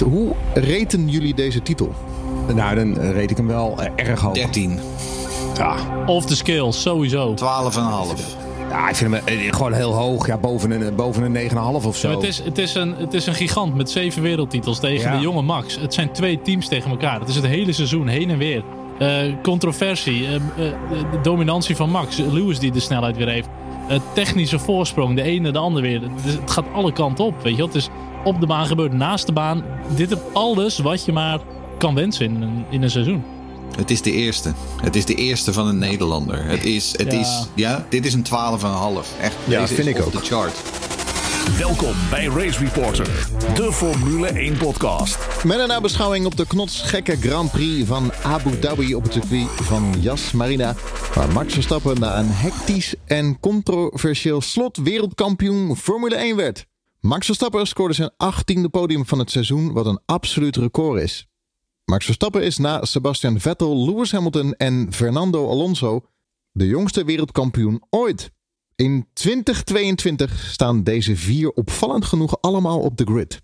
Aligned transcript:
Hoe 0.00 0.32
reten 0.54 1.08
jullie 1.08 1.34
deze 1.34 1.62
titel? 1.62 1.92
Nou, 2.54 2.74
dan 2.74 2.94
reed 3.12 3.30
ik 3.30 3.36
hem 3.36 3.46
wel 3.46 3.74
eh, 3.78 3.90
erg 4.08 4.20
hoog. 4.20 4.34
13. 4.34 4.78
Ja, 5.56 5.76
Off 6.06 6.26
the 6.26 6.36
scale, 6.36 6.72
sowieso. 6.72 7.34
12,5. 7.34 7.38
ja, 8.70 8.88
ik 8.88 8.94
vind 8.96 9.12
hem 9.14 9.22
eh, 9.24 9.52
gewoon 9.52 9.72
heel 9.72 9.92
hoog. 9.94 10.26
Ja, 10.26 10.36
boven 10.38 10.70
een, 10.70 10.94
boven 10.94 11.34
een 11.34 11.50
9,5 11.50 11.56
of 11.86 11.96
zo. 11.96 12.08
Ja, 12.10 12.14
het, 12.14 12.24
is, 12.24 12.38
het, 12.44 12.58
is 12.58 12.74
een, 12.74 12.94
het 12.96 13.14
is 13.14 13.26
een 13.26 13.34
gigant 13.34 13.74
met 13.74 13.90
zeven 13.90 14.22
wereldtitels 14.22 14.78
tegen 14.80 15.10
Ja. 15.10 15.16
de 15.16 15.22
jonge 15.22 15.42
Max. 15.42 15.78
Het 15.80 15.94
zijn 15.94 16.12
twee 16.12 16.42
teams 16.42 16.68
tegen 16.68 16.90
elkaar. 16.90 17.20
Het 17.20 17.28
is 17.28 17.34
het 17.36 17.46
hele 17.46 17.72
seizoen 17.72 18.06
heen 18.08 18.30
en 18.30 18.38
weer. 18.38 18.62
Eh, 18.98 19.08
controversie, 19.42 20.26
eh, 20.26 20.34
eh, 20.34 20.40
de 21.10 21.20
dominantie 21.22 21.76
van 21.76 21.90
Max, 21.90 22.16
Lewis 22.16 22.58
die 22.58 22.72
de 22.72 22.80
snelheid 22.80 23.16
weer 23.16 23.28
heeft. 23.28 23.48
Eh, 23.88 23.98
technische 24.14 24.58
voorsprong, 24.58 25.16
de 25.16 25.22
ene 25.22 25.50
de 25.50 25.58
ander 25.58 25.82
weer. 25.82 26.00
Het, 26.02 26.10
is- 26.24 26.32
het 26.32 26.50
gaat 26.50 26.64
alle 26.72 26.92
kanten 26.92 27.24
op, 27.24 27.34
weet 27.42 27.52
je 27.52 27.56
wel. 27.58 27.66
Het 27.66 27.74
is 27.76 27.88
op 28.24 28.40
de 28.40 28.46
baan 28.46 28.66
gebeurd, 28.66 28.92
naast 28.92 29.26
de 29.26 29.32
baan. 29.32 29.64
Dit 29.96 30.10
is 30.10 30.18
alles 30.32 30.78
wat 30.78 31.04
je 31.04 31.12
maar 31.12 31.38
kan 31.78 31.94
wensen 31.94 32.24
in 32.24 32.42
een, 32.42 32.64
in 32.70 32.82
een 32.82 32.90
seizoen. 32.90 33.24
Het 33.76 33.90
is 33.90 34.02
de 34.02 34.12
eerste. 34.12 34.52
Het 34.82 34.96
is 34.96 35.04
de 35.04 35.14
eerste 35.14 35.52
van 35.52 35.66
een 35.66 35.78
Nederlander. 35.78 36.44
Het 36.44 36.64
is, 36.64 36.92
het 36.96 37.12
Ja. 37.12 37.18
is, 37.20 37.46
ja, 37.54 37.86
dit 37.88 38.06
is 38.06 38.14
een 38.14 38.22
12,5. 38.22 39.16
Echt, 39.20 39.34
Ja, 39.44 39.60
deze 39.60 39.74
vind 39.74 39.88
is 39.88 39.94
ik 39.94 40.02
ook. 40.14 40.24
chart. 40.24 40.62
Welkom 41.58 41.92
bij 42.10 42.24
Race 42.24 42.58
Reporter, 42.58 43.28
de 43.54 43.72
Formule 43.72 44.26
1 44.28 44.56
podcast. 44.56 45.18
Met 45.44 45.58
een 45.58 45.68
nabeschouwing 45.68 46.26
op 46.26 46.36
de 46.36 46.46
knotsgekke 46.46 47.16
Grand 47.16 47.50
Prix 47.50 47.86
van 47.86 48.12
Abu 48.22 48.58
Dhabi 48.58 48.94
op 48.94 49.02
het 49.02 49.12
circuit 49.12 49.46
van 49.50 49.94
Yas 50.00 50.32
Marina. 50.32 50.74
Waar 51.14 51.32
Max 51.32 51.52
Verstappen 51.54 52.00
na 52.00 52.18
een 52.18 52.30
hectisch 52.30 52.94
en 53.06 53.40
controversieel 53.40 54.40
slot 54.40 54.76
wereldkampioen 54.76 55.76
Formule 55.76 56.14
1 56.14 56.36
werd. 56.36 56.66
Max 57.06 57.26
Verstappen 57.26 57.66
scoorde 57.66 57.94
zijn 57.94 58.10
18e 58.10 58.70
podium 58.70 59.06
van 59.06 59.18
het 59.18 59.30
seizoen, 59.30 59.72
wat 59.72 59.86
een 59.86 60.00
absoluut 60.06 60.56
record 60.56 61.02
is. 61.02 61.26
Max 61.84 62.04
Verstappen 62.04 62.42
is 62.42 62.58
na 62.58 62.84
Sebastian 62.84 63.40
Vettel, 63.40 63.84
Lewis 63.84 64.12
Hamilton 64.12 64.54
en 64.54 64.92
Fernando 64.92 65.48
Alonso 65.48 66.06
de 66.52 66.66
jongste 66.66 67.04
wereldkampioen 67.04 67.82
ooit. 67.90 68.30
In 68.74 69.06
2022 69.12 70.38
staan 70.50 70.82
deze 70.82 71.16
vier 71.16 71.50
opvallend 71.50 72.04
genoeg 72.04 72.40
allemaal 72.40 72.80
op 72.80 72.96
de 72.96 73.04
grid. 73.04 73.42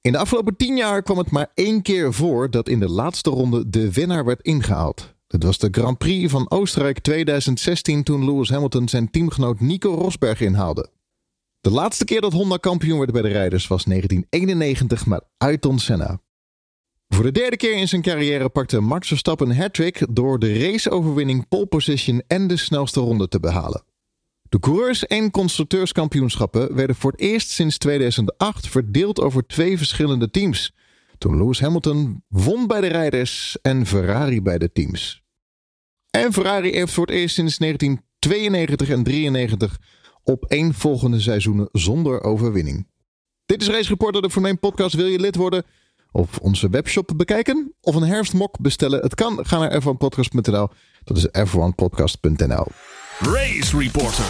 In 0.00 0.12
de 0.12 0.18
afgelopen 0.18 0.56
10 0.56 0.76
jaar 0.76 1.02
kwam 1.02 1.18
het 1.18 1.30
maar 1.30 1.50
één 1.54 1.82
keer 1.82 2.12
voor 2.12 2.50
dat 2.50 2.68
in 2.68 2.80
de 2.80 2.90
laatste 2.90 3.30
ronde 3.30 3.70
de 3.70 3.92
winnaar 3.92 4.24
werd 4.24 4.42
ingehaald. 4.42 5.14
Het 5.28 5.42
was 5.42 5.58
de 5.58 5.68
Grand 5.70 5.98
Prix 5.98 6.30
van 6.30 6.50
Oostenrijk 6.50 6.98
2016 6.98 8.02
toen 8.02 8.24
Lewis 8.24 8.50
Hamilton 8.50 8.88
zijn 8.88 9.10
teamgenoot 9.10 9.60
Nico 9.60 9.94
Rosberg 9.94 10.40
inhaalde. 10.40 10.90
De 11.62 11.70
laatste 11.70 12.04
keer 12.04 12.20
dat 12.20 12.32
Honda 12.32 12.56
kampioen 12.56 12.98
werd 12.98 13.12
bij 13.12 13.22
de 13.22 13.28
rijders 13.28 13.66
was 13.66 13.84
1991 13.84 15.06
met 15.06 15.24
Ayrton 15.38 15.78
Senna. 15.78 16.20
Voor 17.08 17.24
de 17.24 17.32
derde 17.32 17.56
keer 17.56 17.76
in 17.76 17.88
zijn 17.88 18.02
carrière 18.02 18.48
pakte 18.48 18.80
Max 18.80 19.08
Verstappen 19.08 19.50
een 19.50 19.56
hat-trick 19.56 20.06
door 20.10 20.38
de 20.38 20.58
raceoverwinning, 20.58 21.48
pole 21.48 21.66
position 21.66 22.22
en 22.26 22.46
de 22.46 22.56
snelste 22.56 23.00
ronde 23.00 23.28
te 23.28 23.40
behalen. 23.40 23.84
De 24.48 24.58
coureurs- 24.58 25.06
en 25.06 25.30
constructeurskampioenschappen 25.30 26.74
werden 26.74 26.96
voor 26.96 27.10
het 27.10 27.20
eerst 27.20 27.50
sinds 27.50 27.78
2008 27.78 28.68
verdeeld 28.68 29.20
over 29.20 29.46
twee 29.46 29.76
verschillende 29.76 30.30
teams. 30.30 30.74
Toen 31.18 31.36
Lewis 31.36 31.60
Hamilton 31.60 32.24
won 32.28 32.66
bij 32.66 32.80
de 32.80 32.86
rijders 32.86 33.56
en 33.60 33.86
Ferrari 33.86 34.42
bij 34.42 34.58
de 34.58 34.72
teams. 34.72 35.22
En 36.10 36.32
Ferrari 36.32 36.72
heeft 36.72 36.92
voor 36.92 37.06
het 37.06 37.14
eerst 37.14 37.34
sinds 37.34 37.58
1992 37.58 38.88
en 38.88 39.02
93 39.02 39.78
op 40.24 40.44
één 40.44 40.74
volgende 40.74 41.20
seizoenen 41.20 41.68
zonder 41.72 42.22
overwinning. 42.22 42.86
Dit 43.46 43.62
is 43.62 43.68
Race 43.68 43.88
Reporter, 43.88 44.22
de 44.22 44.30
Formule 44.30 44.52
1 44.52 44.60
podcast. 44.60 44.94
Wil 44.94 45.06
je 45.06 45.20
lid 45.20 45.36
worden? 45.36 45.64
Of 46.12 46.38
onze 46.38 46.68
webshop 46.68 47.12
bekijken? 47.16 47.74
Of 47.80 47.94
een 47.94 48.02
herfstmok 48.02 48.60
bestellen? 48.60 49.00
Het 49.00 49.14
kan. 49.14 49.38
Ga 49.42 49.58
naar 49.58 49.82
f1podcast.nl. 49.82 50.68
Dat 51.04 51.16
is 51.16 51.26
f1podcast.nl. 51.26 52.66
Race 53.18 53.78
Reporter. 53.78 54.24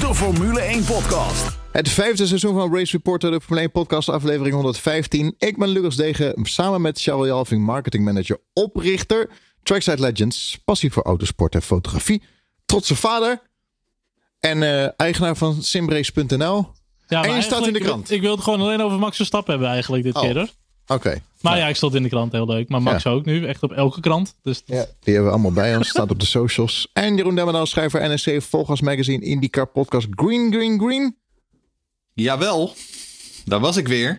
De 0.00 0.14
Formule 0.14 0.60
1 0.60 0.84
podcast. 0.84 1.58
Het 1.72 1.88
vijfde 1.88 2.26
seizoen 2.26 2.54
van 2.54 2.74
Race 2.74 2.92
Reporter, 2.92 3.30
de 3.30 3.40
Formule 3.40 3.60
1 3.60 3.70
podcast, 3.70 4.08
aflevering 4.08 4.54
115. 4.54 5.34
Ik 5.38 5.58
ben 5.58 5.68
Lucas 5.68 5.96
Degen, 5.96 6.34
samen 6.42 6.80
met 6.80 7.00
Charles 7.00 7.26
Jalving, 7.26 7.64
marketing 7.64 8.04
manager, 8.04 8.38
oprichter, 8.52 9.30
Trackside 9.62 10.00
Legends, 10.00 10.60
passie 10.64 10.92
voor 10.92 11.02
autosport 11.02 11.54
en 11.54 11.62
fotografie, 11.62 12.22
trotse 12.66 12.96
vader 12.96 13.40
en 14.40 14.62
eh, 14.62 14.88
eigenaar 14.96 15.36
van 15.36 15.62
simrace.nl. 15.62 16.68
Ja, 17.08 17.24
En 17.24 17.34
je 17.34 17.42
staat 17.42 17.66
in 17.66 17.72
de 17.72 17.80
krant. 17.80 18.10
Ik 18.10 18.20
wil 18.20 18.30
het 18.34 18.40
gewoon 18.42 18.60
alleen 18.60 18.82
over 18.82 18.98
Max 18.98 19.16
Verstappen 19.16 19.52
hebben 19.52 19.70
eigenlijk 19.70 20.02
dit 20.04 20.14
Oh. 20.14 20.22
keer 20.22 20.34
hoor. 20.34 20.48
Oké, 20.86 21.22
Maar 21.40 21.58
ja, 21.58 21.68
ik 21.68 21.76
stond 21.76 21.94
in 21.94 22.02
de 22.02 22.08
krant, 22.08 22.32
heel 22.32 22.46
leuk. 22.46 22.68
Maar 22.68 22.82
Max 22.82 23.06
ook 23.06 23.24
nu, 23.24 23.46
echt 23.46 23.62
op 23.62 23.72
elke 23.72 24.00
krant. 24.00 24.34
Dus 24.42 24.62
ja. 24.64 24.84
die 25.00 25.14
hebben 25.14 25.24
we 25.24 25.30
allemaal 25.30 25.52
bij 25.52 25.76
ons, 25.76 25.88
staat 25.88 26.10
op 26.10 26.20
de 26.20 26.26
socials. 26.26 26.88
En 26.92 27.16
Jeroen 27.16 27.34
Demmerdaal, 27.34 27.66
schrijver 27.66 28.12
NSC, 28.14 28.42
Volgas 28.42 28.80
Magazine, 28.80 29.24
IndyCar 29.24 29.66
podcast, 29.66 30.06
Green, 30.10 30.52
Green, 30.52 30.78
Green. 30.80 31.16
Jawel, 32.14 32.74
daar 33.44 33.60
was 33.60 33.76
ik 33.76 33.88
weer. 33.88 34.18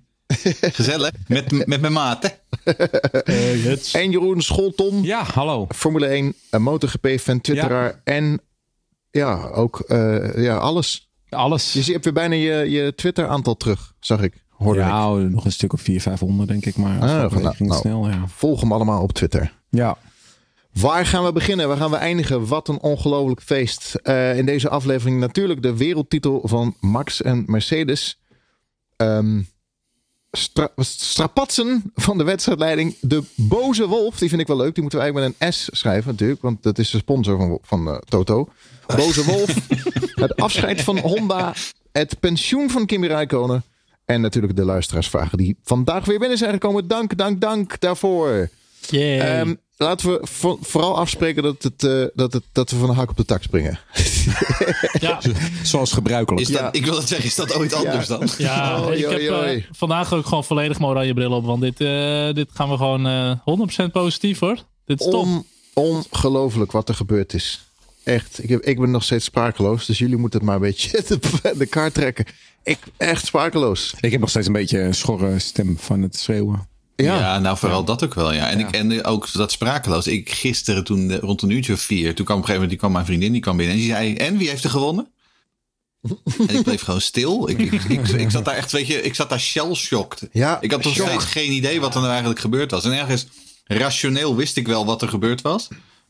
Gezellig, 0.62 1.12
met, 1.28 1.68
met 1.68 1.82
mijn 1.82 1.94
maten. 1.94 2.32
En 4.02 4.12
Jeroen 4.12 4.42
Scholton, 4.42 5.04
Ja, 5.04 5.24
hallo. 5.24 5.68
Formule 5.76 6.06
1, 6.08 6.34
een 6.50 6.62
MotoGP-fan, 6.62 7.42
twitteraar 7.42 8.02
en 8.04 8.42
ja, 9.12 9.48
ook 9.48 9.80
eh, 9.80 10.44
ja, 10.44 10.58
alles. 10.58 11.10
Alles. 11.30 11.74
Je 11.74 11.92
hebt 11.92 12.04
weer 12.04 12.14
bijna 12.14 12.36
je, 12.36 12.70
je 12.72 12.96
Twitter-aantal 12.96 13.56
terug, 13.58 13.94
zag 14.00 14.22
ik. 14.22 14.46
Hoorde 14.50 14.80
ik. 14.80 14.86
ja, 14.86 15.10
nog 15.14 15.46
een 15.46 15.52
stuk 15.52 15.74
of 15.74 15.82
400, 15.82 16.20
500 16.20 16.50
denk 16.50 16.66
ik. 16.66 16.76
Maar 16.78 17.00
Ah, 17.00 17.32
nou, 17.32 17.56
ging 17.56 17.70
nou. 17.70 17.82
snel, 17.82 18.10
ja. 18.10 18.24
Volg 18.28 18.62
hem 18.62 18.72
allemaal 18.72 19.02
op 19.02 19.12
Twitter. 19.12 19.54
Ja. 19.70 19.98
Waar 20.74 21.06
gaan 21.06 21.24
we 21.24 21.32
beginnen? 21.32 21.68
Waar 21.68 21.78
gaan 21.78 21.92
we 21.92 21.96
eindigen? 21.96 22.48
Wat 22.48 22.68
een 22.68 22.80
ongelooflijk 22.82 23.42
feest. 23.42 23.96
Eh, 23.96 24.38
in 24.38 24.46
deze 24.46 24.70
aflevering 24.70 25.20
natuurlijk 25.20 25.62
de 25.62 25.78
wereldtitel 25.78 26.42
van 26.44 26.76
Max 26.80 27.22
en 27.22 27.44
Mercedes. 27.48 28.20
Ehm 28.96 29.42
stra- 30.38 30.72
strapatsen 30.78 31.92
van 31.96 32.18
de 32.18 32.24
wedstrijdleiding. 32.24 32.96
De 33.02 33.24
boze 33.36 33.88
wolf, 33.88 34.18
die 34.18 34.30
vind 34.30 34.42
ik 34.42 34.48
wel 34.48 34.58
leuk. 34.58 34.74
Die 34.74 34.82
moeten 34.82 35.00
we 35.00 35.06
eigenlijk 35.06 35.36
met 35.40 35.48
een 35.48 35.54
S 35.54 35.70
schrijven 35.72 36.12
natuurlijk. 36.12 36.42
Want 36.42 36.64
dat 36.64 36.80
is 36.80 36.90
de 36.90 36.98
sponsor 36.98 37.38
van, 37.38 37.60
van 37.62 37.88
eh, 37.88 37.98
Toto. 37.98 38.50
Boze 38.96 39.24
wolf. 39.26 39.56
het 40.26 40.36
afscheid 40.36 40.82
van 40.82 40.98
Honda. 41.00 41.54
Het 41.92 42.20
pensioen 42.20 42.70
van 42.70 42.86
Kimi 42.86 43.08
Räikkönen. 43.08 43.64
En 44.06 44.22
natuurlijk 44.22 44.56
de 44.56 44.66
luisteraarsvragen 44.66 45.38
die 45.38 45.58
vandaag 45.64 46.06
weer 46.06 46.20
binnen 46.20 46.38
zijn 46.38 46.52
gekomen. 46.52 46.88
Dank, 46.88 47.18
dank, 47.18 47.42
dank 47.42 47.80
daarvoor. 47.80 48.50
Ehm, 49.20 49.56
laten 49.78 50.10
we 50.12 50.20
vo- 50.22 50.58
vooral 50.62 50.98
afspreken 50.98 51.44
dat, 51.44 51.64
het, 51.64 51.84
eh, 51.84 52.04
dat, 52.14 52.34
het, 52.34 52.44
dat 52.52 52.70
we 52.70 52.78
van 52.78 52.88
de 52.90 52.94
hak 52.96 53.10
op 53.10 53.18
de 53.18 53.26
tak 53.26 53.44
springen. 53.44 53.80
ja, 55.00 55.20
Zoals 55.64 55.92
gebruikelijk. 55.92 56.48
Is 56.48 56.54
dat, 56.54 56.62
Ja. 56.62 56.72
Ik 56.72 56.86
wil 56.86 56.96
het 56.96 57.08
zeggen, 57.08 57.28
is 57.28 57.36
dat 57.36 57.54
ooit 57.54 57.74
anders 57.74 58.08
dan? 58.08 58.30
ja 58.38 58.78
ik 58.92 59.10
heb 59.10 59.20
eh, 59.20 59.64
vandaag 59.72 60.14
ook 60.14 60.26
gewoon 60.26 60.44
volledig 60.44 60.80
mijn 60.80 60.92
oranje 60.92 61.14
bril 61.14 61.32
op. 61.32 61.46
Want 61.46 61.62
dit, 61.62 61.82
eh, 61.82 62.34
dit 62.34 62.50
gaan 62.54 62.70
we 62.70 62.78
gewoon 62.78 63.08
eh 63.08 63.86
100% 63.88 63.92
positief 63.92 64.40
hoor. 64.40 64.58
Dit 64.86 65.00
is. 65.00 65.06
On, 65.06 65.46
ongelooflijk 65.74 66.72
wat 66.72 66.90
er 66.90 66.96
gebeurd 66.96 67.34
is. 67.34 67.62
Echt, 68.04 68.44
ik, 68.44 68.50
heb, 68.50 68.62
ik 68.62 68.80
ben 68.80 68.92
nog 68.92 69.04
steeds 69.04 69.26
sprakeloos. 69.26 69.86
Dus 69.86 69.98
jullie 69.98 70.18
moeten 70.18 70.40
het 70.40 70.48
maar 70.48 70.58
een 70.58 70.62
beetje 70.62 71.04
de, 71.08 71.54
de 71.58 71.66
kaart 71.66 71.94
trekken. 71.94 72.26
Ik 72.64 72.80
echt 72.98 73.26
sprakeloos. 73.26 73.94
Ik 74.00 74.12
heb 74.12 74.20
nog 74.20 74.30
steeds 74.30 74.48
een 74.48 74.54
beetje 74.54 74.80
een 74.80 74.96
schorre 74.96 75.40
stem 75.40 75.78
van 75.80 76.02
het 76.02 76.18
schreeuwen. 76.18 76.68
Ja, 77.06 77.18
Ja, 77.18 77.40
nou 77.40 77.58
vooral 77.58 77.84
dat 77.84 78.04
ook 78.04 78.14
wel, 78.14 78.34
ja. 78.34 78.50
En, 78.50 78.60
Ik, 78.60 78.72
en 78.72 79.04
ook 79.04 79.34
dat 79.34 79.52
sprakeloos. 79.52 80.08
Ik 80.08 80.32
gisteren 80.32 80.84
toen 80.84 81.12
eh, 81.12 81.18
rond 81.18 81.42
een 81.42 81.50
uurtje 81.50 81.74
of 81.74 81.82
vier, 81.82 82.16
toen 82.16 82.26
kwam 82.26 82.38
op 82.38 82.44
een 82.44 82.50
gegeven 82.50 82.54
moment 82.54 82.70
die 82.70 82.80
kwam 82.80 82.92
mijn 82.92 83.06
vriendin, 83.06 83.32
die 83.32 83.42
kwam 83.42 83.58
binnen 83.58 83.76
en 83.76 83.82
die 83.82 83.92
zei, 83.92 84.16
en 84.16 84.38
wie 84.38 84.50
heeft 84.50 84.64
er 84.64 84.70
gewonnen? 84.70 85.08
en 86.48 86.56
ik 86.56 86.64
bleef 86.64 86.82
gewoon 86.82 87.02
stil. 87.02 87.50
Ik, 87.50 87.60
ik, 87.60 87.84
ik, 87.84 88.08
ik 88.08 88.32
zat 88.32 88.46
daar 88.46 88.56
echt, 88.56 88.72
weet 88.72 88.88
je, 88.88 89.02
ik 89.02 89.16
zat 89.16 89.30
daar 89.30 89.40
shell-shocked. 89.40 90.30
Ja, 90.32 90.62
ik 90.62 90.72
had 90.72 90.84
nog 90.84 90.94
steeds 90.94 91.26
geen 91.26 91.52
idee 91.52 91.80
wat 91.80 91.94
er 91.94 92.00
nou 92.00 92.10
eigenlijk 92.10 92.40
gebeurd 92.40 92.72
was. 92.72 92.86
En 92.86 92.92
ergens 92.92 93.28
rationeel 93.64 94.36
wist 94.36 94.58
ik 94.58 94.68
wel 94.68 94.86
wat 94.86 95.02
er 95.02 95.10
gebeurd 95.10 95.42
was. 95.42 95.68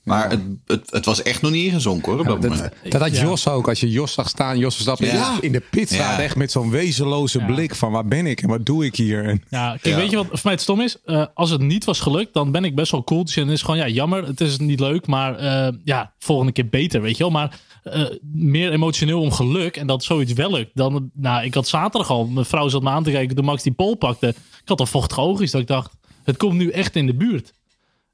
Maar 0.07 0.29
het, 0.29 0.39
het, 0.65 0.91
het 0.91 1.05
was 1.05 1.21
echt 1.21 1.41
nog 1.41 1.51
niet 1.51 1.65
ingezonken 1.65 2.11
hoor, 2.11 2.19
op 2.21 2.25
dat 2.27 2.41
moment. 2.41 2.59
Dat, 2.61 2.91
dat 2.91 3.01
had 3.01 3.15
Ja. 3.15 3.21
Jos 3.23 3.47
ook. 3.47 3.67
Als 3.67 3.79
je 3.79 3.89
Jos 3.89 4.13
zag 4.13 4.29
staan, 4.29 4.57
Jos 4.57 4.73
Verstappen 4.73 5.07
Ja. 5.07 5.37
in 5.41 5.51
de 5.51 5.63
pit 5.69 5.87
staat 5.89 6.17
Ja. 6.17 6.23
echt 6.23 6.35
met 6.35 6.51
zo'n 6.51 6.69
wezenloze 6.69 7.39
blik 7.39 7.75
van 7.75 7.91
waar 7.91 8.05
ben 8.07 8.25
ik 8.25 8.41
en 8.41 8.49
wat 8.49 8.65
doe 8.65 8.85
ik 8.85 8.95
hier? 8.95 9.25
En, 9.25 9.43
Ja, 9.49 9.69
kijk, 9.69 9.85
Ja. 9.85 9.95
weet 9.95 10.09
je 10.09 10.15
wat 10.15 10.25
voor 10.29 10.39
mij 10.43 10.51
het 10.53 10.61
stom 10.61 10.81
is? 10.81 10.97
Eh, 11.05 11.25
als 11.33 11.49
het 11.49 11.61
niet 11.61 11.85
was 11.85 11.99
gelukt, 11.99 12.33
dan 12.33 12.51
ben 12.51 12.63
ik 12.65 12.75
best 12.75 12.91
wel 12.91 13.03
cool. 13.03 13.25
Dus 13.25 13.35
dan 13.35 13.45
is 13.45 13.51
het 13.51 13.61
gewoon, 13.61 13.77
ja, 13.77 13.87
jammer. 13.87 14.25
Het 14.27 14.41
is 14.41 14.57
niet 14.57 14.79
leuk, 14.79 15.07
maar 15.07 15.35
eh, 15.37 15.73
ja, 15.83 16.13
volgende 16.19 16.51
keer 16.51 16.69
beter, 16.69 17.01
weet 17.01 17.17
je 17.17 17.23
wel. 17.23 17.31
Maar 17.31 17.59
eh, 17.83 18.03
meer 18.33 18.71
emotioneel 18.71 19.21
om 19.21 19.31
geluk 19.31 19.77
en 19.77 19.87
dat 19.87 20.03
zoiets 20.03 20.33
wel 20.33 20.51
lukt. 20.51 20.71
Dan, 20.73 21.09
nou, 21.13 21.43
ik 21.45 21.53
had 21.53 21.67
zaterdag 21.67 22.09
al, 22.09 22.25
mijn 22.27 22.45
vrouw 22.45 22.67
zat 22.67 22.81
me 22.81 22.89
aan 22.89 23.03
te 23.03 23.11
kijken 23.11 23.35
toen 23.35 23.45
Max 23.45 23.63
die 23.63 23.71
pol 23.73 23.95
pakte. 23.95 24.27
Ik 24.27 24.35
had 24.65 24.79
al 24.79 24.85
vochtige 24.85 25.21
oogjes 25.21 25.51
dat 25.51 25.61
ik 25.61 25.67
dacht, 25.67 25.91
het 26.23 26.37
komt 26.37 26.53
nu 26.53 26.69
echt 26.69 26.95
in 26.95 27.05
de 27.05 27.13
buurt. 27.15 27.53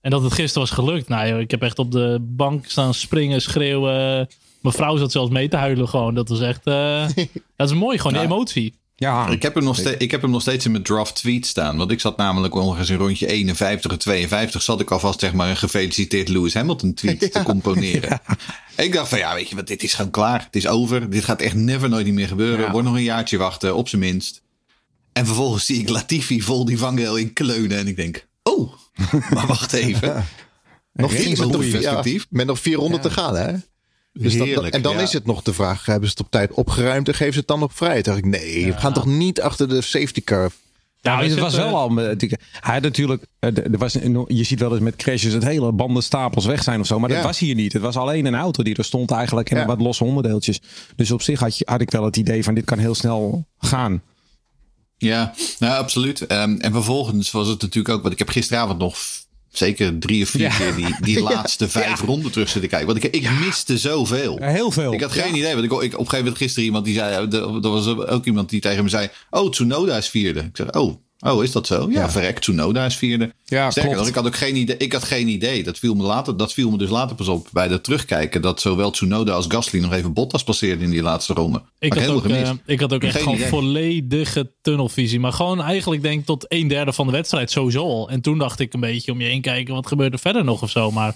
En 0.03 0.11
dat 0.11 0.23
het 0.23 0.33
gisteren 0.33 0.67
was 0.67 0.77
gelukt. 0.77 1.07
Nou, 1.07 1.27
joh, 1.27 1.39
ik 1.39 1.51
heb 1.51 1.61
echt 1.61 1.79
op 1.79 1.91
de 1.91 2.17
bank 2.21 2.65
staan 2.67 2.93
springen, 2.93 3.41
schreeuwen. 3.41 4.27
Mijn 4.61 4.75
vrouw 4.75 4.97
zat 4.97 5.11
zelfs 5.11 5.31
mee 5.31 5.47
te 5.47 5.55
huilen 5.55 5.89
gewoon. 5.89 6.13
Dat 6.15 6.29
was 6.29 6.39
echt, 6.39 6.65
eh, 6.65 7.05
dat 7.57 7.69
is 7.69 7.75
mooi, 7.75 7.97
gewoon 7.97 8.17
Ja. 8.17 8.23
emotie. 8.25 8.73
Ja, 8.95 9.27
Ik 9.27 9.41
heb, 9.41 9.55
hem 9.55 9.63
nog 9.63 9.75
steeds, 9.75 9.97
ik 9.97 10.11
heb 10.11 10.21
hem 10.21 10.31
nog 10.31 10.41
steeds 10.41 10.65
in 10.65 10.71
mijn 10.71 10.83
draft 10.83 11.15
tweet 11.15 11.45
staan. 11.45 11.77
Want 11.77 11.91
ik 11.91 11.99
zat 11.99 12.17
namelijk 12.17 12.55
ongeveer 12.55 12.89
in 12.89 12.99
rondje 13.01 13.27
51 13.27 13.91
en 13.91 13.97
52. 13.99 14.61
Zat 14.61 14.79
ik 14.79 14.91
alvast 14.91 15.19
zeg 15.19 15.33
maar 15.33 15.49
een 15.49 15.57
gefeliciteerd 15.57 16.27
Lewis 16.29 16.53
Hamilton 16.53 16.93
tweet 16.93 17.19
te 17.31 17.43
componeren. 17.43 18.21
En 18.75 18.85
ik 18.85 18.93
dacht 18.93 19.09
van 19.09 19.17
ja, 19.17 19.33
weet 19.33 19.49
je 19.49 19.55
wat, 19.55 19.67
dit 19.67 19.83
is 19.83 19.93
gewoon 19.93 20.11
klaar. 20.11 20.43
Het 20.43 20.55
is 20.55 20.67
over. 20.67 21.09
Dit 21.09 21.23
gaat 21.23 21.41
echt 21.41 21.55
never 21.55 21.89
nooit 21.89 22.05
niet 22.05 22.13
meer 22.13 22.27
gebeuren. 22.27 22.65
Ja. 22.65 22.71
Wordt 22.71 22.87
nog 22.87 22.95
een 22.95 23.03
jaartje 23.03 23.37
wachten, 23.37 23.75
op 23.75 23.87
zijn 23.89 24.01
minst. 24.01 24.41
En 25.13 25.25
vervolgens 25.25 25.65
zie 25.65 25.79
ik 25.81 25.89
Latifi 25.89 26.41
vol 26.41 26.65
die 26.65 26.77
vangrail 26.77 27.15
in 27.15 27.33
kleunen. 27.33 27.77
En 27.77 27.87
ik 27.87 27.95
denk, 27.95 28.27
oh, 28.43 28.73
maar 29.33 29.47
wacht 29.47 29.73
even. 29.73 30.25
Nog 30.93 31.11
vier, 31.13 31.29
met, 31.29 31.37
nog, 31.37 31.51
goede 31.55 31.65
ja, 31.67 31.71
perspectief. 31.71 32.25
met 32.29 32.45
nog 32.45 32.59
vier 32.59 32.75
ronden 32.75 33.01
te 33.01 33.09
gaan, 33.09 33.35
hè? 33.35 33.53
Dus 34.13 34.37
dat- 34.37 34.69
en 34.69 34.81
dan 34.81 34.93
ja. 34.95 35.01
is 35.01 35.13
het 35.13 35.25
nog 35.25 35.41
de 35.41 35.53
vraag: 35.53 35.85
hebben 35.85 36.09
ze 36.09 36.15
het 36.17 36.25
op 36.25 36.31
tijd 36.31 36.51
opgeruimd 36.51 37.07
en 37.07 37.13
geven 37.15 37.33
ze 37.33 37.39
het 37.39 37.47
dan 37.47 37.59
nog 37.59 37.73
vrij? 37.73 38.01
Toen 38.01 38.13
dacht 38.13 38.17
ik: 38.25 38.31
nee, 38.41 38.65
we 38.65 38.77
gaan 38.77 38.93
toch 38.93 39.05
niet 39.05 39.41
achter 39.41 39.69
de 39.69 39.81
safety 39.81 40.23
car. 40.23 40.51
Ja, 41.01 41.17
wij 41.17 41.27
het 41.27 41.39
was 41.39 41.53
zitten- 41.53 41.71
wel 41.71 41.79
al. 41.79 41.89
eh, 41.99 42.29
Hij 42.59 42.73
had 42.73 42.81
natuurlijk. 42.81 43.23
eh, 43.39 43.57
Er 43.57 43.77
was, 43.77 43.93
je 44.27 44.43
ziet 44.43 44.59
wel 44.59 44.71
eens 44.71 44.79
met 44.79 44.95
crashes 44.95 45.33
het 45.33 45.43
hele 45.43 45.71
bandenstapels 45.71 46.45
weg 46.45 46.63
zijn 46.63 46.79
of 46.79 46.85
zo. 46.87 46.99
Maar 46.99 47.09
dat 47.09 47.17
Ja. 47.17 47.23
was 47.23 47.39
hier 47.39 47.55
niet. 47.55 47.73
Het 47.73 47.81
was 47.81 47.95
alleen 47.97 48.25
een 48.25 48.35
auto 48.35 48.63
die 48.63 48.75
er 48.75 48.83
stond 48.83 49.11
eigenlijk. 49.11 49.49
En 49.49 49.57
Ja. 49.57 49.65
wat 49.65 49.81
losse 49.81 50.03
onderdeeltjes. 50.03 50.61
Dus 50.95 51.11
op 51.11 51.21
zich 51.21 51.39
had, 51.39 51.57
je, 51.57 51.67
had 51.69 51.81
ik 51.81 51.91
wel 51.91 52.03
het 52.05 52.17
idee 52.17 52.43
van 52.43 52.53
dit 52.53 52.65
kan 52.65 52.77
heel 52.77 52.95
snel 52.95 53.45
gaan. 53.57 54.01
Ja, 55.03 55.33
nou 55.59 55.77
absoluut. 55.77 56.27
Ehm, 56.27 56.55
en 56.59 56.71
vervolgens 56.71 57.31
was 57.31 57.47
het 57.47 57.61
natuurlijk 57.61 57.95
ook, 57.95 58.01
want 58.01 58.13
ik 58.13 58.19
heb 58.19 58.29
gisteravond 58.29 58.79
nog 58.79 58.97
zeker 59.51 59.99
drie 59.99 60.23
of 60.23 60.29
vier 60.29 60.41
Ja. 60.41 60.55
keer 60.57 60.75
die, 60.75 60.95
die 61.01 61.21
laatste 61.31 61.69
vijf 61.69 62.01
ronden 62.01 62.31
terug 62.31 62.49
zitten 62.49 62.69
kijken. 62.69 62.87
Want 62.87 63.03
ik, 63.03 63.13
ik 63.15 63.29
miste 63.39 63.77
zoveel. 63.77 64.37
Heel 64.41 64.71
veel. 64.71 64.93
Ik 64.93 65.01
had 65.01 65.11
geen 65.11 65.35
idee, 65.35 65.53
want 65.55 65.65
ik, 65.65 65.71
ik, 65.71 65.77
op 65.77 65.81
een 65.83 65.89
gegeven 65.91 66.17
moment 66.17 66.37
gisteren 66.37 66.65
iemand 66.65 66.85
die 66.85 66.93
zei, 66.93 67.27
er 67.31 67.59
was 67.61 67.87
ook 67.87 68.25
iemand 68.25 68.49
die 68.49 68.61
tegen 68.61 68.83
me 68.83 68.89
zei, 68.89 69.09
oh 69.29 69.51
Tsunoda 69.51 69.97
is 69.97 70.09
vierde. 70.09 70.39
Ik 70.39 70.57
zeg, 70.57 70.71
oh, 70.71 70.95
oh 71.23 71.43
is 71.43 71.51
dat 71.51 71.67
zo? 71.67 71.87
Ja, 71.89 71.99
Ja. 71.99 72.09
verrek, 72.11 72.39
Tsunoda 72.39 72.85
is 72.85 72.95
vierde. 72.95 73.33
Ja, 73.45 73.71
Sterker 73.71 73.81
klopt. 73.81 73.97
nog, 73.97 74.07
ik 74.07 74.15
had 74.15 74.25
ook 74.25 74.35
geen 74.35 74.55
idee. 74.55 74.77
Ik 74.77 74.93
had 74.93 75.03
geen 75.03 75.27
idee. 75.27 75.63
Dat 75.63 75.79
viel 75.79 75.93
me 75.95 76.03
later, 76.03 76.37
dat 76.37 76.53
viel 76.53 76.71
me 76.71 76.77
dus 76.77 76.89
later 76.89 77.15
pas 77.15 77.27
op 77.27 77.47
bij 77.51 77.67
dat 77.67 77.83
terugkijken, 77.83 78.41
dat 78.41 78.61
zowel 78.61 78.91
Tsunoda 78.91 79.33
als 79.33 79.45
Gasly 79.47 79.79
nog 79.79 79.93
even 79.93 80.13
Bottas 80.13 80.43
passeerden 80.43 80.83
in 80.83 80.89
die 80.91 81.01
laatste 81.01 81.33
ronde. 81.33 81.61
Ik 81.79 81.93
Had 81.93 82.05
had, 82.05 82.15
ook, 82.15 82.25
eh, 82.27 82.49
ik 82.65 82.79
had 82.79 82.93
ook 82.93 83.03
echt 83.03 83.17
gewoon 83.21 83.35
idee. 83.35 83.47
volledige 83.47 84.51
tunnelvisie. 84.61 85.19
Maar 85.19 85.33
gewoon 85.33 85.61
eigenlijk 85.61 86.01
denk 86.01 86.19
ik 86.19 86.25
tot 86.25 86.45
een 86.47 86.67
derde 86.67 86.93
van 86.93 87.05
de 87.05 87.11
wedstrijd 87.11 87.51
sowieso 87.51 87.83
al. 87.83 88.09
En 88.09 88.21
toen 88.21 88.37
dacht 88.37 88.59
ik 88.59 88.73
een 88.73 88.79
beetje 88.79 89.11
om 89.11 89.21
je 89.21 89.27
heen 89.27 89.41
kijken, 89.41 89.73
wat 89.73 89.87
gebeurt 89.87 90.13
er 90.13 90.19
verder 90.19 90.43
nog 90.43 90.61
of 90.61 90.69
zo. 90.69 90.91
Maar 90.91 91.15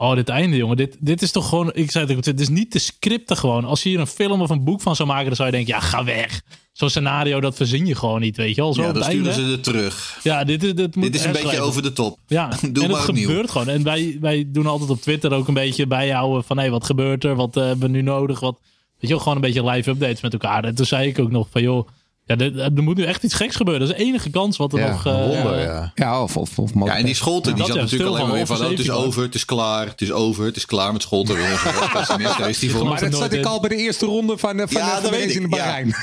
oh, 0.00 0.14
dit 0.14 0.28
einde 0.28 0.56
jongen, 0.56 0.76
dit, 0.76 0.96
dit 1.00 1.22
is 1.22 1.30
toch 1.30 1.48
gewoon... 1.48 1.70
Ik 1.74 1.90
zei 1.90 2.06
het 2.06 2.16
ook, 2.16 2.22
dit 2.22 2.40
is 2.40 2.48
niet 2.48 2.70
te 2.70 2.78
scripten 2.78 3.36
gewoon. 3.36 3.64
Als 3.64 3.82
je 3.82 3.88
hier 3.88 4.00
een 4.00 4.06
film 4.06 4.40
of 4.40 4.50
een 4.50 4.64
boek 4.64 4.80
van 4.80 4.96
zou 4.96 5.08
maken, 5.08 5.26
dan 5.26 5.36
zou 5.36 5.48
je 5.48 5.54
denken, 5.56 5.74
ja 5.74 5.80
ga 5.80 6.04
weg. 6.04 6.42
Zo'n 6.72 6.90
scenario, 6.90 7.40
dat 7.40 7.56
verzin 7.56 7.86
je 7.86 7.94
gewoon 7.94 8.20
niet, 8.20 8.36
weet 8.36 8.54
je 8.54 8.60
wel. 8.60 8.74
Zo 8.74 8.82
Ja, 8.82 8.92
dan 8.92 9.02
sturen 9.02 9.34
ze 9.34 9.42
er 9.42 9.60
terug. 9.60 10.18
Ja, 10.22 10.44
dit, 10.44 10.62
is- 10.64 10.74
dit, 10.74 10.94
moet 10.96 11.04
Dit 11.04 11.14
is 11.14 11.24
een 11.24 11.32
beetje 11.32 11.60
over 11.60 11.82
de 11.82 11.92
top. 11.92 12.18
Ja, 12.26 12.48
Doe 12.72 12.84
en 12.84 12.90
maar 12.90 13.00
het 13.00 13.08
opnieuw. 13.08 13.26
gebeurt 13.28 13.50
gewoon. 13.50 13.68
En 13.68 13.82
wij, 13.82 14.16
wij 14.20 14.44
doen 14.46 14.66
altijd 14.66 14.90
op 14.90 15.00
Twitter 15.00 15.32
ook 15.32 15.48
een 15.48 15.54
beetje 15.54 15.86
bijhouden 15.86 16.44
van... 16.44 16.58
hé, 16.58 16.70
wat 16.70 16.84
gebeurt 16.84 17.24
er? 17.24 17.34
Wat 17.34 17.56
eh, 17.56 17.62
hebben 17.64 17.90
we 17.90 17.96
nu 17.96 18.02
nodig? 18.02 18.40
Wat, 18.40 18.58
weet 18.60 18.96
je 19.00 19.08
wel, 19.08 19.18
gewoon 19.18 19.34
een 19.34 19.40
beetje 19.40 19.64
live 19.70 19.90
updates 19.90 20.20
met 20.20 20.32
elkaar. 20.32 20.64
En 20.64 20.74
toen 20.74 20.86
zei 20.86 21.08
ik 21.08 21.18
ook 21.18 21.30
nog 21.30 21.48
van, 21.50 21.62
joh... 21.62 21.88
Ja, 22.36 22.36
er 22.76 22.82
moet 22.82 22.96
nu 22.96 23.04
echt 23.04 23.22
iets 23.22 23.34
geks 23.34 23.56
gebeuren. 23.56 23.86
Dat 23.86 23.90
is 23.96 24.02
de 24.02 24.08
enige 24.08 24.30
kans 24.30 24.56
wat 24.56 24.72
er 24.72 24.78
Ja, 24.78 24.90
nog... 24.90 25.06
eh, 25.06 25.26
wonder, 25.26 25.60
ja. 25.60 25.92
Ja, 25.94 26.22
of, 26.22 26.36
of, 26.36 26.58
of 26.58 26.70
Ja, 26.84 26.96
en 26.96 27.04
die 27.04 27.14
Scholten, 27.14 27.54
die 27.54 27.64
zat 27.64 27.74
ja, 27.74 27.80
natuurlijk 27.82 28.10
alleen 28.10 28.26
maar 28.26 28.32
weer 28.36 28.46
van. 28.46 28.56
Oh, 28.64 28.70
het 28.70 28.78
is 28.78 28.90
over 28.90 29.22
het 29.22 29.34
is 29.34 29.44
klaar, 29.44 29.86
het 29.86 30.00
is 30.00 30.12
over, 30.12 30.44
het 30.44 30.56
is 30.56 30.66
klaar 30.66 30.92
met 30.92 31.02
Scholten. 31.02 31.36
Is 32.48 32.58
die 32.58 32.70
voor. 32.70 32.86
Maar 32.86 33.00
dat 33.00 33.14
zat 33.14 33.32
ik 33.32 33.44
al 33.44 33.60
bij 33.60 33.68
de 33.68 33.76
eerste 33.76 34.06
ronde 34.06 34.38
van, 34.38 34.56
de- 34.56 34.68
van, 34.68 34.80
Ja, 34.80 35.00
van 35.00 35.14
in 35.14 35.22
ik, 35.22 35.34
de 35.34 35.40
ja. 35.40 35.48
Bahrein. 35.48 35.94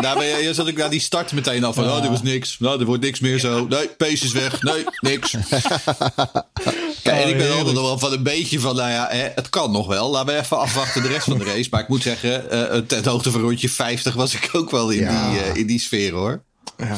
Daar 0.00 0.16
ben 0.18 0.26
je, 0.26 0.36
je 0.42 0.54
zat 0.54 0.68
ook 0.68 0.76
naar 0.76 0.90
die 0.90 1.00
start 1.00 1.32
meteen 1.32 1.64
af 1.64 1.74
van... 1.74 1.84
Oh, 1.84 2.00
dit 2.00 2.10
was 2.10 2.22
niks. 2.22 2.58
Nou, 2.58 2.80
er 2.80 2.86
wordt 2.86 3.02
niks 3.02 3.20
meer 3.20 3.38
zo. 3.38 3.66
Nee, 3.68 3.88
pace 3.96 4.24
is 4.24 4.32
weg. 4.32 4.62
Nee, 4.62 4.84
niks. 5.00 5.34
Kijk, 7.10 7.22
en 7.22 7.28
ik 7.28 7.38
ben 7.38 7.50
altijd 7.56 7.74
nog 7.74 7.84
wel 7.84 7.98
van 7.98 8.12
een 8.12 8.22
beetje 8.22 8.60
van... 8.60 8.76
Nou 8.76 8.90
ja, 8.90 9.08
hè, 9.10 9.28
het 9.34 9.48
kan 9.48 9.70
nog 9.70 9.86
wel. 9.86 10.10
Laten 10.10 10.34
we 10.34 10.40
even 10.40 10.58
afwachten 10.58 11.02
de 11.02 11.08
rest 11.08 11.24
van 11.24 11.38
de 11.38 11.44
race. 11.44 11.68
Maar 11.70 11.80
ik 11.80 11.88
moet 11.88 12.02
zeggen, 12.02 12.50
eh 12.50 12.78
ten 12.78 13.04
hoogte 13.06 13.30
van 13.30 13.40
rondje 13.40 13.68
50 13.68 14.14
was 14.14 14.34
ik 14.34 14.48
ook 14.52 14.70
wel 14.70 14.90
in, 14.90 15.00
Ja. 15.00 15.30
die, 15.30 15.40
eh, 15.40 15.54
in 15.54 15.66
die 15.66 15.80
sfeer, 15.80 16.12
hoor. 16.12 16.42
Ja, 16.78 16.96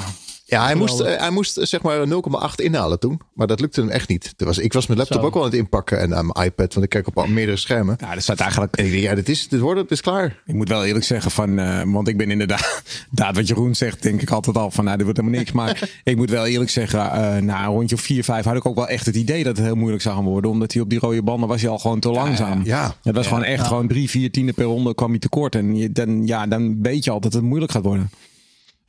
hij 0.59 0.75
moest, 0.75 1.01
eh, 1.01 1.19
hij 1.19 1.31
moest 1.31 1.57
eh, 1.57 1.65
zeg 1.65 1.83
maar 1.83 2.07
0,8 2.09 2.61
inhalen 2.61 2.99
toen. 2.99 3.21
Maar 3.35 3.47
dat 3.47 3.61
lukte 3.61 3.81
hem 3.81 3.91
echt 3.91 4.09
niet. 4.09 4.35
Er 4.37 4.47
was, 4.47 4.59
ik 4.59 4.73
was 4.73 4.87
mijn 4.87 4.99
laptop 4.99 5.21
Zo. 5.21 5.27
ook 5.27 5.35
al 5.35 5.41
aan 5.41 5.47
het 5.47 5.57
inpakken 5.57 6.01
en 6.01 6.15
aan 6.15 6.31
mijn 6.33 6.47
iPad. 6.47 6.73
Want 6.73 6.85
ik 6.85 6.89
kijk 6.89 7.07
op 7.07 7.19
al 7.19 7.27
meerdere 7.27 7.57
schermen. 7.57 7.97
Ja, 8.01 8.15
er 8.15 8.23
staat 8.23 8.41
eigenlijk 8.41 8.77
En 8.77 8.85
ik 8.85 8.91
denk, 8.91 9.03
ja, 9.03 9.15
dit 9.15 9.29
is, 9.29 9.49
dit 9.49 9.61
wordt 9.61 9.81
het, 9.81 9.91
is 9.91 10.01
klaar. 10.01 10.43
Ik 10.47 10.55
moet 10.55 10.69
wel 10.69 10.85
eerlijk 10.85 11.05
zeggen 11.05 11.31
van, 11.31 11.59
eh, 11.59 11.83
want 11.85 12.09
ik 12.09 12.17
ben 12.17 12.31
inderdaad, 12.31 12.83
inderdaad 13.11 13.37
wat 13.37 13.49
Jeroen 13.49 13.75
zegt, 13.75 14.03
denk 14.03 14.23
ik 14.23 14.31
altijd 14.31 14.57
al 14.57 14.71
van, 14.71 14.85
nou, 14.85 14.97
dit 14.97 15.05
wordt 15.05 15.21
helemaal 15.21 15.41
niks. 15.41 15.53
Maar 15.53 15.91
ik 16.05 16.17
moet 16.17 16.31
wel 16.31 16.47
eerlijk 16.47 16.71
zeggen, 16.71 17.01
eh 17.01 17.37
na 17.37 17.65
een 17.65 17.71
rondje 17.71 17.97
of 17.97 18.03
4, 18.03 18.25
5 18.25 18.45
had 18.45 18.57
ik 18.57 18.67
ook 18.67 18.75
wel 18.75 18.89
echt 18.89 19.07
het 19.07 19.17
idee 19.17 19.45
dat 19.45 19.57
het 19.57 19.67
heel 19.67 19.75
moeilijk 19.75 20.03
zou 20.03 20.15
gaan 20.15 20.25
worden. 20.25 20.51
Omdat 20.51 20.73
hij 20.73 20.83
op 20.83 20.91
die 20.91 20.99
rode 20.99 21.23
banden 21.23 21.49
was 21.49 21.61
hij 21.61 21.71
al 21.71 21.79
gewoon 21.79 22.01
te 22.01 22.11
langzaam. 22.11 22.61
ja. 22.65 22.95
Het 23.03 23.17
was 23.17 23.27
gewoon 23.27 23.45
echt 23.45 23.67
gewoon 23.67 23.89
drie, 23.89 24.11
vier 24.11 24.31
tienden 24.31 24.55
per 24.55 24.65
ronde 24.65 24.95
kwam 24.95 25.11
hij 25.11 25.19
tekort. 25.19 25.55
En 25.55 25.77
je, 25.77 25.93
dan, 25.93 26.27
ja, 26.27 26.47
dan 26.47 26.83
weet 26.83 27.05
je 27.05 27.11
al 27.11 27.21
dat 27.21 27.33
het 27.33 27.43
moeilijk 27.43 27.73
gaat 27.73 27.83
worden. 27.83 28.11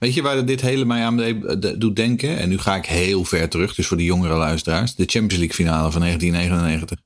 Weet 0.01 0.13
je 0.13 0.21
waar 0.21 0.45
dit 0.45 0.62
hele 0.62 0.86
mij 0.86 1.03
aan 1.06 1.18
doet 1.77 1.95
denken? 1.95 2.38
En 2.38 2.50
nu 2.50 2.57
ga 2.57 2.75
ik 2.75 2.86
heel 2.86 3.25
ver 3.25 3.50
terug, 3.50 3.75
dus 3.75 3.88
voor 3.88 3.98
de 3.98 4.03
jongere 4.03 4.36
luisteraars. 4.36 4.95
De 4.95 5.03
Champions 5.06 5.38
League 5.38 5.56
finale 5.56 5.92
van 5.92 6.01
1999. 6.01 6.98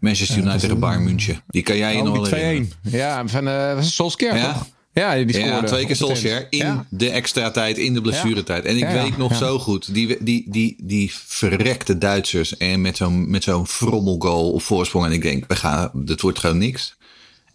Manchester 0.00 0.38
United 0.38 0.60
tegen 0.60 0.78
Bayern 0.78 1.04
München. 1.04 1.42
Die 1.46 1.62
kan 1.62 1.76
jij 1.76 1.96
je 1.96 2.02
nog 2.02 2.30
herinneren. 2.30 2.72
2-1. 2.86 2.90
Ja, 2.90 3.26
van 3.28 3.48
uh, 3.48 3.74
het 3.76 3.84
Solskjaer 3.84 4.36
Ja. 4.36 4.52
toch? 4.52 4.66
Ja, 4.92 5.14
die 5.14 5.32
scoorde. 5.34 5.50
Ja, 5.50 5.62
twee 5.62 5.86
keer 5.86 5.96
Solskjaer 5.96 6.46
in. 6.50 6.58
Ja. 6.58 6.86
de 6.90 7.10
extra 7.10 7.50
tijd, 7.50 7.78
in 7.78 7.94
de 7.94 8.00
blessuretijd. 8.00 8.64
En 8.64 8.76
ik 8.76 8.82
Ja, 8.82 9.02
weet 9.02 9.16
nog 9.16 9.36
zo 9.36 9.58
goed, 9.58 9.94
die, 9.94 10.16
die, 10.20 10.44
die, 10.50 10.76
die 10.82 11.10
verrekte 11.14 11.98
Duitsers 11.98 12.56
en 12.56 12.80
met 12.80 12.96
zo'n 12.96 13.30
met 13.30 13.42
zo'n 13.42 13.66
frommelgoal 13.66 14.52
op 14.52 14.62
voorsprong. 14.62 15.06
En 15.06 15.12
ik 15.12 15.22
denk, 15.22 15.44
we 15.48 15.56
gaan, 15.56 15.90
dit 15.94 16.20
wordt 16.20 16.38
gewoon 16.38 16.58
niks. 16.58 16.96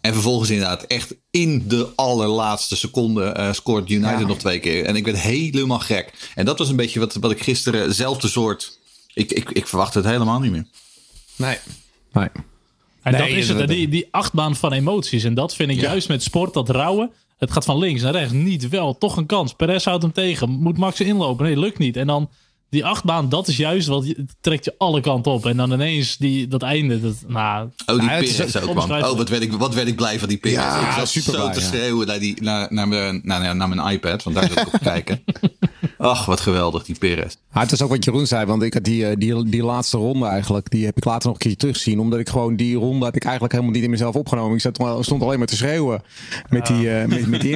En 0.00 0.12
vervolgens 0.12 0.50
inderdaad, 0.50 0.82
echt 0.82 1.14
in 1.30 1.64
de 1.68 1.88
allerlaatste 1.96 2.76
seconde 2.76 3.24
eh, 3.24 3.52
scoort 3.52 3.90
United 3.90 4.18
Ja. 4.20 4.26
nog 4.26 4.38
twee 4.38 4.58
keer. 4.58 4.84
En 4.84 4.96
ik 4.96 5.04
werd 5.04 5.18
helemaal 5.18 5.78
gek. 5.78 6.30
En 6.34 6.44
dat 6.44 6.58
was 6.58 6.68
een 6.68 6.76
beetje 6.76 7.00
wat, 7.00 7.14
wat 7.14 7.30
ik 7.30 7.42
gisteren, 7.42 7.94
zelfde 7.94 8.28
soort... 8.28 8.78
Ik, 9.14 9.32
ik, 9.32 9.50
ik 9.50 9.66
verwachtte 9.66 9.98
het 9.98 10.06
helemaal 10.06 10.40
niet 10.40 10.50
meer. 10.50 10.64
Nee. 11.36 11.56
Nee. 12.12 12.28
En 13.02 13.12
Nee, 13.12 13.20
dat 13.20 13.30
is 13.30 13.48
het, 13.48 13.68
die, 13.68 13.88
die 13.88 14.08
achtbaan 14.10 14.56
van 14.56 14.72
emoties. 14.72 15.24
En 15.24 15.34
dat 15.34 15.54
vind 15.54 15.70
ik 15.70 15.80
juist 15.80 16.08
met 16.08 16.22
sport, 16.22 16.54
dat 16.54 16.68
rouwen. 16.68 17.10
Het 17.38 17.50
gaat 17.50 17.64
van 17.64 17.78
links 17.78 18.02
naar 18.02 18.12
rechts. 18.12 18.32
Niet 18.32 18.68
wel, 18.68 18.98
toch 18.98 19.16
een 19.16 19.26
kans. 19.26 19.52
Perez 19.54 19.84
houdt 19.84 20.02
hem 20.02 20.12
tegen. 20.12 20.50
Moet 20.50 20.78
Max 20.78 21.00
inlopen? 21.00 21.44
Nee, 21.44 21.56
lukt 21.58 21.78
niet. 21.78 21.96
En 21.96 22.06
dan 22.06 22.30
die 22.70 22.84
achtbaan, 22.84 23.28
dat 23.28 23.48
is 23.48 23.56
juist 23.56 23.88
wat 23.88 24.06
je- 24.06 24.24
trekt 24.40 24.64
je 24.64 24.74
alle 24.78 25.00
kanten 25.00 25.32
op. 25.32 25.46
En 25.46 25.56
dan 25.56 25.72
ineens 25.72 26.16
die, 26.16 26.48
dat 26.48 26.62
einde. 26.62 27.00
Dat, 27.00 27.14
nou, 27.26 27.68
Oh, 27.86 27.98
die 28.00 28.10
is 28.28 28.36
Perez 28.36 28.56
ook, 28.56 28.74
man. 28.74 29.04
Oh, 29.04 29.16
wat 29.16 29.28
werd, 29.28 29.42
ik, 29.42 29.52
wat 29.52 29.74
werd 29.74 29.88
ik 29.88 29.96
blij 29.96 30.18
van 30.18 30.28
die 30.28 30.38
Perez. 30.38 30.56
Ja, 30.56 30.88
ik 30.88 30.94
zat 30.94 31.08
super 31.08 31.32
zo 31.32 31.40
blij, 31.40 31.52
te 31.52 31.60
ja. 31.60 31.66
schreeuwen 31.66 32.06
naar, 32.06 32.18
die, 32.18 32.42
naar, 32.42 32.66
naar, 32.70 32.88
mijn, 32.88 33.20
naar, 33.24 33.56
naar 33.56 33.68
mijn 33.68 33.92
iPad. 33.92 34.22
Want 34.22 34.36
daar 34.36 34.48
zat 34.48 34.58
ik 34.58 34.66
op 34.66 34.72
te 34.72 34.78
kijken. 34.78 35.22
Ach, 36.00 36.26
wat 36.26 36.40
geweldig, 36.40 36.84
die 36.84 36.98
Perez. 36.98 37.34
Ah, 37.52 37.62
het 37.62 37.72
is 37.72 37.82
ook 37.82 37.88
wat 37.88 38.04
Jeroen 38.04 38.26
zei, 38.26 38.46
want 38.46 38.62
ik 38.62 38.74
had 38.74 38.84
die, 38.84 39.06
eh, 39.06 39.16
die, 39.18 39.44
die 39.44 39.62
laatste 39.62 39.96
ronde 39.96 40.26
eigenlijk, 40.26 40.70
die 40.70 40.84
heb 40.84 40.96
ik 40.96 41.04
later 41.04 41.28
nog 41.28 41.32
een 41.32 41.42
keer 41.42 41.56
teruggezien. 41.56 42.00
Omdat 42.00 42.18
ik 42.18 42.28
gewoon 42.28 42.56
die 42.56 42.76
ronde 42.76 43.04
had 43.04 43.16
ik 43.16 43.22
eigenlijk 43.22 43.52
helemaal 43.52 43.74
niet 43.74 43.84
in 43.84 43.90
mezelf 43.90 44.14
opgenomen. 44.14 44.54
Ik 44.54 44.60
zat, 44.60 45.04
stond 45.04 45.22
alleen 45.22 45.38
maar 45.38 45.46
te 45.46 45.56
schreeuwen 45.56 46.02
met 46.48 46.66
die, 46.66 46.90
eh, 46.90 47.06
met, 47.06 47.26
met 47.26 47.40
die 47.40 47.54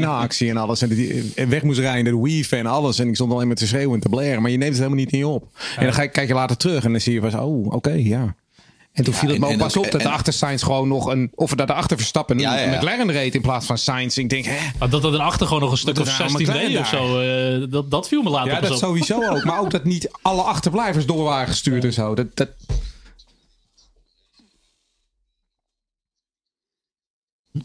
en 0.51 0.57
alles. 0.57 0.83
En 0.83 0.89
die, 0.89 1.33
en 1.35 1.49
weg 1.49 1.63
moest 1.63 1.79
rijden, 1.79 2.13
de 2.13 2.21
weave 2.21 2.57
en 2.57 2.67
alles. 2.67 2.99
En 2.99 3.09
ik 3.09 3.15
stond 3.15 3.33
alleen 3.33 3.47
maar 3.47 3.57
te 3.57 3.67
schreeuwen 3.67 3.95
en 3.95 4.01
te 4.01 4.09
blaren. 4.09 4.43
Maar 4.43 4.51
je 4.51 4.57
neemt 4.57 4.71
het 4.71 4.83
helemaal 4.83 5.05
niet 5.05 5.13
in 5.13 5.19
je 5.19 5.27
op. 5.27 5.49
En 5.77 5.85
dan 5.85 5.95
ga, 5.95 6.07
kijk 6.07 6.29
je 6.29 6.35
later 6.35 6.57
terug 6.57 6.85
en 6.85 6.91
dan 6.91 7.01
zie 7.01 7.13
je 7.13 7.31
van, 7.31 7.41
oh, 7.41 7.73
oké, 7.73 7.93
ja. 7.93 8.35
En 8.95 9.05
toen 9.05 9.15
viel 9.15 9.29
het 9.29 9.39
me 9.39 9.47
ook 9.47 9.57
pas 9.57 9.77
op 9.77 9.91
dat 9.91 10.01
de 10.01 10.09
achter 10.09 10.33
Sainz 10.33 10.63
gewoon 10.65 10.89
nog 10.89 11.07
een... 11.07 11.31
Of 11.35 11.55
dat 11.55 11.67
de 11.67 11.73
achter 11.73 11.97
Verstappen 11.97 12.39
Ja, 12.39 12.55
ja, 12.55 12.61
ja. 12.61 12.73
een 12.73 12.77
McLaren 12.79 13.11
reed 13.13 13.35
in 13.35 13.41
plaats 13.41 13.67
van 13.67 13.79
Sainz. 13.79 14.17
Ik 14.17 14.29
denk, 14.29 14.45
hè? 14.45 14.59
maar 14.79 14.91
dat 14.91 15.05
er 15.05 15.19
achter 15.19 15.47
gewoon 15.47 15.63
nog 15.63 15.71
een 15.71 15.77
stuk 15.79 15.99
of 16.01 16.07
is 16.07 16.13
er 16.13 16.19
nou 16.19 16.31
16 16.31 16.47
met 16.57 16.57
reed 16.67 16.79
of 16.79 16.87
zo. 16.89 17.21
eh, 17.21 17.71
dat, 17.71 17.91
dat 17.91 18.09
viel 18.09 18.23
me 18.23 18.31
later 18.31 18.53
Ja, 18.53 18.59
pas 18.59 18.69
dat 18.69 18.77
op. 18.79 18.85
sowieso 18.85 19.29
ook. 19.29 19.45
Maar 19.45 19.61
ook 19.61 19.71
dat 19.71 19.85
niet 19.85 20.09
alle 20.23 20.43
achterblijvers 20.43 21.07
door 21.07 21.25
waren 21.25 21.47
gestuurd 21.49 21.85
en 21.85 21.93
zo. 21.93 22.15
Dat, 22.15 22.27
dat, 22.37 22.49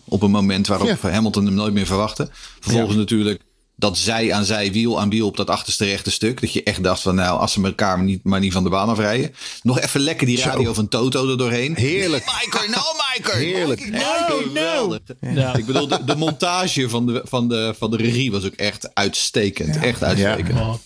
Op 0.05 0.21
een 0.21 0.31
moment 0.31 0.67
waarop 0.67 0.87
Ja. 0.87 1.09
Hamilton 1.11 1.45
hem 1.45 1.53
nooit 1.53 1.73
meer 1.73 1.85
verwachtte. 1.85 2.27
Vervolgens 2.59 2.95
natuurlijk 2.95 3.41
dat 3.79 3.97
zij 3.97 4.33
aan 4.33 4.45
zij, 4.45 4.71
wiel 4.71 4.99
aan 4.99 5.09
wiel 5.09 5.27
op 5.27 5.37
dat 5.37 5.49
achterste 5.49 5.85
rechte 5.85 6.11
stuk. 6.11 6.41
Dat 6.41 6.53
je 6.53 6.63
echt 6.63 6.83
dacht 6.83 7.01
van 7.01 7.15
nou, 7.15 7.39
als 7.39 7.53
ze 7.53 7.63
elkaar 7.63 7.97
maar 7.97 8.05
niet, 8.05 8.23
maar 8.23 8.39
niet 8.39 8.53
van 8.53 8.63
de 8.63 8.69
baan 8.69 8.89
afrijden. 8.89 9.35
Nog 9.63 9.79
even 9.79 10.01
lekker 10.01 10.27
die 10.27 10.41
radio 10.41 10.73
van 10.73 10.87
Toto 10.87 11.29
er 11.29 11.37
doorheen. 11.37 11.75
Heerlijk. 11.75 12.25
Miker, 12.25 12.69
no 12.69 12.81
Miker. 13.13 13.35
Heerlijk. 13.35 13.89
No, 13.89 14.51
no. 14.53 14.97
Ja. 15.21 15.55
Ik 15.55 15.65
bedoel, 15.65 15.87
de, 15.87 16.03
de 16.03 16.15
montage 16.15 16.89
van 16.89 17.05
de, 17.05 17.21
van, 17.25 17.47
de, 17.47 17.73
van 17.77 17.91
de 17.91 17.97
regie 17.97 18.31
was 18.31 18.45
ook 18.45 18.53
echt 18.53 18.89
uitstekend. 18.93 19.77
Echt 19.77 20.03
uitstekend. 20.03 20.79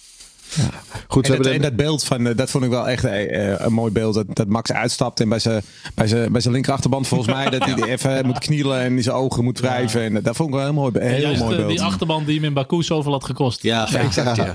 Goed, 1.08 1.28
we 1.28 1.34
En, 1.34 1.38
dat, 1.38 1.46
hebben 1.46 1.52
en 1.52 1.62
de, 1.62 1.68
dat 1.68 1.76
beeld 1.76 2.04
van, 2.04 2.28
eh, 2.28 2.36
dat 2.36 2.50
vond 2.50 2.64
ik 2.64 2.70
wel 2.70 2.90
echt 2.90 3.04
eh, 3.04 3.52
eh, 3.52 3.60
een 3.60 3.74
mooi 3.74 3.92
beeld. 3.92 4.14
Dat, 4.14 4.26
dat 4.36 4.48
Max 4.48 4.72
uitstapt 4.72 5.20
en 5.20 5.30
bij 5.30 5.40
zijn 5.40 5.62
bij 5.96 6.08
zijn 6.08 6.32
bij 6.32 6.42
zijn 6.42 6.54
linkerachterband 6.54 7.08
volgens 7.08 7.34
mij 7.34 7.50
dat 7.50 7.64
hij 7.64 7.84
even 7.94 8.26
moet 8.26 8.40
knielen 8.40 8.80
en 8.80 9.04
zijn 9.04 9.16
ogen 9.16 9.44
moet 9.44 9.60
wrijven. 9.60 10.02
En 10.02 10.24
dat 10.24 10.36
vond 10.36 10.50
ik 10.50 10.56
wel 10.56 10.68
een 10.68 10.74
heel 10.74 10.82
mooi, 10.82 10.92
een 10.96 11.02
heel 11.02 11.22
Juist 11.22 11.42
mooi 11.42 11.56
beeld. 11.56 11.70
die 11.70 11.82
achterband 11.82 12.26
die 12.26 12.36
hem 12.36 12.44
in 12.44 12.54
Baku 12.54 12.84
zoveel 12.84 13.12
had 13.12 13.24
gekost. 13.24 13.64
Ja, 13.64 13.94
exact. 13.94 14.36
Ja. 14.36 14.52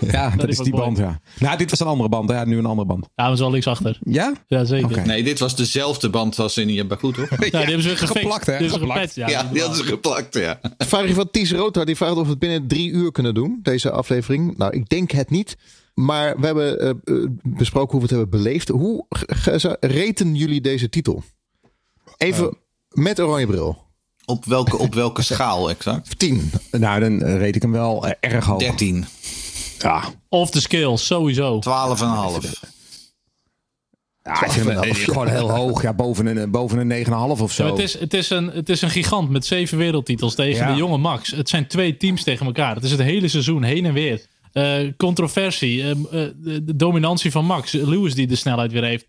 ja, 0.00 0.30
dat 0.36 0.48
is 0.48 0.58
is 0.58 0.64
die 0.64 0.76
band, 0.76 0.98
ja. 0.98 1.20
Nou, 1.38 1.58
dit 1.58 1.70
was 1.70 1.80
een 1.80 1.86
andere 1.86 2.08
band. 2.08 2.30
Ja, 2.30 2.44
nu 2.44 2.58
een 2.58 2.66
andere 2.66 2.88
band. 2.88 3.08
Ja, 3.14 3.26
maar 3.26 3.36
zo 3.36 3.50
linksachter. 3.50 3.98
Ja? 4.02 4.32
Ja, 4.46 4.64
zeker. 4.64 5.06
Nee, 5.06 5.22
dit 5.22 5.38
was 5.38 5.56
dezelfde 5.56 6.10
band 6.10 6.38
als 6.38 6.56
in 6.58 6.86
Baku, 6.88 7.12
toch? 7.12 7.30
Nou, 7.38 7.50
die 7.50 7.60
hebben 7.60 7.82
ze 7.82 7.88
weer 7.88 7.98
gefixt. 7.98 8.22
geplakt, 8.22 8.46
hè? 8.46 8.58
Die 8.58 8.68
hebben 8.70 8.86
ze 8.88 8.92
Geplakt. 8.92 9.14
Ja, 9.14 9.28
Ja, 9.28 9.42
die 9.42 9.54
is 9.54 9.60
hadden 9.60 9.84
ze 9.84 9.84
geplakt, 9.84 10.34
ja. 10.34 10.60
vraag 10.78 11.06
je 11.06 11.14
van 11.14 11.30
Ties 11.30 11.52
Rota. 11.52 11.84
Die 11.84 11.96
vraagt 11.96 12.16
of 12.16 12.22
we 12.22 12.30
het 12.30 12.38
binnen 12.38 12.66
drie 12.66 12.90
uur 12.90 13.12
kunnen 13.12 13.34
doen, 13.34 13.58
deze 13.62 13.90
aflevering. 13.90 14.56
Nou, 14.56 14.72
ik 14.72 14.88
denk 14.88 15.10
het 15.10 15.27
niet. 15.30 15.56
Maar 15.94 16.40
we 16.40 16.46
hebben 16.46 16.78
eh, 16.80 16.88
eh, 16.88 17.28
besproken 17.42 17.90
hoe 17.98 18.00
we 18.08 18.14
het 18.14 18.16
hebben 18.16 18.42
beleefd. 18.42 18.68
Hoe 18.68 19.06
reten 19.80 20.34
jullie 20.34 20.60
deze 20.60 20.88
titel? 20.88 21.22
Even 22.16 22.56
met 22.88 23.20
oranje 23.20 23.46
bril. 23.46 23.86
Op 24.24 24.44
welke, 24.44 24.76
op 24.78 24.94
welke 24.94 25.22
schaal 25.32 25.70
exact? 25.70 26.18
10. 26.18 26.50
Nou, 26.70 27.00
dan 27.00 27.22
eh, 27.22 27.36
reed 27.36 27.56
ik 27.56 27.62
hem 27.62 27.72
wel 27.72 28.06
eh, 28.06 28.32
erg 28.32 28.44
hoog. 28.44 28.58
13, 28.58 29.04
Ja. 29.78 30.02
Off 30.28 30.50
the 30.50 30.60
scale, 30.60 30.96
sowieso. 30.96 31.60
12,5. 31.68 32.68
Ja, 34.22 34.44
ik 34.44 34.50
vind 34.50 34.66
hem 34.66 34.78
eh, 34.82 34.94
gewoon 34.94 35.28
heel 35.28 35.50
hoog. 35.50 35.82
Ja, 35.82 35.94
boven 35.94 36.36
een, 36.36 36.50
boven 36.50 36.90
een 36.90 37.06
9,5 37.06 37.12
of 37.12 37.52
zo. 37.52 37.64
Ja, 37.64 37.70
het, 37.70 37.78
is, 37.80 37.98
het, 37.98 38.14
is 38.14 38.30
een, 38.30 38.46
het 38.50 38.68
is 38.68 38.82
een 38.82 38.90
gigant 38.90 39.30
met 39.30 39.46
zeven 39.46 39.78
wereldtitels 39.78 40.34
tegen 40.34 40.66
Ja. 40.66 40.72
de 40.72 40.78
jonge 40.78 40.98
Max. 40.98 41.30
Het 41.30 41.48
zijn 41.48 41.66
twee 41.66 41.96
teams 41.96 42.22
tegen 42.22 42.46
elkaar. 42.46 42.74
Het 42.74 42.84
is 42.84 42.90
het 42.90 43.00
hele 43.00 43.28
seizoen 43.28 43.62
heen 43.62 43.86
en 43.86 43.92
weer. 43.92 44.26
Eh, 44.58 44.92
controversie, 44.96 45.82
eh, 45.82 45.90
eh, 45.90 45.96
de, 46.36 46.76
dominantie 46.76 47.30
van 47.30 47.44
Max. 47.44 47.72
Lewis 47.72 48.14
die 48.14 48.26
de 48.26 48.36
snelheid 48.36 48.72
weer 48.72 48.84
heeft. 48.84 49.06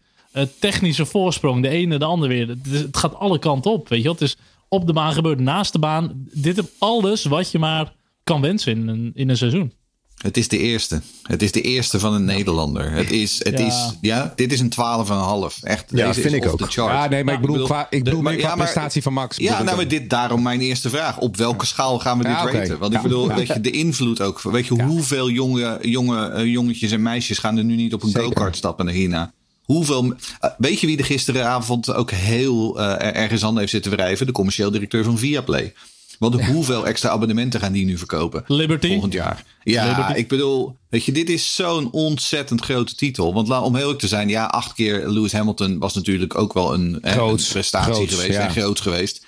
Technische 0.60 1.06
voorsprong, 1.06 1.62
de 1.62 1.70
ene 1.70 1.98
de 1.98 2.06
ander 2.06 2.29
weer. 2.29 2.48
Het 2.70 2.98
gaat 2.98 3.15
alle 3.15 3.39
kanten 3.39 3.72
op, 3.72 3.89
weet 3.89 3.98
je 3.98 4.03
wel. 4.03 4.13
Het 4.13 4.22
is 4.22 4.38
op 4.68 4.88
de 4.88 4.94
baan 4.94 5.13
gebeurd, 5.13 5.39
naast 5.39 5.72
de 5.72 5.79
baan. 5.79 6.27
Dit 6.34 6.58
is 6.58 6.65
alles 6.79 7.24
wat 7.24 7.51
je 7.51 7.60
maar 7.60 7.94
kan 8.24 8.41
wensen 8.41 8.72
in 8.72 8.88
een, 8.88 9.12
in 9.13 9.29
een 9.29 9.38
seizoen. 9.38 9.74
Het 10.20 10.38
is 10.38 10.48
de 10.48 10.58
eerste. 10.58 11.02
Het 11.24 11.42
is 11.42 11.52
de 11.52 11.62
eerste 11.62 12.00
van 12.00 12.14
een 12.14 12.26
Nederlander. 12.26 12.92
Het 12.92 13.12
is, 13.12 13.40
het 13.44 13.60
Ja. 13.60 13.66
is, 13.66 13.94
ja, 14.02 14.34
dit 14.36 14.52
is 14.54 14.60
een 14.60 14.70
12,5. 14.70 15.60
Echt, 15.64 15.86
Ja, 15.90 16.08
deze 16.08 16.22
vind 16.22 16.34
is 16.34 16.40
ik 16.46 16.52
ook. 16.62 16.70
Ja, 16.72 17.08
nee, 17.08 17.24
maar 17.24 17.34
ik 17.34 17.42
bedoel, 17.42 17.64
qua, 17.66 17.88
ik 17.90 18.04
bedoel 18.04 18.20
de- 18.22 18.30
meer 18.30 18.38
ja, 18.40 18.46
qua 18.46 18.56
maar- 18.56 18.58
prestatie 18.66 19.02
van 19.02 19.14
Max. 19.14 19.38
Ja, 19.38 19.52
nou, 19.52 19.66
dan. 19.66 19.76
maar 19.76 19.88
dit 19.88 20.10
daarom 20.10 20.42
mijn 20.42 20.60
eerste 20.62 20.90
vraag. 20.90 21.18
Op 21.18 21.38
welke 21.38 21.66
schaal 21.66 22.00
gaan 22.00 22.18
we 22.18 22.24
dit 22.24 22.34
raten? 22.34 22.80
Want 22.80 22.94
ik 22.94 23.02
bedoel, 23.02 23.30
Ja. 23.30 23.36
weet 23.36 23.48
je, 23.48 23.62
de 23.62 23.72
invloed 23.72 24.22
ook. 24.22 24.42
Weet 24.42 24.66
je, 24.68 24.84
hoeveel 24.84 25.30
jonge, 25.30 25.78
jonge 25.82 26.28
eh, 26.30 26.46
jongetjes 26.46 26.92
en 26.92 27.02
meisjes 27.02 27.38
gaan 27.38 27.58
er 27.58 27.64
nu 27.64 27.76
niet 27.76 27.94
op 27.94 28.04
een 28.04 28.16
go-kart 28.16 28.56
stappen 28.56 28.86
naar 28.86 28.94
hierna? 28.94 29.32
Hoeveel, 29.64 30.14
eh, 30.40 30.50
weet 30.58 30.80
je 30.80 30.88
wie 30.88 30.98
er 30.98 31.06
gisteravond 31.06 31.94
ook 31.94 32.12
heel 32.12 32.80
er- 32.80 33.14
ergens 33.14 33.44
aan 33.44 33.58
heeft 33.58 33.72
zitten 33.72 33.92
wrijven? 33.92 34.26
De 34.26 34.32
commercieel 34.32 34.72
directeur 34.72 35.04
van 35.04 35.18
Viaplay. 35.18 35.74
Want 36.20 36.46
hoeveel 36.46 36.88
extra 36.88 37.10
abonnementen 37.10 37.60
gaan 37.60 37.72
die 37.72 37.86
nu 37.86 37.98
verkopen? 37.98 38.44
Liberty. 38.48 38.88
Volgend 38.88 39.14
jaar. 39.14 39.44
Ja, 39.64 39.88
Liberty. 39.88 40.14
ik 40.14 40.28
bedoel, 40.28 40.76
weet 40.90 41.06
je, 41.06 41.12
dit 41.12 41.30
is 41.30 41.56
zo'n 41.56 41.92
ontzettend 41.92 42.62
grote 42.62 42.96
titel. 42.96 43.34
Want 43.34 43.48
la- 43.48 43.62
om 43.62 43.74
heel 43.74 43.82
eerlijk 43.82 44.00
te 44.00 44.08
zijn, 44.08 44.30
ja, 44.30 44.46
acht 44.46 44.74
keer 44.74 45.08
Lewis 45.10 45.32
Hamilton 45.32 45.78
was 45.80 45.94
natuurlijk 45.94 46.38
ook 46.38 46.54
wel 46.54 46.74
een, 46.74 46.98
Groots, 47.02 47.46
een 47.46 47.52
prestatie 47.52 47.94
groots, 47.94 48.14
geweest 48.14 48.34
ja. 48.38 48.44
en 48.46 48.52
groot 48.52 48.82
geweest. 48.82 49.28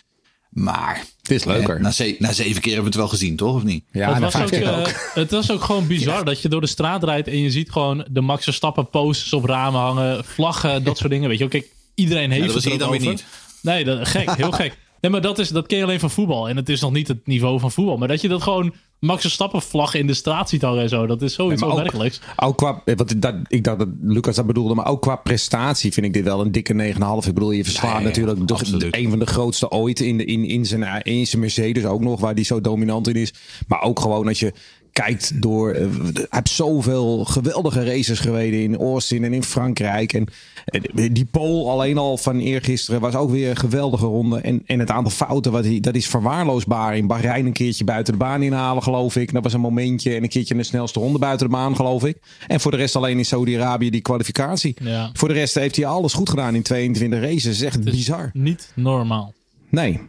Maar 0.50 1.05
Het 1.21 1.31
is 1.31 1.43
leuker. 1.43 1.75
eh, 1.75 1.81
na, 1.81 1.91
ze- 1.91 2.15
na 2.19 2.31
zeven 2.33 2.62
keer 2.62 2.74
hebben 2.74 2.91
we 2.91 2.98
het 2.98 3.07
wel 3.07 3.17
gezien, 3.19 3.36
toch? 3.36 3.55
Of 3.55 3.63
niet? 3.63 3.83
ja, 3.91 4.13
het, 4.13 4.21
was 4.24 4.36
ook, 4.36 4.48
keer 4.50 4.79
ook. 4.79 5.12
het 5.13 5.31
was 5.31 5.51
ook 5.51 5.63
gewoon 5.63 5.88
bizar 5.88 6.25
dat 6.25 6.41
je 6.41 6.50
door 6.50 6.62
de 6.62 6.67
straat 6.67 7.03
rijdt 7.03 7.27
en 7.27 7.38
je 7.38 7.51
ziet 7.51 7.71
gewoon 7.71 8.05
de 8.12 8.21
Max 8.21 8.43
Verstappen 8.43 8.89
posters 8.89 9.33
op 9.33 9.45
ramen 9.45 9.81
hangen, 9.81 10.25
vlaggen, 10.25 10.83
dat 10.83 10.98
soort 10.98 11.10
dingen. 11.10 11.29
Weet 11.29 11.38
je 11.38 11.48
wel, 11.50 11.60
kijk, 11.60 11.71
iedereen 11.95 12.31
heeft 12.31 12.45
dat 12.45 12.53
was 12.53 12.63
het 12.63 12.74
hier 12.74 12.81
er 12.81 12.88
dan 12.88 12.95
ook 12.95 13.01
weer 13.01 13.10
niet. 13.12 13.25
Nee, 13.62 13.83
dat, 13.83 14.07
gek, 14.07 14.31
heel 14.36 14.51
gek. 14.51 14.77
Nee, 15.01 15.12
maar 15.12 15.22
dat, 15.22 15.39
is, 15.39 15.50
dat 15.50 15.67
ken 15.67 15.77
je 15.77 15.84
alleen 15.84 16.00
van 16.00 16.10
voetbal. 16.12 16.50
En 16.50 16.55
het 16.55 16.70
is 16.70 16.81
nog 16.81 16.91
niet 16.91 17.08
het 17.08 17.27
niveau 17.27 17.60
van 17.60 17.72
voetbal. 17.72 17.98
Maar 17.98 18.08
dat 18.08 18.22
je 18.22 18.27
dat 18.27 18.41
gewoon 18.41 18.74
Max 19.00 19.22
Verstappen 19.22 19.62
vlaggen 19.62 20.00
in 20.00 20.08
de 20.08 20.13
straat 20.13 20.50
ziet 20.50 20.62
hangen 20.62 20.81
en 20.81 20.89
zo. 20.89 21.05
Dat 21.08 21.22
is 21.22 21.34
zoiets 21.34 21.63
ook- 21.63 21.70
onwerkelijks. 21.72 22.22
Ook 22.36 22.58
qua, 22.58 22.81
eh, 22.86 22.96
wat, 22.96 23.13
dat, 23.17 23.36
ik 23.48 23.63
dacht 23.63 23.79
dat 23.79 23.88
Lucas 24.01 24.36
dat 24.36 24.46
bedoelde, 24.46 24.74
maar 24.75 24.86
ook 24.88 25.01
qua 25.01 25.15
prestatie 25.15 25.93
vind 25.93 26.05
ik 26.05 26.13
dit 26.13 26.24
wel 26.24 26.41
een 26.41 26.51
dikke 26.51 26.74
9,5. 26.74 27.27
Ik 27.27 27.34
bedoel, 27.34 27.51
je 27.51 27.63
verslaat 27.63 27.96
Nee, 27.96 28.03
natuurlijk 28.03 28.51
absoluut. 28.51 28.96
een 28.96 29.10
van 29.10 29.20
de 29.20 29.25
grootste 29.25 29.70
ooit 29.70 30.00
in, 30.00 30.17
de, 30.17 30.25
in, 30.25 30.46
in, 30.46 30.65
zijn, 30.65 31.01
in 31.03 31.27
zijn 31.27 31.41
Mercedes 31.41 31.86
ook 31.86 32.01
nog, 32.01 32.20
waar 32.20 32.36
die 32.36 32.46
zo 32.46 32.62
dominant 32.62 33.08
in 33.08 33.15
is. 33.15 33.34
Maar 33.67 33.81
ook 33.81 34.00
gewoon 34.00 34.27
als 34.27 34.39
je 34.39 34.53
kijkt 34.91 35.41
door, 35.41 35.71
eh, 35.71 35.88
hij 36.03 36.25
heeft 36.29 36.50
zoveel 36.50 37.25
geweldige 37.25 37.83
races 37.83 38.19
gereden 38.19 38.60
in 38.60 38.77
Austin 38.77 39.24
en 39.24 39.33
in 39.33 39.43
Frankrijk. 39.43 40.13
En 40.13 40.27
eh, 40.65 41.10
die 41.12 41.25
pole 41.25 41.69
alleen 41.69 41.98
al 41.98 42.17
van 42.17 42.39
eergisteren 42.39 43.01
was 43.01 43.15
ook 43.15 43.31
weer 43.31 43.50
een 43.50 43.55
geweldige 43.55 44.05
ronde. 44.05 44.39
En, 44.39 44.63
en 44.65 44.79
het 44.79 44.89
aantal 44.89 45.12
fouten, 45.12 45.51
wat 45.51 45.63
hij, 45.63 45.79
dat 45.79 45.95
is 45.95 46.07
verwaarloosbaar. 46.07 46.98
In 46.98 47.07
Bahrein 47.07 47.45
een 47.45 47.53
keertje 47.53 47.83
buiten 47.83 48.13
de 48.13 48.19
baan 48.19 48.43
inhalen, 48.43 48.83
geloof 48.83 49.15
ik. 49.15 49.33
Dat 49.33 49.43
was 49.43 49.53
een 49.53 49.60
momentje. 49.60 50.15
En 50.15 50.24
een 50.24 50.29
keertje 50.29 50.55
de 50.55 50.63
snelste 50.63 51.00
ronde 51.00 51.19
buiten 51.19 51.48
de 51.48 51.53
baan, 51.53 51.75
geloof 51.75 52.05
ik. 52.05 52.17
En 52.48 52.60
voor 52.60 52.71
de 52.71 52.77
rest 52.77 52.95
alleen 52.95 53.17
in 53.17 53.25
Saudi-Arabië 53.25 53.89
die 53.89 54.01
kwalificatie. 54.01 54.75
Ja. 54.81 55.10
Voor 55.13 55.27
de 55.27 55.33
rest 55.33 55.55
heeft 55.55 55.75
hij 55.75 55.86
alles 55.86 56.13
goed 56.13 56.29
gedaan 56.29 56.55
in 56.55 56.62
22 56.62 57.21
races. 57.21 57.62
Echt 57.62 57.83
bizar. 57.83 58.29
Niet 58.33 58.71
normaal. 58.75 59.33
Nee. 59.69 60.00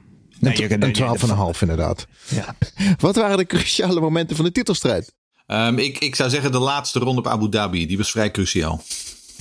Nee, 0.42 0.56
je- 0.56 0.68
nee, 0.68 0.78
nee, 0.78 0.88
Een 0.88 1.54
12,5 1.54 1.60
inderdaad. 1.60 2.06
Ja. 2.28 2.56
Wat 2.98 3.16
waren 3.16 3.36
de 3.36 3.46
cruciale 3.46 4.00
momenten 4.00 4.36
van 4.36 4.44
de 4.44 4.52
titelstrijd? 4.52 5.12
Ehm, 5.46 5.78
ik, 5.78 5.98
ik 5.98 6.14
zou 6.14 6.30
zeggen 6.30 6.52
de 6.52 6.58
laatste 6.58 6.98
ronde 6.98 7.20
op 7.20 7.26
Abu 7.26 7.48
Dhabi. 7.48 7.86
Die 7.86 7.96
was 7.96 8.10
vrij 8.10 8.30
cruciaal. 8.30 8.82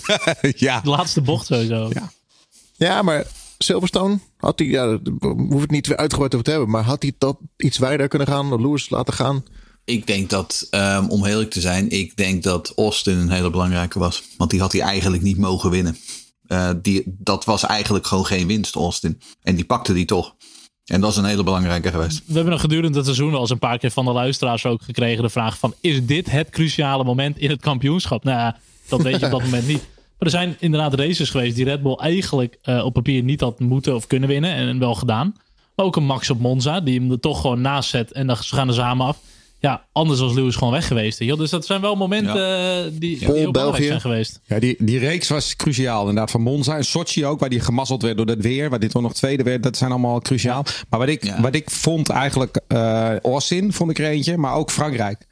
ja. 0.42 0.82
De 0.82 0.90
laatste 0.90 1.22
bocht 1.22 1.46
sowieso. 1.46 1.90
Ja. 1.94 2.12
Ja, 2.78 3.02
maar 3.02 3.26
Silverstone, 3.58 4.20
had 4.38 4.60
hij, 4.60 4.68
ja, 4.68 4.98
hoeven 5.20 5.60
het 5.60 5.72
niet 5.72 5.88
weer 5.88 5.98
uitgebreid 5.98 6.34
over 6.34 6.46
te 6.46 6.52
hebben, 6.52 6.70
maar 6.70 6.84
had 6.84 7.02
hij 7.02 7.14
dat 7.18 7.38
iets 7.58 7.78
wijder 7.78 8.08
kunnen 8.08 8.28
gaan, 8.28 8.62
Lewis 8.62 8.90
laten 8.90 9.14
gaan? 9.14 9.44
Ik 9.86 10.08
denk 10.08 10.30
dat, 10.30 10.68
ehm, 10.70 11.06
om 11.08 11.24
heel 11.24 11.32
eerlijk 11.34 11.52
te 11.52 11.62
zijn, 11.62 11.90
ik 11.90 12.16
denk 12.18 12.44
dat 12.44 12.74
Austin 12.76 13.18
een 13.18 13.30
hele 13.32 13.50
belangrijke 13.50 14.00
was. 14.00 14.24
Want 14.38 14.50
die 14.52 14.60
had 14.60 14.72
hij 14.72 14.82
eigenlijk 14.82 15.24
niet 15.24 15.38
mogen 15.38 15.70
winnen. 15.70 15.98
Eh, 16.48 16.70
die, 16.82 17.04
dat 17.06 17.46
was 17.46 17.64
eigenlijk 17.66 18.08
gewoon 18.08 18.26
geen 18.26 18.48
winst, 18.48 18.76
Austin. 18.76 19.22
En 19.42 19.56
die 19.56 19.66
pakte 19.66 19.94
die 19.94 20.06
toch. 20.06 20.36
En 20.92 21.02
dat 21.02 21.12
is 21.12 21.18
een 21.18 21.26
hele 21.26 21.44
belangrijke 21.44 21.92
geweest. 21.92 22.22
We 22.26 22.34
hebben 22.34 22.52
nog 22.52 22.62
gedurende 22.62 22.98
het 22.98 23.06
seizoen 23.06 23.32
wel 23.32 23.40
eens 23.40 23.50
een 23.50 23.60
paar 23.60 23.78
keer 23.78 23.92
van 23.92 24.06
de 24.06 24.12
luisteraars 24.12 24.66
ook 24.66 24.82
gekregen 24.82 25.24
de 25.24 25.30
vraag 25.30 25.58
van... 25.58 25.74
is 25.82 26.06
dit 26.06 26.32
het 26.32 26.50
cruciale 26.50 27.04
moment 27.04 27.38
in 27.38 27.50
het 27.50 27.62
kampioenschap? 27.62 28.24
Nou 28.24 28.38
ja, 28.38 28.58
dat 28.88 29.02
weet 29.02 29.20
je 29.20 29.26
op 29.26 29.32
dat 29.32 29.44
moment 29.50 29.68
niet. 29.68 29.82
Maar 29.88 30.16
er 30.18 30.30
zijn 30.30 30.56
inderdaad 30.60 30.94
races 30.94 31.30
geweest 31.30 31.56
die 31.56 31.66
Red 31.66 31.82
Bull 31.82 31.96
eigenlijk 31.96 32.58
eh, 32.62 32.86
op 32.86 32.94
papier 32.94 33.24
niet 33.24 33.42
had 33.42 33.60
moeten 33.60 33.96
of 33.96 34.08
kunnen 34.08 34.30
winnen. 34.30 34.54
En 34.54 34.80
wel 34.80 34.96
gedaan. 34.96 35.36
Maar 35.76 35.86
ook 35.86 35.96
een 35.96 36.06
Max 36.06 36.30
op 36.30 36.40
Monza, 36.40 36.82
die 36.82 37.00
hem 37.00 37.12
er 37.12 37.20
toch 37.20 37.42
gewoon 37.42 37.62
naast 37.62 37.90
zet. 37.90 38.12
En 38.12 38.28
dan 38.28 38.36
ze 38.36 38.56
gaan 38.56 38.68
er 38.68 38.74
samen 38.74 39.06
af. 39.06 39.20
Ja, 39.62 39.86
anders 39.92 40.20
was 40.20 40.34
Lewis 40.34 40.56
gewoon 40.56 40.74
weg 40.74 40.88
geweest. 40.88 41.20
wel. 41.20 41.38
Dus 41.38 41.50
dat 41.50 41.66
zijn 41.66 41.82
wel 41.82 41.96
momenten 41.96 42.58
eh, 42.58 42.84
die, 42.92 43.00
die 43.00 43.26
Pol, 43.26 43.36
heel 43.36 43.52
belangrijk 43.52 43.54
België. 43.78 43.86
zijn 43.88 44.02
geweest. 44.02 44.40
Ja, 44.46 44.60
die, 44.60 44.76
die 44.80 45.00
reeks 45.00 45.28
was 45.30 45.56
cruciaal. 45.56 46.00
Inderdaad, 46.00 46.32
van 46.32 46.42
Monza 46.42 46.78
en 46.78 46.86
Sochi 46.86 47.26
ook, 47.26 47.40
waar 47.40 47.50
die 47.50 47.60
gemazzeld 47.60 48.02
werd 48.02 48.18
door 48.18 48.26
dat 48.26 48.38
weer. 48.38 48.70
Waar 48.70 48.80
dit 48.80 48.92
toch 48.92 49.02
nog 49.02 49.14
tweede 49.14 49.44
werd, 49.44 49.64
dat 49.64 49.78
zijn 49.78 49.92
allemaal 49.92 50.22
cruciaal. 50.22 50.66
Maar 50.90 51.00
wat 51.00 51.10
ik, 51.10 51.24
Ja. 51.26 51.42
wat 51.42 51.56
ik 51.56 51.70
vond 51.70 52.10
eigenlijk, 52.10 52.62
eh 52.68 53.20
Austin 53.20 53.74
vond 53.74 53.90
ik 53.92 54.00
er 54.00 54.06
eentje, 54.06 54.38
maar 54.38 54.54
ook 54.56 54.72
Frankrijk. 54.72 55.26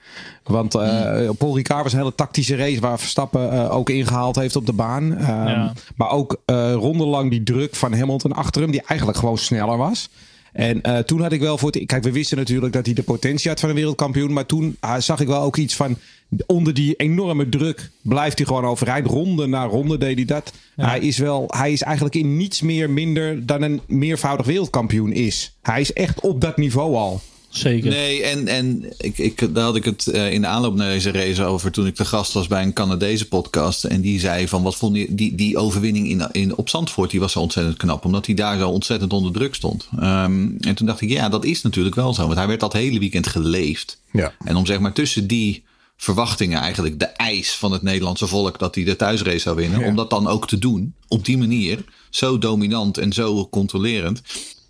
Want 0.43 0.75
eh 0.75 1.29
Paul 1.37 1.55
Ricard 1.55 1.83
was 1.83 1.93
een 1.93 1.99
hele 1.99 2.15
tactische 2.15 2.55
race 2.55 2.79
waar 2.79 2.99
Verstappen 2.99 3.51
eh, 3.51 3.75
ook 3.75 3.89
ingehaald 3.89 4.35
heeft 4.35 4.55
op 4.55 4.65
de 4.65 4.73
baan. 4.73 5.17
Ehm, 5.17 5.27
Ja. 5.47 5.73
Maar 5.95 6.09
ook 6.09 6.41
eh 6.45 6.73
rondelang 6.73 7.29
die 7.29 7.43
druk 7.43 7.75
van 7.75 7.93
Hamilton 7.93 8.33
achter 8.33 8.61
hem, 8.61 8.71
die 8.71 8.81
eigenlijk 8.85 9.19
gewoon 9.19 9.37
sneller 9.37 9.77
was. 9.77 10.09
En 10.53 10.81
eh, 10.81 10.97
toen 10.97 11.21
had 11.21 11.31
ik 11.31 11.39
wel 11.39 11.57
voor 11.57 11.71
het. 11.71 11.85
Kijk, 11.85 12.03
we 12.03 12.11
wisten 12.11 12.37
natuurlijk 12.37 12.73
dat 12.73 12.85
hij 12.85 12.95
de 12.95 13.03
potentie 13.03 13.49
had 13.49 13.59
van 13.59 13.69
een 13.69 13.75
wereldkampioen. 13.75 14.33
Maar 14.33 14.45
toen 14.45 14.77
ah, 14.79 14.99
zag 14.99 15.19
ik 15.19 15.27
wel 15.27 15.41
ook 15.41 15.57
iets 15.57 15.75
van. 15.75 15.97
Onder 16.45 16.73
die 16.73 16.95
enorme 16.95 17.49
druk 17.49 17.89
blijft 18.01 18.37
hij 18.37 18.47
gewoon 18.47 18.65
overeind. 18.65 19.07
Ronde 19.07 19.47
na 19.47 19.65
ronde 19.65 19.97
deed 19.97 20.15
hij 20.15 20.25
dat. 20.25 20.53
Hij, 20.75 20.99
is 20.99 21.17
wel, 21.17 21.45
hij 21.47 21.71
is 21.71 21.81
eigenlijk 21.81 22.15
in 22.15 22.37
niets 22.37 22.61
meer 22.61 22.89
minder 22.89 23.45
dan 23.45 23.61
een 23.61 23.81
meervoudig 23.87 24.45
wereldkampioen 24.45 25.11
is. 25.11 25.57
Hij 25.61 25.81
is 25.81 25.93
echt 25.93 26.19
op 26.19 26.41
dat 26.41 26.57
niveau 26.57 26.95
al. 26.95 27.21
Zeker. 27.49 27.89
Nee, 27.89 28.23
en, 28.23 28.47
en 28.47 28.93
ik, 28.97 29.17
ik, 29.17 29.53
daar 29.55 29.63
had 29.63 29.75
ik 29.75 29.85
het 29.85 30.07
eh, 30.07 30.33
in 30.33 30.41
de 30.41 30.47
aanloop 30.47 30.75
naar 30.75 30.89
deze 30.89 31.11
race 31.11 31.43
over 31.43 31.71
toen 31.71 31.87
ik 31.87 31.95
de 31.95 32.05
gast 32.05 32.33
was 32.33 32.47
bij 32.47 32.63
een 32.63 32.73
Canadese 32.73 33.27
podcast. 33.27 33.83
En 33.83 34.01
die 34.01 34.19
zei 34.19 34.47
van 34.47 34.63
wat 34.63 34.75
vond 34.75 34.95
je, 34.95 35.15
die, 35.15 35.35
die 35.35 35.57
overwinning 35.57 36.09
in, 36.09 36.27
in, 36.31 36.55
op 36.55 36.69
Zandvoort, 36.69 37.11
die 37.11 37.19
was 37.19 37.31
zo 37.31 37.39
ontzettend 37.39 37.77
knap. 37.77 38.05
Omdat 38.05 38.25
hij 38.25 38.35
daar 38.35 38.57
zo 38.57 38.69
ontzettend 38.69 39.13
onder 39.13 39.31
druk 39.31 39.55
stond. 39.55 39.89
Ehm, 39.99 40.47
en 40.59 40.75
toen 40.75 40.87
dacht 40.87 41.01
ik, 41.01 41.09
ja, 41.09 41.29
dat 41.29 41.45
is 41.45 41.61
natuurlijk 41.61 41.95
wel 41.95 42.13
zo. 42.13 42.25
Want 42.25 42.37
hij 42.37 42.47
werd 42.47 42.59
dat 42.59 42.73
hele 42.73 42.99
weekend 42.99 43.27
geleefd. 43.27 44.01
Ja. 44.11 44.33
En 44.43 44.55
om 44.55 44.65
zeg 44.65 44.79
maar 44.79 44.93
tussen 44.93 45.27
die 45.27 45.63
verwachtingen 45.97 46.59
eigenlijk 46.59 46.99
de 46.99 47.05
eis 47.05 47.51
van 47.51 47.71
het 47.71 47.81
Nederlandse 47.81 48.27
volk 48.27 48.59
dat 48.59 48.75
hij 48.75 48.83
de 48.83 48.95
thuisrace 48.95 49.39
zou 49.39 49.55
winnen. 49.55 49.79
Ja. 49.79 49.87
Om 49.87 49.95
dat 49.95 50.09
dan 50.09 50.27
ook 50.27 50.47
te 50.47 50.59
doen 50.59 50.93
op 51.07 51.25
die 51.25 51.37
manier. 51.37 51.83
Zo 52.09 52.37
dominant 52.37 52.97
en 52.97 53.13
zo 53.13 53.47
controlerend. 53.49 54.21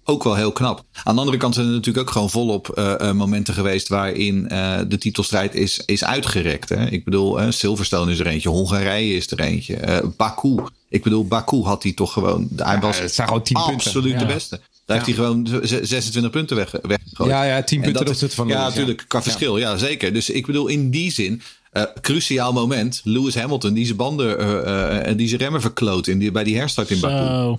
Ook 0.10 0.24
wel 0.24 0.36
heel 0.36 0.52
knap. 0.52 0.84
Aan 1.04 1.14
de 1.14 1.20
andere 1.22 1.38
kant 1.38 1.54
zijn 1.56 1.68
er 1.68 1.72
natuurlijk 1.74 2.08
ook 2.08 2.14
gewoon 2.14 2.30
volop 2.30 2.72
uh, 2.80 2.94
uh, 3.02 3.12
momenten 3.12 3.54
geweest 3.54 3.88
waarin 3.88 4.48
uh, 4.52 4.80
de 4.88 4.98
titelstrijd 4.98 5.56
is, 5.56 5.82
is 5.86 6.04
uitgerekt. 6.04 6.70
Hè? 6.70 6.90
Ik 6.90 7.04
bedoel, 7.04 7.52
Silverstone 7.52 8.12
is 8.12 8.20
er 8.20 8.28
eentje, 8.28 8.50
Hongarije 8.50 9.16
is 9.16 9.32
er 9.32 9.40
eentje, 9.40 10.04
Baku. 10.18 10.56
Ik 10.90 11.04
bedoel, 11.04 11.26
Baku 11.28 11.62
had 11.62 11.84
hij 11.84 11.92
toch 11.94 12.14
gewoon. 12.14 12.48
Hij 12.56 12.74
Ja, 12.76 12.80
was 12.82 13.00
het 13.00 13.14
zijn 13.14 13.28
gewoon 13.28 13.44
10 13.44 13.56
punten. 13.56 13.74
absoluut 13.74 14.14
de 14.20 14.26
Ja. 14.26 14.34
beste. 14.34 14.60
Daar 14.86 14.98
heeft 15.04 15.18
hij 15.18 15.26
gewoon 15.26 15.48
z- 15.64 15.80
26 15.90 16.32
punten 16.32 16.56
weg, 16.56 16.72
weggegooid. 16.82 17.30
Ja, 17.30 17.44
ja, 17.44 17.64
10 17.64 17.78
En 17.78 17.84
punten 17.84 17.94
dat 17.94 18.04
is- 18.04 18.10
opzichte 18.10 18.36
van 18.36 18.48
ja. 18.48 18.68
natuurlijk, 18.68 19.06
qua 19.08 19.22
verschil. 19.22 19.58
Ja, 19.58 19.78
zeker. 19.78 20.14
Dus 20.14 20.30
ik 20.30 20.46
bedoel, 20.46 20.68
in 20.68 20.90
die 20.90 21.12
zin, 21.12 21.42
eh, 21.70 21.84
cruciaal 22.02 22.54
moment. 22.54 23.02
Lewis 23.04 23.36
Hamilton, 23.36 23.74
die 23.74 23.86
zijn 23.86 23.98
banden 23.98 24.40
eh, 24.40 25.10
eh, 25.10 25.18
die 25.18 25.28
zijn 25.28 25.42
remmen 25.42 25.62
verkloot 25.62 26.08
in 26.08 26.20
die, 26.20 26.32
bij 26.32 26.44
die 26.44 26.58
herstart 26.58 26.90
in 26.90 27.00
Baku. 27.00 27.58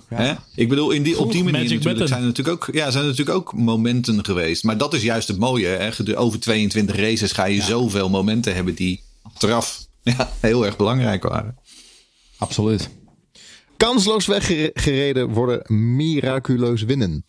Ik 0.55 0.69
bedoel, 0.69 0.91
in 0.91 1.03
die, 1.03 1.19
op 1.19 1.31
die 1.31 1.43
manier 1.43 1.59
magic 1.59 1.77
natuurlijk 1.77 1.83
button. 1.83 2.07
zijn, 2.07 2.19
er 2.19 2.27
natuurlijk 2.27 2.55
ook, 2.55 2.75
ja, 2.75 2.91
zijn 2.91 3.03
er 3.03 3.09
natuurlijk 3.09 3.37
ook 3.37 3.53
momenten 3.53 4.25
geweest. 4.25 4.63
Maar 4.63 4.77
dat 4.77 4.93
is 4.93 5.01
juist 5.01 5.27
het 5.27 5.37
mooie. 5.37 5.67
Hè? 5.67 6.17
Over 6.17 6.39
22 6.39 6.95
races 6.95 7.31
ga 7.31 7.45
je 7.45 7.61
zoveel 7.61 8.09
momenten 8.09 8.55
hebben 8.55 8.75
die 8.75 9.03
achteraf 9.21 9.85
ja, 10.03 10.31
heel 10.39 10.65
erg 10.65 10.77
belangrijk 10.77 11.23
waren. 11.23 11.57
Absoluut. 12.37 12.89
Kansloos 13.77 14.25
weggereden 14.25 15.29
worden, 15.29 15.95
miraculeus 15.95 16.83
winnen. 16.83 17.25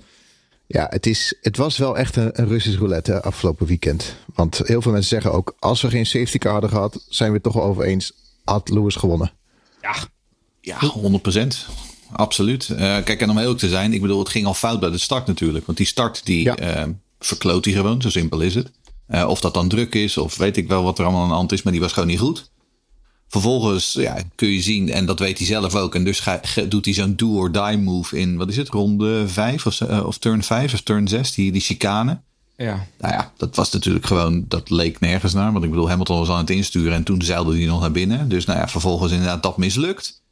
Ja, 0.72 0.86
het, 0.90 1.06
is, 1.06 1.34
het 1.40 1.56
was 1.56 1.76
wel 1.78 1.98
echt 1.98 2.16
een, 2.16 2.30
een 2.40 2.48
Russisch 2.48 2.78
roulette 2.78 3.12
hè, 3.12 3.22
afgelopen 3.22 3.66
weekend. 3.66 4.14
Want 4.34 4.60
heel 4.64 4.82
veel 4.82 4.92
mensen 4.92 5.08
zeggen 5.10 5.32
ook, 5.32 5.54
als 5.58 5.80
we 5.80 5.90
geen 5.90 6.06
safety 6.06 6.38
car 6.38 6.52
hadden 6.52 6.70
gehad, 6.70 7.04
zijn 7.08 7.28
we 7.28 7.34
het 7.34 7.44
toch 7.44 7.54
wel 7.54 7.62
over 7.64 7.84
eens, 7.84 8.12
had 8.44 8.68
Lewis 8.68 8.94
gewonnen. 8.94 9.32
Ja, 10.60 10.78
100% 11.40 11.46
Absoluut. 12.12 12.68
Eh, 12.70 12.76
kijk, 12.78 13.20
en 13.20 13.30
om 13.30 13.38
heel 13.38 13.54
te 13.54 13.68
zijn, 13.68 13.92
ik 13.92 14.00
bedoel, 14.00 14.18
het 14.18 14.28
ging 14.28 14.46
al 14.46 14.54
fout 14.54 14.80
bij 14.80 14.90
de 14.90 14.98
start 14.98 15.26
natuurlijk. 15.26 15.66
Want 15.66 15.78
die 15.78 15.86
start, 15.86 16.24
die 16.26 16.42
Ja. 16.42 16.56
eh, 16.56 16.84
verkloot 17.18 17.64
hij 17.64 17.74
gewoon, 17.74 18.02
zo 18.02 18.10
simpel 18.10 18.40
is 18.40 18.54
het. 18.54 18.70
Eh, 19.06 19.28
of 19.28 19.40
dat 19.40 19.54
dan 19.54 19.68
druk 19.68 19.94
is, 19.94 20.16
of 20.18 20.36
weet 20.36 20.56
ik 20.56 20.68
wel 20.68 20.82
wat 20.82 20.98
er 20.98 21.04
allemaal 21.04 21.22
aan 21.22 21.28
de 21.28 21.34
hand 21.34 21.52
is, 21.52 21.62
maar 21.62 21.72
die 21.72 21.82
was 21.82 21.92
gewoon 21.92 22.08
niet 22.08 22.18
goed. 22.18 22.50
Vervolgens 23.32 23.92
ja, 23.92 24.16
kun 24.34 24.48
je 24.48 24.62
zien, 24.62 24.90
en 24.90 25.06
dat 25.06 25.18
weet 25.18 25.38
hij 25.38 25.46
zelf 25.46 25.74
ook. 25.74 25.94
En 25.94 26.04
dus 26.04 26.20
ga- 26.20 26.40
doet 26.68 26.84
hij 26.84 26.94
zo'n 26.94 27.16
do 27.16 27.36
or 27.36 27.52
die 27.52 27.78
move 27.78 28.18
in, 28.18 28.36
wat 28.36 28.48
is 28.48 28.56
het, 28.56 28.68
ronde 28.68 29.28
5 29.28 29.66
of, 29.66 29.80
eh, 29.80 30.06
of 30.06 30.18
turn 30.18 30.42
5 30.42 30.72
of 30.74 30.80
turn 30.80 31.08
6, 31.08 31.34
die, 31.34 31.52
die 31.52 31.60
chicane. 31.60 32.20
Ja. 32.56 32.86
Nou 32.98 33.12
ja, 33.14 33.32
dat 33.36 33.56
was 33.56 33.70
natuurlijk 33.70 34.06
gewoon, 34.06 34.44
dat 34.48 34.70
leek 34.70 35.00
nergens 35.00 35.32
naar. 35.32 35.52
Want 35.52 35.64
ik 35.64 35.70
bedoel, 35.70 35.88
Hamilton 35.88 36.18
was 36.18 36.28
aan 36.28 36.38
het 36.38 36.50
insturen 36.50 36.92
en 36.92 37.02
toen 37.02 37.22
zeilde 37.22 37.56
hij 37.56 37.66
nog 37.66 37.80
naar 37.80 37.92
binnen. 37.92 38.28
Dus 38.28 38.44
nou 38.44 38.58
ja, 38.58 38.68
vervolgens 38.68 39.12
inderdaad 39.12 39.42
dat 39.42 39.56
mislukt. 39.56 40.22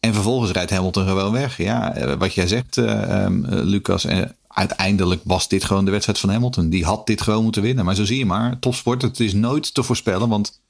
En 0.00 0.14
vervolgens 0.14 0.50
rijdt 0.50 0.70
Hamilton 0.70 1.06
gewoon 1.06 1.32
weg. 1.32 1.56
Ja, 1.56 1.94
eh, 1.94 2.14
wat 2.18 2.34
jij 2.34 2.46
zegt, 2.46 2.76
eh, 2.76 3.02
ehm, 3.24 3.44
eh, 3.44 3.62
Lucas. 3.62 4.06
uiteindelijk 4.48 5.20
was 5.24 5.48
dit 5.48 5.64
gewoon 5.64 5.84
de 5.84 5.90
wedstrijd 5.90 6.18
van 6.18 6.30
Hamilton. 6.30 6.68
Die 6.68 6.84
had 6.84 7.06
dit 7.06 7.22
gewoon 7.22 7.42
moeten 7.42 7.62
winnen. 7.62 7.84
Maar 7.84 7.94
zo 7.94 8.04
zie 8.04 8.18
je 8.18 8.26
maar, 8.26 8.58
topsport, 8.58 9.02
het 9.02 9.20
is 9.20 9.32
nooit 9.32 9.74
te 9.74 9.82
voorspellen. 9.82 10.28
Want 10.28 10.60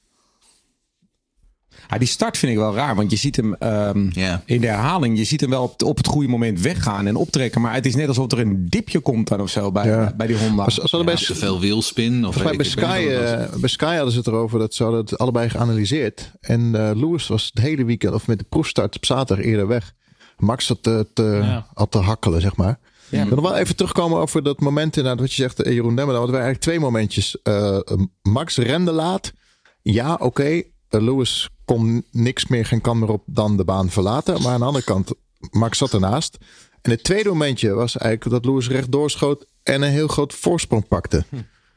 Ja, 1.91 1.99
die 1.99 2.09
start 2.09 2.39
vind 2.39 2.53
ik 2.53 2.59
wel 2.59 2.75
raar, 2.75 2.95
want 2.95 3.11
je 3.11 3.17
ziet 3.17 3.37
hem 3.37 3.55
ehm, 3.55 4.11
in 4.45 4.61
de 4.61 4.67
herhaling, 4.67 5.19
je 5.19 5.25
ziet 5.25 5.41
hem 5.41 5.51
wel 5.51 5.63
op, 5.63 5.83
op 5.83 5.97
het 5.97 6.07
goede 6.07 6.29
moment 6.29 6.61
weggaan 6.61 7.07
en 7.07 7.17
optrekken. 7.17 7.61
Maar 7.61 7.75
het 7.75 7.87
is 7.87 7.95
net 7.95 8.09
alsof 8.09 8.33
er 8.33 8.39
een 8.39 8.67
dipje 8.69 9.01
komt 9.01 9.29
dan 9.29 9.41
of 9.41 9.51
zo 9.51 9.73
bij, 9.73 9.87
Ja. 9.87 10.13
bij 10.17 10.27
die 10.27 10.37
Honda. 10.39 10.63
Hadden 10.65 11.05
bij, 11.05 11.15
te 11.17 11.35
veel 11.35 11.61
wielspin. 11.61 12.27
Of 12.27 12.43
bij, 12.43 12.65
Sky, 12.65 13.07
eh, 13.11 13.55
bij 13.61 13.69
Sky 13.69 13.95
hadden 13.95 14.13
ze 14.13 14.19
het 14.19 14.27
erover 14.27 14.59
dat 14.59 14.75
ze 14.75 14.83
hadden 14.83 15.01
het 15.01 15.19
allebei 15.19 15.51
geanalyseerd. 15.51 16.33
En 16.41 16.75
eh, 16.75 16.91
Lewis 16.97 17.27
was 17.27 17.51
het 17.55 17.65
hele 17.65 17.85
weekend, 17.85 18.15
of 18.15 18.27
met 18.27 18.39
de 18.39 18.45
proefstart 18.49 18.97
op 18.97 19.05
zaterdag 19.05 19.45
eerder 19.45 19.67
weg. 19.67 19.93
Max 20.37 20.69
had 20.69 20.83
te, 20.83 21.07
te, 21.15 21.23
Ja. 21.43 21.67
had 21.75 21.91
te 21.91 21.99
hakkelen, 21.99 22.41
zeg 22.41 22.57
maar. 22.57 22.79
Ja. 23.09 23.23
Ik 23.23 23.27
wil 23.29 23.37
nog 23.41 23.51
wel 23.51 23.57
even 23.59 23.77
terugkomen 23.77 24.19
over 24.19 24.43
dat 24.43 24.61
moment 24.61 24.97
inderdaad 24.97 25.21
wat 25.21 25.33
je 25.33 25.43
zegt, 25.43 25.63
eh, 25.63 25.73
Jeroen 25.73 25.97
Demmer. 25.97 26.15
Want 26.15 26.31
wij 26.31 26.41
eigenlijk 26.41 26.65
twee 26.65 26.81
momentjes. 26.81 27.43
Eh, 27.43 27.79
Max 28.23 28.57
rende 28.57 28.93
laat. 28.93 29.33
Ja, 29.83 30.15
oké. 30.21 30.63
Lewis 30.89 31.49
kon 31.65 32.05
niks 32.11 32.47
meer, 32.47 32.67
geen 32.67 32.81
kan 32.81 32.99
meer 32.99 33.09
op 33.09 33.23
dan 33.27 33.57
de 33.57 33.65
baan 33.65 33.91
verlaten. 33.91 34.43
Maar 34.43 34.53
aan 34.53 34.61
de 34.61 34.67
andere 34.67 34.85
kant, 34.85 35.13
Max 35.51 35.79
zat 35.79 35.93
ernaast. 35.93 36.39
En 36.83 36.91
het 36.91 37.05
tweede 37.05 37.29
momentje 37.29 37.73
was 37.73 37.97
eigenlijk 37.97 38.31
dat 38.31 38.53
Lewis 38.53 38.69
rechtdoor 38.69 39.11
schoot 39.11 39.47
en 39.63 39.83
een 39.83 39.91
heel 39.91 40.09
groot 40.09 40.35
voorsprong 40.35 40.89
pakte. 40.89 41.25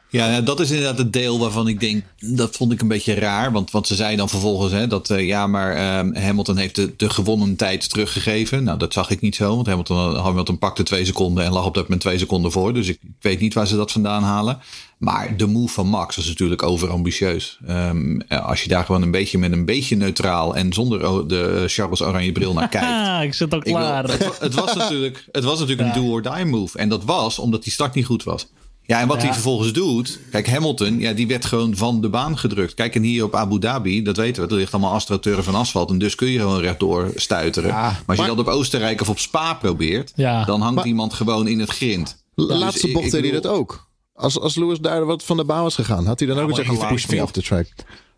Ja, 0.10 0.32
ja, 0.32 0.42
dat 0.42 0.60
is 0.60 0.70
inderdaad 0.70 0.98
het 0.98 1.14
deel 1.14 1.40
waarvan 1.40 1.68
ik 1.68 1.80
denk, 1.80 2.04
dat 2.18 2.56
vond 2.56 2.72
ik 2.72 2.82
een 2.82 2.88
beetje 2.88 3.14
raar. 3.14 3.52
Want, 3.52 3.72
want 3.72 3.88
ze 3.88 3.96
zeiden 3.96 4.18
dan 4.18 4.30
vervolgens 4.30 4.72
hè, 4.72 4.88
dat 4.88 5.10
eh, 5.10 5.28
ja, 5.28 5.48
maar 5.48 5.76
ehm, 5.76 6.16
Hamilton 6.16 6.58
heeft 6.58 6.76
de, 6.76 6.94
de 6.98 7.10
gewonnen 7.10 7.56
tijd 7.56 7.90
teruggegeven. 7.90 8.64
Nou, 8.64 8.78
dat 8.78 8.94
zag 8.94 9.10
ik 9.10 9.22
niet 9.22 9.36
zo, 9.36 9.56
want 9.56 9.68
Hamilton, 9.68 10.16
Hamilton 10.16 10.58
pakte 10.58 10.84
twee 10.84 11.06
seconden 11.06 11.44
en 11.44 11.52
lag 11.52 11.66
op 11.66 11.74
dat 11.74 11.84
moment 11.84 12.02
twee 12.02 12.18
seconden 12.18 12.52
voor. 12.52 12.74
Dus 12.74 12.88
ik 12.88 13.00
weet 13.22 13.40
niet 13.40 13.54
waar 13.54 13.68
ze 13.68 13.76
dat 13.76 13.92
vandaan 13.92 14.24
halen. 14.24 14.60
Maar 14.98 15.38
de 15.38 15.46
move 15.48 15.74
van 15.74 15.88
Max 15.88 16.16
was 16.16 16.28
natuurlijk 16.28 16.64
overambitieus. 16.64 17.60
Ehm, 17.68 18.20
eh, 18.20 18.46
als 18.46 18.62
je 18.64 18.70
daar 18.70 18.86
gewoon 18.86 19.02
een 19.02 19.12
beetje 19.12 19.38
met 19.38 19.52
een 19.52 19.66
beetje 19.66 19.96
neutraal 19.96 20.56
en 20.56 20.74
zonder 20.74 21.28
de 21.28 21.64
Charles 21.68 22.02
Oranje 22.04 22.32
bril 22.32 22.54
naar 22.54 22.70
kijkt. 22.80 23.24
Ik 23.24 23.34
zit 23.34 23.54
al 23.54 23.60
wil- 23.60 23.74
klaar. 23.74 24.10
het, 24.10 24.24
wa- 24.26 24.34
het 24.40 24.54
was 24.54 24.76
natuurlijk, 24.76 25.26
het 25.32 25.44
was 25.44 25.60
natuurlijk 25.60 25.96
een 25.96 26.02
do-or-die 26.02 26.46
move. 26.46 26.78
En 26.78 26.90
dat 26.90 27.04
was 27.04 27.40
omdat 27.40 27.64
die 27.64 27.74
start 27.74 27.94
niet 27.94 28.06
goed 28.06 28.24
was. 28.24 28.48
Ja, 28.82 29.00
en 29.02 29.08
wat 29.08 29.18
Ja. 29.18 29.24
hij 29.24 29.34
vervolgens 29.34 29.74
doet... 29.74 30.20
Kijk, 30.32 30.48
Hamilton, 30.50 31.00
ja, 31.00 31.14
die 31.14 31.28
werd 31.28 31.46
gewoon 31.46 31.76
van 31.76 32.02
de 32.02 32.10
baan 32.10 32.38
gedrukt. 32.38 32.74
Kijk, 32.74 32.96
en 32.96 33.02
hier 33.02 33.24
op 33.24 33.36
Abu 33.36 33.60
Dhabi, 33.60 34.02
dat 34.04 34.18
weten 34.18 34.44
we... 34.44 34.50
er 34.50 34.56
ligt 34.56 34.74
allemaal 34.74 34.94
astroturf 34.94 35.46
van 35.46 35.56
asfalt... 35.56 35.90
en 35.90 35.98
dus 35.98 36.16
kun 36.16 36.28
je 36.28 36.40
gewoon 36.40 36.60
rechtdoor 36.60 37.12
stuiteren. 37.16 37.70
Ja, 37.70 37.82
maar 37.82 38.04
als 38.06 38.18
je 38.18 38.24
maar- 38.26 38.36
dat 38.36 38.46
op 38.48 38.52
Oostenrijk 38.54 39.02
of 39.02 39.10
op 39.10 39.20
Spa 39.20 39.54
probeert... 39.54 40.12
Ja. 40.16 40.44
dan 40.46 40.62
hangt 40.62 40.76
Maar- 40.76 40.86
iemand 40.86 41.14
gewoon 41.14 41.48
in 41.48 41.60
het 41.60 41.70
grind. 41.70 42.24
De 42.36 42.46
Dus 42.48 42.58
laatste 42.58 42.92
bocht 42.92 43.12
deed 43.12 43.22
hij 43.24 43.32
dat 43.32 43.48
ook. 43.48 43.88
Als, 44.18 44.40
als 44.40 44.56
Lewis 44.56 44.80
daar 44.80 45.06
wat 45.06 45.24
van 45.24 45.38
de 45.38 45.46
baan 45.46 45.64
was 45.64 45.76
gegaan, 45.76 46.06
had 46.06 46.20
hij 46.20 46.28
dan 46.28 46.40
ook 46.40 46.50
gezegd: 46.50 46.68
"You 46.68 46.88
pushed 46.88 47.12
me 47.12 47.22
off 47.24 47.32
the 47.32 47.42
track. 47.42 47.68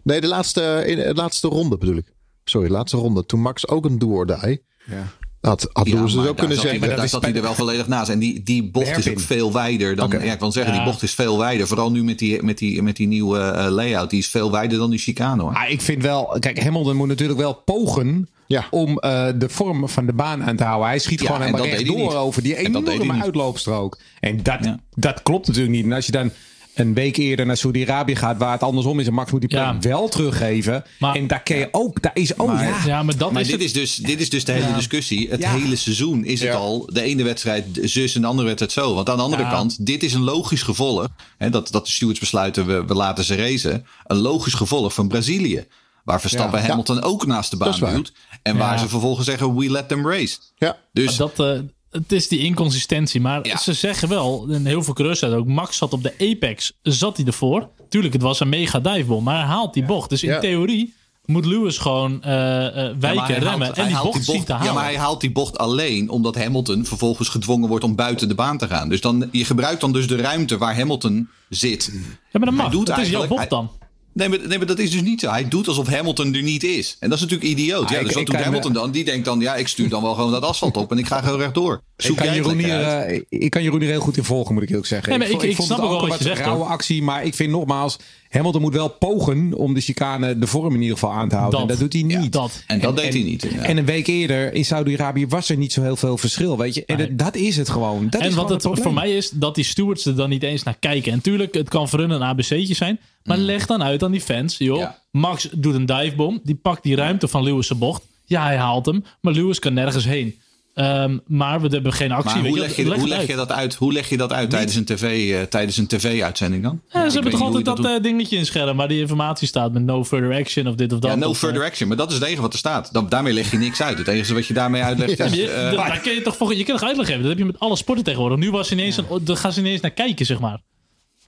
Nee, 0.04 0.22
de 0.22 0.28
laatste, 0.28 0.84
in 0.86 0.98
de 0.98 1.14
laatste 1.14 1.48
ronde 1.48 1.78
bedoel 1.78 1.96
ik. 1.96 2.14
Sorry, 2.44 2.68
de 2.68 2.74
laatste 2.74 2.98
ronde. 2.98 3.26
Toen 3.26 3.42
Max 3.42 3.68
ook 3.68 3.86
een 3.86 4.00
do 4.00 4.08
or 4.08 4.26
die. 4.26 4.64
Ja. 4.86 5.08
Had, 5.42 5.70
had 5.74 5.88
Ja, 5.88 5.94
Lewis 5.96 6.12
dus 6.12 6.20
ook 6.20 6.26
daar 6.26 6.36
kunnen 6.36 6.56
zat 6.56 6.64
hij- 6.66 6.74
zeggen. 6.74 6.96
daar 6.96 7.06
is 7.06 7.12
zat 7.12 7.22
bij- 7.22 7.30
hij 7.30 7.40
er 7.40 7.46
wel 7.46 7.54
volledig 7.56 7.88
naast. 7.88 8.10
En 8.10 8.20
die, 8.20 8.44
die 8.44 8.64
bocht 8.72 8.98
is 8.98 9.10
ook 9.10 9.20
veel 9.20 9.54
wijder 9.54 9.96
dan... 9.96 10.10
Ja, 10.10 10.34
ik 10.34 10.40
wil 10.40 10.52
zeggen, 10.52 10.74
Ja. 10.74 10.80
die 10.80 10.90
bocht 10.92 11.04
is 11.04 11.14
veel 11.14 11.38
wijder. 11.38 11.68
Vooral 11.68 11.92
nu 11.92 12.04
met 12.04 12.20
die, 12.20 12.44
met 12.44 12.58
die, 12.58 12.82
met 12.82 12.96
die 12.96 13.08
nieuwe 13.08 13.40
eh, 13.40 13.72
layout. 13.72 14.10
Die 14.10 14.20
is 14.20 14.28
veel 14.28 14.52
wijder 14.52 14.78
dan 14.78 14.90
die 14.90 15.00
chicane, 15.00 15.42
hoor. 15.42 15.52
Maar 15.52 15.70
ik 15.72 15.82
vind 15.82 16.02
wel, 16.02 16.38
kijk, 16.40 16.64
Hamilton 16.64 16.96
moet 16.96 17.08
natuurlijk 17.08 17.40
wel 17.40 17.54
pogen 17.54 18.30
Ja. 18.48 18.68
om 18.70 18.98
eh, 18.98 19.28
de 19.36 19.50
vorm 19.50 19.90
van 19.90 20.06
de 20.06 20.14
baan 20.14 20.44
aan 20.44 20.56
te 20.56 20.64
houden. 20.64 20.88
Hij 20.88 21.00
schiet 21.00 21.20
Ja, 21.20 21.26
gewoon 21.26 21.42
en 21.42 21.48
helemaal 21.48 21.68
dat 21.68 21.86
niet. 21.96 22.14
over 22.14 22.42
die 22.44 22.56
dat 22.72 22.88
enorme 22.88 23.22
uitloopstrook. 23.24 24.00
En 24.20 24.44
dat, 24.44 24.58
Ja. 24.62 24.80
dat 24.96 25.24
klopt 25.24 25.48
natuurlijk 25.48 25.74
niet. 25.76 25.86
En 25.86 25.92
als 25.94 26.06
je 26.06 26.12
dan 26.12 26.32
een 26.80 26.94
week 26.94 27.18
eerder 27.18 27.46
naar 27.46 27.58
Saudi-Arabië 27.58 28.16
gaat, 28.16 28.38
waar 28.38 28.52
het 28.52 28.64
andersom 28.64 29.00
is, 29.00 29.08
en 29.08 29.14
Max 29.14 29.32
moet 29.32 29.40
die 29.40 29.50
plek 29.50 29.62
Ja. 29.62 29.80
wel 29.80 30.10
teruggeven. 30.10 30.84
Maar- 31.00 31.16
en 31.16 31.28
daar 31.28 31.44
kun 31.44 31.58
je 31.58 31.68
ook, 31.72 32.02
daar 32.02 32.12
is, 32.16 32.36
oh 32.36 32.48
Maar- 32.48 32.64
ja. 32.64 32.86
Ja, 32.86 33.04
maar 33.04 33.18
dat 33.18 33.32
Maar 33.32 33.42
is 33.42 33.48
dit 33.48 33.56
het. 33.56 33.66
is, 33.66 33.74
dus, 33.74 33.96
dit 33.96 34.20
is 34.20 34.30
dus 34.30 34.46
de 34.46 34.52
hele 34.52 34.68
Ja. 34.68 34.76
discussie. 34.76 35.30
Het 35.30 35.42
Ja. 35.42 35.52
hele 35.54 35.76
seizoen 35.76 36.26
is 36.26 36.42
het 36.42 36.54
al. 36.56 36.90
De 36.94 37.02
ene 37.02 37.24
wedstrijd 37.24 37.66
zus 37.82 38.16
en 38.16 38.22
de 38.22 38.28
andere 38.28 38.48
wedstrijd 38.48 38.72
zo. 38.88 38.94
Want 38.96 39.10
aan 39.10 39.18
de 39.18 39.24
andere 39.24 39.44
Ja. 39.44 39.50
kant, 39.50 39.86
dit 39.86 40.04
is 40.04 40.14
een 40.14 40.24
logisch 40.24 40.62
gevolg. 40.64 41.08
Hè, 41.38 41.50
dat, 41.50 41.72
dat 41.72 41.86
de 41.86 41.92
stewards 41.92 42.20
besluiten, 42.20 42.66
we, 42.66 42.86
we 42.86 42.94
laten 42.94 43.24
ze 43.24 43.36
racen. 43.36 43.86
Een 44.06 44.18
logisch 44.18 44.54
gevolg 44.54 44.94
van 44.94 45.08
Brazilië. 45.08 45.66
Waar 46.04 46.22
Verstappen 46.22 46.62
Ja. 46.62 46.68
Hamilton 46.68 47.02
ook 47.02 47.26
naast 47.26 47.52
de 47.52 47.58
baan 47.58 47.80
duwt. 47.80 48.12
En 48.42 48.58
waar 48.58 48.80
ze 48.80 48.88
vervolgens 48.90 49.26
zeggen, 49.26 49.56
we 49.56 49.72
let 49.72 49.88
them 49.88 50.08
race. 50.08 50.38
Ja, 50.58 50.78
Dus 50.94 51.16
Dat, 51.16 51.40
eh, 51.40 51.60
het 51.92 52.12
is 52.12 52.28
die 52.28 52.40
inconsistentie. 52.40 53.22
Maar 53.22 53.48
Ja. 53.48 53.58
ze 53.58 53.74
zeggen 53.74 54.10
wel, 54.10 54.48
en 54.50 54.66
heel 54.66 54.84
veel 54.84 54.94
coureurs 54.94 55.24
ook, 55.24 55.48
Max 55.48 55.78
zat 55.78 55.94
op 55.94 56.04
de 56.04 56.14
apex, 56.20 56.74
zat 56.82 57.18
hij 57.18 57.26
ervoor. 57.26 57.70
Tuurlijk, 57.90 58.14
het 58.14 58.22
was 58.22 58.40
een 58.40 58.50
mega 58.50 58.80
divebom, 58.80 59.24
maar 59.24 59.36
hij 59.38 59.46
haalt 59.46 59.74
die 59.74 59.86
bocht. 59.86 60.10
Dus 60.10 60.24
in 60.24 60.30
Ja. 60.30 60.40
theorie 60.40 60.94
moet 61.26 61.46
Lewis 61.46 61.78
gewoon 61.78 62.24
eh, 62.24 62.66
eh, 62.90 62.96
wijken, 63.00 63.40
remmen 63.40 63.62
haalt- 63.68 63.78
en 63.78 63.86
die 63.86 63.96
haalt 63.96 64.06
bocht, 64.12 64.26
zien 64.26 64.44
te 64.44 64.52
halen. 64.52 64.68
Ja, 64.68 64.74
maar 64.74 64.84
hij 64.84 64.98
haalt 64.98 65.22
die 65.22 65.32
bocht 65.32 65.58
alleen 65.58 66.10
omdat 66.10 66.36
Hamilton 66.36 66.86
vervolgens 66.86 67.30
gedwongen 67.30 67.70
wordt 67.70 67.84
om 67.84 67.96
buiten 67.96 68.28
de 68.28 68.36
baan 68.36 68.58
te 68.58 68.68
gaan. 68.68 68.90
Dus 68.90 69.02
dan, 69.02 69.30
je 69.32 69.46
gebruikt 69.46 69.82
dan 69.82 69.92
dus 69.94 70.08
de 70.08 70.16
ruimte 70.16 70.58
waar 70.58 70.76
Hamilton 70.76 71.30
zit. 71.50 71.92
ja, 71.94 72.00
maar 72.40 72.46
dat 72.50 72.54
mag. 72.54 72.72
doet 72.72 72.88
Dat 72.88 72.98
is 72.98 73.10
jouw 73.10 73.22
eigenlijk- 73.22 73.30
bocht 73.30 73.40
hij- 73.40 73.50
dan. 73.50 73.79
Nee 74.20 74.30
maar, 74.30 74.48
nee, 74.48 74.58
maar 74.58 74.68
dat 74.68 74.80
is 74.80 74.92
dus 74.92 75.02
niet 75.02 75.20
zo. 75.20 75.30
Hij 75.30 75.48
doet 75.48 75.68
alsof 75.68 75.88
Hamilton 75.88 76.34
er 76.36 76.42
niet 76.42 76.64
is. 76.64 76.96
En 77.00 77.10
dat 77.10 77.18
is 77.18 77.24
natuurlijk 77.24 77.50
idioot. 77.52 77.84
Ah, 77.86 77.90
ja, 77.92 77.98
ik- 77.98 78.04
dus 78.06 78.14
wat 78.14 78.22
ik 78.22 78.26
doet 78.28 78.36
kan, 78.36 78.44
Hamilton 78.46 78.74
dan? 78.74 78.92
Die 78.92 79.04
denkt 79.04 79.26
dan, 79.26 79.40
ja, 79.40 79.56
ik 79.56 79.68
stuur 79.68 79.90
dan 79.90 80.02
wel 80.04 80.14
gewoon 80.14 80.32
dat 80.32 80.44
asfalt 80.44 80.78
op 80.78 80.92
en 80.92 80.98
ik 80.98 81.08
ga 81.08 81.22
gewoon 81.22 81.40
rechtdoor. 81.40 81.82
Ik 82.00 82.06
Zoek 82.06 82.18
kan, 82.18 82.26
jij 82.26 82.36
het 82.36 82.46
Jeroen 82.46 82.60
hier, 82.64 82.82
eh, 82.82 83.22
ik 83.30 83.50
kan 83.50 83.64
Jeroen 83.64 83.80
hier 83.80 83.90
heel 83.90 84.00
goed 84.00 84.18
in 84.18 84.24
volgen, 84.24 84.54
moet 84.54 84.64
ik 84.64 84.70
eerlijk 84.70 84.88
zeggen. 84.88 85.20
Nee, 85.20 85.30
ik- 85.30 85.42
ik 85.42 85.56
vond 85.56 85.68
snap 85.68 85.78
het 85.80 85.88
ook 85.88 85.94
wel 85.94 86.04
een 86.04 86.10
wat 86.10 86.18
je 86.18 86.24
zegt, 86.24 86.40
rauwe 86.42 86.64
actie, 86.66 87.02
maar 87.04 87.24
ik 87.26 87.34
vind 87.36 87.52
nogmaals, 87.52 87.98
Hamilton 88.30 88.62
moet 88.62 88.74
wel 88.74 88.90
pogen 88.90 89.54
om 89.54 89.74
de 89.74 89.82
chicane 89.82 90.38
de 90.40 90.48
vorm 90.48 90.74
in 90.76 90.82
ieder 90.82 90.98
geval 90.98 91.14
aan 91.16 91.30
te 91.30 91.36
houden. 91.36 91.60
Dat. 91.60 91.70
en 91.70 91.76
dat 91.76 91.92
doet 91.92 92.02
hij 92.02 92.12
Ja, 92.12 92.20
niet. 92.22 92.32
dat. 92.32 92.64
En 92.68 92.80
dat 92.80 92.96
deed 92.98 93.14
hij 93.14 93.24
niet. 93.24 93.48
En 93.58 93.78
een 93.78 93.86
week 93.86 94.08
eerder 94.08 94.54
in 94.54 94.66
Saudi-Arabië 94.66 95.28
was 95.28 95.50
er 95.50 95.58
niet 95.58 95.74
zo 95.74 95.82
heel 95.82 95.96
veel 95.96 96.18
verschil, 96.18 96.58
weet 96.58 96.76
je. 96.76 96.84
En 96.86 96.98
Nee. 96.98 97.08
dat, 97.08 97.18
dat 97.34 97.36
is 97.36 97.58
het 97.58 97.70
gewoon. 97.70 98.08
Dat 98.10 98.22
is 98.22 98.28
en 98.28 98.36
wat 98.36 98.46
gewoon 98.52 98.74
het 98.76 98.82
voor 98.84 98.94
mij 98.94 99.16
is, 99.16 99.30
dat 99.30 99.56
die 99.56 99.64
stewards 99.64 100.06
er 100.06 100.16
dan 100.16 100.30
niet 100.30 100.44
eens 100.44 100.64
naar 100.64 100.78
kijken. 100.80 101.12
En 101.12 101.22
tuurlijk, 101.22 101.54
het 101.54 101.70
kan 101.70 101.90
voor 101.90 102.00
hun 102.00 102.10
een 102.10 102.24
ABC'tje 102.24 102.74
zijn. 102.74 103.00
Maar 103.24 103.38
leg 103.38 103.66
dan 103.66 103.84
uit 103.84 104.04
aan 104.04 104.12
die 104.12 104.22
fans, 104.22 104.58
joh. 104.58 104.76
Mm. 104.76 104.82
Ja. 104.82 104.98
Max 105.12 105.50
doet 105.56 105.74
een 105.76 105.86
divebom. 105.86 106.40
Die 106.44 106.56
pakt 106.56 106.84
die 106.84 106.96
ruimte 106.96 107.28
van 107.28 107.44
Lewis' 107.44 107.78
bocht. 107.78 108.02
Ja, 108.26 108.44
hij 108.44 108.58
haalt 108.58 108.86
hem. 108.86 109.04
Maar 109.22 109.34
Lewis 109.34 109.60
kan 109.60 109.74
nergens 109.74 110.06
heen. 110.06 110.36
Ehm, 110.80 111.18
maar 111.28 111.62
we 111.62 111.68
hebben 111.68 111.94
geen 111.94 112.12
actie. 112.12 112.34
Maar 112.34 112.42
weet 112.42 112.52
hoe 112.52 112.60
je, 112.60 112.66
leg 112.66 112.76
je, 112.76 113.00
hoe 113.00 113.08
leg 113.08 113.28
je 113.28 113.36
dat 113.36 113.52
uit, 113.52 113.76
hoe 113.76 113.94
leg 113.94 114.10
je 114.10 114.18
dat 114.18 114.34
uit 114.34 114.50
tijdens 114.50 114.76
een 114.76 114.86
tv, 114.86 115.34
eh, 115.34 115.42
tijdens 115.42 115.78
een 115.78 115.88
tv-uitzending 115.88 116.64
dan? 116.64 116.82
Ja, 116.90 117.08
ze 117.08 117.14
hebben 117.14 117.32
toch 117.32 117.42
altijd 117.42 117.66
dat, 117.66 117.86
eh, 117.86 118.02
dingetje 118.02 118.38
in 118.38 118.46
scherm 118.46 118.78
waar 118.78 118.88
die 118.88 119.00
informatie 119.00 119.48
staat 119.48 119.72
met 119.72 119.84
no 119.84 120.06
further 120.06 120.40
action 120.40 120.68
of 120.68 120.76
dit 120.76 120.94
of 120.94 121.00
dat. 121.00 121.12
ja, 121.12 121.18
no 121.18 121.30
of, 121.30 121.38
further 121.38 121.62
eh, 121.62 121.68
action. 121.68 121.88
Maar 121.88 121.98
dat 121.98 122.10
is 122.10 122.16
het 122.16 122.24
enige 122.24 122.42
wat 122.42 122.54
er 122.54 122.60
staat. 122.60 122.94
Dan, 122.94 123.10
daarmee 123.10 123.34
leg 123.34 123.52
je 123.52 123.58
niks 123.58 123.82
uit. 123.82 123.98
Het 123.98 124.08
enige 124.08 124.34
wat 124.34 124.48
je 124.48 124.54
daarmee 124.54 124.82
uitlegt 124.84 125.20
is... 125.20 125.34
je, 125.34 125.50
eh, 125.50 125.72
daar 125.72 126.00
kun 126.00 126.14
je 126.14 126.22
toch 126.22 126.38
voor, 126.38 126.56
je 126.56 126.64
kan 126.64 126.78
toch 126.78 126.88
uitleg 126.88 127.06
geven. 127.06 127.22
Dat 127.22 127.30
heb 127.30 127.40
je 127.40 127.46
met 127.46 127.60
alle 127.60 127.76
sporten 127.76 128.04
tegenwoordig. 128.04 128.38
Nu 128.38 128.52
was 128.52 128.72
ineens 128.72 128.98
een, 128.98 129.06
daar 129.22 129.38
gaan 129.38 129.54
ze 129.54 129.60
ineens 129.60 129.82
naar 129.82 129.92
kijken, 129.92 130.26
zeg 130.26 130.40
maar. 130.40 130.60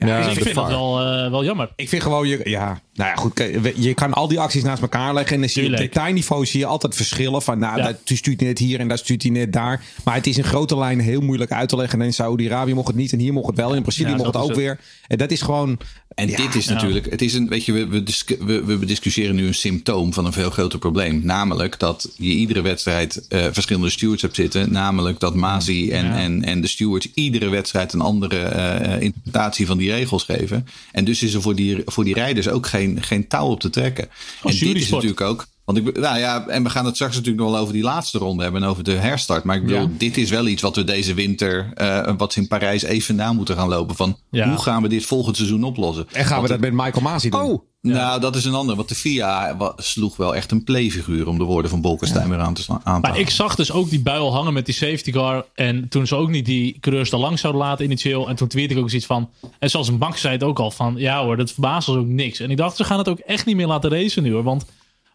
Ja, 0.08 0.18
Dus 0.24 0.38
ik 0.38 0.44
vind 0.44 0.56
dat 0.56 0.68
wel, 0.68 1.00
eh, 1.00 1.30
wel 1.30 1.44
jammer. 1.44 1.70
Ik 1.76 1.90
vind 1.90 2.02
gewoon, 2.04 2.28
je, 2.28 2.42
ja, 2.44 2.82
nou 2.94 3.10
ja, 3.10 3.16
goed. 3.16 3.44
Je 3.76 3.94
kan 3.94 4.14
al 4.14 4.28
die 4.28 4.40
acties 4.40 4.64
naast 4.64 4.82
elkaar 4.82 5.14
leggen. 5.14 5.36
En 5.36 5.42
dan 5.42 5.50
zie 5.50 5.64
je 5.64 5.70
op 5.72 5.78
detailniveau 5.78 6.46
zie 6.46 6.60
je 6.60 6.66
altijd 6.66 6.96
verschillen. 6.96 7.42
Van, 7.42 7.60
nou, 7.60 7.78
Ja. 7.78 7.84
daar 7.84 7.98
stuurt 8.04 8.40
hij 8.40 8.50
net 8.50 8.60
hier 8.60 8.80
en 8.80 8.88
daar 8.88 8.98
stuurt 8.98 9.22
hij 9.22 9.32
net 9.32 9.54
daar. 9.54 9.84
Maar 10.04 10.16
het 10.16 10.28
is 10.28 10.38
in 10.38 10.44
grote 10.44 10.78
lijnen 10.78 11.06
heel 11.06 11.22
moeilijk 11.22 11.52
uit 11.52 11.70
te 11.70 11.76
leggen. 11.76 12.00
En 12.00 12.06
in 12.06 12.14
Saudi-Arabië 12.14 12.74
mocht 12.74 12.88
het 12.88 12.96
niet 12.96 13.12
en 13.12 13.20
hier 13.20 13.34
mocht 13.34 13.48
het 13.48 13.56
wel. 13.56 13.70
En 13.70 13.76
in 13.76 13.82
Brazilië 13.82 14.10
Ja, 14.10 14.16
mocht 14.16 14.34
het 14.34 14.44
ook 14.44 14.56
weer. 14.56 14.80
En 15.08 15.18
dat 15.18 15.32
is 15.32 15.42
gewoon... 15.42 15.80
En 16.16 16.28
Ja, 16.30 16.36
dit 16.38 16.56
is 16.56 16.68
natuurlijk, 16.68 17.10
het 17.10 17.22
is 17.22 17.34
een, 17.34 17.48
weet 17.48 17.66
je, 17.66 17.72
we, 17.74 17.88
we, 17.88 18.64
we, 18.66 18.78
we 18.78 18.86
discussiëren 18.86 19.36
nu 19.36 19.48
een 19.48 19.54
symptoom 19.54 20.14
van 20.14 20.26
een 20.26 20.34
veel 20.34 20.50
groter 20.50 20.80
probleem. 20.80 21.22
Namelijk 21.24 21.80
dat 21.80 22.10
je 22.18 22.30
iedere 22.30 22.62
wedstrijd 22.62 23.28
eh, 23.28 23.46
verschillende 23.52 23.90
stewards 23.90 24.22
hebt 24.22 24.36
zitten. 24.36 24.72
Namelijk 24.72 25.20
dat 25.20 25.36
Mazi 25.36 25.92
en, 25.92 26.06
Ja. 26.06 26.18
en, 26.18 26.44
en 26.44 26.62
de 26.62 26.68
stewards 26.68 27.08
iedere 27.14 27.50
wedstrijd 27.50 27.94
een 27.94 28.02
andere 28.02 28.38
eh, 28.42 29.02
interpretatie 29.02 29.66
van 29.66 29.78
die 29.78 29.92
regels 29.92 30.24
geven. 30.24 30.68
En 30.92 31.06
dus 31.06 31.24
is 31.24 31.34
er 31.34 31.42
voor 31.42 31.56
die, 31.56 31.82
voor 31.86 32.04
die 32.04 32.14
rijders 32.14 32.48
ook 32.50 32.68
geen, 32.68 32.91
geen 33.04 33.28
touw 33.28 33.48
op 33.48 33.60
te 33.60 33.70
trekken. 33.70 34.08
en 34.44 34.58
dit 34.58 34.76
is 34.76 34.90
natuurlijk 34.90 35.22
ook. 35.22 35.46
Want 35.66 35.78
ik, 35.78 35.98
nou 36.00 36.18
ja, 36.20 36.48
en 36.48 36.64
we 36.64 36.70
gaan 36.70 36.86
het 36.86 36.96
straks 36.96 37.16
natuurlijk 37.16 37.44
nog 37.44 37.52
wel 37.52 37.62
over 37.62 37.74
die 37.74 37.84
laatste 37.84 38.18
ronde 38.18 38.44
hebben 38.44 38.64
en 38.64 38.70
over 38.70 38.84
de 38.84 38.92
herstart. 38.92 39.44
Maar 39.44 39.56
ik 39.56 39.62
bedoel, 39.66 39.80
Ja. 39.82 39.88
dit 39.98 40.18
is 40.18 40.30
wel 40.30 40.48
iets 40.48 40.62
wat 40.62 40.76
we 40.76 40.84
deze 40.84 41.14
winter, 41.14 41.72
eh, 41.74 42.14
wat 42.18 42.34
ze 42.34 42.40
in 42.40 42.48
Parijs 42.48 42.84
even 42.84 43.16
na 43.16 43.34
moeten 43.34 43.56
gaan 43.56 43.68
lopen. 43.70 43.96
Van 43.96 44.18
Ja. 44.32 44.50
hoe 44.50 44.58
gaan 44.62 44.82
we 44.82 44.88
dit 44.88 45.06
volgend 45.06 45.36
seizoen 45.38 45.64
oplossen? 45.64 46.08
En 46.12 46.26
gaan 46.26 46.42
we 46.42 46.48
dat 46.48 46.60
met 46.60 46.74
Michael 46.74 47.02
Masi 47.02 47.30
doen? 47.30 47.42
Oh, 47.42 47.64
Nou, 47.82 48.20
dat 48.20 48.36
is 48.36 48.46
een 48.46 48.54
ander. 48.54 48.76
Want 48.76 48.90
de 48.90 48.96
FIA 48.96 49.58
sloeg 49.78 50.18
wel 50.18 50.36
echt 50.36 50.52
een 50.52 50.64
playfiguur 50.64 51.28
om 51.28 51.38
de 51.38 51.44
woorden 51.44 51.72
van 51.72 51.82
Bolkestein 51.82 52.30
weer 52.30 52.40
aan 52.40 52.54
te, 52.54 52.62
sla- 52.62 52.82
aan 52.84 53.02
te 53.02 53.10
Maar 53.10 53.20
ik 53.20 53.30
zag 53.30 53.56
dus 53.56 53.72
ook 53.72 53.90
die 53.90 54.02
buil 54.02 54.34
hangen 54.34 54.54
met 54.54 54.66
die 54.66 54.76
safety 54.76 55.12
car. 55.12 55.46
En 55.56 55.90
toen 55.90 56.08
ze 56.08 56.16
ook 56.16 56.30
niet 56.30 56.46
die 56.46 56.78
coureurs 56.80 57.12
er 57.12 57.18
langs 57.20 57.42
zouden 57.42 57.62
laten 57.62 57.86
initieel. 57.86 58.30
En 58.30 58.36
toen 58.36 58.48
tweette 58.48 58.74
ik 58.74 58.80
ook 58.80 58.90
zoiets 58.90 59.08
van. 59.08 59.30
En 59.60 59.70
zoals 59.70 59.92
Max 59.92 60.22
zei 60.22 60.34
het 60.34 60.44
ook 60.44 60.60
al 60.60 60.72
van. 60.72 60.94
Ja 60.98 61.24
hoor, 61.24 61.38
dat 61.38 61.52
verbaast 61.52 61.88
ons 61.88 61.98
ook 61.98 62.06
niks. 62.08 62.40
En 62.40 62.52
ik 62.52 62.58
dacht, 62.58 62.76
ze 62.78 62.84
gaan 62.84 62.98
het 62.98 63.10
ook 63.10 63.20
echt 63.20 63.46
niet 63.46 63.56
meer 63.56 63.68
laten 63.68 63.90
racen 63.90 64.24
nu 64.24 64.32
hoor. 64.34 64.44
Want 64.44 64.66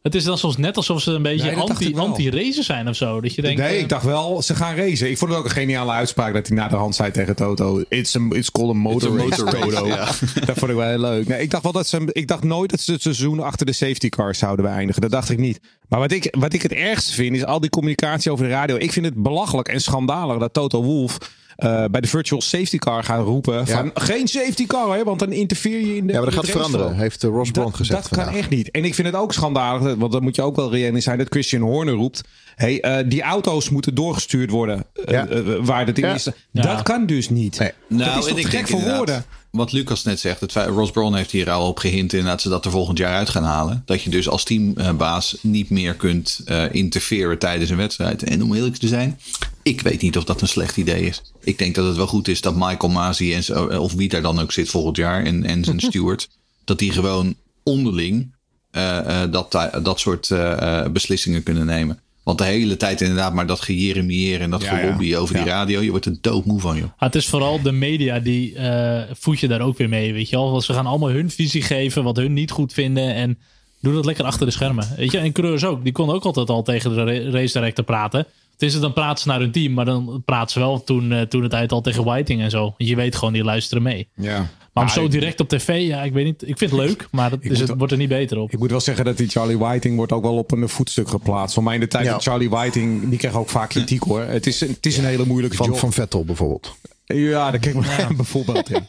het 0.06 0.14
is 0.14 0.24
dan 0.24 0.38
soms 0.38 0.56
net 0.56 0.76
alsof 0.76 1.00
ze 1.02 1.10
een 1.10 1.22
beetje 1.22 1.50
Nee, 1.50 1.56
anti- 1.56 1.96
anti-racer 1.96 2.64
zijn 2.64 2.88
of 2.88 2.96
zo. 2.96 3.20
Dat 3.20 3.34
je 3.34 3.42
denkt. 3.42 3.60
Nee, 3.60 3.68
eh, 3.74 3.80
ik 3.80 3.88
dacht 3.88 4.04
wel, 4.04 4.42
ze 4.42 4.54
gaan 4.54 4.74
racen. 4.76 5.10
Ik 5.10 5.18
vond 5.18 5.30
het 5.30 5.40
ook 5.40 5.44
een 5.46 5.50
geniale 5.50 5.92
uitspraak 5.92 6.32
dat 6.34 6.46
hij 6.46 6.56
na 6.56 6.68
de 6.68 6.76
hand 6.76 6.94
zei 6.94 7.10
tegen 7.10 7.36
Toto. 7.36 7.82
It's, 7.88 8.16
a, 8.16 8.20
it's 8.30 8.50
called 8.50 8.70
a 8.70 8.78
motor 8.78 9.18
It's 9.20 9.22
a 9.22 9.24
race, 9.28 9.44
motor 9.44 9.60
race, 9.60 9.74
Toto. 9.74 9.86
ja. 9.86 10.04
Dat 10.46 10.58
vond 10.58 10.70
ik 10.70 10.76
wel 10.76 10.88
heel 10.88 10.98
leuk. 11.00 11.28
Nee, 11.28 11.42
ik 11.42 11.50
dacht 11.50 11.62
wel 11.62 11.72
dat 11.72 11.86
ze, 11.86 12.08
ik 12.12 12.28
dacht 12.28 12.44
nooit 12.44 12.70
dat 12.70 12.80
ze 12.80 12.92
het 12.92 13.02
seizoen 13.02 13.40
achter 13.40 13.66
de 13.66 13.72
safety 13.72 14.08
cars 14.08 14.38
zouden 14.38 14.64
beëindigen. 14.64 15.02
Dat 15.02 15.10
dacht 15.10 15.30
ik 15.30 15.38
niet. 15.38 15.60
Maar 15.88 16.00
wat 16.00 16.12
ik, 16.12 16.34
wat 16.38 16.52
ik 16.52 16.62
het 16.62 16.72
ergste 16.72 17.12
vind, 17.12 17.36
is 17.36 17.44
al 17.44 17.60
die 17.60 17.70
communicatie 17.70 18.30
over 18.32 18.44
de 18.44 18.50
radio. 18.50 18.76
Ik 18.76 18.92
vind 18.92 19.06
het 19.06 19.22
belachelijk 19.22 19.68
en 19.68 19.80
schandalig 19.80 20.38
dat 20.38 20.52
Toto 20.52 20.82
Wolff 20.82 21.18
eh, 21.56 21.84
bij 21.90 22.00
de 22.00 22.08
virtual 22.08 22.40
safety 22.40 22.78
car 22.78 23.04
gaat 23.04 23.24
roepen 23.24 23.66
van 23.66 23.90
geen 23.94 24.28
safety 24.28 24.66
car, 24.66 24.96
hè, 24.96 25.04
want 25.04 25.18
dan 25.18 25.32
interfereer 25.32 25.86
je 25.86 25.96
in 25.96 26.06
de 26.06 26.12
ja, 26.12 26.18
maar 26.18 26.30
dat 26.30 26.34
gaat 26.34 26.50
veranderen, 26.50 26.96
heeft 26.96 27.24
eh, 27.24 27.30
Ross 27.30 27.50
Brawn 27.50 27.66
Dat, 27.66 27.76
gezegd 27.76 28.10
dat 28.14 28.24
kan 28.24 28.34
echt 28.34 28.50
niet. 28.50 28.70
En 28.70 28.84
ik 28.84 28.94
vind 28.94 29.06
het 29.06 29.16
ook 29.16 29.32
schandalig, 29.32 29.94
want 29.94 30.12
dan 30.12 30.22
moet 30.22 30.36
je 30.36 30.42
ook 30.42 30.56
wel 30.56 30.70
reëel 30.70 30.94
in 30.94 31.02
zijn 31.02 31.18
dat 31.18 31.26
Christian 31.30 31.62
Horner 31.62 31.94
roept. 31.94 32.22
Hey, 32.56 32.80
eh, 32.80 33.08
die 33.08 33.22
auto's 33.22 33.70
moeten 33.70 33.94
doorgestuurd 33.94 34.50
worden 34.50 34.84
eh, 34.92 35.12
Ja. 35.14 35.26
eh, 35.26 35.40
waar 35.60 35.86
het 35.86 35.98
in 35.98 36.06
Ja. 36.06 36.14
is. 36.14 36.28
Ja. 36.50 36.62
Dat 36.62 36.82
kan 36.82 37.06
dus 37.06 37.28
niet. 37.28 37.58
Nee. 37.58 37.72
dat 37.88 38.18
is 38.18 38.24
toch 38.26 38.34
Nou, 38.36 38.44
gek 38.48 38.68
voor 38.68 38.80
woorden. 38.80 39.24
Wat 39.50 39.72
Lucas 39.72 40.02
net 40.02 40.20
zegt, 40.20 40.40
het 40.40 40.52
Ross 40.52 40.90
Brawn 40.90 41.14
heeft 41.14 41.30
hier 41.30 41.50
al 41.50 41.68
op 41.68 41.78
gehind 41.78 42.12
inderdaad 42.12 42.42
ze 42.42 42.48
dat 42.48 42.64
er 42.64 42.70
volgend 42.70 42.98
jaar 42.98 43.14
uit 43.14 43.28
gaan 43.28 43.44
halen. 43.44 43.82
Dat 43.84 44.02
je 44.02 44.10
dus 44.10 44.28
als 44.28 44.44
teambaas 44.44 45.36
niet 45.40 45.70
meer 45.70 45.94
kunt 45.94 46.40
eh 46.44 46.64
interfereren 46.74 47.38
tijdens 47.38 47.70
een 47.70 47.76
wedstrijd. 47.76 48.22
En 48.22 48.42
om 48.42 48.54
eerlijk 48.54 48.76
te 48.76 48.88
zijn, 48.88 49.20
ik 49.62 49.80
weet 49.80 50.02
niet 50.02 50.16
of 50.16 50.24
dat 50.24 50.40
een 50.40 50.48
slecht 50.48 50.76
idee 50.76 51.06
is. 51.06 51.22
Ik 51.40 51.58
denk 51.58 51.74
dat 51.74 51.86
het 51.86 51.96
wel 51.96 52.06
goed 52.06 52.28
is 52.28 52.40
dat 52.40 52.54
Michael 52.56 52.92
Masi 52.92 53.34
en 53.34 53.44
zo, 53.44 53.66
of 53.66 53.92
wie 53.92 54.08
daar 54.08 54.22
dan 54.22 54.40
ook 54.40 54.52
zit 54.52 54.68
volgend 54.68 54.96
jaar 54.96 55.24
en, 55.24 55.44
en 55.44 55.64
zijn 55.64 55.80
steward, 55.90 56.28
dat 56.64 56.78
die 56.78 56.92
gewoon 56.92 57.34
onderling 57.62 58.34
eh, 58.70 59.22
eh, 59.22 59.32
dat, 59.32 59.68
dat 59.82 60.00
soort 60.00 60.30
eh, 60.30 60.82
eh, 60.84 60.90
beslissingen 60.92 61.42
kunnen 61.42 61.66
nemen. 61.66 62.00
Want 62.26 62.38
de 62.38 62.44
hele 62.44 62.76
tijd 62.76 63.00
inderdaad 63.00 63.32
maar 63.32 63.46
dat 63.46 63.60
gejeremieer 63.60 64.40
en 64.40 64.50
dat 64.50 64.62
Ja, 64.62 64.88
over 65.18 65.34
die 65.34 65.44
Ja. 65.44 65.50
radio. 65.50 65.80
Je 65.80 65.90
wordt 65.90 66.06
er 66.06 66.16
doodmoe 66.20 66.60
van, 66.60 66.76
joh. 66.76 66.84
Ah, 66.84 66.92
het 66.98 67.14
is 67.14 67.26
vooral 67.26 67.62
de 67.62 67.72
media 67.72 68.18
die 68.20 68.54
eh 68.54 69.02
voed 69.12 69.40
je 69.40 69.48
daar 69.48 69.60
ook 69.60 69.78
weer 69.78 69.88
mee, 69.88 70.12
weet 70.12 70.28
je 70.28 70.36
wel. 70.36 70.50
Want 70.50 70.64
ze 70.64 70.72
gaan 70.72 70.86
allemaal 70.86 71.08
hun 71.10 71.30
visie 71.30 71.62
geven, 71.62 72.02
wat 72.04 72.16
hun 72.16 72.32
niet 72.32 72.50
goed 72.50 72.72
vinden. 72.72 73.14
En 73.14 73.38
doe 73.80 73.94
dat 73.94 74.04
lekker 74.04 74.24
achter 74.24 74.46
de 74.46 74.52
schermen. 74.52 74.88
Weet 74.96 75.12
je, 75.12 75.18
en 75.18 75.32
coureurs 75.32 75.64
ook. 75.64 75.82
Die 75.82 75.92
konden 75.92 76.14
ook 76.14 76.24
altijd 76.24 76.48
al 76.50 76.62
tegen 76.62 76.94
de 76.94 77.04
ra- 77.04 77.30
race 77.30 77.52
director 77.58 77.84
praten. 77.84 78.26
Het 78.58 78.62
is 78.68 78.72
het 78.72 78.82
dan 78.82 78.92
praten 78.92 79.22
ze 79.22 79.28
naar 79.28 79.40
hun 79.40 79.50
team, 79.52 79.72
maar 79.72 79.84
dan 79.84 80.22
praten 80.24 80.50
ze 80.52 80.58
wel 80.58 80.84
toen, 80.84 81.12
eh, 81.12 81.20
toen 81.20 81.42
het 81.42 81.50
tijd 81.50 81.72
al 81.72 81.80
tegen 81.80 82.04
Whiting 82.04 82.40
en 82.40 82.50
zo. 82.50 82.74
Je 82.76 82.96
weet 82.96 83.16
gewoon, 83.16 83.32
die 83.32 83.44
luisteren 83.44 83.82
mee. 83.82 84.08
Ja. 84.14 84.36
Maar 84.72 84.84
om 84.84 84.90
Ah, 84.90 84.96
zo 84.96 85.04
ik- 85.04 85.10
direct 85.10 85.40
op 85.40 85.48
tv, 85.48 85.86
ja, 85.86 86.02
ik 86.02 86.12
weet 86.12 86.24
niet. 86.24 86.48
Ik 86.48 86.58
vind 86.58 86.70
het 86.70 86.80
leuk, 86.80 87.08
maar 87.10 87.30
dat 87.30 87.38
is 87.42 87.48
moet 87.48 87.58
het, 87.58 87.68
wel- 87.68 87.76
wordt 87.76 87.92
er 87.92 87.98
niet 87.98 88.08
beter 88.08 88.38
op. 88.38 88.52
Ik 88.52 88.58
moet 88.58 88.70
wel 88.70 88.80
zeggen 88.80 89.04
dat 89.04 89.16
die 89.16 89.28
Charlie 89.28 89.58
Whiting 89.58 89.96
wordt 89.96 90.12
ook 90.12 90.22
wel 90.22 90.36
op 90.36 90.52
een 90.52 90.68
voetstuk 90.68 91.08
geplaatst. 91.08 91.54
Voor 91.54 91.62
mij 91.62 91.74
in 91.74 91.80
de 91.80 91.88
tijd 91.88 92.04
Ja. 92.04 92.12
dat 92.12 92.22
Charlie 92.22 92.50
Whiting, 92.50 93.08
die 93.08 93.18
kreeg 93.18 93.34
ook 93.34 93.48
vaak 93.48 93.68
kritiek 93.68 94.02
hoor. 94.02 94.20
Het 94.20 94.46
is, 94.46 94.60
het 94.60 94.86
is 94.86 94.96
een 94.98 95.04
hele 95.04 95.24
moeilijke 95.26 95.56
Van, 95.56 95.66
job. 95.66 95.78
van 95.78 95.92
Vettel 95.92 96.24
bijvoorbeeld. 96.24 96.74
Ja, 97.04 97.50
daar 97.50 97.60
kijk 97.60 97.74
ik 97.74 98.16
bijvoorbeeld 98.16 98.70
in. 98.70 98.86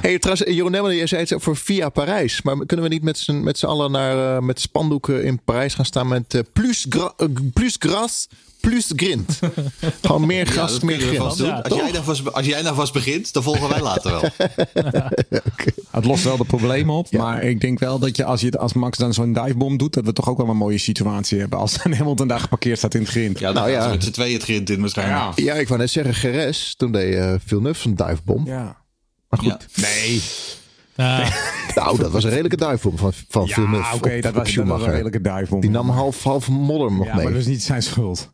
Hey, 0.00 0.18
trouwens, 0.18 0.50
Jeroen 0.54 0.70
Nemmel, 0.70 0.90
je 0.90 1.06
zei 1.06 1.20
het 1.28 1.34
voor 1.42 1.56
via 1.56 1.88
Parijs. 1.88 2.42
Maar 2.42 2.66
kunnen 2.66 2.86
we 2.88 2.92
niet 2.92 3.02
met 3.02 3.18
z'n, 3.18 3.40
met 3.42 3.58
z'n 3.58 3.66
allen 3.66 3.90
naar, 3.90 4.36
eh, 4.36 4.42
met 4.42 4.60
spandoeken 4.60 5.24
in 5.24 5.40
Parijs 5.44 5.74
gaan 5.74 5.84
staan 5.84 6.08
met 6.08 6.34
eh, 6.34 6.40
plus, 6.52 6.86
gra, 6.88 7.12
eh, 7.16 7.26
plus 7.52 7.76
gras, 7.78 8.28
plus 8.68 8.92
grind? 8.96 9.38
Gewoon 10.00 10.26
meer 10.26 10.46
Ja, 10.54 10.66
dat 10.66 10.82
meer 10.82 11.00
grind. 11.00 11.16
vast 11.16 11.38
doen. 11.38 11.46
Ja, 11.46 11.60
als, 11.60 11.74
jij 11.74 11.92
daar 11.92 12.02
vast, 12.02 12.32
als 12.32 12.46
jij 12.46 12.64
vast 12.64 12.92
begint, 12.92 13.32
dan 13.32 13.42
volgen 13.42 13.68
wij 13.68 13.80
later 13.80 14.10
wel. 14.10 14.22
Het 15.90 16.04
lost 16.04 16.24
wel 16.24 16.36
de 16.36 16.44
problemen 16.44 16.94
op. 16.94 17.12
Maar 17.12 17.42
ik 17.42 17.60
denk 17.60 17.78
wel 17.78 17.98
dat 17.98 18.16
je 18.16 18.24
als, 18.24 18.40
je 18.40 18.58
als 18.58 18.72
Max 18.72 18.98
dan 18.98 19.14
zo'n 19.14 19.32
divebom 19.32 19.76
doet, 19.76 19.94
dat 19.94 20.04
we 20.04 20.12
toch 20.12 20.28
ook 20.28 20.36
wel 20.36 20.48
een 20.48 20.56
mooie 20.56 20.78
situatie 20.78 21.38
hebben. 21.38 21.58
Als 21.58 21.82
dan 21.82 21.92
Hamilton 21.92 22.28
daar 22.28 22.40
geparkeerd 22.40 22.78
staat 22.78 22.94
in 22.94 23.00
het 23.00 23.10
grind. 23.10 23.38
Ja, 23.38 23.52
dan 23.52 23.54
Nou 23.54 23.70
ja. 23.70 23.88
met 23.88 24.04
z'n 24.04 24.10
tweeën 24.10 24.34
het 24.34 24.42
grind 24.42 24.70
in 24.70 24.80
waarschijnlijk. 24.80 25.38
Ja. 25.38 25.44
Ja, 25.44 25.54
ik 25.54 25.68
wou 25.68 25.80
net 25.80 25.90
zeggen, 25.90 26.14
Geres, 26.14 26.74
toen 26.76 26.92
deed 26.92 27.14
uh, 27.14 27.34
Villeneuve 27.46 27.88
een 27.88 27.94
divebom. 27.94 28.46
Ja. 28.46 28.76
Maar 29.28 29.40
goed, 29.40 29.66
Ja. 29.74 29.82
Nee. 29.82 30.22
Nou, 31.74 31.98
dat 31.98 32.10
was 32.10 32.24
een 32.24 32.30
redelijke 32.30 32.56
divebom 32.56 32.98
van, 32.98 33.12
van 33.28 33.46
Ja, 33.46 33.54
Villeneuve 33.54 33.94
oké, 33.94 34.20
dat, 34.20 34.34
was, 34.34 34.54
dat 34.54 34.66
was 34.66 34.82
een 34.82 34.90
redelijke 34.90 35.20
divebom. 35.20 35.60
Die 35.60 35.70
nam 35.70 35.88
half, 35.90 36.22
half 36.22 36.48
modder 36.48 36.92
nog 36.92 37.06
ja, 37.06 37.14
mee. 37.14 37.24
maar 37.24 37.32
dat 37.32 37.40
is 37.42 37.46
niet 37.46 37.62
zijn 37.62 37.82
schuld. 37.82 38.32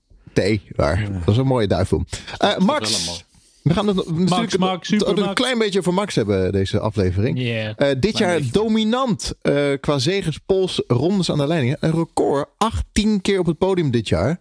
Waar. 0.76 1.02
Dat 1.12 1.24
was 1.24 1.36
een 1.36 1.46
mooie 1.46 1.66
divebom. 1.66 2.06
Eh 2.38 2.52
een 2.56 2.64
Max, 2.64 3.24
we 3.62 3.72
gaan 3.74 3.86
het 3.86 3.96
natuurlijk 3.96 4.28
Max, 4.58 4.90
een- 4.90 4.98
super 4.98 5.08
een 5.18 5.24
Max. 5.24 5.34
klein 5.40 5.58
beetje 5.58 5.78
over 5.78 5.94
Max 5.94 6.14
hebben 6.14 6.52
deze 6.52 6.78
aflevering. 6.80 7.38
yeah. 7.40 7.72
Eh, 7.76 7.96
dit 8.00 8.18
jaar 8.18 8.36
beetje. 8.36 8.52
dominant 8.52 9.32
eh, 9.42 9.54
qua 9.80 9.98
zegens, 9.98 10.38
pols, 10.46 10.82
rondes 10.86 11.30
aan 11.30 11.38
de 11.38 11.46
leiding. 11.46 11.76
Een 11.80 11.92
record, 11.92 12.48
18 12.58 13.20
keer 13.20 13.38
op 13.38 13.46
het 13.46 13.58
podium 13.58 13.90
dit 13.90 14.08
jaar. 14.08 14.40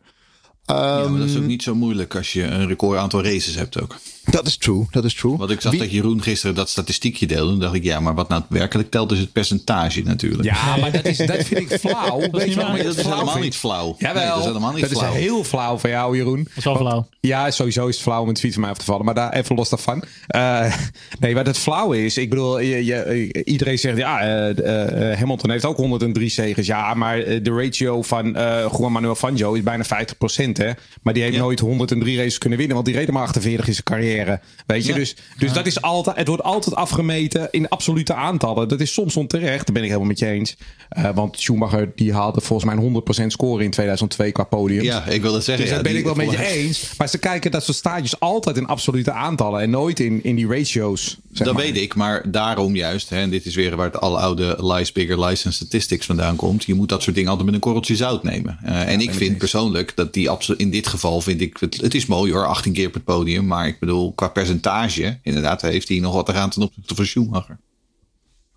Ja, 0.66 1.00
Ehm, 1.02 1.12
maar 1.12 1.20
dat 1.20 1.30
is 1.30 1.38
ook 1.38 1.44
niet 1.44 1.64
zo 1.64 1.76
moeilijk 1.76 2.16
als 2.16 2.34
je 2.34 2.44
een 2.44 2.68
record 2.68 3.00
aantal 3.00 3.24
races 3.24 3.56
hebt 3.56 3.82
ook. 3.82 3.96
Dat 4.32 4.48
is 4.48 4.58
true, 4.58 4.86
dat 4.92 5.06
is 5.06 5.14
true. 5.14 5.38
Want 5.38 5.50
ik 5.52 5.62
zag 5.62 5.72
Wie- 5.72 5.80
dat 5.82 5.92
Jeroen 5.92 6.22
gisteren 6.22 6.56
dat 6.56 6.70
statistiekje 6.70 7.26
deelde. 7.28 7.52
Dan 7.52 7.60
dacht 7.60 7.74
ik, 7.74 7.84
ja, 7.84 8.00
maar 8.00 8.14
wat 8.16 8.30
nou 8.30 8.42
werkelijk 8.50 8.92
telt 8.92 9.12
is 9.12 9.20
het 9.20 9.32
percentage 9.32 10.02
natuurlijk. 10.04 10.44
Ja, 10.44 10.76
maar 10.78 10.92
dat, 10.92 11.06
is, 11.06 11.18
dat 11.18 11.44
vind 11.44 11.72
ik 11.72 11.80
flauw. 11.90 12.22
Ik 12.22 12.32
Nee, 12.32 12.34
dat 12.34 12.46
is 12.46 12.54
flauw 12.54 13.12
helemaal 13.14 13.28
vind? 13.32 13.44
niet 13.44 13.56
flauw. 13.56 13.96
Jawel, 14.00 14.22
Nee, 14.22 14.30
dat 14.32 14.40
is 14.40 14.46
helemaal 14.46 14.72
niet 14.74 14.90
dat 14.90 14.92
flauw. 15.00 15.14
is 15.14 15.20
heel 15.20 15.44
flauw 15.44 15.78
van 15.78 15.90
jou, 15.90 16.18
Jeroen. 16.18 16.44
Dat 16.44 16.58
is 16.58 16.64
wel 16.64 16.76
flauw. 16.76 17.08
Ja, 17.20 17.52
sowieso 17.52 17.88
is 17.88 17.94
het 17.96 18.04
flauw 18.04 18.22
om 18.22 18.28
het 18.28 18.40
fiets 18.40 18.54
van 18.54 18.62
mij 18.62 18.72
af 18.72 18.78
te 18.78 18.86
vallen. 18.86 19.06
Maar 19.06 19.14
daar 19.16 19.34
even 19.34 19.56
los 19.56 19.70
daarvan. 19.70 20.04
Eh, 20.28 20.74
nee, 21.20 21.34
wat 21.36 21.46
het 21.46 21.58
flauwe 21.58 22.06
is. 22.06 22.18
Ik 22.18 22.30
bedoel, 22.30 22.60
je, 22.60 22.86
je- 22.86 23.44
iedereen 23.44 23.80
zegt 23.80 23.98
ja, 23.98 24.22
eh, 24.22 25.12
eh, 25.12 25.18
Hamilton 25.20 25.50
heeft 25.52 25.66
ook 25.66 25.78
103 25.78 26.30
zegens. 26.30 26.68
Ja, 26.68 26.94
maar 26.94 27.18
de 27.18 27.52
ratio 27.64 28.02
van 28.02 28.36
eh 28.36 28.66
Juan 28.78 28.92
Manuel 28.92 29.16
Fangio 29.16 29.54
is 29.54 29.64
bijna 29.64 29.84
50%. 29.84 30.58
Hè? 30.58 30.72
Maar 31.02 31.14
die 31.14 31.24
heeft 31.24 31.36
Ja. 31.36 31.42
nooit 31.42 31.60
103 31.60 32.18
races 32.18 32.38
kunnen 32.38 32.58
winnen. 32.58 32.76
Want 32.76 32.88
die 32.88 32.98
reed 32.98 33.12
maar 33.12 33.22
48 33.24 33.68
in 33.68 33.74
zijn 33.74 33.84
carrière. 33.84 34.17
Weet 34.66 34.86
je, 34.86 34.92
Ja. 34.92 34.98
dus, 34.98 35.16
dus 35.38 35.54
dat 35.54 35.66
is 35.66 35.82
altijd, 35.82 36.18
het 36.18 36.28
wordt 36.28 36.44
altijd 36.44 36.76
afgemeten 36.76 37.48
in 37.52 37.70
absolute 37.70 38.14
aantallen. 38.14 38.68
Dat 38.68 38.80
is 38.80 38.94
soms 38.94 39.16
onterecht. 39.16 39.66
Daar 39.66 39.74
ben 39.74 39.84
ik 39.84 39.88
helemaal 39.88 40.08
met 40.08 40.20
je 40.20 40.26
eens. 40.26 40.56
Eh, 40.90 41.10
want 41.16 41.40
Schumacher 41.40 41.92
die 41.96 42.14
haalde 42.14 42.42
volgens 42.42 42.74
mij 42.74 42.84
een 42.84 43.04
100% 43.24 43.32
score 43.32 43.64
in 43.64 43.72
2002 43.72 44.32
qua 44.32 44.44
podium. 44.44 44.84
Ja, 44.84 45.06
ik 45.06 45.22
wil 45.22 45.32
dat 45.32 45.44
zeggen. 45.44 45.66
Dus 45.66 45.74
ja, 45.76 45.82
daar 45.82 45.92
ben 45.92 46.00
ik 46.00 46.06
wel 46.06 46.16
met 46.16 46.32
je 46.32 46.46
eens. 46.46 46.92
Maar 46.98 47.10
ze 47.10 47.18
kijken 47.18 47.52
dat 47.52 47.64
soort 47.64 47.78
stages 47.78 48.20
altijd 48.20 48.58
in 48.58 48.66
absolute 48.66 49.12
aantallen. 49.12 49.62
En 49.62 49.70
nooit 49.70 50.00
in, 50.00 50.24
in 50.24 50.36
die 50.36 50.48
ratio's. 50.48 51.18
dat 51.30 51.54
maar. 51.54 51.64
weet 51.64 51.78
ik, 51.78 51.96
maar 51.96 52.32
daarom 52.32 52.76
juist, 52.76 53.10
hè, 53.10 53.18
en 53.22 53.30
dit 53.30 53.46
is 53.46 53.56
weer 53.56 53.76
waar 53.76 53.86
het 53.86 54.00
alle 54.00 54.18
oude 54.18 54.58
lies 54.60 54.92
bigger 54.92 55.26
license 55.26 55.52
statistics 55.52 56.06
vandaan 56.06 56.36
komt. 56.36 56.64
Je 56.64 56.74
moet 56.74 56.90
dat 56.90 57.04
soort 57.04 57.16
dingen 57.16 57.30
altijd 57.30 57.48
met 57.48 57.56
een 57.56 57.62
korreltje 57.64 57.96
zout 57.96 58.24
nemen. 58.24 58.60
Eh, 58.64 58.92
en 58.94 59.02
ik 59.02 59.14
vind 59.14 59.38
persoonlijk 59.38 59.96
dat 59.96 60.14
die 60.14 60.30
in 60.58 60.72
dit 60.72 60.88
geval 60.88 61.22
vind 61.22 61.42
ik, 61.42 61.58
het, 61.60 61.82
het 61.82 61.96
is 61.96 62.06
mooi 62.06 62.32
hoor, 62.32 62.46
18 62.46 62.74
keer 62.74 62.90
het 62.94 63.04
podium. 63.04 63.46
Maar 63.46 63.68
ik 63.68 63.80
bedoel, 63.80 64.07
qua 64.16 64.28
percentage, 64.28 65.20
inderdaad, 65.22 65.62
heeft 65.62 65.88
hij 65.88 66.00
nog 66.00 66.14
wat 66.14 66.26
te 66.26 66.34
gaan 66.34 66.50
ten 66.50 66.62
opzichte 66.62 66.96
van 66.96 67.06
Schumacher. 67.06 67.60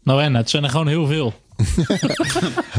Nou 0.02 0.22
en, 0.22 0.34
het 0.34 0.50
zijn 0.50 0.64
er 0.64 0.70
gewoon 0.70 0.88
heel 0.88 1.06
veel. 1.06 1.34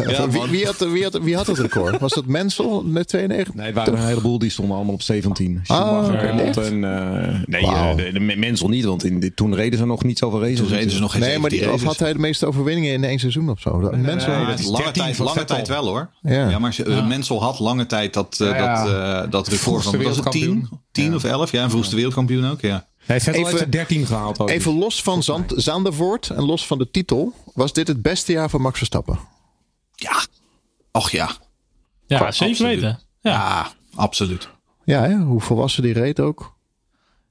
Ja, 0.07 0.29
wie, 0.29 0.41
wie, 0.49 0.65
had, 0.65 0.77
wie, 0.77 1.03
had, 1.03 1.19
wie 1.21 1.35
had 1.35 1.47
het 1.47 1.57
record? 1.59 1.99
Was 1.99 2.13
dat 2.13 2.25
Mensel 2.25 2.83
met 2.83 3.07
92? 3.07 3.53
Nee, 3.53 3.65
het 3.65 3.75
waren 3.75 3.93
een 3.93 4.05
heleboel 4.07 4.39
die 4.39 4.49
stonden 4.49 4.75
allemaal 4.75 4.93
op 4.93 5.01
17. 5.01 5.59
Schumacher, 5.63 6.13
oké, 6.13 6.25
Hamilton. 6.27 6.83
eh, 6.83 7.39
nee, 7.45 7.61
eh, 7.61 7.95
de, 7.95 8.11
de 8.11 8.19
Mensel 8.19 8.67
niet, 8.69 8.83
want 8.85 9.03
in, 9.03 9.19
dit- 9.19 9.35
toen 9.35 9.55
reden 9.55 9.79
ze 9.79 9.85
nog 9.85 10.03
niet 10.03 10.17
zoveel 10.17 10.41
races. 10.41 10.57
Toen 10.59 10.67
reden 10.67 10.91
ze 10.91 10.99
nog 10.99 11.11
geen 11.11 11.21
Nee, 11.21 11.39
maar 11.39 11.49
die, 11.49 11.59
17 11.59 11.81
of 11.81 11.87
had 11.87 11.99
hij 11.99 12.13
de 12.13 12.19
meeste 12.19 12.45
overwinningen 12.45 12.93
in 12.93 13.03
één 13.03 13.19
seizoen 13.19 13.49
of 13.49 13.59
zo? 13.59 13.77
Mensel? 13.77 14.31
nee, 14.31 14.41
Ja, 14.41 14.53
is 14.53 14.65
lange 14.65 14.77
13 14.83 15.03
tijd, 15.03 15.17
lange 15.17 15.45
tijd 15.45 15.67
wel 15.67 15.87
hoor. 15.87 16.09
Ja. 16.21 16.49
Ja, 16.49 16.59
maar 16.59 16.73
ze- 16.73 17.03
Mensel 17.07 17.41
had 17.43 17.59
lange 17.59 17.85
tijd 17.85 18.13
dat, 18.13 18.35
Ja, 18.39 18.55
ja. 18.55 18.83
dat, 18.83 18.93
eh, 19.25 19.31
dat 19.31 19.47
record 19.47 19.83
van 19.83 20.03
was 20.03 20.17
het 20.17 20.31
10, 20.31 20.41
wereldkampioen. 20.41 20.69
10 20.91 21.15
of 21.15 21.23
11. 21.23 21.51
Ja, 21.51 21.63
en 21.63 21.69
vroegste 21.69 21.95
wereldkampioen 21.95 22.49
ook. 22.51 22.61
Ja. 22.61 22.89
Even- 23.07 23.33
heeft 23.33 23.59
er 23.59 23.71
13 23.71 24.05
gehaald. 24.05 24.39
ook. 24.39 24.49
Even 24.49 24.77
los 24.77 25.01
van 25.01 25.23
Zand, 25.23 25.53
Zandervoort 25.55 26.29
en 26.29 26.43
los 26.45 26.65
van 26.67 26.77
de 26.77 26.91
titel. 26.91 27.33
Was 27.53 27.73
dit 27.73 27.87
het 27.87 28.01
beste 28.01 28.31
jaar 28.31 28.49
van 28.49 28.61
Max 28.61 28.77
Verstappen? 28.77 29.19
ja. 29.95 30.25
Och 30.91 31.11
ja. 31.11 31.29
Ja, 32.07 32.17
Qua- 32.17 32.31
zeker 32.31 32.51
absoluut. 32.53 32.79
weten. 32.81 32.99
Ja. 33.21 33.31
Ja, 33.31 33.71
absoluut. 33.95 34.49
Ja, 34.85 35.01
hè? 35.01 35.15
hoe 35.17 35.41
volwassen 35.41 35.83
die 35.83 35.93
reed 35.93 36.19
ook. 36.19 36.55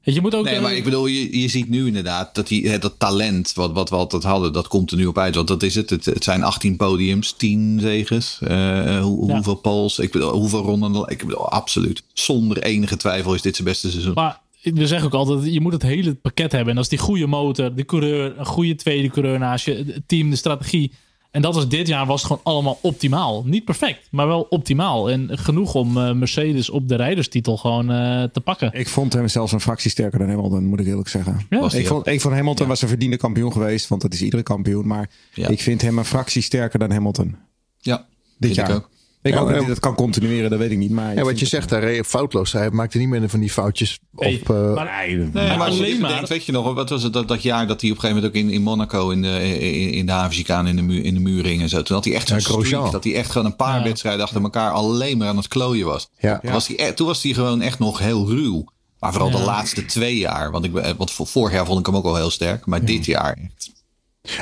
Je 0.02 0.20
moet 0.20 0.34
ook... 0.34 0.44
Nee, 0.44 0.54
eh, 0.54 0.62
maar 0.62 0.74
ik 0.74 0.84
bedoel, 0.84 1.06
je, 1.06 1.40
je 1.40 1.48
ziet 1.48 1.68
nu 1.68 1.86
inderdaad 1.86 2.34
dat 2.34 2.48
die, 2.48 2.72
eh, 2.72 2.80
dat 2.80 2.98
talent 2.98 3.52
wat, 3.52 3.72
wat 3.72 3.90
we 3.90 3.96
altijd 3.96 4.22
hadden, 4.22 4.52
dat 4.52 4.68
komt 4.68 4.90
er 4.90 4.96
nu 4.96 5.06
op 5.06 5.18
uit. 5.18 5.34
Want 5.34 5.48
dat 5.48 5.62
is 5.62 5.74
het. 5.74 5.90
Het, 5.90 6.04
het 6.04 6.24
zijn 6.24 6.42
18 6.42 6.76
podiums, 6.76 7.32
10 7.32 7.78
zegens. 7.80 8.38
eh, 8.40 9.00
hoe, 9.02 9.26
Ja. 9.26 9.34
Hoeveel 9.34 9.54
poles, 9.54 9.98
ik 9.98 10.12
bedoel, 10.12 10.32
hoeveel 10.32 10.62
ronden. 10.62 11.08
Ik 11.08 11.18
bedoel, 11.26 11.48
absoluut. 11.50 12.02
Zonder 12.12 12.62
enige 12.62 12.96
twijfel 12.96 13.34
is 13.34 13.42
dit 13.42 13.54
zijn 13.56 13.68
beste 13.68 13.90
seizoen. 13.90 14.14
Maar 14.14 14.40
we 14.62 14.86
zeggen 14.86 15.06
ook 15.06 15.14
altijd, 15.14 15.52
je 15.52 15.60
moet 15.60 15.72
het 15.72 15.82
hele 15.82 16.14
pakket 16.14 16.52
hebben. 16.52 16.68
En 16.70 16.74
dat 16.74 16.84
is 16.84 16.90
die 16.90 16.98
goede 16.98 17.26
motor, 17.26 17.74
de 17.74 17.84
coureur, 17.84 18.38
een 18.38 18.46
goede 18.46 18.74
tweede 18.74 19.08
coureur 19.10 19.38
naast 19.38 19.64
je, 19.64 19.74
het 19.74 20.02
team, 20.06 20.30
de 20.30 20.36
strategie. 20.36 20.92
En 21.30 21.42
dat 21.42 21.54
was 21.54 21.68
dit 21.68 21.86
jaar 21.86 22.06
was 22.06 22.16
het 22.22 22.26
gewoon 22.26 22.42
allemaal 22.44 22.78
optimaal. 22.82 23.42
Niet 23.46 23.64
perfect, 23.64 24.08
maar 24.10 24.26
wel 24.26 24.40
optimaal. 24.48 25.10
En 25.10 25.38
genoeg 25.38 25.74
om 25.74 25.96
eh, 25.96 26.12
Mercedes 26.12 26.70
op 26.70 26.88
de 26.88 26.94
rijderstitel 26.94 27.56
gewoon 27.56 27.90
eh, 27.90 28.22
te 28.22 28.40
pakken. 28.40 28.72
Ik 28.72 28.88
vond 28.88 29.12
hem 29.12 29.28
zelfs 29.28 29.52
een 29.52 29.60
fractie 29.60 29.90
sterker 29.90 30.18
dan 30.18 30.28
Hamilton, 30.28 30.64
moet 30.64 30.80
ik 30.80 30.86
eerlijk 30.86 31.08
zeggen. 31.08 31.46
Ja. 31.50 31.70
Ik 31.72 31.86
vond, 31.86 32.06
ik 32.06 32.20
vond 32.20 32.34
Hamilton 32.34 32.66
was 32.68 32.82
een 32.82 32.88
verdiende 32.88 33.16
kampioen 33.16 33.52
geweest, 33.52 33.88
want 33.88 34.02
dat 34.02 34.12
is 34.12 34.22
iedere 34.22 34.42
kampioen. 34.42 34.86
Maar 34.86 35.10
Ja. 35.34 35.48
ik 35.48 35.60
vind 35.60 35.82
hem 35.82 35.98
een 35.98 36.04
fractie 36.04 36.42
sterker 36.42 36.78
dan 36.78 36.90
Hamilton. 36.90 37.36
Ja, 37.78 37.96
Dit 37.96 38.06
vind 38.38 38.54
jaar. 38.54 38.68
ik 38.70 38.76
ook. 38.76 38.90
Ik 39.22 39.30
Ja, 39.32 39.36
hoop 39.38 39.44
maar- 39.46 39.54
dat 39.54 39.64
hij 39.64 39.72
dat 39.74 39.82
kan 39.82 39.94
continueren, 39.94 40.50
dat 40.50 40.58
weet 40.58 40.70
ik 40.70 40.78
niet. 40.78 40.90
Maar 40.90 41.14
Ja, 41.14 41.22
wat 41.22 41.38
je 41.38 41.46
zegt, 41.46 41.70
hij 41.70 41.80
reed 41.80 42.06
foutloos. 42.06 42.52
Hij 42.52 42.70
maakte 42.70 42.98
niet 42.98 43.08
meer 43.08 43.28
van 43.28 43.40
die 43.40 43.50
foutjes 43.50 43.98
op... 44.14 44.24
Eh, 44.24 44.74
maar, 44.74 45.04
Nee, 45.06 45.16
Nee, 45.16 45.28
Maar 45.32 45.56
maar 45.58 45.66
als 45.66 45.76
je 45.76 45.82
alleen 45.84 46.00
maar- 46.00 46.10
denkt, 46.12 46.28
weet 46.28 46.44
je 46.44 46.52
nog, 46.52 46.74
wat 46.74 46.88
was 46.88 47.02
het 47.02 47.12
dat, 47.12 47.28
dat 47.28 47.42
jaar 47.42 47.66
dat 47.66 47.80
hij 47.80 47.90
op 47.90 47.96
een 47.96 48.02
gegeven 48.02 48.22
moment 48.22 48.36
ook 48.42 48.42
in, 48.48 48.50
in 48.56 48.62
Monaco 48.62 49.10
in 49.10 49.22
de, 49.22 49.58
in, 49.58 49.92
in 49.92 50.06
de 50.06 50.68
in 50.68 50.76
de, 50.76 50.82
muur, 50.82 51.04
in 51.04 51.14
de 51.14 51.20
muur 51.20 51.44
ging 51.44 51.62
en 51.62 51.68
zo. 51.68 51.82
Toen 51.82 51.96
had 51.96 52.04
hij 52.04 52.14
echt 52.14 52.28
zo'n 52.28 52.36
Ja, 52.36 52.42
Grosjean. 52.44 52.66
streak, 52.86 52.92
dat 52.92 53.04
hij 53.04 53.14
echt 53.14 53.30
gewoon 53.30 53.46
een 53.46 53.56
paar 53.56 53.78
Ja. 53.78 53.84
wedstrijden 53.84 54.22
achter 54.24 54.42
elkaar 54.42 54.70
alleen 54.70 55.18
maar 55.18 55.28
aan 55.28 55.36
het 55.36 55.48
klooien 55.48 55.86
was. 55.86 56.08
ja. 56.18 56.38
Toen, 56.38 56.52
was 56.52 56.66
hij, 56.66 56.76
echt- 56.78 56.96
toen 56.96 57.06
was 57.06 57.22
hij 57.22 57.32
gewoon 57.32 57.60
echt 57.60 57.78
nog 57.78 57.98
heel 57.98 58.28
ruw. 58.28 58.64
Maar 58.98 59.12
vooral 59.12 59.30
Ja. 59.30 59.36
de 59.36 59.42
laatste 59.44 59.84
twee 59.84 60.16
jaar, 60.18 60.50
want, 60.50 60.64
ik, 60.64 60.72
want 60.96 61.10
voor- 61.10 61.26
vorig 61.26 61.52
jaar 61.54 61.66
vond 61.66 61.78
ik 61.80 61.86
hem 61.86 61.96
ook 61.96 62.04
al 62.04 62.16
heel 62.16 62.30
sterk, 62.30 62.66
maar 62.66 62.84
dit 62.84 63.04
jaar 63.06 63.38
echt. 63.44 63.70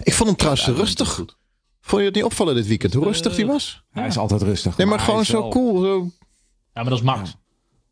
Ik 0.02 0.12
vond 0.14 0.28
hem 0.28 0.38
trouwens 0.38 0.64
Ja, 0.66 0.72
rustig. 0.72 1.08
goed. 1.08 1.36
Vond 1.88 2.00
je 2.00 2.06
het 2.06 2.14
niet 2.16 2.24
opvallen 2.24 2.54
dit 2.54 2.66
weekend? 2.66 2.94
Hoe 2.94 3.04
rustig 3.04 3.34
die 3.34 3.46
was? 3.46 3.82
Hij 3.90 4.06
is 4.06 4.18
altijd 4.18 4.42
rustig. 4.42 4.76
Nee, 4.76 4.86
maar 4.86 5.00
gewoon 5.00 5.24
zo 5.24 5.40
wel- 5.40 5.48
cool. 5.50 5.80
Zo 5.82 6.10
ja, 6.74 6.82
maar 6.82 6.84
dat 6.84 6.98
is 6.98 7.04
Max. 7.04 7.34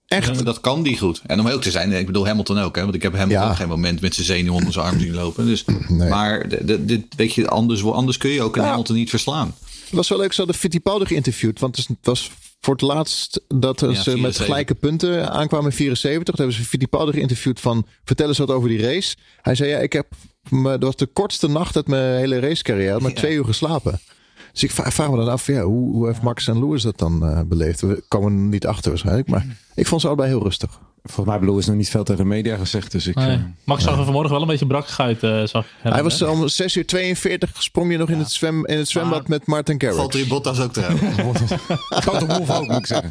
echt. 0.06 0.44
Dat 0.44 0.61
kan 0.61 0.82
die 0.82 0.98
goed. 0.98 1.22
En 1.26 1.40
om 1.40 1.46
heel 1.46 1.59
te 1.59 1.70
zijn, 1.70 1.92
ik 1.92 2.06
bedoel 2.06 2.26
Hamilton 2.26 2.59
ook, 2.59 2.76
hè, 2.76 2.82
want 2.82 2.94
ik 2.94 3.02
heb 3.02 3.12
Hamilton 3.16 3.44
Ja. 3.44 3.50
op 3.50 3.56
geen 3.56 3.68
moment 3.68 4.00
met 4.00 4.14
zijn 4.14 4.26
zenuw 4.26 4.52
onder 4.54 4.72
zijn 4.72 4.85
arm 4.87 5.00
zien 5.00 5.14
lopen. 5.14 5.46
Dus, 5.46 5.64
Nee. 5.88 6.09
Maar 6.09 6.48
dit, 6.66 7.02
weet 7.16 7.35
je, 7.35 7.48
anders, 7.48 7.85
anders 7.85 8.16
kun 8.16 8.30
je 8.30 8.42
ook 8.42 8.56
een 8.56 8.62
Ja. 8.62 8.68
Hamilton 8.68 8.96
niet 8.96 9.11
verslaan. 9.11 9.54
Het 9.85 9.94
was 9.94 10.09
wel 10.09 10.18
leuk, 10.18 10.32
ze 10.32 10.38
hadden 10.40 10.56
Fittipaldi 10.61 11.04
geïnterviewd. 11.06 11.61
Want 11.61 11.76
het 11.76 11.87
was 12.02 12.30
voor 12.61 12.72
het 12.74 12.82
laatst 12.82 13.40
dat 13.48 13.78
ze 13.78 13.87
met 13.87 13.96
74. 14.02 14.44
gelijke 14.44 14.74
punten 14.74 15.30
aankwamen 15.30 15.70
in 15.70 15.76
74. 15.76 16.35
Toen 16.35 16.44
hebben 16.44 16.62
ze 16.64 16.68
Fittipaldi 16.70 17.12
geïnterviewd 17.12 17.61
van... 17.61 17.87
vertel 18.04 18.28
eens 18.28 18.38
wat 18.38 18.50
over 18.50 18.68
die 18.68 18.80
race. 18.82 19.16
Hij 19.42 19.54
zei, 19.54 19.70
ja, 19.70 19.78
ik 19.78 19.92
heb... 19.92 20.06
Dat 20.50 20.82
was 20.82 20.96
de 20.96 21.06
kortste 21.06 21.48
nacht 21.48 21.76
uit 21.76 21.87
mijn 21.87 22.18
hele 22.18 22.40
racecarrière. 22.40 23.00
Maar 23.00 23.12
twee 23.12 23.35
uur 23.35 23.44
geslapen. 23.44 24.00
Dus 24.52 24.62
ik 24.62 24.70
vraag 24.70 25.11
me 25.11 25.16
dan 25.16 25.28
af, 25.28 25.46
ja, 25.46 25.62
hoe, 25.62 25.92
hoe 25.92 26.06
heeft 26.06 26.22
Max 26.22 26.48
en 26.48 26.59
Lewis 26.59 26.82
dat 26.82 26.98
dan 26.98 27.26
eh, 27.26 27.40
beleefd? 27.46 27.80
We 27.80 28.04
komen 28.09 28.32
er 28.32 28.38
niet 28.38 28.66
achter 28.66 28.90
waarschijnlijk. 28.90 29.28
Maar 29.28 29.46
ik 29.74 29.87
vond 29.87 30.00
ze 30.00 30.06
allebei 30.06 30.28
heel 30.28 30.42
rustig. 30.42 30.80
Volgens 31.07 31.27
mij 31.27 31.35
heeft 31.35 31.47
Lewis 31.51 31.66
nog 31.66 31.77
niet 31.77 31.88
veel 31.90 32.05
tegen 32.05 32.23
de 32.23 32.29
media 32.29 32.57
gezegd. 32.57 32.92
Dus 32.92 33.07
ik, 33.07 33.14
Nee. 33.14 33.31
eh, 33.31 33.38
Max 33.64 33.83
zag 33.85 33.99
er 33.99 34.05
vanmorgen 34.05 34.31
wel 34.33 34.40
een 34.40 34.47
beetje 34.47 34.66
brakkig 34.66 35.01
uit. 35.01 35.23
eh, 35.23 35.42
zag. 35.45 35.66
Hij 35.83 36.03
was 36.03 36.23
om 36.23 36.49
6 36.49 36.77
uur 36.77 36.87
42 36.87 37.51
sprong 37.62 37.90
je 37.92 37.99
nog 37.99 38.09
in, 38.09 38.19
het, 38.19 38.31
zwem, 38.33 38.66
in 38.66 38.79
het 38.79 38.88
zwembad 38.88 39.21
Maar- 39.21 39.31
met 39.31 39.47
Martin 39.47 39.81
Garrix. 39.81 40.01
Valtteri 40.01 40.27
Bottas 40.27 40.61
ook 40.61 40.73
trouwens. 40.73 41.40
Toto 42.05 42.27
Wolff 42.27 42.51
ook, 42.51 42.66
moet 42.69 42.77
ik 42.79 42.87
zeggen. 42.87 43.11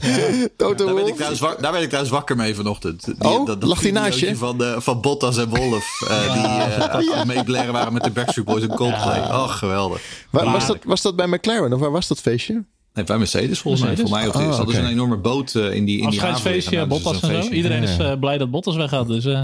Toto 0.58 0.86
Daar 0.86 0.96
werd, 0.96 1.08
ik 1.08 1.14
trouwens, 1.16 1.42
daar 1.42 1.72
werd 1.72 1.82
ik 1.84 1.88
trouwens 1.88 2.14
wakker 2.16 2.36
mee 2.36 2.56
vanochtend. 2.56 3.06
Die, 3.06 3.16
Oh, 3.20 3.46
dat, 3.46 3.62
dat 3.62 3.70
lag 3.70 3.80
die 3.80 3.92
naast 3.92 4.20
je? 4.20 4.36
Van, 4.36 4.58
de, 4.58 4.76
van 4.80 5.02
Bottas 5.02 5.38
en 5.38 5.50
Wolf. 5.50 6.02
eh, 6.08 6.34
Die 6.34 6.44
eh 6.44 6.90
aan 6.90 7.18
het 7.18 7.26
meeblaren 7.26 7.74
waren 7.74 7.94
met 7.94 8.04
de 8.04 8.12
Backstreet 8.12 8.46
Boys 8.46 8.62
en 8.64 8.76
Coldplay. 8.76 9.20
Oh, 9.20 9.50
geweldig. 9.50 10.02
Waar- 10.30 10.52
was, 10.52 10.68
dat, 10.68 10.78
was 10.84 11.02
dat 11.02 11.16
bij 11.16 11.28
McLaren 11.28 11.74
of 11.74 11.80
waar 11.80 11.92
was 11.92 12.08
dat 12.08 12.20
feestje? 12.20 12.64
Nee, 12.96 13.06
bij 13.06 13.18
Mercedes 13.18 13.60
volgens 13.60 13.84
mij. 13.84 13.98
Voor 13.98 14.10
mij 14.10 14.28
ook. 14.28 14.34
Hadden 14.34 14.54
ze 14.54 14.62
oké. 14.62 14.78
een 14.78 14.88
enorme 14.88 15.18
boot 15.18 15.56
eh, 15.56 15.74
in 15.74 15.86
die, 15.86 16.02
in 16.02 16.10
die 16.10 16.20
haven 16.20 16.34
Afscheidsfeestje. 16.34 16.76
Nou, 16.76 16.90
dus 16.90 17.02
Bottas 17.02 17.30
en 17.30 17.44
zo. 17.44 17.50
Iedereen 17.50 17.84
is 17.84 17.98
eh, 17.98 18.12
blij 18.20 18.38
dat 18.38 18.52
Bottas 18.52 18.76
weggaat. 18.76 19.08
Dus, 19.08 19.26
eh. 19.26 19.42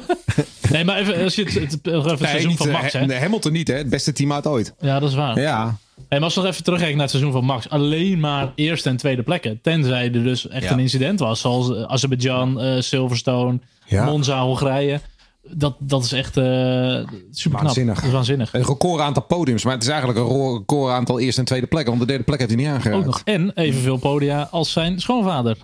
nee, 0.72 0.84
maar 0.84 0.98
even, 0.98 1.22
als 1.22 1.34
je 1.34 1.42
het, 1.44 1.54
het, 1.54 1.72
het, 1.72 1.84
nog 1.84 1.94
even 1.94 2.10
het 2.10 2.20
Nee, 2.20 2.28
seizoen 2.28 2.50
niet, 2.50 2.58
van 2.58 2.70
Max, 2.70 2.92
hè? 2.92 3.06
nee, 3.06 3.18
Hamilton 3.18 3.52
niet, 3.52 3.68
hè? 3.68 3.74
Het 3.74 3.88
beste 3.88 4.12
team 4.12 4.32
uit 4.32 4.46
ooit. 4.46 4.74
Ja, 4.80 4.98
dat 5.00 5.08
is 5.08 5.14
waar. 5.14 5.40
Ja. 5.40 5.76
Hey, 6.08 6.18
maar 6.18 6.22
als 6.22 6.34
we 6.34 6.40
nog 6.40 6.50
even 6.50 6.64
terugkijken 6.64 6.96
naar 6.96 7.06
het 7.06 7.14
seizoen 7.16 7.34
van 7.34 7.44
Max. 7.44 7.68
Alleen 7.68 8.20
maar 8.20 8.52
eerste 8.54 8.88
en 8.88 8.96
tweede 8.96 9.22
plekken. 9.22 9.58
Tenzij 9.62 10.04
er 10.04 10.12
dus 10.24 10.48
echt 10.48 10.64
Ja. 10.64 10.72
een 10.72 10.78
incident 10.78 11.18
was. 11.20 11.40
Zoals 11.40 11.86
Azerbeidzjan, 11.86 12.60
eh, 12.60 12.80
Silverstone, 12.80 13.58
Ja. 13.86 14.04
Monza, 14.04 14.42
Hongarije. 14.42 15.00
Dat, 15.50 15.76
dat 15.78 16.04
is 16.04 16.12
echt 16.12 16.36
eh 16.36 16.44
super 16.44 17.58
knap. 17.58 17.62
Waanzinnig. 17.62 18.02
Is 18.04 18.10
waanzinnig. 18.12 18.54
Een 18.54 18.62
record 18.64 19.00
aantal 19.00 19.22
podiums. 19.22 19.64
Maar 19.64 19.72
het 19.74 19.82
is 19.82 19.88
eigenlijk 19.88 20.18
een 20.18 20.52
record 20.58 20.92
aantal 20.92 21.18
eerste 21.20 21.40
en 21.40 21.46
tweede 21.46 21.66
plekken. 21.66 21.88
Want 21.90 22.00
de 22.00 22.08
derde 22.08 22.24
plek 22.24 22.38
heeft 22.38 22.50
hij 22.50 22.60
niet 22.60 22.68
Ook 22.70 22.74
aangeraakt. 22.74 23.04
nog. 23.04 23.20
En 23.24 23.52
evenveel 23.54 23.96
podia 23.96 24.48
als 24.50 24.72
zijn 24.72 25.00
schoonvader, 25.00 25.56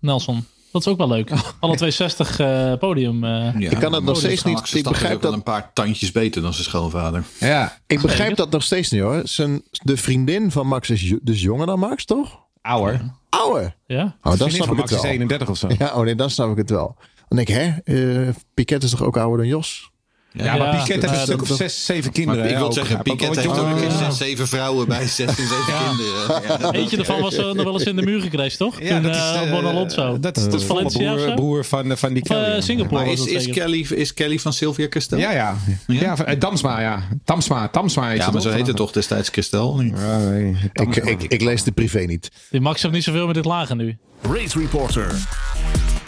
Nelson. 0.00 0.44
Dat 0.72 0.86
is 0.86 0.92
ook 0.92 0.98
wel 0.98 1.08
leuk. 1.08 1.30
Alle 1.60 1.76
260 1.76 2.38
eh 2.38 2.72
podium. 2.78 3.24
eh. 3.24 3.30
Ja, 3.58 3.70
Ik 3.70 3.78
kan 3.78 3.92
het 3.92 4.04
nog 4.04 4.16
steeds 4.16 4.42
niet- 4.44 4.74
ik 4.74 4.84
begrijp 4.84 5.14
ook 5.14 5.22
dat- 5.22 5.32
een 5.32 5.42
paar 5.42 5.70
tandjes 5.72 6.12
beter 6.12 6.42
dan 6.42 6.52
zijn 6.52 6.64
schoonvader. 6.64 7.24
Ja. 7.40 7.78
Ik 7.86 8.00
begrijp 8.00 8.36
dat 8.36 8.50
nog 8.50 8.62
steeds 8.62 8.90
niet 8.90 9.00
hoor. 9.00 9.20
Zijn, 9.24 9.62
de 9.82 9.96
vriendin 9.96 10.50
van 10.50 10.66
Max 10.66 10.90
is 10.90 11.14
dus 11.22 11.42
jonger 11.42 11.66
dan 11.66 11.78
Max, 11.78 12.04
toch? 12.04 12.38
Ouwer. 12.62 13.00
Ouder. 13.28 13.76
Ja? 13.86 14.16
Oh, 14.22 14.38
dan 14.38 14.50
snap 14.50 14.50
van 14.66 14.70
ik 14.70 14.76
Max 14.78 14.90
het 14.90 14.98
is 14.98 15.02
wel. 15.04 15.12
31 15.12 15.48
of 15.48 15.56
zo. 15.56 15.68
Ja, 15.78 15.92
oh 15.94 16.00
nee, 16.04 16.14
dan 16.14 16.30
snap 16.30 16.50
ik 16.50 16.56
het 16.56 16.70
wel. 16.70 16.96
Dan 17.32 17.44
denk 17.44 17.48
ik, 17.58 17.82
hè, 17.84 17.94
eh, 18.24 18.28
Piquet 18.54 18.82
is 18.82 18.90
toch 18.90 19.02
ook 19.02 19.16
ouder 19.16 19.38
dan 19.38 19.46
Jos? 19.46 19.90
Ja, 20.32 20.56
maar 20.56 20.74
Ja, 20.74 20.78
Piquet 20.84 21.02
heeft 21.02 21.14
een 21.14 21.20
stuk 21.20 21.42
of 21.42 21.48
zes, 21.56 21.84
zeven 21.84 22.12
kinderen. 22.12 22.48
ik 22.50 22.56
wil 22.56 22.66
ook. 22.66 22.72
zeggen, 22.72 23.02
Piquet 23.02 23.28
ook 23.28 23.34
heeft 23.34 23.48
ook 23.48 23.78
zes, 23.98 24.16
zeven 24.16 24.48
vrouwen 24.48 24.88
bij 24.88 25.06
zes 25.06 25.26
en 25.26 25.34
zeven 25.34 25.56
kinderen. 25.86 26.74
Eentje 26.74 26.96
ervan 26.96 27.20
was 27.20 27.34
eh, 27.36 27.44
nog 27.52 27.64
wel 27.64 27.72
eens 27.72 27.82
in 27.82 27.96
de 27.96 28.02
muur 28.02 28.20
gekregen, 28.20 28.58
toch? 28.58 28.80
Ja, 28.80 28.88
Toen 28.88 29.02
dat 29.02 29.14
is, 29.16 29.50
Bon 29.50 29.66
Alonso. 29.66 30.18
Dat 30.20 30.36
is 30.36 30.48
de 30.48 30.60
Valencia 30.60 31.34
broer, 31.34 31.64
van, 31.64 31.96
van 31.98 32.12
die 32.12 32.22
Of, 32.22 32.28
Kelly. 32.28 32.60
Singapore 32.60 33.12
is, 33.12 33.24
is. 33.26 33.46
Kelly, 33.46 33.86
is 33.90 34.14
Kelly 34.14 34.38
van 34.38 34.52
Sylvia 34.52 34.86
Christel? 34.90 35.18
Ja, 35.18 35.30
ja. 35.32 35.56
ja. 35.86 36.16
van- 36.16 36.26
eh, 36.26 36.40
Damsma, 36.40 36.80
ja. 36.80 37.02
Tamsma, 37.24 37.68
Tamsma 37.68 38.08
heet 38.08 38.18
Ja, 38.18 38.30
maar 38.30 38.40
zo 38.40 38.48
toch? 38.48 38.56
heet 38.56 38.66
het 38.66 38.76
toch 38.76 38.92
destijds 38.92 39.30
nee, 39.34 40.50
Ik, 40.62 40.72
Tamsma. 40.72 41.02
ik, 41.10 41.22
ik 41.22 41.42
lees 41.42 41.62
de 41.62 41.72
privé 41.72 42.00
niet. 42.00 42.30
Die 42.50 42.60
Max 42.60 42.82
heeft 42.82 42.94
niet 42.94 43.04
zoveel 43.04 43.26
met 43.26 43.34
dit 43.34 43.44
lagen 43.44 43.76
nu. 43.76 43.96
Race 44.22 44.58
Reporter. 44.58 45.14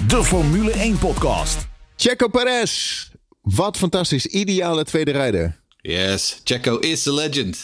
De 0.09 0.25
Formule 0.25 0.71
1 0.71 0.99
podcast. 0.99 1.67
Checo 1.97 2.29
Perez. 2.29 3.05
Wat 3.43 3.77
fantastisch. 3.77 4.27
Ideale 4.27 4.85
tweede 4.85 5.11
rijder. 5.11 5.61
Yes, 5.81 6.41
Checo 6.45 6.79
is 6.79 7.03
the 7.03 7.13
legend. 7.15 7.59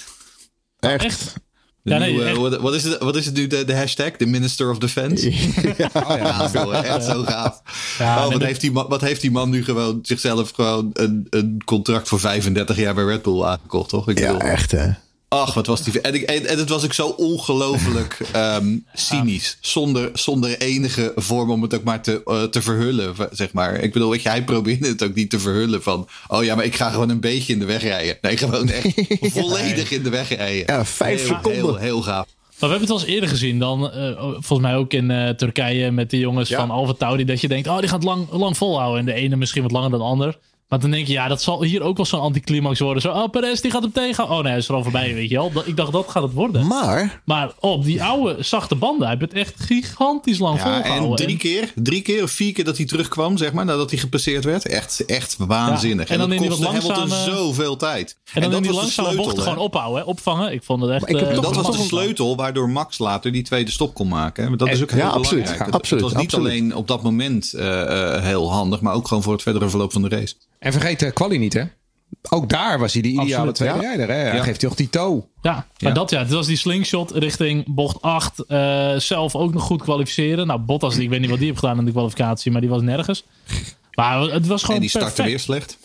Echt. 0.80 1.04
Echt? 1.04 1.34
De 1.82 1.90
Ja, 1.90 1.98
nee, 1.98 2.10
nieuwe- 2.10 2.24
echt. 2.26 2.36
wat, 2.36 2.60
wat 2.60 2.74
is 2.74 2.84
het, 2.84 2.98
wat 3.02 3.16
is 3.16 3.26
het 3.26 3.34
nu, 3.34 3.46
de, 3.46 3.64
de 3.64 3.74
hashtag? 3.76 4.10
De 4.16 4.26
Minister 4.26 4.70
of 4.70 4.78
Defense? 4.78 5.32
Gaaf, 5.92 6.52
joh, 6.52 6.84
echt 6.84 7.04
zo 7.04 7.22
gaaf. 7.22 7.62
Ja, 7.98 8.16
oh, 8.16 8.22
wat, 8.22 8.32
dat- 8.32 8.42
heeft 8.42 8.60
die 8.60 8.72
man, 8.72 8.88
wat 8.88 9.00
heeft 9.00 9.20
die 9.20 9.30
man 9.30 9.50
nu 9.50 9.64
gewoon 9.64 9.98
zichzelf 10.02 10.50
gewoon 10.50 10.90
een, 10.92 11.26
een 11.30 11.62
contract 11.64 12.08
voor 12.08 12.20
35 12.20 12.76
jaar 12.76 12.94
bij 12.94 13.04
Red 13.04 13.22
Bull 13.22 13.42
aangekocht, 13.42 13.88
toch? 13.88 14.08
Ik 14.08 14.18
Ja, 14.18 14.32
bedoel, 14.32 14.48
echt 14.48 14.70
hè. 14.70 14.90
Ach, 15.32 15.54
wat 15.54 15.66
was 15.66 15.82
die. 15.82 16.00
En, 16.00 16.14
ik, 16.14 16.22
en, 16.22 16.46
en 16.46 16.58
het 16.58 16.68
was 16.68 16.84
ook 16.84 16.92
zo 16.92 17.06
ongelooflijk 17.06 18.18
ehm, 18.32 18.76
cynisch. 18.94 19.56
Zonder, 19.60 20.10
zonder 20.12 20.58
enige 20.58 21.12
vorm 21.16 21.50
om 21.50 21.62
het 21.62 21.74
ook 21.74 21.82
maar 21.82 22.02
te, 22.02 22.22
eh, 22.24 22.42
te 22.42 22.62
verhullen, 22.62 23.14
zeg 23.30 23.52
maar. 23.52 23.74
Ik 23.74 23.92
bedoel, 23.92 24.10
weet 24.10 24.22
je, 24.22 24.28
hij 24.28 24.44
probeerde 24.44 24.88
het 24.88 25.02
ook 25.02 25.14
niet 25.14 25.30
te 25.30 25.38
verhullen 25.38 25.82
van. 25.82 26.08
Oh 26.28 26.44
ja, 26.44 26.54
maar 26.54 26.64
ik 26.64 26.74
ga 26.74 26.90
gewoon 26.90 27.08
een 27.08 27.20
beetje 27.20 27.52
in 27.52 27.58
de 27.58 27.64
weg 27.64 27.82
rijden. 27.82 28.18
Nee, 28.20 28.36
gewoon 28.36 28.68
echt 28.68 28.88
volledig 29.38 29.90
in 29.90 30.02
de 30.02 30.10
weg 30.10 30.28
rijden. 30.36 30.74
Ja, 30.76 30.84
vijf 30.84 31.18
heel, 31.18 31.26
seconden. 31.26 31.52
Heel, 31.60 31.76
heel 31.76 32.02
gaaf. 32.02 32.26
Maar 32.60 32.68
we 32.68 32.76
hebben 32.76 32.80
het 32.80 32.90
al 32.90 33.00
eens 33.00 33.14
eerder 33.14 33.28
gezien 33.28 33.58
dan, 33.58 33.90
eh, 33.92 34.20
volgens 34.20 34.60
mij 34.60 34.76
ook 34.76 34.92
in 34.92 35.10
eh, 35.10 35.28
Turkije 35.28 35.90
met 35.90 36.10
de 36.10 36.18
jongens 36.18 36.48
Ja. 36.48 36.58
van 36.58 36.70
Alfa 36.70 36.92
Tauri, 36.92 37.24
dat 37.24 37.40
je 37.40 37.48
denkt, 37.48 37.68
oh, 37.68 37.78
die 37.78 37.88
gaat 37.88 38.04
lang, 38.04 38.30
lang 38.30 38.56
volhouden. 38.56 38.98
En 39.00 39.06
de 39.06 39.12
ene 39.12 39.36
misschien 39.36 39.62
wat 39.62 39.70
langer 39.72 39.90
dan 39.90 39.98
de 39.98 40.04
ander. 40.04 40.38
Maar 40.70 40.80
dan 40.80 40.90
denk 40.90 41.06
je, 41.06 41.12
ja, 41.12 41.28
dat 41.28 41.42
zal 41.42 41.62
hier 41.62 41.82
ook 41.82 41.96
wel 41.96 42.06
zo'n 42.06 42.20
anticlimax 42.20 42.78
worden. 42.80 43.02
Zo, 43.02 43.10
oh, 43.12 43.30
Perez, 43.30 43.60
die 43.60 43.70
gaat 43.70 43.82
hem 43.82 43.92
tegen. 43.92 44.24
Oh 44.30 44.38
nee, 44.38 44.42
hij 44.48 44.56
is 44.56 44.68
er 44.68 44.74
al 44.74 44.82
voorbij, 44.82 45.14
weet 45.14 45.28
je 45.30 45.36
wel. 45.36 45.52
Dat- 45.52 45.66
Ik 45.66 45.76
dacht, 45.76 45.92
dat 45.92 46.08
gaat 46.08 46.22
het 46.22 46.32
worden. 46.32 46.66
Maar, 46.66 47.20
Maar 47.24 47.52
op 47.60 47.84
die 47.84 48.02
oude, 48.02 48.36
zachte 48.42 48.74
banden, 48.74 49.06
hij 49.08 49.16
heeft 49.18 49.32
het 49.32 49.40
echt 49.40 49.54
gigantisch 49.58 50.38
lang 50.38 50.56
Ja, 50.56 50.62
volgehouden. 50.62 51.10
en 51.10 51.24
drie 51.24 51.36
keer, 51.36 51.72
drie 51.74 52.02
keer 52.02 52.22
of 52.22 52.30
vier 52.30 52.52
keer 52.52 52.64
dat 52.64 52.76
hij 52.76 52.86
terugkwam, 52.86 53.36
zeg 53.36 53.52
maar, 53.52 53.64
nadat 53.64 53.90
hij 53.90 53.98
gepasseerd 53.98 54.44
werd. 54.44 54.66
Echt, 54.66 55.04
echt 55.04 55.36
waanzinnig. 55.38 56.08
Ja, 56.08 56.12
en 56.14 56.20
dan 56.20 56.28
dat 56.30 56.38
die 56.38 56.48
kostte 56.48 56.64
Hamilton 56.66 56.96
langzame- 56.96 57.30
zoveel 57.36 57.76
tijd. 57.76 58.16
En 58.32 58.40
dan 58.40 58.50
die 58.50 58.60
de 58.70 58.76
langzame 58.76 59.08
sleutel, 59.08 59.24
bochten 59.24 59.42
gewoon 59.42 59.58
ophouden, 59.58 60.02
hè? 60.02 60.08
opvangen. 60.08 60.52
Ik 60.52 60.62
vond 60.62 60.82
het 60.82 60.90
echt... 60.90 61.08
Ik 61.08 61.16
heb 61.18 61.28
eh, 61.30 61.40
dat 61.42 61.54
was 61.56 61.76
de 61.76 61.82
sleutel 61.82 62.36
waardoor 62.36 62.68
Max 62.70 62.98
later 62.98 63.32
die 63.32 63.42
tweede 63.42 63.70
stop 63.70 63.94
kon 63.94 64.08
maken. 64.08 64.44
hè. 64.50 64.56
Dat 64.56 64.68
is 64.68 64.82
ook 64.82 64.90
heel 64.90 64.98
Ja, 65.00 65.08
absoluut. 65.08 65.42
belangrijk. 65.42 65.74
Absoluut, 65.74 66.04
Het 66.04 66.12
was 66.12 66.22
niet 66.22 66.32
absoluut. 66.32 66.52
alleen 66.60 66.74
op 66.76 66.88
dat 66.88 67.02
moment 67.02 67.52
eh, 67.52 68.14
eh, 68.16 68.22
heel 68.22 68.52
handig, 68.52 68.80
maar 68.80 68.94
ook 68.94 69.08
gewoon 69.08 69.22
voor 69.22 69.32
het 69.32 69.42
verdere 69.42 69.68
verloop 69.68 69.92
van 69.92 70.02
de 70.02 70.08
race. 70.08 70.34
En 70.60 70.72
vergeet 70.72 70.98
de 71.00 71.10
quali 71.10 71.38
niet, 71.38 71.52
hè? 71.52 71.62
Ook 72.30 72.48
daar 72.48 72.78
was 72.78 72.92
hij 72.92 73.02
de 73.02 73.08
ideale 73.08 73.30
Absoluut, 73.34 73.54
tweede 73.54 73.74
ja. 73.74 73.80
rijder. 73.80 74.08
Hè? 74.08 74.14
Hij 74.14 74.36
Ja. 74.36 74.42
geeft 74.42 74.60
toch 74.60 74.74
die 74.74 74.90
toe. 74.90 75.24
Ja, 75.42 75.52
maar 75.52 75.64
Ja. 75.76 75.90
dat 75.92 76.10
ja, 76.10 76.18
het 76.18 76.30
was 76.30 76.46
die 76.46 76.56
slingshot 76.56 77.10
richting 77.10 77.64
bocht 77.74 78.02
8. 78.02 78.38
eh, 78.46 78.96
zelf 78.96 79.34
ook 79.34 79.52
nog 79.52 79.62
goed 79.62 79.82
kwalificeren. 79.82 80.46
Nou, 80.46 80.60
Bottas, 80.60 80.96
ik 80.98 81.08
weet 81.08 81.20
niet 81.20 81.30
wat 81.30 81.38
die 81.38 81.46
heeft 81.48 81.58
gedaan 81.58 81.78
in 81.78 81.84
de 81.84 81.90
kwalificatie, 81.90 82.52
maar 82.52 82.60
die 82.60 82.70
was 82.70 82.82
nergens. 82.82 83.24
Maar 83.94 84.20
het 84.20 84.46
was 84.46 84.60
gewoon 84.60 84.76
en 84.76 84.82
die 84.82 84.90
startte 84.90 85.22
weer 85.22 85.38
slecht. 85.40 85.78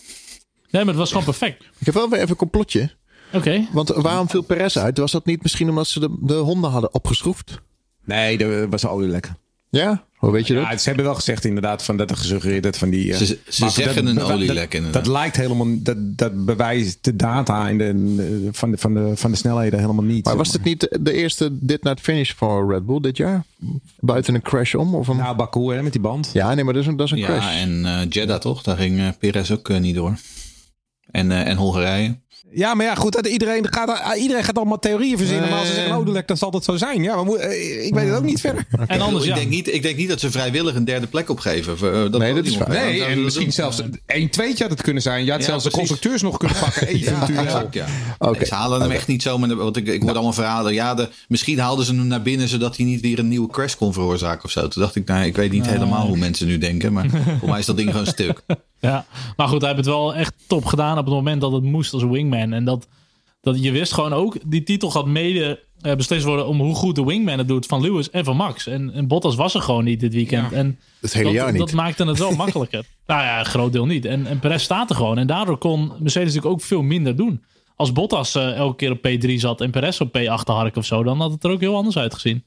Nee, 0.69 0.81
maar 0.83 0.93
het 0.93 0.95
was 1.01 1.09
gewoon 1.09 1.23
perfect. 1.23 1.63
ik 1.79 1.85
heb 1.85 1.93
wel 1.95 2.09
weer 2.09 2.17
even 2.19 2.29
een 2.29 2.35
complotje. 2.35 2.91
Oké. 3.33 3.67
Want 3.71 3.89
waarom 3.89 4.29
viel 4.29 4.41
Perez 4.41 4.77
uit? 4.77 4.97
Was 4.97 5.11
dat 5.11 5.25
niet 5.25 5.41
misschien 5.41 5.69
omdat 5.69 5.87
ze 5.87 5.99
de, 5.99 6.17
de 6.19 6.33
honden 6.33 6.69
hadden 6.71 6.93
opgeschroefd? 6.93 7.61
Nee, 8.05 8.37
er 8.37 8.69
was 8.69 8.85
olie 8.87 9.09
lekker. 9.09 9.35
Ja? 9.69 10.05
Hoe 10.25 10.33
weet 10.33 10.47
je 10.47 10.53
dat? 10.53 10.63
Ja, 10.63 10.77
ze 10.77 10.87
hebben 10.87 11.05
wel 11.05 11.15
gezegd 11.15 11.45
inderdaad 11.45 11.83
van 11.83 11.97
dat 11.97 12.09
er 12.09 12.17
gesuggereerd 12.17 12.63
dat 12.63 12.77
van 12.77 12.89
die. 12.89 13.11
eh, 13.11 13.17
Ze- 13.17 13.25
ze 13.47 13.61
maar 13.61 13.71
zeggen 13.71 14.07
een 14.07 14.15
dat- 14.15 14.31
olielek 14.31 14.55
dat, 14.55 14.73
inderdaad. 14.73 15.03
Dat 15.03 15.13
lijkt 15.13 15.35
helemaal. 15.35 15.67
Dat, 15.77 15.97
dat 15.99 16.45
bewijst 16.45 16.97
de 17.01 17.15
data 17.15 17.69
in 17.69 17.77
de, 17.77 18.49
van, 18.51 18.71
de, 18.71 18.77
van, 18.77 18.93
de, 18.93 19.11
van 19.15 19.31
de 19.31 19.37
snelheden 19.37 19.79
helemaal 19.79 20.03
niet. 20.03 20.25
Maar 20.25 20.35
was 20.37 20.51
dit 20.51 20.63
niet 20.63 20.97
de, 21.01 21.13
eerste 21.13 21.49
dit 21.51 21.83
naar 21.83 21.93
het 21.93 22.03
finish 22.03 22.31
voor 22.31 22.71
Red 22.73 22.85
Bull 22.85 22.99
dit 22.99 23.17
jaar? 23.17 23.43
Buiten 23.99 24.35
een 24.35 24.41
crash 24.41 24.73
om? 24.73 24.95
Of 24.95 25.07
een... 25.07 25.17
Nou, 25.17 25.35
Baku 25.35 25.73
hè, 25.73 25.81
met 25.83 25.91
die 25.91 26.01
band. 26.01 26.29
Ja, 26.33 26.53
nee, 26.53 26.63
maar 26.63 26.73
dat 26.73 26.81
is 26.83 26.87
een, 26.89 26.95
dat 26.95 27.05
is 27.05 27.11
een 27.11 27.17
Ja, 27.17 27.25
crash. 27.25 27.55
en 27.61 27.85
eh 27.85 27.99
Jeddah 28.09 28.39
toch? 28.39 28.61
Daar 28.63 28.77
ging 28.77 28.99
eh, 28.99 29.07
Perez 29.19 29.51
ook 29.51 29.79
niet 29.79 29.95
door. 29.95 30.15
En, 31.11 31.31
eh, 31.31 31.47
en 31.47 31.57
Hongarije. 31.57 32.15
Ja, 32.55 32.73
maar 32.73 32.85
ja, 32.85 32.95
goed. 32.95 33.13
Dat 33.13 33.27
iedereen, 33.27 33.67
gaat, 33.73 34.15
iedereen 34.17 34.43
gaat 34.43 34.57
allemaal 34.57 34.79
theorieën 34.79 35.17
verzinnen. 35.17 35.49
Maar 35.49 35.59
als 35.59 35.67
ze 35.67 35.73
zeggen 35.73 35.95
olielek, 35.95 36.27
dan 36.27 36.37
zal 36.37 36.51
dat 36.51 36.63
zo 36.63 36.75
zijn. 36.77 37.03
Ja, 37.03 37.15
maar 37.15 37.25
moet- 37.25 37.37
eh, 37.37 37.85
ik 37.85 37.93
weet 37.93 38.07
het 38.07 38.17
ook 38.17 38.23
niet 38.23 38.39
verder. 38.41 38.65
En 38.87 39.01
anders, 39.01 39.23
ik, 39.23 39.29
ja. 39.29 39.35
denk 39.35 39.49
niet, 39.49 39.73
ik 39.73 39.81
denk 39.81 39.97
niet 39.97 40.09
dat 40.09 40.19
ze 40.19 40.31
vrijwillig 40.31 40.75
een 40.75 40.85
derde 40.85 41.07
plek 41.07 41.29
opgeven. 41.29 41.73
eh, 41.73 41.91
dat 42.11 42.17
Nee, 42.17 42.33
dat 42.33 42.45
is 42.45 42.57
waar. 42.57 42.69
Nee, 42.69 43.03
en 43.03 43.23
misschien 43.23 43.51
zelfs 43.53 43.81
1-2 44.07 44.59
had 44.61 44.69
het 44.69 44.81
kunnen 44.81 45.01
zijn. 45.01 45.25
Je 45.25 45.31
had 45.31 45.39
Ja, 45.39 45.45
zelfs 45.45 45.63
de 45.63 45.71
constructeurs 45.71 46.21
nog 46.21 46.37
kunnen 46.37 46.57
pakken. 46.59 46.87
Ja, 46.99 47.11
Eventueel. 47.11 47.39
exact, 47.39 47.73
ja. 47.73 47.85
Ze 48.45 48.53
halen 48.55 48.81
hem 48.81 48.91
echt 48.91 49.07
niet 49.07 49.21
zo. 49.21 49.37
Maar, 49.37 49.55
want 49.55 49.77
ik, 49.77 49.87
ik 49.87 49.99
hoorde 49.99 50.13
allemaal 50.15 50.33
verhalen. 50.33 50.73
Ja, 50.73 50.93
de, 50.95 51.09
misschien 51.27 51.59
haalden 51.59 51.85
ze 51.85 51.95
hem 51.95 52.07
naar 52.07 52.21
binnen 52.21 52.47
zodat 52.47 52.77
hij 52.77 52.85
niet 52.85 53.01
weer 53.01 53.19
een 53.19 53.27
nieuwe 53.27 53.49
crash 53.49 53.73
kon 53.75 53.93
veroorzaken 53.93 54.43
of 54.43 54.51
zo. 54.51 54.67
Toen 54.67 54.81
dacht 54.81 54.95
ik, 54.95 55.07
nou, 55.07 55.25
ik 55.25 55.35
weet 55.35 55.51
niet 55.51 55.65
helemaal 55.67 56.07
hoe 56.07 56.17
mensen 56.17 56.47
nu 56.47 56.57
denken. 56.57 56.93
Maar 56.93 57.05
voor 57.39 57.49
mij 57.49 57.59
is 57.59 57.65
dat 57.65 57.77
ding 57.77 57.91
gewoon 57.91 58.05
stuk. 58.05 58.41
Ja, 58.79 59.05
maar 59.35 59.47
goed, 59.47 59.61
hij 59.61 59.69
heeft 59.73 59.85
het 59.85 59.95
wel 59.95 60.15
echt 60.15 60.33
top 60.47 60.65
gedaan 60.65 60.97
op 60.97 61.05
het 61.05 61.13
moment 61.13 61.41
dat 61.41 61.51
het 61.51 61.63
moest 61.63 61.93
als 61.93 62.03
wingman. 62.03 62.53
En 62.53 62.65
dat, 62.65 62.87
dat 63.41 63.63
je 63.63 63.71
wist 63.71 63.93
gewoon 63.93 64.13
ook, 64.13 64.37
die 64.45 64.63
titel 64.63 64.91
gaat 64.91 65.05
mede 65.05 65.63
eh, 65.81 65.95
beslist 65.95 66.25
worden 66.25 66.47
om 66.47 66.59
hoe 66.59 66.75
goed 66.75 66.95
de 66.95 67.03
wingman 67.05 67.37
het 67.37 67.47
doet 67.47 67.65
van 67.65 67.81
Lewis 67.81 68.09
en 68.09 68.25
van 68.25 68.35
Max. 68.35 68.67
En, 68.67 68.93
en 68.93 69.07
Bottas 69.07 69.35
was 69.35 69.53
er 69.53 69.61
gewoon 69.61 69.83
niet 69.83 69.99
dit 69.99 70.13
weekend. 70.13 70.51
En 70.51 70.79
Het 71.01 71.13
hele 71.13 71.25
dat, 71.25 71.33
jaar 71.33 71.51
niet. 71.51 71.59
dat 71.59 71.71
maakte 71.71 72.05
het 72.05 72.17
wel 72.17 72.35
makkelijker. 72.35 72.85
Nou 73.07 73.21
ja, 73.21 73.39
een 73.39 73.45
groot 73.45 73.71
deel 73.71 73.85
niet. 73.85 74.05
En, 74.05 74.27
en 74.27 74.39
Perez 74.39 74.63
staat 74.63 74.89
er 74.89 74.95
gewoon. 74.95 75.17
En 75.17 75.27
daardoor 75.27 75.57
kon 75.57 75.91
Mercedes 75.99 76.33
natuurlijk 76.33 76.53
ook 76.53 76.61
veel 76.61 76.81
minder 76.81 77.15
doen. 77.15 77.43
Als 77.75 77.91
Bottas 77.91 78.35
eh, 78.35 78.55
elke 78.55 78.75
keer 78.75 78.91
op 78.91 79.07
P3 79.07 79.33
zat 79.33 79.61
en 79.61 79.71
Perez 79.71 79.99
op 80.01 80.17
P8 80.17 80.43
hark 80.45 80.75
of 80.75 80.85
zo, 80.85 81.03
dan 81.03 81.19
had 81.19 81.31
het 81.31 81.43
er 81.43 81.51
ook 81.51 81.59
heel 81.59 81.75
anders 81.75 81.97
uitgezien. 81.97 82.43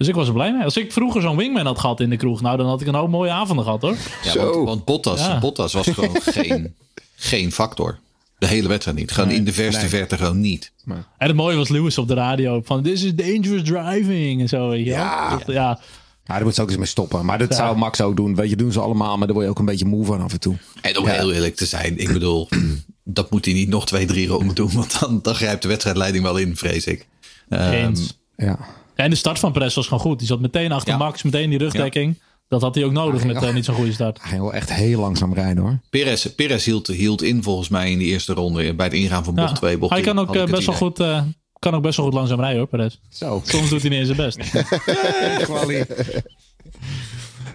Dus 0.00 0.08
ik 0.08 0.14
was 0.14 0.26
er 0.26 0.32
blij 0.32 0.52
mee. 0.52 0.64
Als 0.64 0.76
ik 0.76 0.92
vroeger 0.92 1.22
zo'n 1.22 1.36
wingman 1.36 1.66
had 1.66 1.78
gehad 1.78 2.00
in 2.00 2.10
de 2.10 2.16
kroeg, 2.16 2.40
nou 2.40 2.56
dan 2.56 2.66
had 2.66 2.80
ik 2.80 2.86
een 2.86 2.94
hoop 2.94 3.08
mooie 3.08 3.30
avonden 3.30 3.64
gehad 3.64 3.82
hoor. 3.82 3.96
Ja, 4.22 4.30
Zo. 4.30 4.52
want, 4.54 4.64
want 4.68 4.84
Bottas, 4.84 5.20
Ja. 5.20 5.38
Bottas 5.38 5.72
was 5.72 5.86
gewoon 5.86 6.16
geen, 6.40 6.74
geen 7.16 7.52
factor. 7.52 7.98
De 8.38 8.46
hele 8.46 8.68
wedstrijd 8.68 8.96
niet. 8.96 9.12
Gewoon 9.12 9.30
in 9.30 9.44
de 9.44 9.52
verste 9.52 9.88
verte 9.88 10.16
gewoon 10.16 10.40
niet. 10.40 10.72
En 10.86 11.04
het 11.18 11.34
mooie 11.36 11.56
was 11.56 11.68
Lewis 11.68 11.98
op 11.98 12.08
de 12.08 12.14
radio 12.14 12.60
van 12.64 12.82
this 12.82 13.02
is 13.02 13.14
dangerous 13.14 13.62
driving 13.62 14.40
en 14.40 14.48
zo. 14.48 14.68
Weet 14.68 14.84
je 14.84 14.90
wel. 14.90 15.00
Ja. 15.00 15.40
Ja. 15.46 15.80
Ja, 16.24 16.36
daar 16.36 16.42
moet 16.44 16.54
ze 16.54 16.62
ook 16.62 16.68
eens 16.68 16.78
mee 16.78 16.86
stoppen. 16.86 17.24
Maar 17.24 17.38
dat 17.38 17.54
zou 17.54 17.76
Max 17.76 18.00
ook 18.00 18.16
doen. 18.16 18.34
Weet 18.34 18.50
je, 18.50 18.56
doen 18.56 18.72
ze 18.72 18.80
allemaal. 18.80 19.16
Maar 19.16 19.26
daar 19.26 19.34
word 19.34 19.44
je 19.44 19.50
ook 19.52 19.58
een 19.58 19.64
beetje 19.64 19.84
moe 19.86 20.04
van 20.04 20.20
af 20.20 20.32
en 20.32 20.40
toe. 20.40 20.56
En 20.80 20.98
om 20.98 21.06
heel 21.06 21.32
eerlijk 21.32 21.56
te 21.56 21.66
zijn, 21.66 21.98
ik 21.98 22.12
bedoel, 22.12 22.48
dat 23.04 23.30
moet 23.30 23.44
hij 23.44 23.54
niet 23.54 23.68
nog 23.68 23.86
twee, 23.86 24.06
drie 24.06 24.26
ronden 24.28 24.54
doen. 24.54 24.70
Want 24.72 25.00
dan, 25.00 25.18
dan 25.22 25.34
grijpt 25.34 25.62
de 25.62 25.68
wedstrijdleiding 25.68 26.24
wel 26.24 26.36
in, 26.36 26.56
vrees 26.56 26.86
ik. 26.86 27.06
Ehm, 27.48 27.72
Eens. 27.72 28.18
Ja. 28.36 28.58
Ja, 29.00 29.06
en 29.06 29.12
de 29.12 29.18
start 29.18 29.38
van 29.38 29.52
Perez 29.52 29.74
was 29.74 29.84
gewoon 29.86 30.00
goed. 30.02 30.18
Die 30.18 30.26
zat 30.26 30.40
meteen 30.40 30.72
achter 30.72 30.92
Ja. 30.92 30.98
Max, 30.98 31.22
meteen 31.22 31.50
die 31.50 31.58
rugdekking. 31.58 32.18
Dat 32.48 32.60
had 32.62 32.74
hij 32.74 32.84
ook 32.84 32.92
nodig 32.92 33.24
met 33.24 33.42
eh, 33.42 33.54
niet 33.54 33.64
zo'n 33.64 33.74
goede 33.74 33.92
start. 33.92 34.18
Hij 34.22 34.38
wil 34.40 34.52
echt 34.52 34.72
heel 34.72 35.00
langzaam 35.00 35.34
rijden 35.34 35.62
hoor. 35.62 35.78
Perez, 35.90 36.26
Perez 36.26 36.64
hield, 36.64 36.86
hield 36.86 37.22
in 37.22 37.42
volgens 37.42 37.68
mij 37.68 37.90
in 37.90 37.98
die 37.98 38.06
eerste 38.06 38.32
ronde 38.32 38.74
bij 38.74 38.86
het 38.86 38.94
ingaan 38.94 39.24
van 39.24 39.34
bocht 39.34 39.48
Ja. 39.48 39.54
2. 39.54 39.78
Bocht 39.78 39.92
Hij 39.92 40.02
kan 40.02 40.16
10, 40.16 40.28
ook, 40.28 40.36
eh, 40.36 40.44
best 40.44 40.66
wel 40.66 40.74
goed, 40.74 41.00
eh, 41.00 41.22
kan 41.58 41.74
ook 41.74 41.82
best 41.82 41.96
wel 41.96 42.06
goed 42.06 42.14
langzaam 42.14 42.40
rijden 42.40 42.58
hoor, 42.58 42.66
Perez. 42.68 42.98
Zo. 43.08 43.42
Soms 43.44 43.68
doet 43.68 43.80
hij 43.80 43.90
niet 43.90 43.98
eens 43.98 44.16
zijn 44.16 44.26
best. 44.26 44.38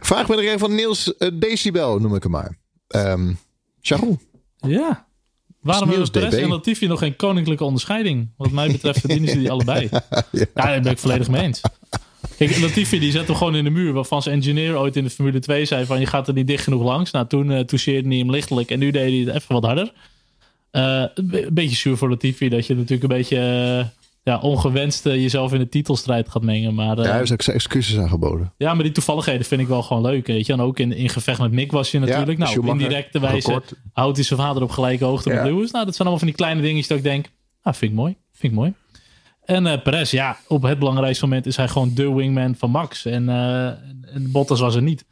Vraag 0.02 0.28
me 0.28 0.36
er 0.36 0.44
even 0.44 0.60
van 0.60 0.76
Niels 0.76 1.14
Decibel, 1.34 2.00
noem 2.00 2.16
ik 2.16 2.24
hem 2.24 2.32
maar. 2.32 2.58
Ehm 2.88 3.34
Charles. 3.82 4.16
Ja. 4.58 5.08
Waarom 5.66 5.90
hebben 5.90 6.12
Perez 6.12 6.34
en 6.34 6.50
Latifi 6.50 6.88
nog 6.88 7.00
geen 7.00 7.16
koninklijke 7.16 7.64
onderscheiding? 7.64 8.30
Wat 8.38 8.52
mij 8.52 8.72
betreft 8.72 9.00
verdienen 9.00 9.30
ze 9.30 9.38
die 9.38 9.52
allebei. 9.52 9.90
ja. 10.32 10.46
daar 10.54 10.82
ben 10.82 10.92
ik 10.92 10.98
volledig 10.98 11.30
mee 11.30 11.42
eens. 11.42 11.62
Kijk, 12.38 12.60
Latifi 12.60 13.00
die 13.00 13.12
zet 13.12 13.28
hem 13.28 13.36
gewoon 13.36 13.56
in 13.56 13.64
de 13.64 13.70
muur. 13.70 13.94
Waarvan 13.94 14.22
zijn 14.22 14.36
engineer 14.36 14.78
ooit 14.78 14.96
in 14.96 15.04
de 15.04 15.10
Formule 15.10 15.40
2 15.40 15.66
zei 15.66 15.86
van... 15.86 16.00
je 16.00 16.06
gaat 16.06 16.28
er 16.28 16.34
niet 16.34 16.48
dicht 16.48 16.64
genoeg 16.64 16.84
langs. 16.84 17.12
Nou, 17.12 17.28
toen 17.28 17.52
eh 17.52 17.60
toucheerde 17.60 18.08
hij 18.08 18.18
hem 18.18 18.32
lichtelijk. 18.32 18.72
En 18.72 18.80
nu 18.80 18.92
deed 18.92 19.10
hij 19.10 19.34
het 19.34 19.42
even 19.44 19.54
wat 19.54 19.64
harder. 19.64 19.92
Eh, 20.72 21.04
een 21.14 21.28
be- 21.28 21.48
beetje 21.52 21.76
zuur 21.76 21.98
voor 21.98 22.10
Latifi. 22.10 22.50
Dat 22.50 22.68
je 22.68 22.76
natuurlijk 22.76 23.04
een 23.04 23.18
beetje 23.18 23.38
eh, 23.38 23.86
ja, 24.26 24.38
ongewenst 24.40 25.04
jezelf 25.04 25.54
in 25.54 25.60
de 25.60 25.70
titelstrijd 25.70 26.30
gaat 26.30 26.42
mengen. 26.44 26.74
Maar, 26.74 26.98
eh, 26.98 27.04
Ja, 27.04 27.10
hij 27.10 27.20
heeft 27.20 27.32
ook 27.32 27.42
zijn 27.42 27.56
excuses 27.56 27.98
aangeboden. 27.98 28.54
ja, 28.58 28.74
maar 28.74 28.84
die 28.84 28.92
toevalligheden 28.92 29.46
vind 29.46 29.62
ik 29.62 29.68
wel 29.68 29.82
gewoon 29.84 30.04
leuk. 30.04 30.28
Weet 30.28 30.46
je? 30.46 30.54
En 30.54 30.62
ook 30.62 30.80
in, 30.80 30.92
in 30.94 31.10
gevecht 31.10 31.40
met 31.40 31.52
Mick 31.52 31.72
was 31.72 31.92
je 31.92 32.00
natuurlijk. 32.00 32.38
nou, 32.38 32.60
op 32.60 32.66
indirecte 32.66 33.20
wijze 33.20 33.62
houdt 33.94 34.16
hij 34.18 34.26
zijn 34.26 34.40
vader 34.40 34.64
op 34.64 34.70
gelijke 34.72 35.06
hoogte 35.06 35.30
Ja. 35.30 35.36
met 35.36 35.46
Lewis. 35.52 35.72
Nou, 35.72 35.86
dat 35.86 35.96
zijn 35.96 36.08
allemaal 36.08 36.18
van 36.18 36.28
die 36.28 36.36
kleine 36.36 36.62
dingetjes 36.62 36.88
dat 36.88 36.98
ik 36.98 37.04
denk, 37.04 37.26
ah, 37.62 37.74
vind 37.74 37.92
ik 37.92 37.98
mooi. 37.98 38.16
Vind 38.32 38.54
ik 38.54 38.60
mooi. 38.60 38.74
En 39.46 39.68
eh 39.68 39.82
Perez, 39.82 40.12
ja, 40.12 40.38
op 40.48 40.62
het 40.64 40.80
belangrijkste 40.80 41.26
moment 41.26 41.46
is 41.46 41.58
hij 41.58 41.68
gewoon 41.68 41.92
de 41.94 42.14
wingman 42.14 42.56
van 42.56 42.70
Max. 42.72 43.06
En, 43.06 43.30
eh 43.30 43.66
en 44.14 44.32
Bottas 44.32 44.60
was 44.60 44.76
er 44.76 44.82
niet. 44.82 45.06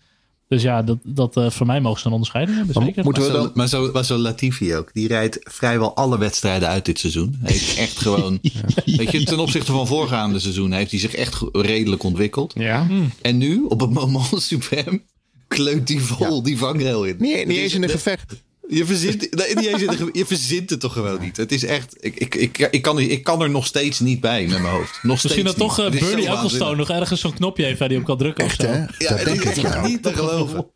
Dus 0.53 0.61
ja, 0.63 0.81
dat, 0.81 0.97
dat 1.03 1.37
eh, 1.37 1.49
voor 1.49 1.65
mij 1.65 1.81
mogen 1.81 1.99
ze 1.99 2.05
een 2.07 2.11
onderscheiding 2.11 2.57
hebben. 2.57 2.75
Maar 2.75 2.85
Zeker. 2.85 3.03
moeten 3.03 3.23
we 3.23 3.29
Maar 3.29 3.37
zo, 3.37 3.43
dan... 3.43 3.51
maar, 3.55 3.67
zo, 3.67 3.89
maar 3.93 4.05
zo 4.05 4.17
Latifi 4.17 4.75
ook. 4.75 4.93
Die 4.93 5.07
rijdt 5.07 5.39
vrijwel 5.41 5.95
alle 5.95 6.17
wedstrijden 6.17 6.67
uit 6.69 6.85
dit 6.85 6.99
seizoen. 6.99 7.35
Hij 7.41 7.51
heeft 7.51 7.77
echt 7.85 7.97
gewoon... 7.97 8.39
Weet 8.85 9.11
je, 9.11 9.23
ten 9.23 9.39
opzichte 9.39 9.71
van 9.71 9.87
voorgaande 9.87 10.39
seizoen 10.39 10.71
heeft 10.71 10.91
hij 10.91 10.99
zich 10.99 11.15
echt 11.15 11.41
redelijk 11.51 12.03
ontwikkeld. 12.03 12.53
Ja. 12.57 12.87
En 13.21 13.37
nu, 13.37 13.65
op 13.67 13.79
het 13.79 13.89
moment 13.93 14.41
suprem, 14.41 15.03
kleunt 15.47 15.89
hij 15.89 15.99
vol 15.99 16.43
die 16.43 16.57
vangrail 16.57 17.03
in. 17.03 17.15
Niet, 17.19 17.47
niet 17.47 17.57
eens 17.57 17.65
is- 17.65 17.73
in 17.73 17.83
een 17.83 17.89
gevecht. 17.89 18.43
Je 18.67 18.85
verzint, 18.85 19.21
je 20.19 20.23
verzint 20.25 20.69
het 20.69 20.79
toch 20.79 20.93
gewoon 20.93 21.21
niet. 21.21 21.37
Het 21.37 21.51
is 21.51 21.63
echt... 21.65 21.95
Ik, 21.99 22.15
ik, 22.15 22.35
ik, 22.35 22.57
ik, 22.71 22.81
kan, 22.81 22.99
ik 22.99 23.23
kan 23.23 23.41
er 23.41 23.49
nog 23.49 23.65
steeds 23.65 23.99
niet 23.99 24.21
bij 24.21 24.45
met 24.47 24.61
mijn 24.61 24.73
hoofd. 24.73 24.99
Nog 25.03 25.23
Misschien 25.23 25.29
steeds 25.31 25.57
dat 25.57 25.67
toch 25.67 25.79
eh, 25.79 25.93
is 25.93 25.99
zo 25.99 26.05
Bernie. 26.07 26.27
Ecclestone 26.27 26.75
nog 26.75 26.89
ergens 26.89 27.21
zo'n 27.21 27.33
knopje 27.33 27.63
heeft 27.63 27.79
waar 27.79 27.87
hij 27.89 27.97
op 27.97 28.03
kan 28.03 28.17
drukken 28.17 28.45
Echt, 28.45 28.59
of 28.59 28.65
zo. 28.65 28.71
hè? 28.71 28.77
Ja, 28.79 28.87
dat 28.97 29.09
het 29.09 29.25
denk 29.25 29.41
is 29.43 29.57
ik, 29.57 29.63
ja. 29.63 29.85
niet 29.85 30.03
te 30.03 30.13
geloven. 30.13 30.67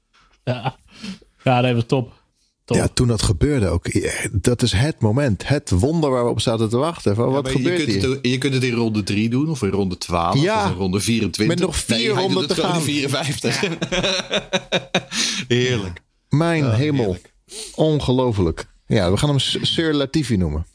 Ja, 0.43 0.75
ja 1.43 1.61
nee, 1.61 1.73
was 1.73 1.83
top. 1.87 2.13
top. 2.65 2.77
Ja, 2.77 2.87
toen 2.87 3.07
dat 3.07 3.21
gebeurde 3.21 3.67
ook. 3.67 3.87
Ja, 3.87 4.11
Dat 4.31 4.61
is 4.61 4.71
het 4.71 4.99
moment. 5.01 5.47
Het 5.47 5.69
wonder 5.69 6.09
waar 6.09 6.23
we 6.23 6.29
op 6.29 6.41
zaten 6.41 6.69
te 6.69 6.77
wachten. 6.77 7.15
Van, 7.15 7.31
wat 7.31 7.49
gebeurt 7.49 7.79
je, 7.79 7.85
kunt 7.85 8.01
hier? 8.03 8.09
het, 8.11 8.19
je 8.21 8.37
kunt 8.37 8.53
het 8.53 8.63
in 8.63 8.73
ronde 8.73 9.03
3 9.03 9.29
doen, 9.29 9.49
of 9.49 9.61
in 9.61 9.69
ronde 9.69 9.97
12, 9.97 10.41
Ja. 10.41 10.63
of 10.65 10.71
in 10.71 10.77
ronde 10.77 10.99
24. 10.99 11.57
Met 11.57 11.67
nog 11.67 11.77
vier 11.77 11.97
nee, 11.97 12.07
ronden 12.23 12.47
te 12.47 12.55
gaan. 12.55 12.75
in 12.75 12.81
54. 12.81 13.61
Heerlijk. 15.47 16.01
Mijn 16.29 16.71
hemel. 16.75 17.03
heerlijk. 17.03 17.35
Ongelooflijk. 17.75 18.65
Ja, 18.87 19.11
we 19.11 19.17
gaan 19.17 19.29
hem 19.29 19.39
Sir 19.39 19.93
Latifi 19.93 20.37
noemen. 20.37 20.65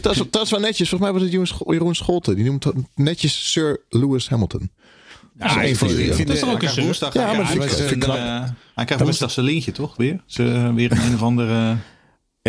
Dat, 0.00 0.12
is, 0.16 0.22
dat 0.30 0.42
is 0.44 0.50
wel 0.50 0.60
netjes. 0.60 0.88
Volgens 0.88 1.00
mij 1.00 1.12
was 1.12 1.22
het 1.22 1.30
Jeroen 1.30 1.46
Scho- 1.46 1.72
Jeroen 1.72 1.94
Scholten. 1.94 2.34
Die 2.36 2.44
noemt 2.44 2.62
dat 2.62 2.74
netjes 2.94 3.52
Sir 3.52 3.80
Lewis 3.88 4.28
Hamilton. 4.28 4.70
Ja, 5.38 5.48
van 5.48 5.88
Dat 5.88 5.98
is 5.98 6.16
toch 6.16 6.28
ook 6.28 6.28
een 6.28 6.48
Hij 6.48 6.56
krijgt 6.56 6.74
zeur? 6.74 6.84
woensdag, 6.84 7.14
Ja, 7.14 7.26
maar 7.32 7.36
dat 7.56 7.74
vind 7.76 8.02
ik- 8.04 8.08
eh, 8.08 8.44
hij 8.74 8.84
krijgt 8.84 9.04
woensdag 9.04 9.30
zijn 9.30 9.46
lintje, 9.46 9.72
toch? 9.72 9.96
Weer? 9.96 10.22
Ze, 10.26 10.72
weer 10.74 10.92
een, 10.92 11.00
een 11.00 11.14
of 11.14 11.22
andere... 11.22 11.76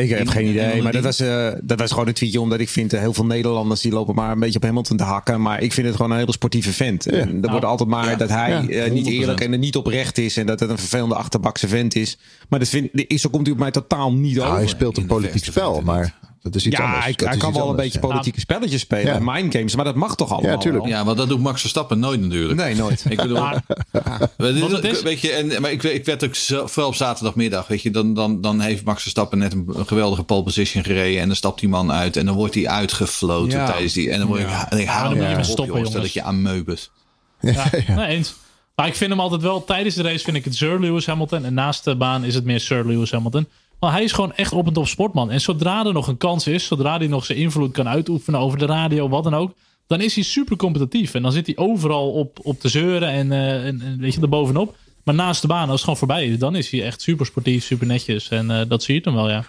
Ik 0.04 0.10
heb 0.10 0.20
Een- 0.20 0.28
geen 0.32 0.46
een 0.46 0.52
idee, 0.52 0.82
maar 0.82 0.92
dat 0.92 1.04
was, 1.04 1.20
eh, 1.20 1.48
dat 1.64 1.80
was 1.80 1.92
gewoon 1.92 2.08
een 2.08 2.14
tweetje 2.14 2.42
omdat 2.42 2.60
ik 2.60 2.70
vind 2.70 2.94
eh, 2.94 3.00
heel 3.00 3.14
veel 3.14 3.26
Nederlanders 3.26 3.82
die 3.82 3.92
lopen 3.92 4.16
maar 4.16 4.32
een 4.32 4.40
beetje 4.40 4.56
op 4.60 4.64
Hamilton 4.64 4.98
te 4.98 5.04
hakken. 5.04 5.42
Maar 5.42 5.62
ik 5.62 5.74
vind 5.74 5.88
het 5.88 5.96
gewoon 5.96 6.12
een 6.12 6.18
hele 6.18 6.32
sportieve 6.32 6.72
vent. 6.74 7.06
En 7.08 7.44
er 7.44 7.50
wordt 7.50 7.66
altijd 7.66 7.90
maar 7.90 8.10
Ja. 8.10 8.16
dat 8.16 8.30
hij 8.30 8.50
Ja, 8.50 8.56
eh, 8.56 8.62
niet 8.92 9.06
100%. 9.06 9.08
eerlijk 9.08 9.40
en 9.42 9.60
niet 9.60 9.76
oprecht 9.76 10.18
is 10.18 10.38
en 10.38 10.46
dat 10.46 10.60
het 10.60 10.70
een 10.70 10.78
vervelende 10.78 11.16
achterbakse 11.16 11.68
vent 11.68 11.96
is. 11.96 12.18
Maar 12.50 12.60
dat 12.60 12.68
vind, 12.68 12.90
ik- 12.94 13.20
zo 13.20 13.30
komt 13.30 13.44
hij 13.46 13.54
op 13.54 13.60
mij 13.62 13.72
totaal 13.72 14.14
niet 14.14 14.36
Nou, 14.36 14.46
over. 14.48 14.60
hij 14.60 14.68
speelt 14.68 14.98
een 14.98 15.06
politiek 15.06 15.44
spel, 15.44 15.82
maar 15.82 16.16
dat 16.52 16.56
is 16.56 16.66
iets 16.68 16.78
ja, 16.78 16.84
anders. 16.86 17.06
hij, 17.06 17.38
kan 17.38 17.54
wel 17.54 17.70
een 17.70 17.76
beetje 17.76 18.00
ja. 18.02 18.08
politieke 18.08 18.40
spelletjes 18.40 18.82
spelen. 18.82 19.14
Ja. 19.24 19.34
Mindgames, 19.34 19.76
maar 19.76 19.86
dat 19.86 19.96
mag 19.96 20.16
toch 20.16 20.32
allemaal 20.32 20.52
Ja, 20.52 20.58
tuurlijk. 20.58 20.84
wel? 20.84 20.94
Ja, 20.94 21.06
want 21.06 21.18
dat 21.18 21.30
doet 21.30 21.40
Max 21.40 21.60
Verstappen 21.62 22.00
nooit 22.00 22.22
natuurlijk. 22.22 22.60
Nee, 22.60 22.76
nooit. 22.76 23.06
Ik 23.10 23.18
bedoel, 23.18 23.40
Maar 23.40 23.64
Maar 23.92 24.30
dit 24.38 24.40
Wat 24.40 24.54
is 24.56 24.62
het 24.62 24.86
ook- 24.86 24.92
is- 24.92 25.02
Weet 25.02 25.20
je, 25.22 25.32
en, 25.32 25.62
maar 25.62 25.72
ik, 25.72 25.84
ik 25.84 26.06
werd 26.06 26.24
ook 26.26 26.36
zo, 26.36 26.68
vooral 26.68 26.90
op 26.90 26.96
zaterdagmiddag, 26.96 27.68
weet 27.68 27.82
je, 27.82 27.92
dan, 27.92 28.14
dan, 28.14 28.42
dan 28.42 28.60
heeft 28.60 28.84
Max 28.86 29.02
Verstappen 29.02 29.38
net 29.38 29.54
een, 29.54 29.66
een 29.74 29.88
geweldige 29.88 30.24
pole 30.24 30.44
position 30.44 30.84
gereden 30.84 31.22
en 31.22 31.28
dan 31.28 31.36
stapt 31.36 31.60
die 31.60 31.70
man 31.70 31.92
uit 31.92 32.18
en 32.18 32.26
dan 32.26 32.36
wordt 32.36 32.54
hij 32.56 32.68
uitgefloten 32.68 33.58
Ja. 33.60 33.66
tijdens 33.66 33.94
die. 33.94 34.12
En 34.12 34.20
dan 34.20 34.28
word 34.28 34.40
ik, 34.42 34.50
ja. 34.50 35.10
me 35.10 35.16
mee 35.16 35.36
op, 35.38 35.44
stoppen, 35.44 35.66
jongens. 35.68 35.90
stel 35.90 36.02
dat 36.02 36.14
je 36.14 36.22
aan 36.24 36.42
meubels. 36.42 36.92
Ja, 37.42 37.70
Nee, 37.88 38.08
eens. 38.08 38.34
Maar 38.76 38.88
ik 38.88 38.96
vind 38.96 39.10
hem 39.12 39.20
altijd 39.20 39.42
wel, 39.42 39.64
tijdens 39.64 39.96
de 39.96 40.02
race 40.02 40.24
vind 40.24 40.38
ik 40.38 40.44
het 40.46 40.56
Sir 40.56 40.80
Lewis 40.80 41.06
Hamilton. 41.06 41.46
En 41.46 41.54
naast 41.54 41.84
de 41.84 41.96
baan 41.96 42.24
is 42.24 42.36
het 42.36 42.44
meer 42.44 42.60
Sir 42.60 42.86
Lewis 42.86 43.12
Hamilton. 43.12 43.48
Maar 43.80 43.92
hij 43.92 44.04
is 44.04 44.12
gewoon 44.12 44.34
echt 44.34 44.54
op 44.54 44.68
en 44.68 44.74
top 44.74 44.88
sportman. 44.88 45.32
En 45.32 45.42
zodra 45.42 45.86
er 45.86 45.94
nog 45.94 46.08
een 46.08 46.18
kans 46.18 46.48
is, 46.48 46.66
zodra 46.66 46.98
hij 46.98 47.08
nog 47.08 47.26
zijn 47.26 47.38
invloed 47.38 47.72
kan 47.72 47.88
uitoefenen 47.88 48.40
over 48.40 48.58
de 48.58 48.66
radio, 48.66 49.10
wat 49.10 49.24
dan 49.24 49.36
ook. 49.36 49.54
Dan 49.88 50.02
is 50.02 50.16
hij 50.16 50.24
super 50.24 50.58
competitief. 50.58 51.14
En 51.14 51.22
dan 51.22 51.32
zit 51.32 51.46
hij 51.46 51.58
overal 51.58 52.12
op, 52.12 52.40
op 52.42 52.60
te 52.60 52.70
zeuren 52.70 53.10
en, 53.10 53.32
eh, 53.32 53.66
en, 53.66 53.98
weet 54.00 54.14
je, 54.14 54.22
erbovenop. 54.22 54.76
Maar 55.04 55.16
naast 55.16 55.42
de 55.42 55.48
baan, 55.48 55.62
als 55.62 55.72
het 55.72 55.80
gewoon 55.80 55.98
voorbij 55.98 56.28
is, 56.28 56.40
dan 56.40 56.56
is 56.56 56.72
hij 56.72 56.84
echt 56.84 57.02
super 57.02 57.26
sportief, 57.26 57.64
super 57.64 57.88
netjes. 57.88 58.30
En 58.30 58.52
eh, 58.52 58.70
dat 58.70 58.84
zie 58.84 58.96
je 58.96 59.02
hem 59.04 59.14
wel, 59.14 59.30
ja. 59.30 59.46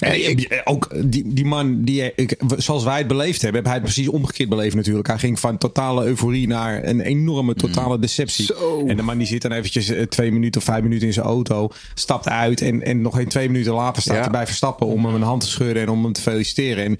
En 0.00 0.28
ik- 0.30 0.60
ook 0.64 0.90
die, 1.12 1.22
die 1.34 1.44
man, 1.44 1.82
die, 1.84 2.12
ik, 2.14 2.36
zoals 2.56 2.84
wij 2.84 2.98
het 2.98 3.06
beleefd 3.06 3.42
hebben, 3.42 3.60
heb 3.60 3.70
hij 3.70 3.74
het 3.80 3.84
precies 3.92 4.08
omgekeerd 4.08 4.48
beleefd 4.48 4.74
natuurlijk. 4.74 5.06
Hij 5.06 5.18
ging 5.18 5.40
van 5.40 5.58
totale 5.58 6.04
euforie 6.04 6.46
naar 6.46 6.84
een 6.84 7.00
enorme 7.00 7.54
totale 7.54 7.98
deceptie. 7.98 8.44
Zo. 8.44 8.86
En 8.86 8.96
de 8.96 9.02
man 9.02 9.18
die 9.18 9.26
zit 9.26 9.42
dan 9.42 9.52
eventjes 9.52 9.88
eh, 9.88 10.02
twee 10.02 10.32
minuten 10.32 10.60
of 10.60 10.66
vijf 10.66 10.82
minuten 10.82 11.06
in 11.06 11.12
zijn 11.12 11.26
auto, 11.26 11.68
stapt 11.94 12.28
uit 12.28 12.60
en, 12.60 12.82
en 12.82 13.00
nog 13.02 13.14
geen 13.16 13.28
twee 13.28 13.50
minuten 13.50 13.72
later 13.72 14.02
staat 14.02 14.14
Ja. 14.16 14.20
hij 14.22 14.30
bij 14.30 14.46
Verstappen 14.46 14.86
om 14.86 15.04
hem 15.04 15.14
een 15.14 15.22
hand 15.22 15.40
te 15.40 15.48
schudden 15.48 15.82
en 15.82 15.88
om 15.88 16.02
hem 16.04 16.12
te 16.12 16.20
feliciteren. 16.20 16.84
En 16.84 16.98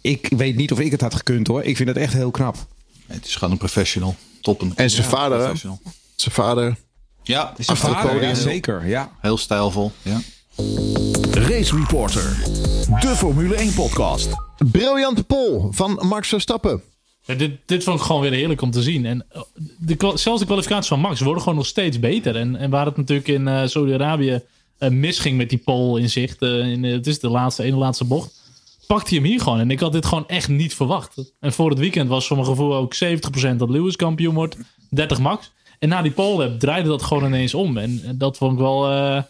ik 0.00 0.28
weet 0.36 0.56
niet 0.56 0.72
of 0.72 0.80
ik 0.80 0.90
het 0.90 1.00
had 1.00 1.14
gekund 1.14 1.46
hoor. 1.46 1.62
Ik 1.62 1.76
vind 1.76 1.88
het 1.88 1.98
echt 1.98 2.12
heel 2.12 2.30
knap. 2.30 2.56
Het 3.06 3.26
is 3.26 3.34
gewoon 3.34 3.52
een 3.52 3.58
professional. 3.58 4.14
Top. 4.40 4.60
Een, 4.60 4.72
En 4.76 4.90
zijn 4.90 5.06
vader. 5.06 5.56
Zijn 6.16 6.34
vader. 6.34 6.76
Ja, 7.22 7.54
Zijn 7.58 7.76
vader, 7.76 8.22
ja, 8.22 8.34
zeker. 8.34 8.86
Ja. 8.86 9.10
heel 9.20 9.36
stijlvol. 9.36 9.92
Ja. 10.02 10.20
Race 11.32 11.76
Reporter, 11.76 12.22
de 13.00 13.12
Formule 13.16 13.54
1 13.54 13.74
podcast. 13.74 14.28
Briljante 14.70 15.24
pol 15.24 15.68
van 15.72 16.06
Max 16.08 16.28
Verstappen. 16.28 16.82
Ja, 17.24 17.34
dit, 17.34 17.50
dit 17.66 17.84
vond 17.84 17.98
ik 17.98 18.04
gewoon 18.04 18.20
weer 18.20 18.32
heerlijk 18.32 18.62
om 18.62 18.70
te 18.70 18.82
zien. 18.82 19.06
En 19.06 19.26
eh, 19.28 19.40
de, 19.78 20.12
zelfs 20.14 20.40
de 20.40 20.46
kwalificaties 20.46 20.88
van 20.88 21.00
Max 21.00 21.20
worden 21.20 21.42
gewoon 21.42 21.58
nog 21.58 21.66
steeds 21.66 21.98
beter. 22.00 22.36
En, 22.36 22.56
en 22.56 22.70
waar 22.70 22.86
het 22.86 22.96
natuurlijk 22.96 23.28
in 23.28 23.48
eh 23.48 23.66
Saudi-Arabië 23.66 24.42
eh, 24.78 24.90
misging 24.90 25.36
met 25.36 25.48
die 25.48 25.58
pole 25.58 26.00
in 26.00 26.10
zicht. 26.10 26.42
eh, 26.42 26.70
in, 26.70 26.84
het 26.84 27.06
is 27.06 27.18
de 27.20 27.28
laatste, 27.28 27.62
ene 27.62 27.76
laatste 27.76 28.04
bocht. 28.04 28.40
Pakt 28.86 29.08
hij 29.08 29.18
hem 29.18 29.26
hier 29.26 29.40
gewoon. 29.40 29.58
En 29.60 29.70
ik 29.70 29.80
had 29.80 29.92
dit 29.92 30.06
gewoon 30.06 30.28
echt 30.28 30.48
niet 30.48 30.74
verwacht. 30.74 31.32
En 31.40 31.52
voor 31.52 31.70
het 31.70 31.78
weekend 31.78 32.08
was 32.08 32.26
voor 32.26 32.36
mijn 32.36 32.48
gevoel 32.48 32.74
ook 32.74 32.94
70% 32.94 33.56
dat 33.56 33.70
Lewis 33.70 33.96
kampioen 33.96 34.34
wordt. 34.34 34.56
30 34.90 35.18
Max. 35.18 35.52
En 35.78 35.88
na 35.88 36.02
die 36.02 36.12
pole 36.12 36.42
heb 36.42 36.58
draaide 36.58 36.88
dat 36.88 37.02
gewoon 37.02 37.24
ineens 37.24 37.54
om. 37.54 37.76
En, 37.76 38.00
en 38.04 38.18
dat 38.18 38.36
vond 38.36 38.52
ik 38.52 38.58
wel... 38.58 38.90
eh, 38.90 39.22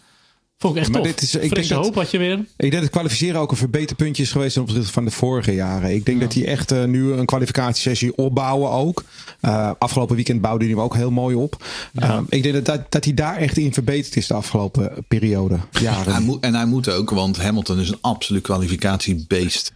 vond 0.60 0.74
ik 0.74 0.80
echt 0.80 0.90
Maar 0.92 1.00
tof. 1.02 1.10
dit 1.10 1.22
is- 1.22 1.34
ik 1.34 1.40
denk 1.40 1.52
Frisse 1.52 1.74
dat- 1.74 1.84
hoop 1.84 1.94
had 1.94 2.10
je 2.10 2.18
weer. 2.18 2.32
Ik 2.38 2.44
denk 2.56 2.72
dat 2.72 2.82
het 2.82 2.90
kwalificeren 2.90 3.40
ook 3.40 3.50
een 3.50 3.56
verbeterpuntje 3.56 4.22
is 4.22 4.30
geweest 4.32 4.52
ten 4.52 4.62
opzichte 4.62 4.92
van 4.92 5.04
de 5.04 5.10
vorige 5.10 5.54
jaren. 5.54 5.94
Ik 5.94 6.04
denk 6.06 6.20
dat 6.20 6.34
hij 6.34 6.46
echt 6.46 6.70
eh, 6.72 6.84
nu 6.84 7.12
een 7.12 7.26
kwalificatiesessie 7.26 8.16
opbouwen 8.16 8.70
ook. 8.70 9.04
Uh, 9.42 9.70
afgelopen 9.78 10.14
weekend 10.16 10.40
bouwde 10.40 10.64
hij 10.64 10.74
hem 10.74 10.82
ook 10.82 10.94
heel 10.94 11.10
mooi 11.10 11.34
op. 11.36 11.64
Uh, 12.02 12.18
ik 12.28 12.42
denk 12.42 12.54
dat, 12.54 12.64
dat, 12.64 12.80
dat 12.92 13.04
hij 13.04 13.14
daar 13.14 13.36
echt 13.36 13.56
in 13.56 13.72
verbeterd 13.72 14.16
is 14.16 14.26
de 14.26 14.34
afgelopen 14.34 14.92
periode. 15.08 15.58
Jaren. 15.80 16.12
Hij 16.12 16.22
moet, 16.22 16.40
en 16.44 16.54
hij 16.54 16.66
moet 16.66 16.88
ook, 16.88 17.10
want 17.10 17.36
Hamilton 17.42 17.78
is 17.78 17.88
een 17.88 17.98
absoluut 18.00 18.42
kwalificatiebeest. 18.42 19.72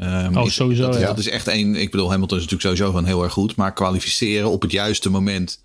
Ehm, 0.00 0.36
Oh, 0.36 0.48
sowieso, 0.48 0.82
Dat, 0.90 1.00
ja. 1.00 1.06
dat 1.06 1.18
is 1.18 1.28
echt 1.28 1.48
één. 1.48 1.74
Ik 1.74 1.90
bedoel, 1.90 2.10
Hamilton 2.10 2.38
is 2.38 2.44
natuurlijk 2.44 2.70
sowieso 2.70 2.86
gewoon 2.96 3.08
heel 3.08 3.22
erg 3.24 3.32
goed. 3.32 3.56
Maar 3.56 3.72
kwalificeren 3.72 4.50
op 4.50 4.62
het 4.62 4.70
juiste 4.72 5.10
moment. 5.10 5.60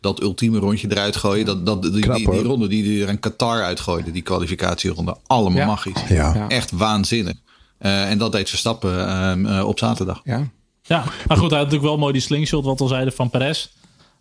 Dat 0.00 0.22
ultieme 0.22 0.58
rondje 0.58 0.90
eruit 0.90 1.16
gooien. 1.16 1.46
Dat, 1.46 1.66
dat, 1.66 1.82
die, 1.82 2.00
Knap, 2.00 2.16
die, 2.16 2.26
ronde 2.42 2.66
die 2.68 3.02
er 3.02 3.08
in 3.08 3.18
Qatar 3.18 3.62
uitgooide. 3.62 4.10
Die 4.10 4.22
kwalificatieronde. 4.22 5.16
Allemaal 5.26 5.58
Ja. 5.58 5.66
magisch. 5.66 6.02
Ja. 6.08 6.34
Ja. 6.34 6.48
Echt 6.48 6.70
waanzinnig. 6.70 7.34
Eh, 7.78 8.10
en 8.10 8.18
dat 8.18 8.32
deed 8.32 8.48
Verstappen 8.48 9.08
ehm, 9.08 9.46
eh, 9.46 9.66
op 9.66 9.78
zaterdag. 9.78 10.20
ja. 10.24 10.50
Ja, 10.82 11.04
maar 11.26 11.36
goed, 11.36 11.50
hij 11.50 11.58
had 11.58 11.68
natuurlijk 11.68 11.82
wel 11.82 11.98
mooi 11.98 12.12
die 12.12 12.22
slingshot, 12.22 12.64
wat 12.64 12.80
al 12.80 12.86
zeiden, 12.88 13.12
van 13.12 13.30
Perez. 13.30 13.68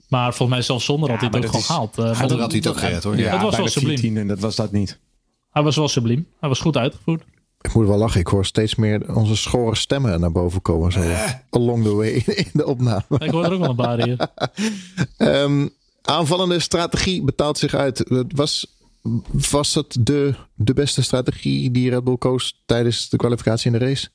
Maar 0.08 0.28
volgens 0.34 0.50
mij 0.58 0.62
zelfs 0.62 0.86
zonder 0.86 1.10
had 1.10 1.20
hij 1.20 1.28
het 1.28 1.38
ook 1.38 1.46
gewoon 1.46 1.62
is- 1.62 1.66
gehaald. 1.68 1.92
Eh, 1.92 1.98
maar 1.98 2.08
Had 2.16 2.30
dat- 2.30 2.38
hij 2.52 2.58
het 2.58 2.68
ook 2.68 2.78
gered 2.78 3.04
hoor. 3.04 3.18
ja, 3.18 3.32
dat 3.32 3.42
was 3.42 3.58
wel 3.58 3.68
subliem. 3.68 3.98
14 3.98 4.18
en 4.18 4.28
dat 4.28 4.40
was 4.40 4.56
dat 4.56 4.72
niet. 4.72 5.00
Hij 5.52 5.64
was 5.64 5.76
wel 5.76 5.88
subliem. 5.88 6.28
Hij 6.40 6.50
was 6.50 6.60
goed 6.60 6.78
uitgevoerd. 6.78 7.24
Ik 7.62 7.74
moet 7.74 7.88
wel 7.88 7.98
lachen. 7.98 8.20
Ik 8.20 8.28
hoor 8.28 8.46
steeds 8.46 8.76
meer 8.76 9.16
onze 9.16 9.36
schorre 9.36 9.76
stemmen 9.76 10.20
naar 10.20 10.32
boven 10.32 10.62
komen. 10.62 10.92
Zo 10.92 11.02
along 11.50 11.84
the 11.84 11.94
way 11.94 12.10
in 12.44 12.50
de 12.54 12.66
opname. 12.66 13.04
Ik 13.18 13.32
hoor 13.32 13.44
er 13.44 13.52
ook 13.52 13.60
wel 13.60 13.70
een 13.70 13.76
paar 13.76 14.04
hier. 14.04 14.18
Ehm, 15.18 15.68
aanvallende 16.02 16.60
strategie 16.60 17.24
betaalt 17.24 17.58
zich 17.58 17.74
uit. 17.74 17.98
Het 17.98 18.34
Was, 18.36 18.78
was 19.50 19.74
dat 19.74 19.98
de, 20.00 20.36
de 20.56 20.74
beste 20.74 21.02
strategie 21.02 21.72
die 21.72 21.90
Red 21.90 22.04
Bull 22.04 22.18
koos 22.18 22.62
tijdens 22.66 23.10
de 23.10 23.18
kwalificatie 23.18 23.72
in 23.72 23.80
de 23.80 23.86
race? 23.86 24.10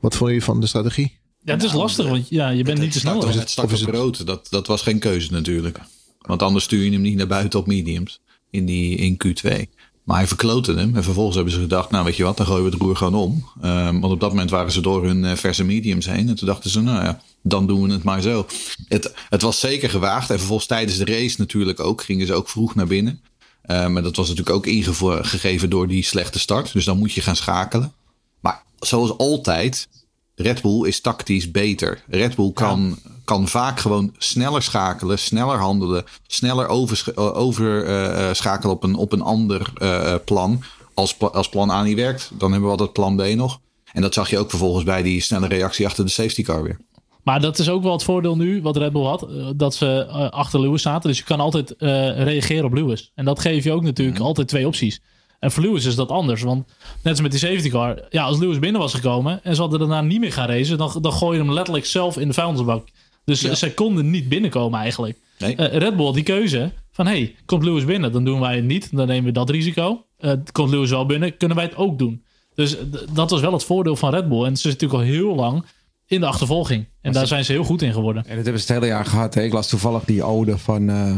Wat 0.00 0.12
vonden 0.16 0.28
jullie 0.28 0.44
van 0.44 0.60
de 0.60 0.66
strategie? 0.66 1.18
Ja, 1.44 1.52
het 1.52 1.62
is 1.62 1.72
lastig, 1.72 2.08
want 2.08 2.28
ja, 2.28 2.48
je 2.48 2.64
bent 2.64 2.78
niet 2.78 2.92
te 2.92 2.98
snel. 2.98 3.26
Het, 3.26 3.34
het 3.34 3.50
stak 3.50 3.70
is 3.70 3.84
rood. 3.84 4.26
Dat, 4.26 4.46
dat 4.50 4.66
was 4.66 4.82
geen 4.82 4.98
keuze 4.98 5.32
natuurlijk. 5.32 5.80
Want 6.18 6.42
anders 6.42 6.64
stuur 6.64 6.84
je 6.84 6.92
hem 6.92 7.00
niet 7.00 7.16
naar 7.16 7.26
buiten 7.26 7.58
op 7.58 7.66
mediums. 7.66 8.20
In, 8.50 8.66
die, 8.66 8.96
in 8.96 9.20
Q2. 9.26 9.79
Maar 10.10 10.18
hij 10.18 10.28
verkloten 10.28 10.78
hem. 10.78 10.96
En 10.96 11.02
vervolgens 11.02 11.36
hebben 11.36 11.54
ze 11.54 11.60
gedacht, 11.60 11.90
nou 11.90 12.04
weet 12.04 12.16
je 12.16 12.24
wat, 12.24 12.36
dan 12.36 12.46
gooien 12.46 12.64
we 12.64 12.70
het 12.70 12.80
roer 12.80 12.96
gewoon 12.96 13.14
om. 13.14 13.48
Ehm, 13.62 14.00
want 14.00 14.12
op 14.12 14.20
dat 14.20 14.30
moment 14.30 14.50
waren 14.50 14.72
ze 14.72 14.80
door 14.80 15.04
hun 15.04 15.24
eh, 15.24 15.36
verse 15.36 15.64
mediums 15.64 16.06
heen. 16.06 16.28
En 16.28 16.34
toen 16.34 16.46
dachten 16.46 16.70
ze, 16.70 16.80
nou 16.80 17.04
ja, 17.04 17.20
dan 17.42 17.66
doen 17.66 17.82
we 17.82 17.92
het 17.92 18.02
maar 18.02 18.20
zo. 18.20 18.46
Het, 18.88 19.14
het 19.28 19.42
was 19.42 19.60
zeker 19.60 19.90
gewaagd. 19.90 20.30
En 20.30 20.36
vervolgens 20.38 20.68
tijdens 20.68 20.98
de 20.98 21.04
race 21.04 21.34
natuurlijk 21.38 21.80
ook. 21.80 22.02
Gingen 22.02 22.26
ze 22.26 22.34
ook 22.34 22.48
vroeg 22.48 22.74
naar 22.74 22.86
binnen. 22.86 23.20
Ehm, 23.62 23.92
maar 23.92 24.02
dat 24.02 24.16
was 24.16 24.28
natuurlijk 24.28 24.56
ook 24.56 24.66
ingegeven 24.66 25.70
door 25.70 25.88
die 25.88 26.04
slechte 26.04 26.38
start. 26.38 26.72
Dus 26.72 26.84
dan 26.84 26.98
moet 26.98 27.12
je 27.12 27.20
gaan 27.20 27.36
schakelen. 27.36 27.92
Maar 28.40 28.62
zoals 28.80 29.18
altijd, 29.18 29.88
Red 30.34 30.62
Bull 30.62 30.86
is 30.86 31.00
tactisch 31.00 31.50
beter. 31.50 32.02
Red 32.08 32.34
Bull 32.34 32.52
kan, 32.52 32.98
kan 33.30 33.48
vaak 33.48 33.80
gewoon 33.80 34.14
sneller 34.18 34.62
schakelen, 34.62 35.18
sneller 35.18 35.58
handelen, 35.58 36.04
sneller 36.26 36.68
overschakelen 36.68 37.34
over, 37.34 37.84
eh, 37.84 38.28
eh, 38.28 38.34
schakelen 38.34 38.74
op 38.74 38.82
een, 38.82 38.94
op 38.94 39.12
een 39.12 39.20
ander 39.22 39.70
eh, 39.74 40.12
eh, 40.12 40.20
plan. 40.24 40.62
Als, 40.94 41.18
als 41.18 41.48
plan 41.48 41.70
A 41.70 41.82
niet 41.82 41.96
werkt, 41.96 42.30
dan 42.38 42.50
hebben 42.50 42.68
we 42.70 42.76
altijd 42.76 42.92
plan 42.92 43.16
B 43.16 43.22
nog. 43.34 43.60
En 43.92 44.02
dat 44.02 44.14
zag 44.14 44.30
je 44.30 44.38
ook 44.38 44.50
vervolgens 44.50 44.84
bij 44.84 45.02
die 45.02 45.20
snelle 45.20 45.46
reactie 45.46 45.86
achter 45.86 46.04
de 46.04 46.10
safety 46.10 46.42
car 46.42 46.62
weer. 46.62 46.78
Maar 47.22 47.40
dat 47.40 47.58
is 47.58 47.68
ook 47.68 47.82
wel 47.82 47.92
het 47.92 48.02
voordeel 48.02 48.36
nu, 48.36 48.62
wat 48.62 48.76
Red 48.76 48.92
Bull 48.92 49.04
had. 49.04 49.22
eh, 49.22 49.46
Dat 49.56 49.74
ze 49.74 50.06
eh, 50.08 50.28
achter 50.30 50.60
Lewis 50.60 50.82
zaten. 50.82 51.08
Dus 51.08 51.18
je 51.18 51.24
kan 51.24 51.40
altijd 51.40 51.76
eh, 51.76 51.88
reageren 52.22 52.64
op 52.64 52.72
Lewis. 52.72 53.10
En 53.14 53.24
dat 53.24 53.40
geeft 53.40 53.64
je 53.64 53.72
ook 53.72 53.82
natuurlijk 53.82 54.18
altijd 54.20 54.48
twee 54.48 54.66
opties. 54.66 55.00
En 55.38 55.50
voor 55.50 55.62
Lewis 55.62 55.84
is 55.84 55.94
dat 55.94 56.08
anders. 56.10 56.42
Want 56.42 56.66
net 57.02 57.12
als 57.12 57.20
met 57.20 57.30
die 57.30 57.40
safety 57.40 57.68
car. 57.70 58.06
Ja, 58.10 58.22
als 58.24 58.38
Lewis 58.38 58.58
binnen 58.58 58.80
was 58.80 58.94
gekomen 58.94 59.40
en 59.44 59.54
ze 59.54 59.60
hadden 59.60 59.78
daarna 59.78 60.00
niet 60.00 60.20
meer 60.20 60.32
gaan 60.32 60.48
racen. 60.48 60.78
Dan, 60.78 60.92
dan 61.00 61.12
gooi 61.12 61.38
je 61.38 61.44
hem 61.44 61.52
letterlijk 61.52 61.86
zelf 61.86 62.16
in 62.16 62.28
de 62.28 62.34
vuilnisbak. 62.34 62.88
Dus 63.30 63.40
Ja. 63.40 63.54
zij 63.54 63.70
konden 63.70 64.10
niet 64.10 64.28
binnenkomen 64.28 64.80
eigenlijk. 64.80 65.18
Nee. 65.38 65.56
Eh, 65.56 65.78
Red 65.78 65.96
Bull 65.96 66.04
had 66.04 66.14
die 66.14 66.22
keuze 66.22 66.72
van... 66.90 67.06
hey, 67.06 67.34
komt 67.46 67.64
Lewis 67.64 67.84
binnen, 67.84 68.12
dan 68.12 68.24
doen 68.24 68.40
wij 68.40 68.56
het 68.56 68.64
niet. 68.64 68.88
Dan 68.96 69.06
nemen 69.06 69.24
we 69.24 69.32
dat 69.32 69.50
risico. 69.50 70.04
Eh, 70.18 70.32
komt 70.52 70.70
Lewis 70.70 70.90
wel 70.90 71.06
binnen, 71.06 71.36
kunnen 71.36 71.56
wij 71.56 71.66
het 71.66 71.76
ook 71.76 71.98
doen. 71.98 72.22
Dus 72.54 72.70
d- 72.70 73.04
dat 73.14 73.30
was 73.30 73.40
wel 73.40 73.52
het 73.52 73.64
voordeel 73.64 73.96
van 73.96 74.10
Red 74.14 74.28
Bull. 74.28 74.44
En 74.44 74.56
ze 74.56 74.68
zitten 74.70 74.88
natuurlijk 74.88 75.18
al 75.18 75.24
heel 75.24 75.34
lang 75.34 75.64
in 76.06 76.20
de 76.20 76.26
achtervolging. 76.26 76.86
En 77.02 77.12
daar 77.12 77.26
zijn 77.26 77.44
ze 77.44 77.52
heel 77.52 77.64
goed 77.64 77.82
in 77.82 77.92
geworden. 77.92 78.22
En 78.26 78.36
dat 78.36 78.44
hebben 78.44 78.62
ze 78.62 78.72
het 78.72 78.82
hele 78.82 78.92
jaar 78.92 79.04
gehad. 79.04 79.34
Hè? 79.34 79.42
Ik 79.42 79.52
las 79.52 79.68
toevallig 79.68 80.04
die 80.04 80.22
ode 80.22 80.58
van, 80.58 80.88
eh, 80.90 81.16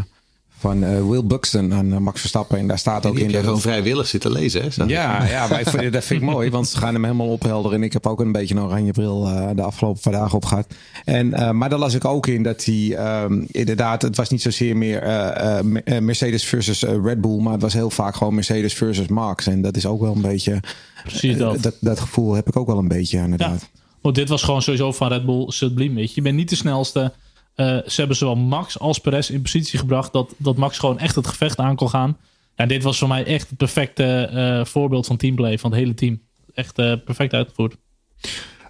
van 0.62 0.84
eh, 0.84 1.08
Will 1.08 1.24
Buxton 1.24 1.74
aan 1.74 1.92
eh, 1.92 1.98
Max 1.98 2.20
Verstappen. 2.20 2.58
En 2.58 2.66
daar 2.66 2.78
staat 2.78 3.06
ook 3.06 3.12
Die 3.14 3.24
in. 3.24 3.26
heb 3.26 3.30
jij 3.30 3.40
dat- 3.40 3.44
gewoon 3.44 3.60
vrijwillig 3.74 4.06
zitten 4.06 4.32
lezen, 4.32 4.62
hè? 4.62 4.84
Ja, 4.84 5.24
ja 5.26 5.48
dat 5.90 6.04
vind 6.04 6.22
ik 6.22 6.28
mooi, 6.28 6.50
want 6.50 6.68
ze 6.68 6.76
gaan 6.76 6.94
hem 6.94 7.04
helemaal 7.04 7.26
ophelderen. 7.28 7.76
En 7.78 7.82
ik 7.84 7.92
heb 7.92 8.06
ook 8.06 8.20
een 8.20 8.32
beetje 8.32 8.54
een 8.54 8.60
oranje 8.62 8.90
bril 8.92 9.26
eh, 9.26 9.48
de 9.54 9.62
afgelopen 9.62 10.00
paar 10.00 10.12
dagen 10.12 10.36
op 10.36 10.44
gehad. 10.44 10.66
En, 11.04 11.32
eh, 11.34 11.50
maar 11.50 11.68
daar 11.70 11.78
las 11.78 11.94
ik 11.94 12.04
ook 12.04 12.26
in 12.26 12.42
dat 12.42 12.64
hij 12.64 12.96
ehm, 12.96 13.42
inderdaad, 13.50 14.02
het 14.02 14.16
was 14.16 14.28
niet 14.30 14.42
zozeer 14.42 14.76
meer 14.76 15.02
eh, 15.02 15.58
eh, 15.58 15.64
Me- 15.64 15.80
eh, 15.84 15.98
Mercedes 15.98 16.44
versus 16.44 16.82
Red 16.82 17.20
Bull, 17.20 17.40
maar 17.40 17.52
het 17.52 17.62
was 17.62 17.72
heel 17.72 17.90
vaak 17.90 18.14
gewoon 18.14 18.34
Mercedes 18.34 18.74
versus 18.74 19.06
Max. 19.08 19.46
En 19.46 19.62
dat 19.62 19.76
is 19.76 19.86
ook 19.86 20.00
wel 20.00 20.14
een 20.14 20.22
beetje, 20.22 20.60
Precies 21.04 21.36
dat. 21.36 21.62
dat, 21.62 21.74
dat 21.80 22.00
gevoel 22.00 22.34
heb 22.34 22.48
ik 22.48 22.56
ook 22.56 22.66
wel 22.66 22.78
een 22.78 22.88
beetje 22.88 23.16
Ja. 23.16 23.22
inderdaad. 23.24 23.68
Want 24.00 24.14
dit 24.14 24.28
was 24.28 24.42
gewoon 24.42 24.62
sowieso 24.62 24.92
van 24.92 25.08
Red 25.08 25.24
Bull 25.26 25.44
subliem. 25.50 25.94
Weet 25.94 26.08
je. 26.08 26.12
je 26.14 26.22
bent 26.22 26.36
niet 26.36 26.48
de 26.48 26.56
snelste. 26.56 27.12
Eh, 27.54 27.66
ze 27.66 27.94
hebben 27.94 28.16
zowel 28.16 28.36
Max 28.36 28.78
als 28.78 28.98
Perez 28.98 29.30
in 29.30 29.42
positie 29.42 29.78
gebracht 29.78 30.12
dat, 30.12 30.34
dat 30.36 30.56
Max 30.56 30.78
gewoon 30.78 30.98
echt 30.98 31.14
het 31.14 31.26
gevecht 31.26 31.58
aan 31.58 31.76
kon 31.76 31.88
gaan. 31.88 32.16
Ja, 32.56 32.66
dit 32.66 32.82
was 32.82 32.98
voor 32.98 33.08
mij 33.08 33.24
echt 33.24 33.48
het 33.48 33.58
perfecte 33.58 34.04
eh, 34.04 34.64
voorbeeld 34.64 35.06
van 35.06 35.16
teamplay 35.16 35.58
van 35.58 35.70
het 35.70 35.80
hele 35.80 35.94
team. 35.94 36.20
Echt 36.54 36.78
eh, 36.78 36.94
perfect 37.04 37.32
uitgevoerd. 37.32 37.76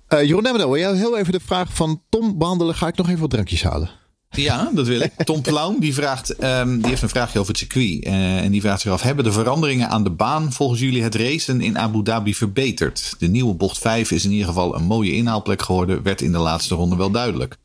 Eh 0.06 0.22
Jeroen 0.22 0.42
Nemmerdel, 0.42 0.70
wil 0.70 0.80
jij 0.80 0.94
heel 0.94 1.18
even 1.18 1.32
de 1.32 1.40
vraag 1.40 1.74
van 1.74 2.02
Tom 2.08 2.38
behandelen? 2.38 2.74
Ga 2.74 2.86
ik 2.86 2.96
nog 2.96 3.08
even 3.08 3.20
wat 3.20 3.30
drankjes 3.30 3.62
halen? 3.62 3.90
Ja, 4.30 4.70
dat 4.74 4.86
wil 4.86 5.00
ik. 5.00 5.12
Tom 5.24 5.42
Plaum 5.42 5.80
die 5.80 5.94
vraagt, 5.94 6.34
ehm, 6.34 6.76
die 6.78 6.86
heeft 6.86 7.02
een 7.02 7.08
vraagje 7.08 7.38
over 7.38 7.50
het 7.50 7.60
circuit. 7.60 8.04
Eh, 8.04 8.44
en 8.44 8.50
die 8.50 8.60
vraagt 8.60 8.80
zich 8.80 8.92
af: 8.92 9.02
hebben 9.02 9.24
de 9.24 9.32
veranderingen 9.32 9.88
aan 9.88 10.04
de 10.04 10.10
baan 10.10 10.52
volgens 10.52 10.80
jullie 10.80 11.02
het 11.02 11.14
racen 11.14 11.60
in 11.60 11.78
Abu 11.78 12.02
Dhabi 12.02 12.34
verbeterd? 12.34 13.14
De 13.18 13.26
nieuwe 13.28 13.54
bocht 13.54 13.78
5 13.78 14.10
is 14.10 14.24
in 14.24 14.30
ieder 14.30 14.46
geval 14.46 14.74
een 14.74 14.84
mooie 14.84 15.12
inhaalplek 15.12 15.62
geworden, 15.62 16.02
werd 16.02 16.20
in 16.20 16.32
de 16.32 16.38
laatste 16.38 16.74
ronde 16.74 16.96
wel 16.96 17.10
duidelijk. 17.10 17.56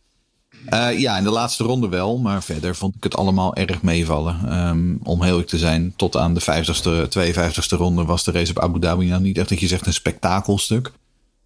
Eh, 0.65 0.99
ja, 0.99 1.17
in 1.17 1.23
de 1.23 1.29
laatste 1.29 1.63
ronde 1.63 1.89
wel, 1.89 2.17
maar 2.17 2.43
verder 2.43 2.75
vond 2.75 2.95
ik 2.95 3.03
het 3.03 3.15
allemaal 3.15 3.55
erg 3.55 3.81
meevallen. 3.81 4.39
Ehm, 4.49 4.95
om 5.03 5.21
heel 5.21 5.31
eerlijk 5.31 5.47
te 5.49 5.57
zijn, 5.57 5.93
tot 5.95 6.17
aan 6.17 6.33
de 6.33 6.41
50ste, 6.41 7.07
52ste 7.09 7.75
ronde 7.77 8.03
was 8.05 8.23
de 8.23 8.31
race 8.31 8.51
op 8.51 8.59
Abu 8.59 8.79
Dhabi 8.79 9.05
nou 9.05 9.21
niet 9.21 9.37
echt 9.37 9.49
dat 9.49 9.59
je 9.59 9.67
zegt 9.67 9.85
een 9.85 9.93
spektakelstuk. 9.93 10.91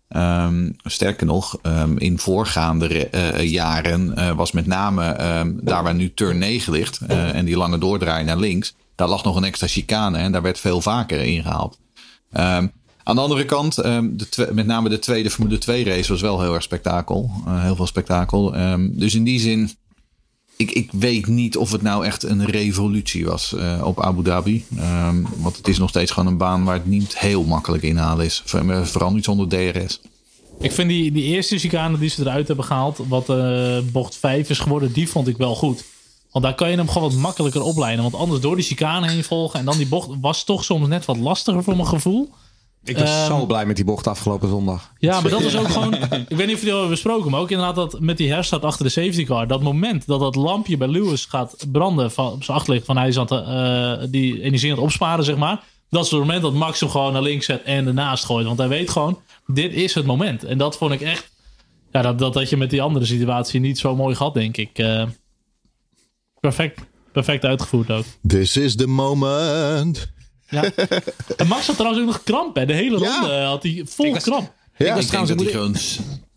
Ehm, 0.07 0.70
sterker 0.84 1.26
nog, 1.26 1.57
ehm, 1.62 1.97
in 1.97 2.20
voorgaande 2.20 2.86
re- 2.88 2.99
eh, 2.99 3.51
jaren 3.51 4.16
eh, 4.16 4.32
was 4.32 4.51
met 4.51 4.66
name 4.66 5.16
daar 5.64 5.84
waar 5.84 5.95
nu 5.95 6.14
turn 6.14 6.38
9 6.38 6.74
ligt 6.74 6.99
eh, 7.07 7.36
en 7.36 7.45
die 7.45 7.57
lange 7.57 7.78
doordraai 7.78 8.24
naar 8.24 8.38
links, 8.38 8.76
daar 8.95 9.07
lag 9.07 9.24
nog 9.24 9.36
een 9.36 9.43
extra 9.43 9.68
chicane 9.68 10.18
en 10.18 10.32
daar 10.32 10.41
werd 10.41 10.59
veel 10.59 10.82
vaker 10.82 11.20
ingehaald. 11.24 11.80
Ehm, 12.32 12.68
aan 13.04 13.16
de 13.16 13.22
andere 13.22 13.45
kant, 13.45 13.78
ehm, 13.78 14.08
de 14.14 14.49
met 14.54 14.66
name 14.66 14.89
de 14.89 14.99
tweede 14.99 15.30
Formule 15.30 15.58
2 15.58 15.84
race 15.84 16.12
was 16.12 16.22
wel 16.22 16.41
heel 16.41 16.54
erg 16.54 16.64
spektakel. 16.64 17.32
Eh, 17.45 17.62
heel 17.64 17.76
veel 17.76 17.88
spektakel. 17.88 18.56
Ehm, 18.56 18.89
dus 18.91 19.16
in 19.16 19.24
die 19.24 19.39
zin, 19.39 19.72
ik, 20.58 20.72
ik 20.72 20.89
weet 20.91 21.28
niet 21.28 21.58
of 21.58 21.72
het 21.72 21.82
nou 21.82 22.06
echt 22.06 22.24
een 22.24 22.45
revolutie 22.45 23.26
was 23.26 23.54
eh, 23.56 23.82
op 23.84 24.02
Abu 24.02 24.24
Dhabi. 24.24 24.66
Ehm, 24.78 25.22
want 25.38 25.58
het 25.58 25.68
is 25.68 25.78
nog 25.78 25.89
steeds 25.89 26.12
gewoon 26.12 26.30
een 26.32 26.38
baan 26.38 26.64
waar 26.64 26.76
het 26.76 26.86
niet 26.86 27.18
heel 27.20 27.43
makkelijk 27.43 27.84
inhalen 27.84 28.26
is. 28.26 28.41
Voor- 28.45 28.88
Vooral 28.88 29.14
niet 29.14 29.24
zonder 29.26 29.47
DRS. 29.47 30.02
Ik 30.60 30.72
vind 30.72 30.89
die, 30.89 31.12
die 31.12 31.24
eerste 31.24 31.58
chicane 31.58 31.97
die 31.99 32.10
ze 32.10 32.22
eruit 32.22 32.47
hebben 32.47 32.66
gehaald, 32.66 32.99
wat 33.08 33.30
eh, 33.30 33.78
bocht 33.91 34.16
5 34.16 34.49
is 34.49 34.60
geworden, 34.60 34.93
die 34.93 35.10
vond 35.10 35.28
ik 35.28 35.38
wel 35.38 35.56
goed. 35.56 35.84
Want 36.32 36.45
daar 36.45 36.56
kan 36.56 36.70
je 36.70 36.78
hem 36.78 36.89
gewoon 36.89 37.10
wat 37.10 37.20
makkelijker 37.20 37.62
opleiden. 37.62 38.02
Want 38.04 38.16
anders 38.16 38.41
door 38.41 38.56
die 38.56 38.66
chicane 38.66 39.10
heen 39.10 39.24
volgen 39.24 39.60
en 39.60 39.66
dan 39.66 39.78
die 39.78 39.88
bocht 39.88 40.10
was 40.22 40.43
toch 40.43 40.64
soms 40.64 40.88
net 40.88 41.06
wat 41.06 41.18
lastiger 41.18 41.64
voor 41.64 41.76
mijn 41.76 41.88
gevoel. 41.88 42.30
Ik 42.84 42.98
was 42.98 43.10
Ehm, 43.10 43.26
zo 43.28 43.46
blij 43.46 43.66
met 43.66 43.76
die 43.76 43.86
bocht 43.86 44.08
afgelopen 44.08 44.50
zondag. 44.50 44.92
Ja, 44.98 45.22
maar 45.22 45.32
dat 45.32 45.42
is 45.42 45.56
ook 45.58 45.70
gewoon. 45.70 45.94
Ik 46.30 46.38
weet 46.38 46.48
niet 46.48 46.56
of 46.56 46.60
jullie 46.60 46.70
hebben 46.70 46.90
besproken, 46.90 47.32
maar 47.32 47.40
ook 47.40 47.52
inderdaad 47.52 47.76
dat 47.76 48.00
met 48.00 48.18
die 48.18 48.32
herstart 48.32 48.64
achter 48.64 48.86
de 48.86 48.92
safety 48.92 49.26
car. 49.26 49.48
Dat 49.48 49.62
moment 49.62 50.08
dat 50.08 50.20
dat 50.20 50.36
lampje 50.36 50.78
bij 50.78 50.88
Lewis 50.88 51.26
gaat 51.26 51.56
branden 51.72 52.12
van, 52.12 52.32
op 52.32 52.44
zijn 52.44 52.58
achterlicht, 52.58 52.86
van 52.86 52.98
hij 52.98 53.08
is 53.08 53.18
aan 53.18 53.28
het, 53.30 53.46
eh, 54.04 54.08
die 54.12 54.42
energie 54.42 54.70
aan 54.70 54.76
het 54.76 54.86
opsparen, 54.86 55.26
zeg 55.26 55.38
maar. 55.38 55.64
Dat 55.90 56.06
is 56.06 56.12
het 56.12 56.20
moment 56.20 56.42
dat 56.42 56.54
Max 56.54 56.80
hem 56.80 56.90
gewoon 56.90 57.14
naar 57.14 57.22
links 57.22 57.46
zet 57.46 57.64
en 57.64 57.88
ernaast 57.88 58.26
gooit. 58.26 58.46
Want 58.46 58.58
hij 58.58 58.68
weet 58.68 58.90
gewoon, 58.90 59.20
dit 59.48 59.74
is 59.74 59.94
het 59.94 60.06
moment. 60.06 60.44
En 60.44 60.58
dat 60.58 60.78
vond 60.78 60.92
ik 60.92 61.02
echt. 61.02 61.30
Ja, 61.92 62.02
dat, 62.02 62.20
dat 62.20 62.34
had 62.36 62.50
je 62.50 62.58
met 62.58 62.70
die 62.70 62.82
andere 62.82 63.06
situatie 63.06 63.60
niet 63.60 63.80
zo 63.80 63.96
mooi 63.96 64.16
gehad, 64.16 64.34
denk 64.34 64.58
ik. 64.58 64.78
Eh, 64.78 65.04
perfect. 66.40 66.80
Perfect 67.12 67.46
uitgevoerd 67.46 67.92
ook. 67.92 68.06
This 68.28 68.58
is 68.58 68.76
the 68.76 68.88
moment. 68.88 70.12
Ja. 70.52 70.64
En 71.38 71.47
Max 71.47 71.68
had 71.68 71.76
trouwens 71.76 72.02
ook 72.04 72.08
nog 72.10 72.24
kramp, 72.24 72.56
hè. 72.56 72.66
De 72.66 72.74
hele 72.74 72.99
Ja. 72.99 73.20
ronde 73.20 73.34
had 73.41 73.64
hij 73.64 73.84
vol 73.86 74.12
kramp. 74.12 74.52
Ja, 74.78 74.95
ik 74.95 75.10
denk 75.12 75.28
dat 75.28 75.39
hij 75.39 75.49
gewoon... 75.52 75.76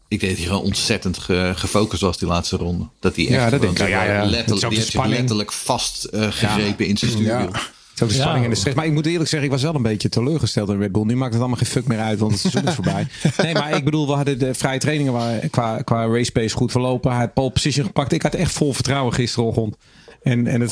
Ik 0.09 0.21
denk 0.21 0.33
dat 0.33 0.41
hij 0.41 0.49
gewoon 0.49 0.65
ontzettend 0.65 1.19
ge- 1.19 1.53
gefocust 1.57 2.03
was 2.03 2.19
die 2.19 2.29
laatste 2.29 2.57
ronde. 2.57 2.85
Dat 3.01 3.17
hij 3.17 3.25
echt 3.25 3.35
Ja, 3.35 3.51
dat 3.51 3.61
gewoon 3.61 3.75
denk 3.75 3.89
ik. 3.89 3.95
Ja, 3.95 4.05
ja, 4.05 4.13
ja. 4.13 4.25
letterlijk, 4.25 4.47
Het 4.47 4.49
is 4.49 4.53
ook 4.55 4.61
die 4.61 4.69
de 4.69 4.75
heeft 4.75 4.85
zich 4.85 4.93
spanning. 4.95 5.19
letterlijk 5.19 5.53
vastgegrepen 5.53 6.87
in 6.87 6.97
zijn 6.97 7.11
stuurwiel. 7.11 7.51
Zo 7.95 8.07
de 8.07 8.15
Ja. 8.15 8.21
spanning 8.21 8.45
en 8.45 8.51
de 8.51 8.57
stress. 8.57 8.77
Maar 8.77 8.87
ik 8.87 8.93
moet 8.93 9.07
eerlijk 9.07 9.29
zeggen, 9.29 9.49
ik 9.49 9.55
was 9.55 9.63
wel 9.63 9.75
een 9.75 9.83
beetje 9.83 10.09
teleurgesteld 10.09 10.69
in 10.69 10.79
Red 10.79 10.93
Bull. 10.93 11.05
Nu 11.05 11.17
maakt 11.17 11.33
het 11.33 11.41
allemaal 11.41 11.59
geen 11.59 11.69
fuck 11.69 11.87
meer 11.87 11.99
uit, 12.01 12.19
want 12.19 12.33
het 12.33 12.41
seizoen 12.41 12.67
is 12.69 12.75
voorbij. 12.75 13.07
Nee, 13.43 13.53
maar 13.55 13.77
ik 13.77 13.85
bedoel, 13.85 14.07
we 14.07 14.13
hadden 14.13 14.39
de 14.39 14.55
vrije 14.55 14.79
trainingen 14.79 15.13
waar, 15.13 15.49
qua, 15.49 15.83
qua 15.83 16.07
race 16.07 16.33
pace 16.33 16.55
goed 16.57 16.71
verlopen. 16.71 17.11
Hij 17.11 17.21
had 17.21 17.33
pole 17.35 17.51
position 17.51 17.87
gepakt. 17.87 18.13
Ik 18.13 18.23
had 18.23 18.35
echt 18.35 18.53
vol 18.53 18.73
vertrouwen 18.73 19.13
gisterochtend. 19.15 19.77
En, 20.25 20.47
en 20.47 20.61
het? 20.61 20.71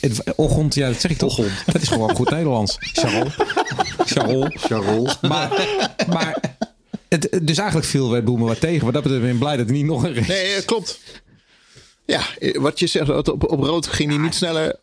Het, 0.00 0.34
ochtend, 0.36 0.74
ja, 0.74 0.88
dat 0.88 1.00
zeg 1.00 1.10
ik 1.10 1.16
toch. 1.16 1.36
Dat 1.66 1.82
is 1.82 1.88
gewoon 1.88 2.14
goed 2.16 2.30
Nederlands. 2.30 2.76
Charol. 2.80 3.26
Charol. 3.98 4.46
Charol. 4.54 5.08
Maar, 5.20 5.68
maar 6.08 6.40
het, 7.08 7.38
dus 7.42 7.58
eigenlijk 7.58 7.88
viel 7.88 8.14
Red 8.14 8.24
me 8.24 8.44
wat 8.44 8.60
tegen. 8.60 8.84
Wat 8.84 8.94
dat 8.94 9.02
betreft 9.02 9.24
ben 9.24 9.38
blij 9.38 9.56
dat 9.56 9.66
het 9.66 9.74
niet 9.74 9.84
nog 9.84 10.02
een 10.02 10.14
race 10.14 10.32
Nee, 10.32 10.52
eh, 10.52 10.64
klopt. 10.64 11.00
Ja, 12.04 12.20
eh, 12.38 12.60
wat 12.60 12.78
je 12.78 12.86
zegt, 12.86 13.28
op, 13.28 13.50
op 13.50 13.60
rood 13.62 13.86
ging 13.86 14.10
hij 14.10 14.18
niet 14.18 14.34
sneller 14.34 14.76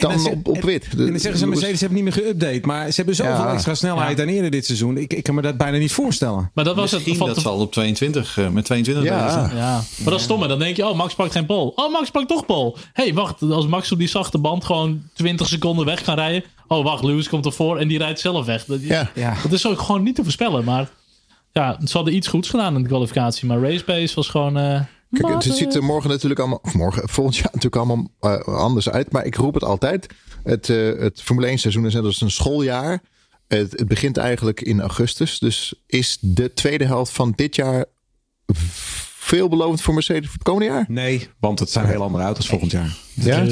dan 0.00 0.26
op, 0.30 0.48
op 0.48 0.62
wit. 0.62 0.88
En 0.90 0.96
dan 1.06 1.18
zeggen 1.18 1.38
ze, 1.40 1.46
Mercedes 1.46 1.80
heeft 1.80 1.92
niet 1.92 2.02
meer 2.02 2.12
geüpdate. 2.22 2.60
Maar 2.66 2.88
ze 2.90 2.96
hebben 2.96 3.14
zoveel 3.14 3.32
Ja. 3.32 3.52
extra 3.52 3.74
snelheid 3.74 4.16
dan 4.16 4.26
eerder 4.26 4.50
dit 4.50 4.66
seizoen. 4.66 4.96
Ik, 4.96 5.12
ik 5.12 5.22
kan 5.22 5.34
me 5.34 5.42
dat 5.42 5.56
bijna 5.56 5.78
niet 5.78 5.92
voorstellen. 5.92 6.50
Maar 6.54 6.64
dat 6.64 6.76
was 6.76 6.92
Misschien 6.92 7.18
het. 7.18 7.34
dat 7.34 7.40
zal 7.40 7.58
op 7.58 7.72
22, 7.72 8.38
eh, 8.38 8.48
met 8.48 8.64
22 8.64 9.04
Ja. 9.04 9.50
Ja, 9.54 9.72
maar 9.98 10.10
dat 10.10 10.14
is 10.18 10.22
stom. 10.22 10.42
hè. 10.42 10.48
Dan 10.48 10.58
denk 10.58 10.76
je, 10.76 10.88
oh, 10.88 10.96
Max 10.96 11.14
pakt 11.14 11.32
geen 11.32 11.46
pol. 11.46 11.72
Oh, 11.76 11.92
Max 11.92 12.10
pakt 12.10 12.28
toch 12.28 12.46
pol. 12.46 12.76
hey, 12.92 13.14
wacht. 13.14 13.42
Als 13.42 13.66
Max 13.66 13.92
op 13.92 13.98
die 13.98 14.08
zachte 14.08 14.38
band 14.38 14.64
gewoon 14.64 15.02
20 15.14 15.48
seconden 15.48 15.84
weg 15.86 16.02
kan 16.02 16.14
rijden. 16.14 16.44
Oh, 16.68 16.84
wacht. 16.84 17.04
Lewis 17.04 17.28
komt 17.28 17.46
ervoor 17.46 17.78
en 17.78 17.88
die 17.88 17.98
rijdt 17.98 18.20
zelf 18.20 18.46
weg. 18.46 18.64
Dat, 18.64 18.82
Ja. 18.82 19.10
Ja. 19.14 19.34
dat 19.42 19.52
is 19.52 19.66
ook 19.66 19.80
gewoon 19.80 20.02
niet 20.02 20.14
te 20.14 20.22
voorspellen. 20.22 20.64
Maar 20.64 20.88
ja, 21.52 21.78
ze 21.84 21.96
hadden 21.96 22.14
iets 22.14 22.26
goeds 22.28 22.48
gedaan 22.48 22.74
in 22.76 22.82
de 22.82 22.88
kwalificatie. 22.88 23.46
Maar 23.46 23.60
race 23.60 23.84
pace 23.84 24.14
was 24.14 24.28
gewoon... 24.28 24.56
eh 24.58 24.80
Kijk, 25.10 25.44
het 25.44 25.54
ziet 25.56 25.74
er 25.74 25.84
morgen 25.84 26.10
natuurlijk 26.10 26.40
allemaal, 26.40 26.58
of 26.62 26.74
morgen, 26.74 27.08
volgend 27.08 27.36
jaar 27.36 27.50
natuurlijk 27.58 27.76
allemaal 27.76 28.10
eh, 28.20 28.58
anders 28.58 28.90
uit. 28.90 29.12
Maar 29.12 29.24
ik 29.24 29.34
roep 29.34 29.54
het 29.54 29.64
altijd. 29.64 30.06
Het, 30.42 30.68
eh, 30.68 30.98
het 30.98 31.22
Formule 31.22 31.46
1 31.46 31.58
seizoen 31.58 31.86
is 31.86 31.94
net 31.94 32.04
als 32.04 32.20
een 32.20 32.30
schooljaar. 32.30 33.02
Het, 33.48 33.72
het 33.72 33.88
begint 33.88 34.16
eigenlijk 34.16 34.60
in 34.60 34.80
augustus. 34.80 35.38
Dus 35.38 35.74
is 35.86 36.18
de 36.20 36.52
tweede 36.54 36.84
helft 36.84 37.12
van 37.12 37.32
dit 37.36 37.56
jaar 37.56 37.84
veelbelovend 39.30 39.80
voor 39.80 39.94
Mercedes 39.94 40.24
voor 40.26 40.34
het 40.34 40.42
komende 40.42 40.66
jaar? 40.66 40.84
Nee, 40.88 41.28
want 41.40 41.58
het 41.58 41.70
zijn 41.70 41.86
heel 41.86 42.02
andere 42.02 42.24
auto's 42.24 42.48
volgend 42.48 42.70
jaar. 42.70 42.96
Ja? 43.14 43.46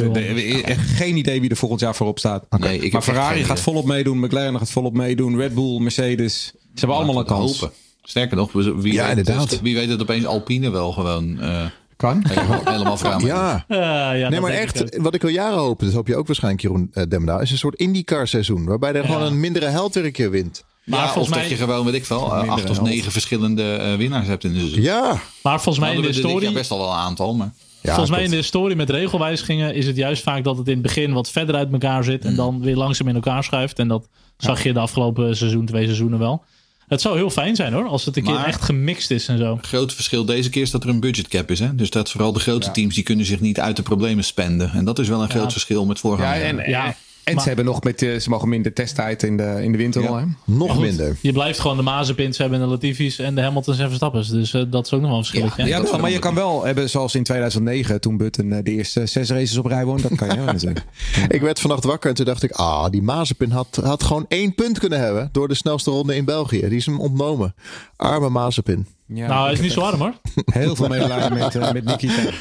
Echt 0.62 0.90
geen 0.90 1.16
idee 1.16 1.40
wie 1.40 1.50
er 1.50 1.56
volgend 1.56 1.80
jaar 1.80 1.94
voorop 1.94 2.18
staat. 2.18 2.46
Nee, 2.58 2.78
ik 2.78 2.92
maar 2.92 3.02
Ferrari 3.02 3.44
gaat 3.44 3.60
volop 3.60 3.84
meedoen. 3.84 4.18
McLaren 4.18 4.58
gaat 4.58 4.70
volop 4.70 4.94
meedoen. 4.94 5.36
Red 5.36 5.54
Bull, 5.54 5.80
Mercedes. 5.80 6.44
Ze 6.44 6.52
hebben 6.74 6.96
allemaal 6.96 7.18
een 7.18 7.26
kans. 7.26 7.60
hopen. 7.60 7.76
Sterker 8.08 8.36
nog, 8.36 8.52
wie, 8.52 8.92
Ja, 8.92 9.06
weet, 9.08 9.16
inderdaad. 9.16 9.60
wie 9.60 9.74
weet 9.74 9.88
dat 9.88 10.00
opeens 10.00 10.24
Alpine 10.24 10.70
wel 10.70 10.92
gewoon 10.92 11.40
eh, 11.40 11.64
Kan. 11.96 12.24
helemaal, 12.28 12.60
helemaal. 12.64 13.26
Ja. 13.26 13.64
Ja, 13.68 14.12
ja, 14.12 14.28
Nee, 14.28 14.40
maar 14.40 14.52
ik 14.52 14.58
echt, 14.58 14.96
wat 14.96 15.14
ik 15.14 15.22
al 15.22 15.28
jaren 15.28 15.58
hoop, 15.58 15.80
dat 15.80 15.92
hoop 15.92 16.06
je 16.06 16.16
ook 16.16 16.26
waarschijnlijk, 16.26 16.62
Jeroen 16.62 16.90
uh, 16.94 17.04
Demda, 17.08 17.40
is 17.40 17.50
een 17.50 17.58
soort 17.58 17.74
IndyCar 17.74 18.28
seizoen. 18.28 18.64
Waarbij 18.64 18.92
er 18.92 19.04
gewoon 19.04 19.22
een 19.22 19.40
mindere 19.40 19.66
held 19.66 19.94
weer 19.94 20.04
een 20.04 20.12
keer 20.12 20.30
wint. 20.30 20.64
Maar 20.84 20.98
Ja, 20.98 21.04
of 21.04 21.12
volgens 21.12 21.34
dat 21.34 21.42
mij, 21.42 21.50
je 21.50 21.56
gewoon, 21.56 21.84
weet 21.84 21.94
ik 21.94 22.04
veel, 22.04 22.32
acht 22.32 22.70
of 22.70 22.80
negen 22.80 23.12
verschillende 23.12 23.62
eh, 23.62 23.94
winnaars 23.94 24.26
hebt 24.26 24.44
in 24.44 24.52
de 24.52 24.58
seizoen. 24.58 24.82
Ja. 24.82 25.20
maar 25.42 25.60
volgens 25.60 25.78
mij 25.78 25.88
in 25.88 26.02
Hadden 26.02 26.22
de 26.22 26.28
story... 26.28 26.52
best 26.52 26.70
al 26.70 26.78
wel 26.78 26.88
een 26.88 26.98
aantal, 26.98 27.34
maar... 27.34 27.52
ja 27.80 27.90
Volgens 27.90 28.10
mij 28.10 28.24
in 28.24 28.30
de 28.30 28.42
story 28.42 28.76
met 28.76 28.90
regelwijzigingen 28.90 29.74
is 29.74 29.86
het 29.86 29.96
juist 29.96 30.22
vaak 30.22 30.44
dat 30.44 30.58
het 30.58 30.66
in 30.66 30.72
het 30.72 30.82
begin 30.82 31.12
wat 31.12 31.30
verder 31.30 31.54
uit 31.54 31.72
elkaar 31.72 32.04
zit. 32.04 32.24
En 32.24 32.34
dan 32.34 32.60
weer 32.60 32.76
langzaam 32.76 33.08
in 33.08 33.14
elkaar 33.14 33.44
schuift. 33.44 33.78
En 33.78 33.88
dat 33.88 34.08
zag 34.36 34.62
je 34.62 34.72
de 34.72 34.80
afgelopen 34.80 35.36
seizoen, 35.36 35.66
twee 35.66 35.84
seizoenen 35.84 36.18
wel. 36.18 36.42
Het 36.88 37.00
zou 37.00 37.16
heel 37.16 37.30
fijn 37.30 37.56
zijn 37.56 37.72
hoor, 37.72 37.86
als 37.86 38.04
het 38.04 38.16
een 38.16 38.22
keer 38.22 38.44
echt 38.44 38.62
gemixt 38.62 39.10
is 39.10 39.28
en 39.28 39.38
zo. 39.38 39.58
grote 39.62 39.94
verschil 39.94 40.24
deze 40.24 40.50
keer 40.50 40.62
is 40.62 40.70
dat 40.70 40.82
er 40.82 40.88
een 40.88 41.00
budgetcap 41.00 41.50
is. 41.50 41.58
Hè? 41.58 41.74
Dus 41.74 41.90
dat 41.90 42.10
vooral 42.10 42.32
de 42.32 42.40
grote 42.40 42.70
teams 42.70 42.94
die 42.94 43.04
kunnen 43.04 43.26
zich 43.26 43.40
niet 43.40 43.60
uit 43.60 43.76
de 43.76 43.82
problemen 43.82 44.24
spenden. 44.24 44.70
En 44.72 44.84
dat 44.84 44.98
is 44.98 45.08
wel 45.08 45.22
een 45.22 45.30
groot 45.30 45.52
verschil 45.52 45.84
met 45.84 45.96
Ja, 45.96 46.02
voorgaande 46.02 46.44
en, 46.44 46.56
jaren. 46.56 46.70
Ja, 46.70 46.94
en 47.28 47.34
maar- 47.34 47.42
ze 47.42 47.48
hebben 47.48 47.66
nog 47.66 47.82
met, 47.82 48.02
eh, 48.02 48.18
ze 48.18 48.28
mogen 48.30 48.48
minder 48.48 48.72
testtijd 48.72 49.22
in 49.22 49.36
de, 49.36 49.58
in 49.62 49.72
de 49.72 49.78
winter. 49.78 50.02
Ja. 50.02 50.08
al, 50.08 50.16
hè? 50.16 50.24
Nog 50.44 50.70
Goed, 50.72 50.80
minder. 50.80 51.16
Je 51.20 51.32
blijft 51.32 51.58
gewoon 51.58 51.76
de 51.76 51.82
Mazepins 51.82 52.38
hebben 52.38 52.60
en 52.60 52.64
de 52.64 52.70
Latifi's 52.70 53.18
en 53.18 53.34
de 53.34 53.40
Hamiltons 53.40 53.78
en 53.78 53.86
Verstappers. 53.86 54.28
Dus 54.28 54.54
eh, 54.54 54.62
dat 54.68 54.86
is 54.86 54.92
ook 54.92 55.00
nog 55.00 55.08
wel 55.08 55.18
een 55.18 55.24
verschilletje. 55.24 55.62
Ja, 55.62 55.68
Ja, 55.68 55.80
dat 55.80 55.90
wel, 55.90 56.00
maar 56.00 56.10
je 56.10 56.18
kan 56.18 56.34
wel 56.34 56.64
hebben 56.64 56.90
zoals 56.90 57.14
in 57.14 57.22
2009 57.22 58.00
toen 58.00 58.16
Button 58.16 58.52
eh, 58.52 58.58
de 58.62 58.70
eerste 58.70 59.06
zes 59.06 59.30
races 59.30 59.56
op 59.56 59.66
rij 59.66 59.84
won. 59.84 60.00
Dat 60.00 60.14
kan 60.14 60.28
je 60.28 60.36
wel 60.36 60.44
natuurlijk. 60.44 60.84
Ik 61.28 61.40
werd 61.40 61.60
vannacht 61.60 61.84
wakker 61.84 62.08
en 62.10 62.16
toen 62.16 62.24
dacht 62.24 62.42
ik, 62.42 62.50
ah, 62.50 62.90
die 62.90 63.02
Mazepin 63.02 63.50
had, 63.50 63.80
had 63.82 64.02
gewoon 64.02 64.24
één 64.28 64.54
punt 64.54 64.78
kunnen 64.78 65.00
hebben 65.00 65.28
door 65.32 65.48
de 65.48 65.54
snelste 65.54 65.90
ronde 65.90 66.16
in 66.16 66.24
België. 66.24 66.60
Die 66.60 66.76
is 66.78 66.86
hem 66.86 67.00
ontnomen. 67.00 67.54
Arme 67.96 68.28
Mazepin. 68.28 68.86
Nou, 69.08 69.44
hij 69.44 69.52
is 69.52 69.60
niet 69.60 69.72
zo 69.72 69.80
arm 69.80 70.00
hoor. 70.00 70.14
Heel 70.44 70.76
veel 70.76 70.88
medelijden 70.88 71.38
met, 71.38 71.54
uh, 71.54 71.72
met 71.72 71.84
Nikita. 71.84 72.22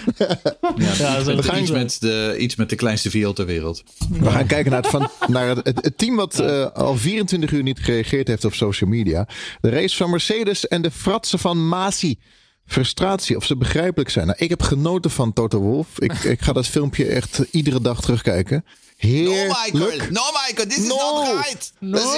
Ja, 0.77 1.17
dat 1.17 1.27
is 1.27 1.35
We 1.35 1.43
gaan 1.43 1.55
een- 1.55 1.61
iets 1.61 1.71
met, 1.71 1.97
de, 1.99 2.35
iets 2.39 2.55
met 2.55 2.69
de 2.69 2.75
kleinste 2.75 3.09
viool 3.09 3.33
ter 3.33 3.45
wereld. 3.45 3.83
We 4.09 4.29
gaan 4.29 4.45
kijken 4.45 4.71
naar 4.71 4.81
het, 4.81 4.89
van, 4.91 5.09
naar 5.27 5.47
het, 5.47 5.65
het, 5.65 5.83
het 5.85 5.97
team 5.97 6.15
wat 6.15 6.39
eh, 6.39 6.65
al 6.71 6.97
24 6.97 7.51
uur 7.51 7.63
niet 7.63 7.79
gereageerd 7.79 8.27
heeft 8.27 8.45
op 8.45 8.53
social 8.53 8.89
media. 8.89 9.27
De 9.61 9.69
race 9.69 9.95
van 9.95 10.09
Mercedes 10.09 10.67
en 10.67 10.81
de 10.81 10.91
fratsen 10.91 11.39
van 11.39 11.67
Masi. 11.67 12.19
Frustratie, 12.65 13.35
of 13.35 13.45
ze 13.45 13.57
begrijpelijk 13.57 14.09
zijn. 14.09 14.25
Nou, 14.25 14.37
ik 14.41 14.49
heb 14.49 14.61
genoten 14.61 15.11
van 15.11 15.33
Toto 15.33 15.59
Wolf. 15.59 15.87
Ik, 15.99 16.13
ik 16.13 16.41
ga 16.41 16.53
dat 16.53 16.67
filmpje 16.67 17.05
echt 17.05 17.39
iedere 17.51 17.81
dag 17.81 18.01
terugkijken. 18.01 18.65
Heerlijk. 18.97 20.09
no 20.11 20.21
Michael, 20.47 20.67
this 20.67 20.77
is 20.77 20.87
not 20.87 21.27
right. 21.27 21.71
Dat, 21.79 22.17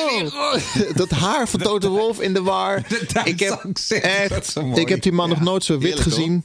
is- 0.56 0.94
dat 1.02 1.10
haar 1.10 1.48
van 1.50 1.60
Toto 1.60 1.90
Wolf 1.90 2.22
in 2.22 2.34
de 2.34 2.42
war. 2.42 2.84
Ik 3.24 3.40
heb, 3.40 3.66
echt, 4.02 4.56
ik 4.76 4.90
heb 4.90 5.02
die 5.02 5.12
man 5.12 5.30
nog 5.30 5.40
nooit 5.42 5.64
zo 5.64 5.74
wit 5.74 5.84
Heerlijk, 5.84 6.04
gezien. 6.10 6.44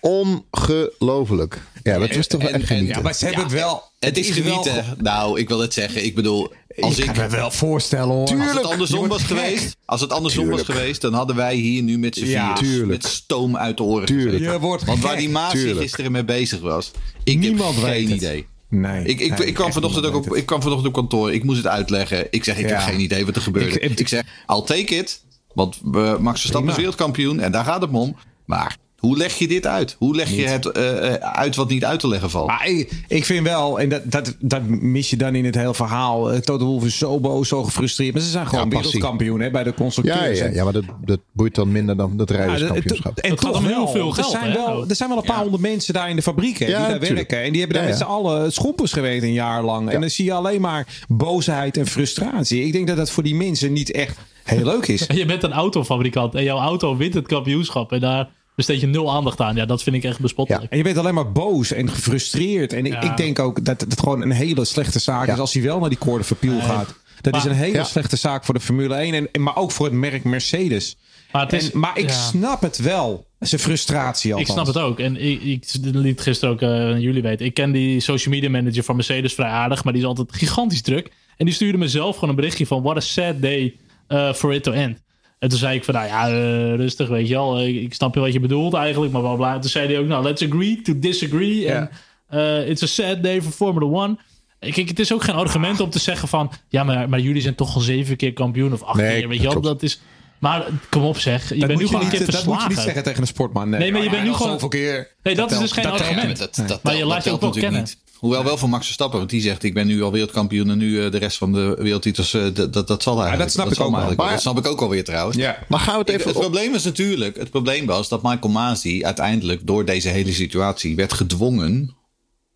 Ongelooflijk. 0.00 1.58
Ja, 1.82 1.98
dat 1.98 2.14
was 2.16 2.26
toch 2.26 2.40
wel 2.42 2.50
En- 2.50 2.60
echt 2.60 2.70
en- 2.70 2.76
genieten. 2.76 2.96
Ja, 2.96 3.02
maar 3.02 3.14
ze 3.14 3.24
hebben 3.24 3.42
het 3.44 3.52
wel. 3.52 3.82
Het 3.98 4.18
is 4.18 4.38
wel 4.38 4.62
genieten. 4.62 4.96
Nou, 4.98 5.38
ik 5.38 5.48
wil 5.48 5.58
het 5.60 5.74
zeggen. 5.74 6.04
Ik 6.04 6.14
bedoel, 6.14 6.52
als 6.80 6.98
ik 6.98 7.04
ik... 7.04 7.12
kan 7.14 7.24
me 7.24 7.28
wel 7.36 7.50
voorstellen 7.50 8.08
hoor. 8.14 8.40
Als 8.40 8.52
het 8.54 8.64
andersom 8.64 9.08
was 9.08 9.22
geweest, 9.22 9.76
als 9.84 10.00
het 10.00 10.12
andersom 10.12 10.44
Tuurlijk. 10.44 10.66
was 10.66 10.76
geweest, 10.76 11.00
dan 11.00 11.14
hadden 11.14 11.36
wij 11.36 11.54
hier 11.54 11.82
nu 11.82 11.98
met 11.98 12.14
z'n 12.16 12.24
Ja, 12.26 12.56
vier 12.56 12.68
tuurlijk. 12.68 12.88
met 12.88 13.04
stoom 13.12 13.56
uit 13.56 13.76
de 13.76 13.82
oren 13.82 14.06
Tuurlijk. 14.06 14.30
gezeten. 14.30 14.52
Je 14.52 14.58
wordt 14.58 14.84
Want 14.84 15.02
waar 15.02 15.16
die 15.16 15.28
Maas 15.30 15.52
gisteren 15.52 16.12
mee 16.12 16.24
bezig 16.24 16.60
was, 16.60 16.90
ik 17.24 17.38
Niemand 17.38 17.74
heb 17.74 17.84
weet 17.84 17.94
geen 17.94 18.06
het. 18.10 18.16
idee. 18.16 18.46
Nee. 18.70 19.04
Ik, 19.04 19.20
ik, 19.20 19.38
nee, 19.38 19.48
ik, 19.48 19.54
kwam 19.54 19.72
vanochtend 19.72 20.06
ook 20.06 20.14
op, 20.14 20.34
ik 20.36 20.46
kwam 20.46 20.62
vanochtend 20.62 20.88
op 20.88 20.94
kantoor. 20.94 21.32
Ik 21.32 21.44
moest 21.44 21.56
het 21.56 21.66
uitleggen. 21.66 22.26
Ik 22.30 22.44
zeg, 22.44 22.58
ik 22.58 22.68
Ja. 22.68 22.74
heb 22.78 22.88
geen 22.88 23.00
idee 23.00 23.26
wat 23.26 23.36
er 23.36 23.42
gebeurde. 23.42 23.80
Ik- 23.80 23.90
Ik, 23.90 24.00
ik- 24.00 24.08
zeg, 24.08 24.22
I'll 24.46 24.62
take 24.64 24.94
it. 24.94 25.24
Want 25.54 25.80
uh, 25.94 26.18
Max 26.18 26.40
Verstappen 26.40 26.70
is 26.70 26.76
wereldkampioen 26.76 27.40
en 27.40 27.52
daar 27.52 27.64
gaat 27.64 27.80
het 27.82 27.90
om. 27.90 28.16
Maar 28.44 28.76
hoe 29.00 29.16
leg 29.16 29.38
je 29.38 29.48
dit 29.48 29.66
uit? 29.66 29.96
Hoe 29.98 30.14
leg 30.16 30.30
je 30.30 30.46
het 30.46 30.66
eh, 30.66 31.14
eh, 31.14 31.20
uit 31.22 31.56
wat 31.56 31.68
niet 31.68 31.84
uit 31.84 32.00
te 32.00 32.08
leggen 32.08 32.30
valt? 32.30 32.46
Maar 32.46 32.66
ik, 32.68 32.90
ik 33.08 33.24
vind 33.24 33.46
wel, 33.46 33.80
en 33.80 33.88
dat, 33.88 34.02
dat, 34.04 34.36
dat 34.38 34.62
mis 34.66 35.10
je 35.10 35.16
dan 35.16 35.34
in 35.34 35.44
het 35.44 35.54
hele 35.54 35.74
verhaal. 35.74 36.32
eh, 36.32 36.38
Toto 36.38 36.64
Wolff 36.66 36.86
is 36.86 36.98
zo 36.98 37.20
boos, 37.20 37.48
zo 37.48 37.62
gefrustreerd. 37.62 38.12
Maar 38.14 38.22
ze 38.22 38.30
zijn 38.30 38.46
gewoon 38.46 38.70
Ja, 38.70 38.76
wereldkampioen 38.76 39.40
hè, 39.40 39.50
bij 39.50 39.62
de 39.62 39.68
Ja, 39.70 39.76
constructeurs. 39.76 40.38
ja, 40.38 40.46
ja, 40.46 40.64
maar 40.64 40.72
dat, 40.72 40.84
dat 41.04 41.20
boeit 41.32 41.54
dan 41.54 41.72
minder 41.72 41.96
dan 41.96 42.18
het 42.18 42.28
Ja, 42.30 42.36
rijderskampioenschap. 42.36 43.18
en 43.18 43.30
Het 43.30 43.40
gaat 43.40 43.52
toch 43.52 43.60
om 43.60 43.66
heel 43.66 43.76
wel, 43.76 43.88
veel 43.88 44.08
er 44.08 44.14
geld, 44.14 44.30
zijn, 44.30 44.50
hè? 44.50 44.56
wel, 44.56 44.88
er 44.88 44.96
zijn 44.96 45.08
wel 45.08 45.18
een 45.18 45.24
paar 45.24 45.40
honderd 45.42 45.62
mensen 45.62 45.94
daar 45.94 46.10
in 46.10 46.16
de 46.16 46.22
fabriek 46.22 46.58
hè, 46.58 46.66
Ja, 46.66 46.78
die 46.78 46.86
daar 46.88 46.98
tuurlijk. 46.98 47.30
werken. 47.30 47.42
En 47.46 47.50
die 47.52 47.60
hebben 47.60 47.78
daar 47.78 47.86
Ja, 47.88 47.92
met 47.92 48.00
ja. 48.00 48.06
z'n 48.06 48.10
allen 48.12 48.52
schompers 48.52 48.92
geweest 48.92 49.22
een 49.22 49.32
jaar 49.32 49.62
lang. 49.62 49.90
En 49.90 50.00
dan 50.00 50.10
zie 50.10 50.24
je 50.24 50.32
alleen 50.32 50.60
maar 50.60 50.86
boosheid 51.08 51.76
en 51.76 51.86
frustratie. 51.86 52.64
Ik 52.64 52.72
denk 52.72 52.86
dat 52.86 52.96
dat 52.96 53.10
voor 53.10 53.22
die 53.22 53.34
mensen 53.34 53.72
niet 53.72 53.90
echt 53.92 54.16
heel 54.44 54.64
leuk 54.64 54.86
is. 54.86 55.06
En 55.06 55.16
je 55.22 55.24
bent 55.26 55.42
een 55.42 55.52
autofabrikant 55.52 56.34
en 56.34 56.42
jouw 56.44 56.58
auto 56.58 56.96
wint 56.96 57.14
het 57.14 57.26
kampioenschap. 57.26 57.92
En 57.92 58.00
daar 58.00 58.28
besteed 58.66 58.80
je 58.80 58.86
nul 58.86 59.12
aandacht 59.12 59.40
aan. 59.40 59.56
Ja, 59.56 59.64
dat 59.66 59.82
vind 59.82 59.96
ik 59.96 60.04
echt 60.04 60.20
bespottelijk. 60.20 60.70
En 60.70 60.76
je 60.76 60.82
bent 60.82 60.96
alleen 60.96 61.14
maar 61.14 61.32
boos 61.32 61.72
en 61.72 61.90
gefrustreerd. 61.90 62.72
En 62.72 62.86
ik, 62.86 62.92
Ja. 62.92 63.00
ik 63.10 63.16
denk 63.16 63.38
ook 63.38 63.64
dat 63.64 63.80
het 63.80 64.00
gewoon 64.00 64.22
een 64.22 64.30
hele 64.30 64.64
slechte 64.64 64.98
zaak 64.98 65.26
Ja. 65.26 65.32
is 65.32 65.38
als 65.38 65.52
hij 65.52 65.62
wel 65.62 65.78
naar 65.80 65.88
die 65.88 65.98
koorden 65.98 66.26
verpiel 66.26 66.60
gaat. 66.60 66.94
Dat 67.20 67.36
is 67.36 67.44
een 67.44 67.52
hele 67.52 67.76
Ja. 67.76 67.84
slechte 67.84 68.16
zaak 68.16 68.44
voor 68.44 68.54
de 68.54 68.60
Formule 68.60 68.94
1. 68.94 69.14
En, 69.14 69.28
en- 69.32 69.42
maar 69.42 69.56
ook 69.56 69.70
voor 69.72 69.86
het 69.86 69.94
merk 69.94 70.24
Mercedes. 70.24 70.96
Maar, 71.32 71.42
het 71.42 71.52
is, 71.52 71.70
En- 71.72 71.78
maar 71.78 71.98
ik 71.98 72.08
ja. 72.08 72.14
snap 72.14 72.62
het 72.62 72.78
wel. 72.78 73.26
Zijn 73.38 73.60
frustratie 73.60 74.30
Ik 74.30 74.36
althans. 74.36 74.58
snap 74.60 74.66
het 74.74 74.84
ook. 74.84 74.98
En 75.00 75.16
ik, 75.16 75.42
ik 75.42 75.64
liet 75.82 76.20
gisteren 76.20 76.54
ook 76.54 76.62
eh, 76.62 76.98
jullie 76.98 77.22
weten. 77.22 77.46
Ik 77.46 77.54
ken 77.54 77.72
die 77.72 78.00
social 78.00 78.34
media 78.34 78.50
manager 78.50 78.82
van 78.82 78.96
Mercedes 78.96 79.34
vrij 79.34 79.48
aardig. 79.48 79.84
Maar 79.84 79.92
die 79.92 80.02
is 80.02 80.08
altijd 80.08 80.28
gigantisch 80.32 80.82
druk. 80.82 81.10
En 81.36 81.44
die 81.44 81.54
stuurde 81.54 81.78
mezelf 81.78 82.14
gewoon 82.14 82.30
een 82.30 82.36
berichtje 82.36 82.66
van... 82.66 82.82
What 82.82 82.96
a 82.96 83.00
sad 83.00 83.42
day 83.42 83.76
uh, 84.08 84.32
for 84.32 84.54
it 84.54 84.62
to 84.62 84.72
end. 84.72 84.98
En 85.40 85.48
toen 85.48 85.58
zei 85.58 85.76
ik 85.76 85.84
van, 85.84 85.94
nou 85.94 86.06
ja, 86.06 86.28
eh, 86.28 86.74
rustig, 86.74 87.08
weet 87.08 87.28
je 87.28 87.34
wel. 87.34 87.62
Ik, 87.62 87.82
ik 87.82 87.94
snap 87.94 88.14
je 88.14 88.20
wat 88.20 88.32
je 88.32 88.40
bedoelt 88.40 88.74
eigenlijk, 88.74 89.12
maar 89.12 89.22
bla 89.22 89.34
bla. 89.34 89.58
Toen 89.58 89.70
zei 89.70 89.86
hij 89.86 89.98
ook, 89.98 90.06
nou, 90.06 90.24
let's 90.24 90.42
agree 90.42 90.82
to 90.82 90.98
disagree. 90.98 91.68
En 91.68 91.90
eh, 92.28 92.68
it's 92.68 92.82
a 92.82 92.86
sad 92.86 93.22
day 93.22 93.42
for 93.42 93.52
Formula 93.52 93.86
One. 93.86 94.16
Kijk, 94.58 94.88
het 94.88 94.98
is 94.98 95.12
ook 95.12 95.22
geen 95.22 95.34
argument 95.34 95.80
om 95.80 95.90
te 95.90 95.98
zeggen 95.98 96.28
van... 96.28 96.50
Ja, 96.68 96.84
maar, 96.84 97.08
maar 97.08 97.20
jullie 97.20 97.42
zijn 97.42 97.54
toch 97.54 97.74
al 97.74 97.80
zeven 97.80 98.16
keer 98.16 98.32
kampioen 98.32 98.72
of 98.72 98.82
acht 98.82 98.96
Nee, 98.96 99.18
keer, 99.18 99.28
weet 99.28 99.40
je 99.40 99.48
wel. 99.48 99.60
Dat 99.60 99.82
is... 99.82 100.00
Maar 100.40 100.66
kom 100.90 101.02
op 101.04 101.18
zeg, 101.18 101.48
je 101.48 101.58
Dat 101.58 101.68
bent 101.68 101.80
nu 101.80 101.86
gewoon 101.86 102.02
een 102.02 102.08
keer 102.10 102.18
Dat 102.18 102.26
moet 102.26 102.34
je 102.44 102.50
niet 102.50 102.56
verslagen. 102.60 102.82
zeggen 102.82 103.02
tegen 103.02 103.20
een 103.20 103.26
sportman. 103.26 103.68
Nee, 103.68 103.80
Nee, 103.80 103.92
maar 103.92 104.02
je 104.02 104.10
bent 104.10 104.22
nu 104.22 104.28
ja, 104.30 104.34
gewoon- 104.36 104.52
zoveel 104.52 104.68
keer. 104.68 105.10
Nee, 105.22 105.34
dat 105.34 105.50
is 105.50 105.58
dus 105.58 105.72
geen 105.72 105.84
Ja, 105.84 105.90
argument. 105.90 106.26
maar 106.26 106.36
dat, 106.36 106.62
dat, 106.68 106.82
Maar 106.82 106.96
je 106.96 107.04
laat 107.04 107.24
je 107.24 107.30
ook 107.30 107.40
wel 107.40 107.50
kennen. 107.50 107.80
niet. 107.80 107.96
Hoewel 108.14 108.44
wel 108.44 108.56
voor 108.56 108.68
Max 108.68 108.84
Verstappen, 108.84 109.18
want 109.18 109.30
die 109.30 109.40
zegt: 109.40 109.62
Ik 109.62 109.74
ben 109.74 109.86
nu 109.86 110.02
al 110.02 110.12
wereldkampioen 110.12 110.70
en 110.70 110.78
nu 110.78 111.04
eh, 111.04 111.10
de 111.10 111.18
rest 111.18 111.36
van 111.38 111.52
de 111.52 111.76
wereldtitels. 111.78 112.34
eh, 112.34 112.42
dat, 112.54 112.72
dat, 112.72 112.86
dat 112.88 113.02
zal 113.02 113.12
eigenlijk. 113.20 113.42
dat 113.42 113.52
snap 113.52 113.72
ik 113.72 113.80
ook 113.80 113.96
wel. 113.96 114.14
Maar- 114.16 114.30
Dat 114.30 114.40
snap 114.40 114.58
ik 114.58 114.66
ook 114.66 114.80
alweer 114.80 115.04
trouwens. 115.04 115.36
Ja. 115.36 115.58
Maar 115.68 115.80
gaan 115.80 115.92
we 115.94 116.00
het 116.00 116.08
Ik- 116.08 116.14
even 116.14 116.26
het 116.26 116.36
op... 116.36 116.42
probleem 116.42 116.72
was 116.72 116.84
natuurlijk, 116.84 117.36
het 117.36 117.50
probleem 117.50 117.86
was 117.86 118.08
dat 118.08 118.22
Michael 118.22 118.52
Masi 118.52 119.04
uiteindelijk 119.04 119.66
door 119.66 119.84
deze 119.84 120.08
hele 120.08 120.32
situatie 120.32 120.96
werd 120.96 121.12
gedwongen 121.12 121.96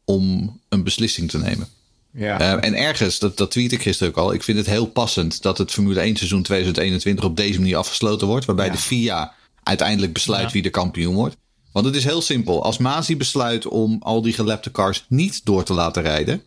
om 0.04 0.60
een 0.68 0.82
beslissing 0.84 1.30
te 1.30 1.38
nemen. 1.38 1.68
Ja. 2.16 2.40
Eh, 2.40 2.64
en 2.68 2.74
ergens, 2.74 3.18
dat, 3.18 3.36
dat 3.36 3.50
tweet 3.50 3.72
ik 3.72 3.82
gisteren 3.82 4.12
ook 4.12 4.18
al, 4.18 4.32
ik 4.32 4.42
vind 4.42 4.58
het 4.58 4.66
heel 4.66 4.86
passend 4.86 5.42
dat 5.42 5.58
het 5.58 5.70
Formule 5.70 6.00
1 6.00 6.16
seizoen 6.16 6.42
2021 6.42 7.24
op 7.24 7.36
deze 7.36 7.58
manier 7.60 7.76
afgesloten 7.76 8.26
wordt, 8.26 8.44
waarbij 8.44 8.70
de 8.70 8.76
FIA 8.76 9.32
uiteindelijk 9.62 10.12
besluit 10.12 10.42
Ja. 10.46 10.50
wie 10.50 10.62
de 10.62 10.70
kampioen 10.70 11.14
wordt. 11.14 11.36
Want 11.72 11.86
het 11.86 11.94
is 11.94 12.04
heel 12.04 12.22
simpel. 12.22 12.62
Als 12.64 12.78
Masi 12.78 13.16
besluit 13.16 13.66
om 13.66 13.96
al 14.00 14.22
die 14.22 14.32
gelapte 14.32 14.70
cars 14.70 15.04
niet 15.08 15.44
door 15.44 15.64
te 15.64 15.72
laten 15.72 16.02
rijden, 16.02 16.42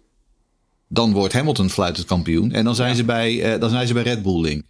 dan 0.89 1.13
wordt 1.13 1.33
Hamilton 1.33 1.69
fluitend 1.69 2.05
kampioen 2.07 2.51
en 2.51 2.63
dan 2.63 2.75
zijn, 2.75 2.95
ze, 2.95 3.03
bij, 3.03 3.53
eh, 3.53 3.59
dan 3.59 3.69
zijn 3.69 3.87
ze 3.87 3.93
bij 3.93 4.03
Red 4.03 4.21
Bull 4.21 4.41
link. 4.41 4.63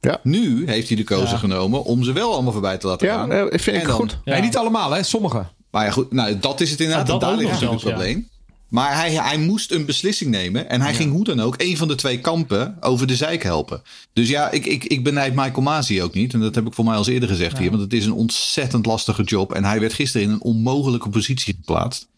Ja. 0.00 0.20
Nu 0.22 0.66
heeft 0.66 0.88
hij 0.88 0.96
de 0.96 1.02
keuze 1.04 1.32
Ja. 1.32 1.36
genomen 1.38 1.84
om 1.84 2.04
ze 2.04 2.12
wel 2.12 2.32
allemaal 2.32 2.52
voorbij 2.52 2.78
te 2.78 2.86
laten 2.86 3.06
Ja, 3.06 3.14
gaan. 3.14 3.32
eh, 3.32 3.40
vind 3.48 3.66
ik 3.66 3.74
En 3.74 3.86
dan- 3.86 3.96
goed. 3.96 4.18
Ja. 4.24 4.32
Nee, 4.32 4.42
niet 4.42 4.56
allemaal, 4.56 4.90
hè? 4.92 5.02
Sommigen. 5.02 5.48
Maar 5.70 5.84
ja, 5.84 5.90
goed, 5.90 6.12
nou, 6.12 6.38
dat 6.38 6.60
is 6.60 6.70
het 6.70 6.80
inderdaad. 6.80 7.06
Ja, 7.06 7.12
dat 7.12 7.22
en 7.22 7.28
daar 7.28 7.36
ligt 7.38 7.50
natuurlijk 7.50 7.80
het 7.82 7.90
probleem. 7.92 8.28
Maar 8.68 8.96
hij, 8.96 9.12
hij 9.12 9.38
moest 9.38 9.70
een 9.70 9.86
beslissing 9.86 10.30
nemen. 10.30 10.68
En 10.68 10.80
hij 10.80 10.94
ging 10.94 11.12
hoe 11.12 11.24
dan 11.24 11.40
ook 11.40 11.54
een 11.58 11.76
van 11.76 11.88
de 11.88 11.94
twee 11.94 12.20
kampen 12.20 12.76
over 12.80 13.06
de 13.06 13.16
zijk 13.16 13.42
helpen. 13.42 13.82
Dus 14.12 14.28
ja, 14.28 14.50
ik, 14.50 14.66
ik, 14.66 14.84
ik 14.84 15.04
benijd 15.04 15.34
Michael 15.34 15.62
Masi 15.62 16.02
ook 16.02 16.14
niet. 16.14 16.32
En 16.32 16.40
dat 16.40 16.54
heb 16.54 16.66
ik 16.66 16.74
voor 16.74 16.84
mij 16.84 16.96
al 16.96 17.06
eerder 17.06 17.28
gezegd 17.28 17.58
hier. 17.58 17.70
Want 17.70 17.82
het 17.82 17.92
is 17.92 18.04
een 18.04 18.12
ontzettend 18.12 18.86
lastige 18.86 19.22
job. 19.22 19.52
En 19.52 19.64
hij 19.64 19.80
werd 19.80 19.92
gisteren 19.92 20.26
in 20.26 20.32
een 20.32 20.42
onmogelijke 20.42 21.08
positie 21.08 21.54
geplaatst. 21.54 22.08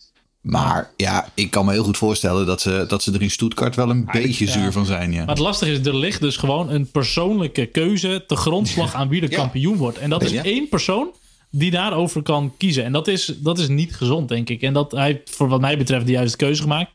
Maar 0.41 0.91
ja, 0.97 1.29
ik 1.35 1.51
kan 1.51 1.65
me 1.65 1.73
heel 1.73 1.85
goed 1.85 1.97
voorstellen 1.97 2.47
dat 2.47 2.61
ze, 2.61 2.85
dat 2.89 3.03
ze 3.03 3.13
er 3.13 3.23
in 3.23 3.31
Stuttgart 3.31 3.77
wel 3.77 3.91
een 3.91 4.09
beetje 4.13 4.45
ja. 4.45 4.53
zuur 4.53 4.73
van 4.73 4.87
zijn. 4.87 5.13
Ja. 5.13 5.19
Maar 5.19 5.29
het 5.29 5.39
lastige 5.39 5.73
is, 5.73 5.87
er 5.87 5.97
ligt 5.97 6.21
dus 6.21 6.37
gewoon 6.37 6.71
een 6.71 6.91
persoonlijke 6.91 7.67
keuze 7.67 8.25
te 8.27 8.37
grondslag 8.37 8.95
aan 8.95 9.09
wie 9.09 9.21
de 9.21 9.29
kampioen 9.29 9.77
wordt. 9.77 9.99
En 9.99 10.11
dat 10.11 10.23
is 10.23 10.33
één 10.33 10.69
persoon 10.69 11.11
die 11.51 11.71
daarover 11.71 12.23
kan 12.23 12.55
kiezen. 12.57 12.85
En 12.85 12.93
dat 12.93 13.09
is, 13.09 13.25
dat 13.25 13.59
is 13.59 13.69
niet 13.69 13.97
gezond, 13.97 14.29
denk 14.29 14.49
ik. 14.49 14.63
En 14.63 14.73
dat 14.73 14.93
hij 14.93 15.23
voor 15.25 15.49
wat 15.49 15.61
mij 15.61 15.79
betreft 15.79 16.07
de 16.07 16.13
juiste 16.13 16.37
keuze 16.37 16.63
gemaakt. 16.63 16.93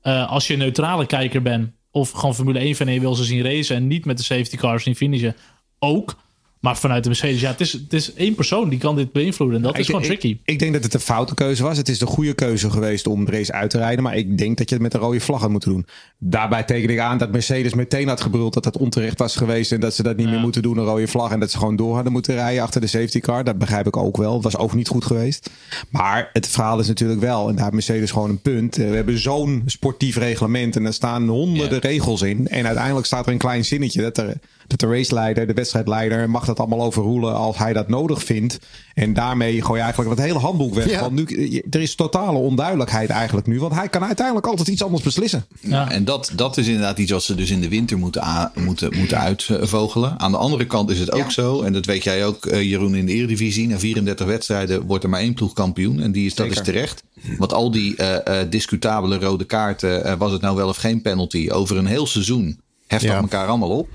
Eh, 0.00 0.30
als 0.30 0.46
je 0.46 0.52
een 0.52 0.58
neutrale 0.58 1.06
kijker 1.06 1.42
bent, 1.42 1.70
of 1.90 2.10
gewoon 2.10 2.34
Formule 2.34 2.58
1 2.58 2.74
fan 2.74 2.86
en 2.86 2.92
je 2.92 3.00
wil 3.00 3.14
ze 3.14 3.24
zien 3.24 3.42
racen 3.42 3.76
en 3.76 3.86
niet 3.86 4.04
met 4.04 4.16
de 4.16 4.24
safety 4.24 4.56
cars 4.56 4.82
zien 4.82 4.96
finishen, 4.96 5.36
ook. 5.78 6.16
Maar 6.60 6.76
vanuit 6.76 7.02
de 7.02 7.08
Mercedes, 7.08 7.40
ja, 7.40 7.50
het 7.50 7.60
is, 7.60 7.72
het 7.72 7.92
is 7.92 8.12
één 8.14 8.34
persoon 8.34 8.68
die 8.68 8.78
kan 8.78 8.96
dit 8.96 9.12
beïnvloeden. 9.12 9.56
En 9.56 9.62
dat 9.62 9.72
is 9.74 9.80
Ik- 9.80 9.86
gewoon 9.86 10.02
tricky. 10.02 10.38
Ik, 10.44 10.58
denk 10.58 10.72
dat 10.72 10.82
het 10.82 10.94
een 10.94 11.00
foute 11.00 11.34
keuze 11.34 11.62
was. 11.62 11.76
Het 11.76 11.88
is 11.88 11.98
de 11.98 12.06
goede 12.06 12.34
keuze 12.34 12.70
geweest 12.70 13.06
om 13.06 13.24
de 13.24 13.30
race 13.30 13.52
uit 13.52 13.70
te 13.70 13.78
rijden. 13.78 14.02
Maar 14.02 14.16
ik 14.16 14.38
denk 14.38 14.58
dat 14.58 14.68
je 14.68 14.74
het 14.74 14.82
met 14.84 14.94
een 14.94 15.00
rode 15.00 15.20
vlag 15.20 15.40
had 15.40 15.50
moeten 15.50 15.70
doen. 15.70 15.86
Daarbij 16.18 16.62
teken 16.62 16.88
ik 16.90 16.98
aan 16.98 17.18
dat 17.18 17.32
Mercedes 17.32 17.74
meteen 17.74 18.08
had 18.08 18.20
gebruld 18.20 18.54
dat 18.54 18.64
dat 18.64 18.76
onterecht 18.76 19.18
was 19.18 19.36
geweest. 19.36 19.72
En 19.72 19.80
dat 19.80 19.94
ze 19.94 20.02
dat 20.02 20.16
niet 20.16 20.28
meer 20.30 20.40
moeten 20.40 20.62
doen, 20.62 20.76
een 20.78 20.84
rode 20.84 21.06
vlag. 21.08 21.30
En 21.32 21.40
dat 21.40 21.50
ze 21.50 21.58
gewoon 21.58 21.76
door 21.76 21.94
hadden 21.94 22.12
moeten 22.12 22.34
rijden 22.34 22.62
achter 22.62 22.80
de 22.80 22.86
safety 22.86 23.20
car. 23.20 23.44
Dat 23.44 23.58
begrijp 23.58 23.86
ik 23.86 23.96
ook 23.96 24.16
wel. 24.16 24.34
Het 24.34 24.42
was 24.42 24.56
ook 24.56 24.74
niet 24.74 24.88
goed 24.88 25.04
geweest. 25.04 25.50
Maar 25.90 26.30
het 26.32 26.46
verhaal 26.48 26.78
is 26.78 26.86
natuurlijk 26.88 27.20
wel. 27.20 27.48
En 27.48 27.54
daar 27.54 27.62
heeft 27.62 27.74
Mercedes 27.74 28.10
gewoon 28.10 28.30
een 28.30 28.40
punt. 28.40 28.78
Eh, 28.78 28.88
We 28.88 28.94
hebben 28.96 29.18
zo'n 29.18 29.62
sportief 29.66 30.16
reglement. 30.16 30.76
En 30.76 30.84
er 30.86 30.92
staan 30.92 31.28
honderden 31.28 31.78
regels 31.78 32.22
in. 32.22 32.48
En 32.48 32.66
uiteindelijk 32.66 33.06
staat 33.06 33.26
er 33.26 33.32
een 33.32 33.38
klein 33.38 33.64
zinnetje 33.64 34.02
dat 34.02 34.18
er 34.18 34.34
de 34.76 34.86
raceleider, 34.86 35.46
de 35.46 35.52
wedstrijdleider, 35.54 36.30
mag 36.30 36.44
dat 36.44 36.58
allemaal 36.58 36.82
overroelen 36.82 37.34
als 37.34 37.58
hij 37.58 37.72
dat 37.72 37.88
nodig 37.88 38.22
vindt. 38.24 38.58
En 38.94 39.14
daarmee 39.14 39.62
gooi 39.62 39.76
je 39.78 39.84
eigenlijk 39.84 40.16
het 40.16 40.26
hele 40.26 40.38
handboek 40.38 40.74
weg. 40.74 40.90
Ja. 40.90 41.00
Want 41.00 41.12
nu, 41.12 41.50
je- 41.50 41.64
er 41.70 41.80
is 41.80 41.94
totale 41.94 42.38
onduidelijkheid 42.38 43.10
eigenlijk 43.10 43.46
nu. 43.46 43.60
Want 43.60 43.74
hij 43.74 43.88
kan 43.88 44.04
uiteindelijk 44.04 44.46
altijd 44.46 44.68
iets 44.68 44.82
anders 44.82 45.02
beslissen. 45.02 45.44
Ja. 45.60 45.90
En 45.90 46.04
dat, 46.04 46.32
dat 46.34 46.56
is 46.56 46.66
inderdaad 46.66 46.98
iets 46.98 47.10
wat 47.12 47.22
ze 47.22 47.34
dus 47.34 47.50
in 47.50 47.60
de 47.60 47.68
winter 47.68 47.98
moeten, 47.98 48.50
moeten, 48.54 48.96
moeten 48.96 49.18
uitvogelen. 49.18 50.18
Aan 50.20 50.30
de 50.30 50.36
andere 50.38 50.66
kant 50.66 50.90
is 50.90 50.98
het 50.98 51.12
ook 51.12 51.18
Ja. 51.24 51.30
zo, 51.30 51.62
en 51.62 51.72
dat 51.72 51.84
weet 51.86 52.04
jij 52.04 52.26
ook, 52.26 52.46
eh, 52.46 52.62
Jeroen, 52.62 52.94
in 52.94 53.06
de 53.06 53.12
Eredivisie. 53.12 53.68
Na 53.68 53.78
34 53.78 54.26
wedstrijden 54.26 54.82
wordt 54.86 55.04
er 55.04 55.10
maar 55.10 55.20
één 55.20 55.34
ploeg 55.34 55.52
kampioen. 55.52 56.00
En 56.00 56.12
die 56.12 56.26
is, 56.26 56.34
dat 56.34 56.46
is 56.46 56.62
terecht. 56.62 57.02
Want 57.38 57.52
al 57.52 57.70
die 57.70 57.96
eh, 57.96 58.40
eh, 58.40 58.50
discutabele 58.50 59.18
rode 59.18 59.44
kaarten, 59.44 60.04
eh, 60.04 60.14
was 60.18 60.32
het 60.32 60.40
nou 60.40 60.56
wel 60.56 60.68
of 60.68 60.76
geen 60.76 61.02
penalty, 61.02 61.48
over 61.52 61.76
een 61.76 61.86
heel 61.86 62.06
seizoen 62.06 62.60
heft 62.86 63.02
Ja. 63.02 63.12
dat 63.12 63.22
elkaar 63.22 63.46
allemaal 63.48 63.70
op. 63.70 63.88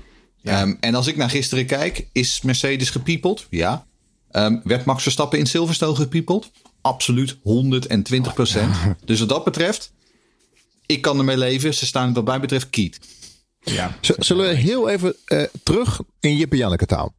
Ehm, 0.44 0.74
en 0.80 0.94
als 0.94 1.06
ik 1.06 1.16
naar 1.16 1.30
gisteren 1.30 1.66
kijk, 1.66 2.06
is 2.12 2.40
Mercedes 2.40 2.90
gepiepeld? 2.90 3.46
Ja. 3.50 3.86
Ehm, 4.30 4.56
werd 4.64 4.84
Max 4.84 5.02
Verstappen 5.02 5.38
in 5.38 5.46
Silverstone 5.46 5.96
gepiepeld? 5.96 6.50
Absoluut 6.80 7.36
120 7.42 8.34
procent. 8.34 8.76
Dus 9.04 9.18
wat 9.18 9.28
dat 9.28 9.44
betreft, 9.44 9.92
ik 10.86 11.02
kan 11.02 11.18
ermee 11.18 11.38
leven. 11.38 11.74
Ze 11.74 11.86
staan 11.86 12.12
wat 12.12 12.24
mij 12.24 12.40
betreft 12.40 12.70
kiet. 12.70 13.00
Ja. 13.60 13.96
Zullen 14.00 14.48
we 14.48 14.54
heel 14.54 14.88
even 14.88 15.16
eh, 15.24 15.42
terug 15.62 16.00
in 16.20 16.36
Jip 16.36 16.52
en 16.52 16.58
Janneke 16.58 16.86
taal. 16.86 17.14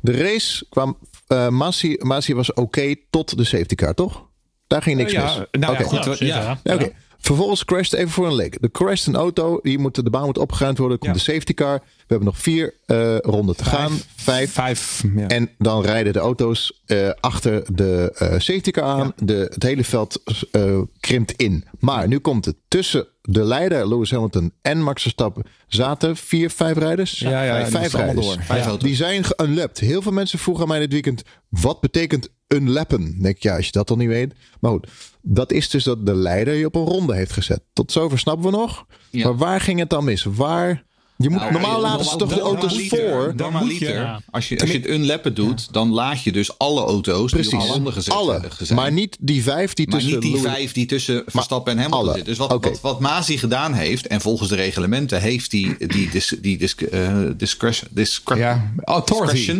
De 0.00 0.12
race 0.12 0.66
kwam 0.68 0.98
eh 1.26 1.48
Masi, 1.48 1.96
Masi 1.98 2.34
was 2.34 2.52
oké 2.52 2.94
tot 3.10 3.36
de 3.36 3.44
safety 3.44 3.74
car, 3.74 3.94
toch? 3.94 4.28
Daar 4.66 4.82
ging 4.82 4.96
niks 4.96 5.12
ja, 5.12 5.24
mis. 5.24 5.60
nou 5.60 5.72
ja, 5.78 5.82
goed. 5.82 6.04
Ja, 6.04 6.14
zeker, 6.14 6.26
ja. 6.26 6.58
ja. 6.62 6.88
Vervolgens 7.18 7.64
crasht 7.64 7.92
even 7.92 8.10
voor 8.10 8.26
een 8.26 8.34
leek. 8.34 8.58
Er 8.60 8.70
crasht 8.70 9.06
een 9.06 9.16
auto. 9.16 9.58
Die 9.62 9.78
moet, 9.78 9.94
de 10.04 10.10
baan 10.10 10.24
moet 10.24 10.38
opgeruimd 10.38 10.78
worden. 10.78 10.98
Komt 10.98 11.10
Ja. 11.16 11.24
de 11.24 11.32
safety 11.32 11.54
car. 11.54 11.78
We 11.78 12.04
hebben 12.14 12.26
nog 12.26 12.38
vier 12.38 12.74
eh, 12.86 13.18
ronden 13.18 13.56
te 13.56 13.64
gaan. 13.64 13.92
Vijf. 14.16 14.52
Vijf. 14.52 15.04
Ja. 15.16 15.26
En 15.26 15.50
dan 15.58 15.82
rijden 15.82 16.12
de 16.12 16.18
auto's 16.18 16.82
eh, 16.86 17.10
achter 17.20 17.64
de 17.74 18.12
eh, 18.18 18.28
safety 18.38 18.70
car 18.70 18.84
aan. 18.84 19.12
De, 19.16 19.48
het 19.52 19.62
hele 19.62 19.84
veld 19.84 20.22
eh, 20.50 20.80
krimpt 21.00 21.32
in. 21.32 21.64
Maar 21.78 22.08
nu 22.08 22.18
komt 22.18 22.44
het. 22.44 22.56
Tussen 22.68 23.06
de 23.22 23.44
leider 23.44 23.88
Lewis 23.88 24.10
Hamilton 24.10 24.52
en 24.62 24.82
Max 24.82 25.02
Verstappen 25.02 25.44
zaten 25.66 26.16
vier, 26.16 26.50
vijf 26.50 26.76
rijders. 26.76 27.18
Ja, 27.18 27.42
ja, 27.42 27.56
die 27.62 27.66
vijf 27.66 27.92
rijders. 27.94 28.26
door. 28.26 28.36
Vijf 28.42 28.60
Ja, 28.62 28.68
auto's. 28.68 28.88
Die 28.88 28.96
zijn 28.96 29.24
geunlapped. 29.24 29.78
Heel 29.78 30.02
veel 30.02 30.12
mensen 30.12 30.38
vroegen 30.38 30.62
aan 30.62 30.68
mij 30.70 30.78
dit 30.78 30.92
weekend. 30.92 31.22
Wat 31.48 31.80
betekent 31.80 32.28
unlappen? 32.54 33.16
Denk 33.22 33.36
ik, 33.36 33.42
ja, 33.42 33.56
als 33.56 33.66
je 33.66 33.72
dat 33.72 33.88
dan 33.88 33.98
niet 33.98 34.08
weet. 34.08 34.34
Maar 34.60 34.70
goed, 34.70 34.86
dat 35.22 35.52
is 35.52 35.68
dus 35.70 35.84
dat 35.84 36.06
de 36.06 36.14
leider 36.14 36.54
je 36.54 36.66
op 36.66 36.74
een 36.74 36.84
ronde 36.84 37.14
heeft 37.14 37.32
gezet. 37.32 37.60
Tot 37.72 37.92
zover 37.92 38.18
snappen 38.18 38.50
we 38.50 38.56
nog. 38.56 38.86
Ja. 39.10 39.24
Maar 39.24 39.36
waar 39.36 39.60
ging 39.60 39.78
het 39.78 39.90
dan 39.90 40.04
mis? 40.04 40.24
Waar... 40.24 40.84
Je 41.18 41.30
moet, 41.30 41.40
Nou, 41.40 41.52
normaal 41.52 41.74
eh, 41.76 41.80
laten 41.82 42.04
ze 42.04 42.16
toch 42.16 42.34
de 42.34 42.40
auto's 42.40 42.88
voor. 42.88 43.32
Dan 43.36 43.52
moet 43.52 43.78
je- 43.78 43.88
Ja. 43.88 44.20
als, 44.30 44.48
je, 44.48 44.60
als 44.60 44.70
je 44.70 44.76
het 44.76 44.86
unlappen 44.88 45.34
doet, 45.34 45.72
dan 45.72 45.90
laat 45.92 46.22
je 46.22 46.32
dus 46.32 46.58
alle 46.58 46.80
auto's 46.80 47.32
die 47.32 47.42
op 47.42 47.48
Precies. 47.50 47.70
ronde 47.70 47.92
gezet 47.92 48.14
Alle. 48.14 48.42
gezet. 48.50 48.76
Maar 48.76 48.92
niet 48.92 49.16
die 49.20 49.42
vijf 49.42 49.72
die 49.74 49.88
Maar 49.88 49.98
tussen 50.00 50.18
niet 50.20 50.32
die 50.32 50.40
vijf 50.42 50.72
die 50.72 50.86
tussen 50.86 51.22
Verstappen 51.26 51.72
en 51.72 51.78
Hamilton 51.78 52.06
zitten. 52.06 52.24
Dus 52.24 52.36
wat, 52.38 52.52
Oké. 52.52 52.68
wat, 52.68 52.80
wat 52.80 53.00
Masi 53.00 53.38
gedaan 53.38 53.72
heeft, 53.72 54.06
en 54.06 54.20
volgens 54.20 54.48
de 54.48 54.54
reglementen 54.56 55.20
heeft 55.20 55.50
die, 55.50 55.86
die, 55.86 56.10
dis, 56.10 56.34
die 56.40 56.58
dis, 56.58 56.74
eh, 56.74 57.24
discretion, 57.36 57.88
discre- 57.92 58.36
Ja, 58.38 58.72
authority. 58.84 59.32
discretion, 59.32 59.56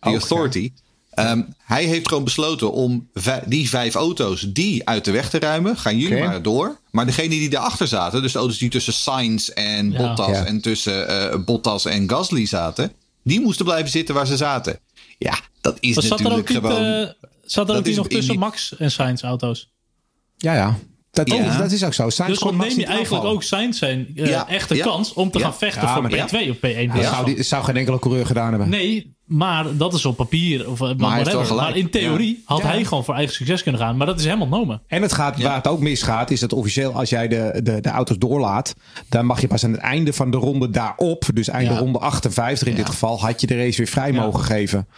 die 0.00 0.12
Ook, 0.12 0.18
authority. 0.20 0.72
Ehm, 1.12 1.42
hij 1.64 1.84
heeft 1.84 2.08
gewoon 2.08 2.24
besloten 2.24 2.72
om 2.72 3.08
vij- 3.14 3.42
die 3.46 3.68
vijf 3.68 3.94
auto's 3.94 4.40
die 4.48 4.88
uit 4.88 5.04
de 5.04 5.10
weg 5.10 5.30
te 5.30 5.38
ruimen. 5.38 5.76
Gaan 5.76 5.98
jullie 5.98 6.24
maar 6.24 6.42
door. 6.42 6.78
Maar 6.90 7.06
degene 7.06 7.28
die 7.28 7.50
daarachter 7.50 7.86
zaten, 7.88 8.22
dus 8.22 8.32
de 8.32 8.38
auto's 8.38 8.58
die 8.58 8.70
tussen 8.70 8.92
Sainz 8.92 9.48
en 9.48 9.90
Ja. 9.90 9.98
Bottas 9.98 10.28
Ja. 10.36 10.44
en 10.44 10.60
tussen 10.60 11.08
eh, 11.32 11.38
Bottas 11.44 11.84
en 11.84 12.08
Gasly 12.10 12.46
zaten, 12.46 12.92
die 13.24 13.40
moesten 13.40 13.64
blijven 13.64 13.90
zitten 13.90 14.14
waar 14.14 14.26
ze 14.26 14.36
zaten. 14.36 14.78
Ja, 15.18 15.38
dat 15.60 15.76
is 15.80 15.94
Maar 15.94 16.04
zat 16.04 16.20
er 16.20 16.26
ook 16.26 16.32
natuurlijk 16.36 16.66
niet, 16.66 16.72
gewoon. 16.76 16.92
eh, 17.02 17.08
zat 17.44 17.60
er 17.60 17.66
dat 17.66 17.76
ook 17.76 17.76
niet 17.76 17.86
is 17.86 17.96
nog 17.96 18.08
tussen 18.08 18.30
die- 18.30 18.38
Max 18.40 18.76
en 18.76 18.90
Sainz 18.90 19.22
auto's? 19.22 19.70
Ja, 20.36 20.54
ja. 20.54 20.78
Dat, 21.12 21.28
Ja. 21.30 21.34
oh, 21.36 21.58
dat 21.58 21.72
is 21.72 21.84
ook 21.84 21.94
zo. 21.94 22.10
Sainz 22.10 22.30
Dus 22.40 22.52
Max 22.52 22.68
neem 22.68 22.78
je 22.78 22.86
eigenlijk 22.86 23.24
ook 23.24 23.42
Sainz 23.42 23.78
zijn 23.78 24.06
eh, 24.16 24.26
Ja, 24.26 24.48
echte 24.48 24.74
ja. 24.76 24.84
kans 24.84 25.12
om 25.12 25.30
te 25.30 25.38
Ja. 25.38 25.44
gaan 25.44 25.54
vechten 25.54 25.82
Ja, 25.82 25.92
voor 25.94 26.02
maar 26.02 26.10
P2 26.10 26.50
of 26.50 26.56
P1. 26.56 26.94
Dat 26.94 27.04
zou, 27.04 27.24
die, 27.24 27.42
zou 27.42 27.64
geen 27.64 27.76
enkele 27.76 27.98
coureur 27.98 28.26
gedaan 28.26 28.48
hebben. 28.48 28.68
Nee, 28.68 29.14
maar 29.24 29.76
dat 29.76 29.94
is 29.94 30.04
op 30.04 30.16
papier 30.16 30.70
of 30.70 30.80
eh. 30.80 30.96
Maar 30.96 31.76
in 31.76 31.90
theorie 31.90 32.42
had 32.44 32.58
Ja. 32.62 32.66
hij 32.66 32.84
gewoon 32.84 33.04
voor 33.04 33.14
eigen 33.14 33.34
succes 33.34 33.62
kunnen 33.62 33.80
gaan. 33.80 33.96
Maar 33.96 34.06
dat 34.06 34.18
is 34.18 34.24
helemaal 34.24 34.48
nomen. 34.48 34.82
En 34.86 35.02
het 35.02 35.12
gaat, 35.12 35.42
waar 35.42 35.56
het 35.56 35.66
ook 35.66 35.80
misgaat, 35.80 36.30
is 36.30 36.40
dat 36.40 36.52
officieel 36.52 36.92
als 36.94 37.08
jij 37.10 37.28
de, 37.28 37.60
de, 37.62 37.80
de 37.80 37.88
auto's 37.88 38.18
doorlaat, 38.18 38.74
dan 39.08 39.26
mag 39.26 39.40
je 39.40 39.46
pas 39.46 39.64
aan 39.64 39.72
het 39.72 39.80
einde 39.80 40.12
van 40.12 40.30
de 40.30 40.36
ronde 40.36 40.70
daarop, 40.70 41.24
dus 41.34 41.48
einde 41.48 41.72
Ja. 41.72 41.78
ronde 41.78 41.98
58 41.98 42.68
in 42.68 42.74
dit 42.74 42.88
geval, 42.88 43.20
had 43.20 43.40
je 43.40 43.46
de 43.46 43.56
race 43.56 43.76
weer 43.76 43.86
vrij 43.86 44.12
mogen 44.12 44.44
geven. 44.44 44.88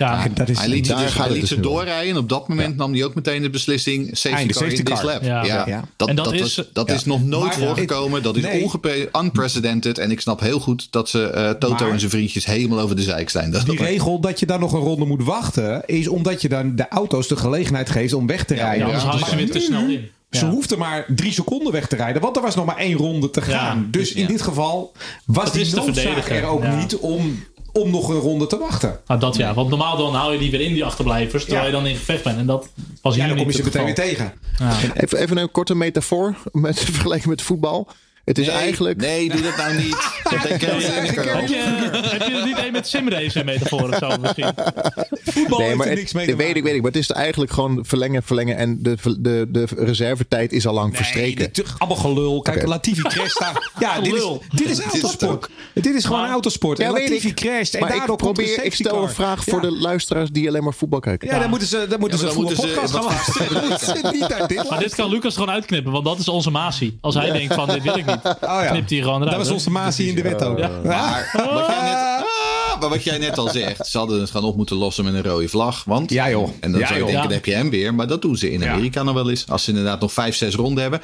Ja, 0.00 0.24
En 0.24 0.30
dat 0.34 0.48
is, 0.48 0.58
Hij 0.58 0.68
liet 0.68 0.86
ze, 0.86 0.92
daar 0.92 1.02
dus, 1.02 1.14
hij 1.14 1.30
liet 1.30 1.40
dus 1.40 1.48
ze 1.48 1.60
doorrijden. 1.60 2.10
En 2.10 2.16
op 2.18 2.28
dat 2.28 2.48
moment 2.48 2.76
nam 2.76 2.92
hij 2.92 3.04
ook 3.04 3.14
meteen 3.14 3.42
de 3.42 3.50
beslissing 3.50 4.06
safety 4.12 4.28
Einde, 4.36 4.52
car 4.52 4.62
safety 4.62 4.78
in 4.78 4.84
this 4.94 5.02
lap. 5.02 5.22
Ja. 5.22 5.44
Ja, 5.44 5.64
Ja. 5.66 5.84
Dat, 5.96 6.08
dat 6.08 6.16
dat, 6.24 6.32
is- 6.34 6.62
dat 6.72 6.88
ja. 6.88 6.94
is 6.94 7.04
nog 7.04 7.24
nooit 7.24 7.44
Maar- 7.44 7.54
voorgekomen. 7.66 8.22
Dat 8.22 8.36
is 8.36 8.42
Nee. 8.42 8.62
ongepe- 8.62 9.08
unprecedented. 9.22 9.98
En 9.98 10.10
ik 10.10 10.20
snap 10.20 10.40
heel 10.40 10.60
goed 10.60 10.86
dat 10.90 11.08
ze 11.08 11.22
eh, 11.24 11.50
Toto 11.50 11.84
Maar- 11.84 11.92
en 11.92 11.98
zijn 11.98 12.10
vriendjes 12.10 12.44
helemaal 12.44 12.80
over 12.80 12.96
de 12.96 13.02
zeik 13.02 13.30
zijn. 13.30 13.50
Dat, 13.50 13.66
die 13.66 13.78
regel 13.78 14.20
dat 14.20 14.40
je 14.40 14.46
dan 14.46 14.60
nog 14.60 14.72
een 14.72 14.80
ronde 14.80 15.04
moet 15.04 15.24
wachten, 15.24 15.82
is 15.86 16.08
omdat 16.08 16.42
je 16.42 16.48
dan 16.48 16.76
de 16.76 16.88
auto's 16.88 17.28
de 17.28 17.36
gelegenheid 17.36 17.90
geeft 17.90 18.12
om 18.12 18.26
weg 18.26 18.44
te 18.44 18.54
rijden. 18.54 18.78
ja, 18.88 18.94
anders 18.94 19.04
Maar 19.20 19.28
ze 19.28 19.36
weer 19.36 19.50
te 19.50 19.58
nu- 19.58 19.64
snel 19.64 19.88
in. 19.88 20.08
Ze 20.30 20.44
Ja. 20.44 20.50
hoefde 20.50 20.76
maar 20.76 21.04
drie 21.16 21.32
seconden 21.32 21.72
weg 21.72 21.86
te 21.88 21.96
rijden, 21.96 22.22
want 22.22 22.36
er 22.36 22.42
was 22.42 22.54
nog 22.54 22.64
maar 22.64 22.76
één 22.76 22.96
ronde 22.96 23.30
te 23.30 23.40
gaan. 23.42 23.88
dus 23.90 24.12
in 24.12 24.22
ja. 24.22 24.28
dit 24.28 24.42
geval 24.42 24.92
was 25.24 25.44
Dat 25.44 25.54
die 25.54 25.74
noodzaak 25.74 26.28
er 26.28 26.44
ook 26.44 26.62
ja. 26.62 26.76
niet 26.76 26.96
om, 26.96 27.44
om 27.72 27.90
nog 27.90 28.08
een 28.08 28.16
ronde 28.18 28.46
te 28.46 28.58
wachten. 28.58 29.00
Nou, 29.06 29.20
dat 29.20 29.36
ja, 29.36 29.54
want 29.54 29.68
normaal 29.68 29.96
dan 29.96 30.14
hou 30.14 30.32
je 30.32 30.38
die 30.38 30.50
weer 30.50 30.60
in, 30.60 30.72
die 30.72 30.84
achterblijvers, 30.84 31.42
terwijl 31.44 31.66
Ja. 31.66 31.70
je 31.70 31.76
dan 31.76 31.86
in 31.86 31.96
gevecht 31.96 32.24
bent. 32.24 32.38
En 32.38 32.46
dat 32.46 32.68
was 33.02 33.14
Ja, 33.14 33.20
hier 33.20 33.28
dan 33.28 33.36
kom 33.42 33.50
je 33.50 33.56
niet 33.56 33.72
ze 33.72 33.78
meteen 33.78 33.84
weer 33.84 33.94
tegen. 33.94 34.32
Even, 34.94 35.18
even 35.18 35.36
een 35.36 35.50
korte 35.50 35.74
metafoor 35.74 36.34
met 36.52 36.80
vergelijking 36.90 37.28
met 37.30 37.42
voetbal. 37.42 37.88
Het 38.30 38.38
is 38.38 38.46
nee, 38.46 38.56
eigenlijk. 38.56 39.00
Nee, 39.00 39.28
doe 39.28 39.40
dat 39.42 39.56
nou 39.56 39.76
niet. 39.76 39.96
Dat 40.30 40.42
denk 40.42 40.54
ik 40.54 40.60
Heb 40.60 41.48
je, 41.48 42.34
er 42.34 42.44
niet 42.46 42.58
een 42.58 42.72
met 42.72 42.86
simrace 42.88 43.44
metafoor 43.44 43.88
of 43.88 43.96
zo 43.98 44.16
misschien? 44.20 44.52
Voetbal 45.24 45.58
Nee, 45.58 45.68
heeft 45.68 45.84
er 45.84 45.94
niks 45.94 46.12
mee 46.12 46.26
te 46.26 46.36
weet 46.36 46.56
ik, 46.56 46.62
weet 46.62 46.74
ik. 46.74 46.82
Maar 46.82 46.90
het 46.90 47.00
is 47.00 47.10
eigenlijk 47.10 47.52
gewoon 47.52 47.84
verlengen, 47.84 48.22
verlengen. 48.22 48.56
En 48.56 48.78
de, 48.82 48.96
de, 49.18 49.46
de 49.48 49.66
reservetijd 49.76 50.52
is 50.52 50.66
al 50.66 50.74
lang 50.74 50.96
verstreken. 50.96 51.38
Nee, 51.38 51.50
dit- 51.52 51.72
allemaal 51.78 51.98
gelul. 51.98 52.40
Kijk. 52.42 52.66
Latifi 52.66 53.02
crasht 53.02 53.38
daar. 53.38 53.70
Ja, 53.78 54.00
dit 54.00 54.14
is, 54.14 54.22
dit 54.50 54.68
is 54.70 54.76
Dit 54.90 54.92
autosport. 54.92 55.48
Dit 55.74 55.94
is 55.94 56.04
gewoon 56.04 56.20
Maar- 56.20 56.30
autosport. 56.30 56.78
En 56.78 56.86
Ja, 56.86 56.92
weet 56.92 57.08
Latifi 57.08 57.28
ik. 57.28 57.34
crasht. 57.34 57.74
En 57.74 57.80
maar 57.80 57.90
ik 57.90 57.96
daardoor 57.96 58.16
probeer, 58.16 58.64
ik 58.64 58.74
stel 58.74 59.02
een 59.02 59.08
vraag 59.08 59.44
voor 59.44 59.62
Ja. 59.64 59.68
de 59.70 59.76
luisteraars 59.76 60.30
die 60.30 60.48
alleen 60.48 60.62
maar 60.64 60.74
voetbal 60.74 61.00
kijken. 61.00 61.28
Ja, 61.28 61.38
dan 61.38 61.50
moeten 61.50 61.68
ze, 61.68 61.86
dan 61.88 62.00
moeten 62.00 62.18
Ja, 62.18 62.24
ze 62.24 62.38
een 62.38 62.48
ze 62.48 62.56
podcast 62.56 62.92
gaan 62.94 64.46
dit 64.48 64.70
Maar 64.70 64.78
dit 64.78 64.94
kan 64.94 65.10
Lucas 65.10 65.34
gewoon 65.34 65.50
uitknippen, 65.50 65.92
want 65.92 66.04
dat 66.04 66.18
is 66.18 66.28
onze 66.28 66.50
Masi. 66.50 66.98
Als 67.00 67.14
hij 67.14 67.30
denkt 67.32 67.54
van 67.54 67.68
dit 67.68 67.82
wil 67.82 67.96
ik 67.96 68.06
niet, 68.06 68.19
ja. 68.40 68.70
knipt 68.70 68.90
hij 68.90 68.98
gewoon 68.98 69.14
eruit. 69.22 69.30
Dat 69.36 69.38
was 69.46 69.50
onze 69.50 69.70
Masi 69.70 70.08
in 70.08 70.14
de 70.14 70.22
wet 70.22 70.42
ook. 70.44 70.58
Ja. 70.58 70.70
Maar 70.84 71.30
wat, 71.34 71.66
jij 71.66 71.82
net, 71.82 71.94
ah, 71.94 72.80
maar 72.80 72.88
wat 72.88 73.04
jij 73.04 73.18
net 73.18 73.38
al 73.38 73.48
zegt, 73.48 73.86
ze 73.86 73.98
hadden 73.98 74.20
het 74.20 74.30
gewoon 74.30 74.50
op 74.50 74.56
moeten 74.56 74.76
lossen 74.76 75.04
met 75.04 75.14
een 75.14 75.22
rode 75.22 75.48
vlag. 75.48 75.84
Want, 75.84 76.10
Ja, 76.10 76.30
joh. 76.30 76.48
En 76.60 76.70
dan 76.70 76.80
Ja, 76.80 76.86
zou 76.86 76.98
je 76.98 77.04
joh. 77.04 77.12
denken, 77.12 77.12
Ja. 77.12 77.22
dan 77.22 77.32
heb 77.32 77.44
je 77.44 77.54
hem 77.54 77.70
weer. 77.70 77.94
Maar 77.94 78.06
dat 78.06 78.22
doen 78.22 78.36
ze 78.36 78.50
in 78.52 78.60
Ja. 78.60 78.72
Amerika 78.72 79.02
nog 79.02 79.14
wel 79.14 79.30
eens. 79.30 79.44
Als 79.48 79.64
ze 79.64 79.70
inderdaad 79.70 80.00
nog 80.00 80.12
vijf, 80.12 80.36
zes 80.36 80.54
ronden 80.54 80.82
hebben. 80.82 81.00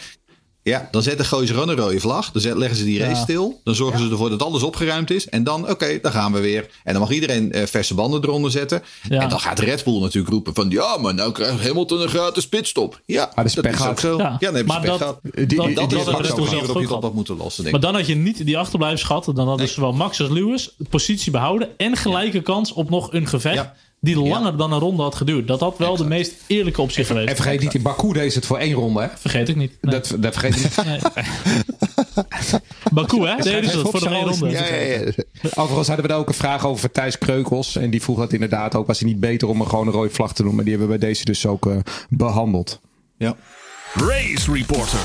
Ja, 0.67 0.89
dan 0.91 1.03
zetten 1.03 1.27
gooien 1.27 1.47
ze 1.47 1.53
gewoon 1.53 1.69
een 1.69 1.77
rode 1.77 2.01
vlag. 2.01 2.31
Dan 2.33 2.43
zet- 2.43 2.57
leggen 2.57 2.79
ze 2.79 2.85
die 2.85 2.99
race 2.99 3.11
Ja. 3.11 3.17
stil. 3.23 3.61
Dan 3.65 3.75
zorgen 3.75 3.99
ze 4.01 4.11
ervoor 4.11 4.31
dat 4.31 4.43
alles 4.43 4.63
opgeruimd 4.63 5.11
is. 5.11 5.29
En 5.29 5.45
dan, 5.45 5.71
oké, 5.71 5.99
dan 6.03 6.13
gaan 6.13 6.33
we 6.33 6.41
weer. 6.41 6.67
En 6.85 6.93
dan 6.93 7.03
mag 7.03 7.11
iedereen 7.11 7.53
eh, 7.53 7.67
verse 7.67 7.95
banden 7.95 8.23
eronder 8.25 8.51
zetten. 8.51 8.83
Ja. 9.09 9.21
En 9.21 9.29
dan 9.29 9.41
gaat 9.41 9.59
Red 9.59 9.85
Bull 9.85 10.01
natuurlijk 10.01 10.33
roepen 10.33 10.55
van... 10.55 10.71
Ja, 10.71 10.97
maar 10.97 11.15
nou 11.15 11.33
krijgt 11.33 11.67
Hamilton 11.67 12.01
een 12.03 12.09
gratis 12.09 12.49
pitstop. 12.49 13.01
Ja, 13.05 13.31
dat 13.35 13.45
is 13.45 13.55
pech 13.55 13.89
ook 13.89 14.01
zo. 14.01 14.19
Ja, 14.19 14.37
je 14.41 14.63
Maar 14.67 14.81
pech 14.81 14.89
dat- 14.91 14.99
gehad. 14.99 15.19
Die- 15.23 15.33
Dat, 15.33 15.47
die- 15.47 15.57
dat 15.57 15.67
die 15.91 15.99
is 15.99 16.07
ook 16.07 16.17
de 16.17 16.23
dus 16.23 16.31
manier 16.35 16.57
waarop 16.67 16.81
je 16.83 16.89
dat 16.89 17.03
had 17.03 17.15
moeten 17.15 17.37
lossen, 17.37 17.63
denk 17.65 17.75
Maar 17.75 17.85
dan 17.85 17.95
had 18.01 18.07
je 18.07 18.15
niet 18.15 18.45
die 18.47 18.59
achterblijvers 18.59 19.03
gehad. 19.03 19.25
Dan 19.25 19.37
hadden 19.37 19.57
Nee. 19.57 19.67
zowel 19.69 19.93
Max 19.93 20.21
als 20.21 20.31
Lewis 20.31 20.75
de 20.79 20.85
positie 20.91 21.33
behouden. 21.33 21.69
En 21.77 21.97
gelijke 21.97 22.41
kans 22.43 22.73
op 22.73 22.91
nog 22.91 23.13
een 23.13 23.27
gevecht. 23.27 23.69
Ja. 24.07 24.15
Die 24.15 24.29
langer 24.29 24.57
dan 24.57 24.73
een 24.73 24.79
ronde 24.79 25.03
had 25.03 25.15
geduurd. 25.15 25.47
Dat 25.47 25.61
had 25.61 25.79
wel 25.79 25.97
de 25.97 26.05
meest 26.05 26.33
eerlijke 26.47 26.81
optie 26.81 27.05
geweest. 27.05 27.29
En 27.29 27.37
vergeet 27.37 27.61
niet, 27.61 27.75
in 27.75 27.83
Baku 27.83 28.13
deed 28.13 28.33
ze 28.33 28.39
het 28.39 28.47
voor 28.47 28.59
één 28.59 28.73
ronde. 28.73 29.01
Hè? 29.01 29.09
Vergeet 29.19 29.49
ik 29.49 29.57
niet. 29.57 29.73
Nee. 29.81 29.95
Dat, 29.95 30.17
dat 30.19 30.33
vergeet 30.37 30.63
niet. 30.63 30.75
Nee. 30.87 31.01
Baku, 32.93 33.27
hè? 33.27 33.37
Deden 33.37 33.71
ze 33.71 33.77
dat 33.77 33.85
op 33.85 33.91
voor 33.91 34.09
de 34.09 34.15
één 34.15 34.27
ronde. 34.27 34.51
Ja, 34.51 34.65
ja, 34.65 34.75
ja. 34.75 35.13
Overigens 35.43 35.87
hadden 35.87 36.07
we 36.07 36.09
daar 36.09 36.19
ook 36.19 36.29
een 36.29 36.35
vraag 36.35 36.67
over 36.67 36.91
Thijs 36.91 37.19
Kreukels. 37.19 37.77
En 37.77 37.91
die 37.91 38.03
vroeg 38.03 38.19
dat 38.19 38.33
inderdaad 38.33 38.75
ook. 38.75 38.87
Was 38.87 38.99
het 38.99 39.09
niet 39.09 39.21
beter 39.21 39.49
om 39.49 39.61
er 39.61 39.67
gewoon 39.67 39.87
een 39.87 39.93
rode 39.93 40.11
vlag 40.11 40.35
te 40.35 40.43
doen? 40.43 40.55
Maar 40.55 40.65
die 40.65 40.73
hebben 40.73 40.93
we 40.93 40.99
bij 40.99 41.09
deze 41.09 41.25
dus 41.25 41.47
ook 41.47 41.67
eh, 41.67 41.77
behandeld. 42.09 42.81
Ja. 43.17 43.37
Race 43.95 44.53
Reporter. 44.53 45.01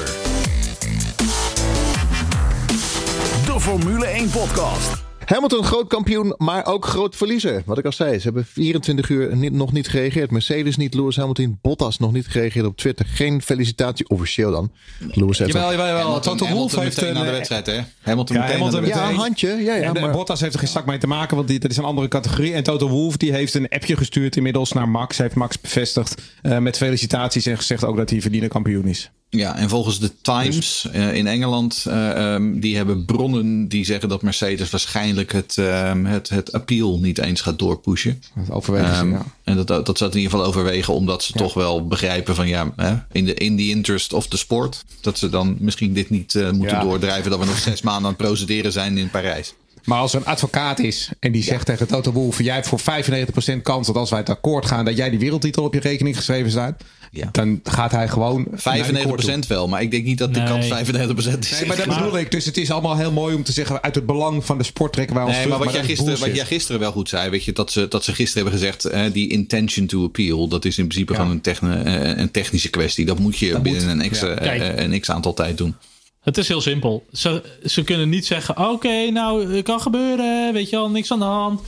De 3.45 3.59
Formule 3.59 4.05
1 4.05 4.29
podcast. 4.29 5.10
Hamilton 5.31 5.63
groot 5.63 5.87
kampioen, 5.87 6.33
maar 6.37 6.65
ook 6.65 6.85
groot 6.85 7.15
verliezer. 7.15 7.61
Wat 7.65 7.77
ik 7.77 7.85
al 7.85 7.91
zei, 7.91 8.17
ze 8.17 8.23
hebben 8.23 8.45
24 8.45 9.09
uur 9.09 9.35
niet, 9.35 9.53
nog 9.53 9.71
niet 9.71 9.87
gereageerd. 9.87 10.31
Mercedes 10.31 10.77
niet, 10.77 10.93
Lewis 10.93 11.15
Hamilton, 11.15 11.59
Bottas 11.61 11.97
nog 11.97 12.11
niet 12.11 12.27
gereageerd 12.27 12.65
op 12.65 12.77
Twitter. 12.77 13.05
Geen 13.05 13.41
felicitatie, 13.41 14.09
officieel 14.09 14.51
dan. 14.51 14.71
Lewis 14.99 15.37
heeft 15.37 15.53
Jawel, 15.53 15.71
jawel, 15.71 15.85
jawel. 15.85 16.03
Hamilton, 16.03 16.37
Toto 16.37 16.53
Wolff 16.53 16.75
heeft 16.75 16.95
meteen 16.95 17.09
een... 17.09 17.15
na 17.15 17.21
de 17.21 17.27
eh, 17.27 17.33
wedstrijd, 17.33 17.65
hè? 17.65 17.79
Hamilton 18.01 18.35
Ja, 18.35 18.41
meteen 18.41 18.57
Hamilton 18.57 18.85
ja, 18.85 19.09
een 19.09 19.15
handje. 19.15 19.47
Ja, 19.47 19.75
ja, 19.75 19.81
en 19.81 19.93
de, 19.93 19.99
maar, 19.99 20.11
Bottas 20.11 20.41
heeft 20.41 20.53
er 20.53 20.59
geen 20.59 20.69
zak 20.69 20.85
mee 20.85 20.97
te 20.97 21.07
maken, 21.07 21.35
want 21.35 21.47
die, 21.47 21.59
dat 21.59 21.71
is 21.71 21.77
een 21.77 21.83
andere 21.83 22.07
categorie. 22.07 22.53
En 22.53 22.63
Toto 22.63 22.89
Wolff 22.89 23.17
die 23.17 23.33
heeft 23.33 23.53
een 23.53 23.69
appje 23.69 23.97
gestuurd 23.97 24.35
inmiddels 24.35 24.71
naar 24.71 24.89
Max. 24.89 25.17
Heeft 25.17 25.35
Max 25.35 25.61
bevestigd 25.61 26.21
eh, 26.41 26.57
met 26.57 26.77
felicitaties 26.77 27.45
en 27.45 27.57
gezegd 27.57 27.85
ook 27.85 27.97
dat 27.97 28.09
hij 28.09 28.21
verdiende 28.21 28.47
kampioen 28.47 28.85
is. 28.85 29.11
Ja, 29.37 29.55
en 29.57 29.69
volgens 29.69 29.99
de 29.99 30.11
Times 30.21 30.87
eh, 30.91 31.13
in 31.13 31.27
Engeland, 31.27 31.85
eh, 31.87 32.33
ehm, 32.33 32.59
die 32.59 32.75
hebben 32.75 33.05
bronnen 33.05 33.67
die 33.67 33.85
zeggen 33.85 34.09
dat 34.09 34.21
Mercedes 34.21 34.69
waarschijnlijk 34.69 35.31
het, 35.31 35.57
ehm, 35.57 36.05
het, 36.05 36.29
het 36.29 36.51
appeal 36.51 36.99
niet 36.99 37.17
eens 37.17 37.41
gaat 37.41 37.59
doorpushen. 37.59 38.21
Dat 38.35 38.51
overwegen 38.55 38.95
ze, 38.95 39.01
Ehm, 39.01 39.11
ja. 39.11 39.25
En 39.43 39.55
dat, 39.55 39.67
dat 39.67 39.97
zou 39.97 40.09
het 40.09 40.13
in 40.19 40.23
ieder 40.23 40.31
geval 40.31 40.45
overwegen, 40.45 40.93
omdat 40.93 41.23
ze 41.23 41.33
toch 41.33 41.53
wel 41.53 41.87
begrijpen 41.87 42.35
van 42.35 42.47
ja, 42.47 42.71
hè, 42.75 42.95
in 43.11 43.25
de 43.25 43.33
in 43.33 43.57
the 43.57 43.69
interest 43.69 44.13
of 44.13 44.27
the 44.27 44.37
sport, 44.37 44.83
dat 45.01 45.17
ze 45.17 45.29
dan 45.29 45.55
misschien 45.59 45.93
dit 45.93 46.09
niet 46.09 46.35
eh, 46.35 46.51
moeten 46.51 46.77
Ja. 46.77 46.83
doordrijven, 46.83 47.29
dat 47.31 47.39
we 47.39 47.45
nog 47.45 47.57
zes 47.57 47.81
maanden 47.87 48.03
aan 48.03 48.15
het 48.17 48.25
procederen 48.27 48.71
zijn 48.71 48.97
in 48.97 49.09
Parijs. 49.09 49.53
Maar 49.83 49.99
als 49.99 50.13
er 50.13 50.19
een 50.19 50.25
advocaat 50.25 50.79
is 50.79 51.09
en 51.19 51.31
die 51.31 51.43
zegt 51.43 51.65
tegen 51.65 51.87
Toto 51.87 52.11
Wolff... 52.11 52.41
jij 52.41 52.53
hebt 52.55 52.67
voor 52.67 52.79
95% 52.79 53.61
kans 53.61 53.87
dat 53.87 53.95
als 53.95 54.09
wij 54.09 54.19
het 54.19 54.29
akkoord 54.29 54.65
gaan... 54.65 54.85
dat 54.85 54.97
jij 54.97 55.09
die 55.09 55.19
wereldtitel 55.19 55.63
op 55.63 55.73
je 55.73 55.79
rekening 55.79 56.15
geschreven 56.15 56.51
staat... 56.51 56.83
Ja. 57.13 57.29
dan 57.31 57.59
gaat 57.63 57.91
hij 57.91 58.07
gewoon. 58.07 58.47
naar 58.63 58.73
die 58.73 58.83
95% 58.83 59.03
court 59.03 59.21
toe. 59.21 59.41
wel, 59.47 59.67
maar 59.67 59.81
ik 59.81 59.91
denk 59.91 60.05
niet 60.05 60.17
dat 60.17 60.33
de 60.33 60.39
Nee. 60.39 60.47
kans 60.49 60.65
95% 60.67 61.39
is. 61.39 61.59
Nee, 61.59 61.65
maar 61.67 61.77
dat 61.77 61.85
bedoel 61.87 62.17
ik. 62.17 62.31
Dus 62.31 62.45
het 62.45 62.57
is 62.57 62.71
allemaal 62.71 62.97
heel 62.97 63.11
mooi 63.11 63.35
om 63.35 63.43
te 63.43 63.51
zeggen. 63.51 63.81
Uit 63.83 63.95
het 63.95 64.05
belang 64.05 64.45
van 64.45 64.57
de 64.57 64.63
sport 64.63 64.93
trekken 64.93 65.15
wij 65.15 65.23
ons 65.25 65.33
Nee, 65.33 65.41
terug. 65.43 65.57
maar 65.57 65.67
wat 65.67 65.75
jij, 65.75 65.85
gisteren, 65.85 66.19
wat 66.19 66.35
jij 66.35 66.45
gisteren 66.45 66.79
wel 66.81 66.91
goed 66.91 67.09
zei, 67.09 67.29
weet 67.29 67.43
je, 67.43 67.51
dat 67.51 67.71
ze, 67.71 67.87
dat 67.87 68.03
ze 68.03 68.13
gisteren 68.13 68.43
hebben 68.43 68.59
gezegd, 68.61 68.85
eh, 68.85 69.13
die 69.13 69.29
intention 69.29 69.85
to 69.87 70.03
appeal, 70.03 70.47
dat 70.47 70.65
is 70.65 70.77
in 70.77 70.87
principe 70.87 71.13
Ja. 71.13 71.19
gewoon 71.19 71.33
een, 71.35 71.41
techne, 71.41 71.75
eh, 71.75 72.17
een 72.21 72.31
technische 72.31 72.69
kwestie. 72.69 73.05
Dat 73.05 73.19
moet 73.19 73.37
je 73.37 73.51
Dat 73.51 73.63
binnen 73.63 73.95
moet, 73.97 74.03
een, 74.05 74.11
x, 74.11 74.19
ja. 74.19 74.27
eh, 74.27 74.41
Kijk. 74.41 74.61
eh, 74.77 74.83
een 74.85 74.99
x 74.99 75.09
aantal 75.11 75.33
tijd 75.33 75.57
doen. 75.57 75.75
Het 76.21 76.37
is 76.37 76.47
heel 76.47 76.61
simpel. 76.61 77.05
Ze, 77.13 77.43
ze 77.65 77.83
kunnen 77.83 78.09
niet 78.09 78.25
zeggen: 78.25 78.57
Oké, 78.69 79.09
nou, 79.09 79.53
het 79.55 79.63
kan 79.63 79.81
gebeuren. 79.81 80.53
Weet 80.53 80.69
je 80.69 80.75
wel, 80.75 80.89
niks 80.89 81.11
aan 81.11 81.19
de 81.19 81.25
hand. 81.25 81.61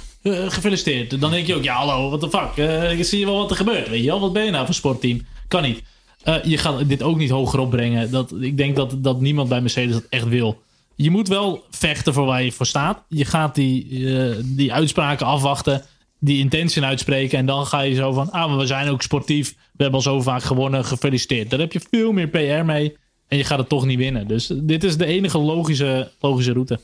Gefeliciteerd. 0.48 1.22
Dan 1.22 1.32
denk 1.32 1.48
je 1.48 1.56
ook: 1.56 1.64
Ja, 1.64 1.76
hallo, 1.76 2.10
what 2.10 2.20
the 2.32 2.38
fuck. 2.38 2.68
Ik 3.00 3.06
zie 3.06 3.20
je 3.20 3.26
wel 3.26 3.38
wat 3.38 3.50
er 3.50 3.56
gebeurt. 3.56 3.90
Weet 3.90 4.00
je 4.04 4.06
wel, 4.08 4.20
wat 4.20 4.34
ben 4.34 4.44
je 4.46 4.52
nou 4.52 4.66
voor 4.66 4.76
sportteam? 4.76 5.22
Kan 5.54 5.62
niet. 5.62 5.84
Eh, 6.24 6.44
je 6.44 6.58
gaat 6.58 6.90
dit 6.90 7.04
ook 7.04 7.18
niet 7.18 7.30
hoger 7.30 7.60
opbrengen. 7.60 8.12
Dat, 8.12 8.34
ik 8.40 8.58
denk 8.58 8.76
dat, 8.76 8.96
dat 8.98 9.22
niemand 9.22 9.50
bij 9.50 9.62
Mercedes 9.62 9.94
dat 9.94 10.06
echt 10.10 10.28
wil. 10.28 10.62
Je 10.96 11.10
moet 11.10 11.28
wel 11.28 11.64
vechten 11.70 12.14
voor 12.14 12.26
waar 12.26 12.44
je 12.44 12.52
voor 12.52 12.66
staat. 12.66 13.04
Je 13.08 13.26
gaat 13.26 13.56
die, 13.56 14.08
eh, 14.18 14.36
die 14.44 14.74
uitspraken 14.74 15.26
afwachten. 15.26 15.82
Die 16.20 16.40
intention 16.40 16.86
uitspreken. 16.86 17.38
En 17.38 17.46
dan 17.46 17.66
ga 17.66 17.82
je 17.82 17.94
zo 17.94 18.12
van: 18.12 18.32
Ah, 18.32 18.50
maar 18.50 18.58
we 18.58 18.66
zijn 18.66 18.90
ook 18.90 19.02
sportief. 19.02 19.50
We 19.50 19.84
hebben 19.84 20.00
al 20.00 20.02
zo 20.02 20.22
vaak 20.22 20.44
gewonnen. 20.44 20.86
Gefeliciteerd. 20.86 21.50
Daar 21.50 21.60
heb 21.60 21.74
je 21.74 21.82
veel 21.90 22.12
meer 22.12 22.28
PR 22.28 22.66
mee. 22.66 22.98
En 23.28 23.38
je 23.38 23.44
gaat 23.44 23.60
het 23.60 23.70
toch 23.70 23.86
niet 23.86 23.98
winnen. 23.98 24.28
Dus 24.28 24.52
dit 24.54 24.84
is 24.84 24.98
de 24.98 25.06
enige 25.06 25.38
logische, 25.38 26.12
logische 26.20 26.54
route. 26.54 26.80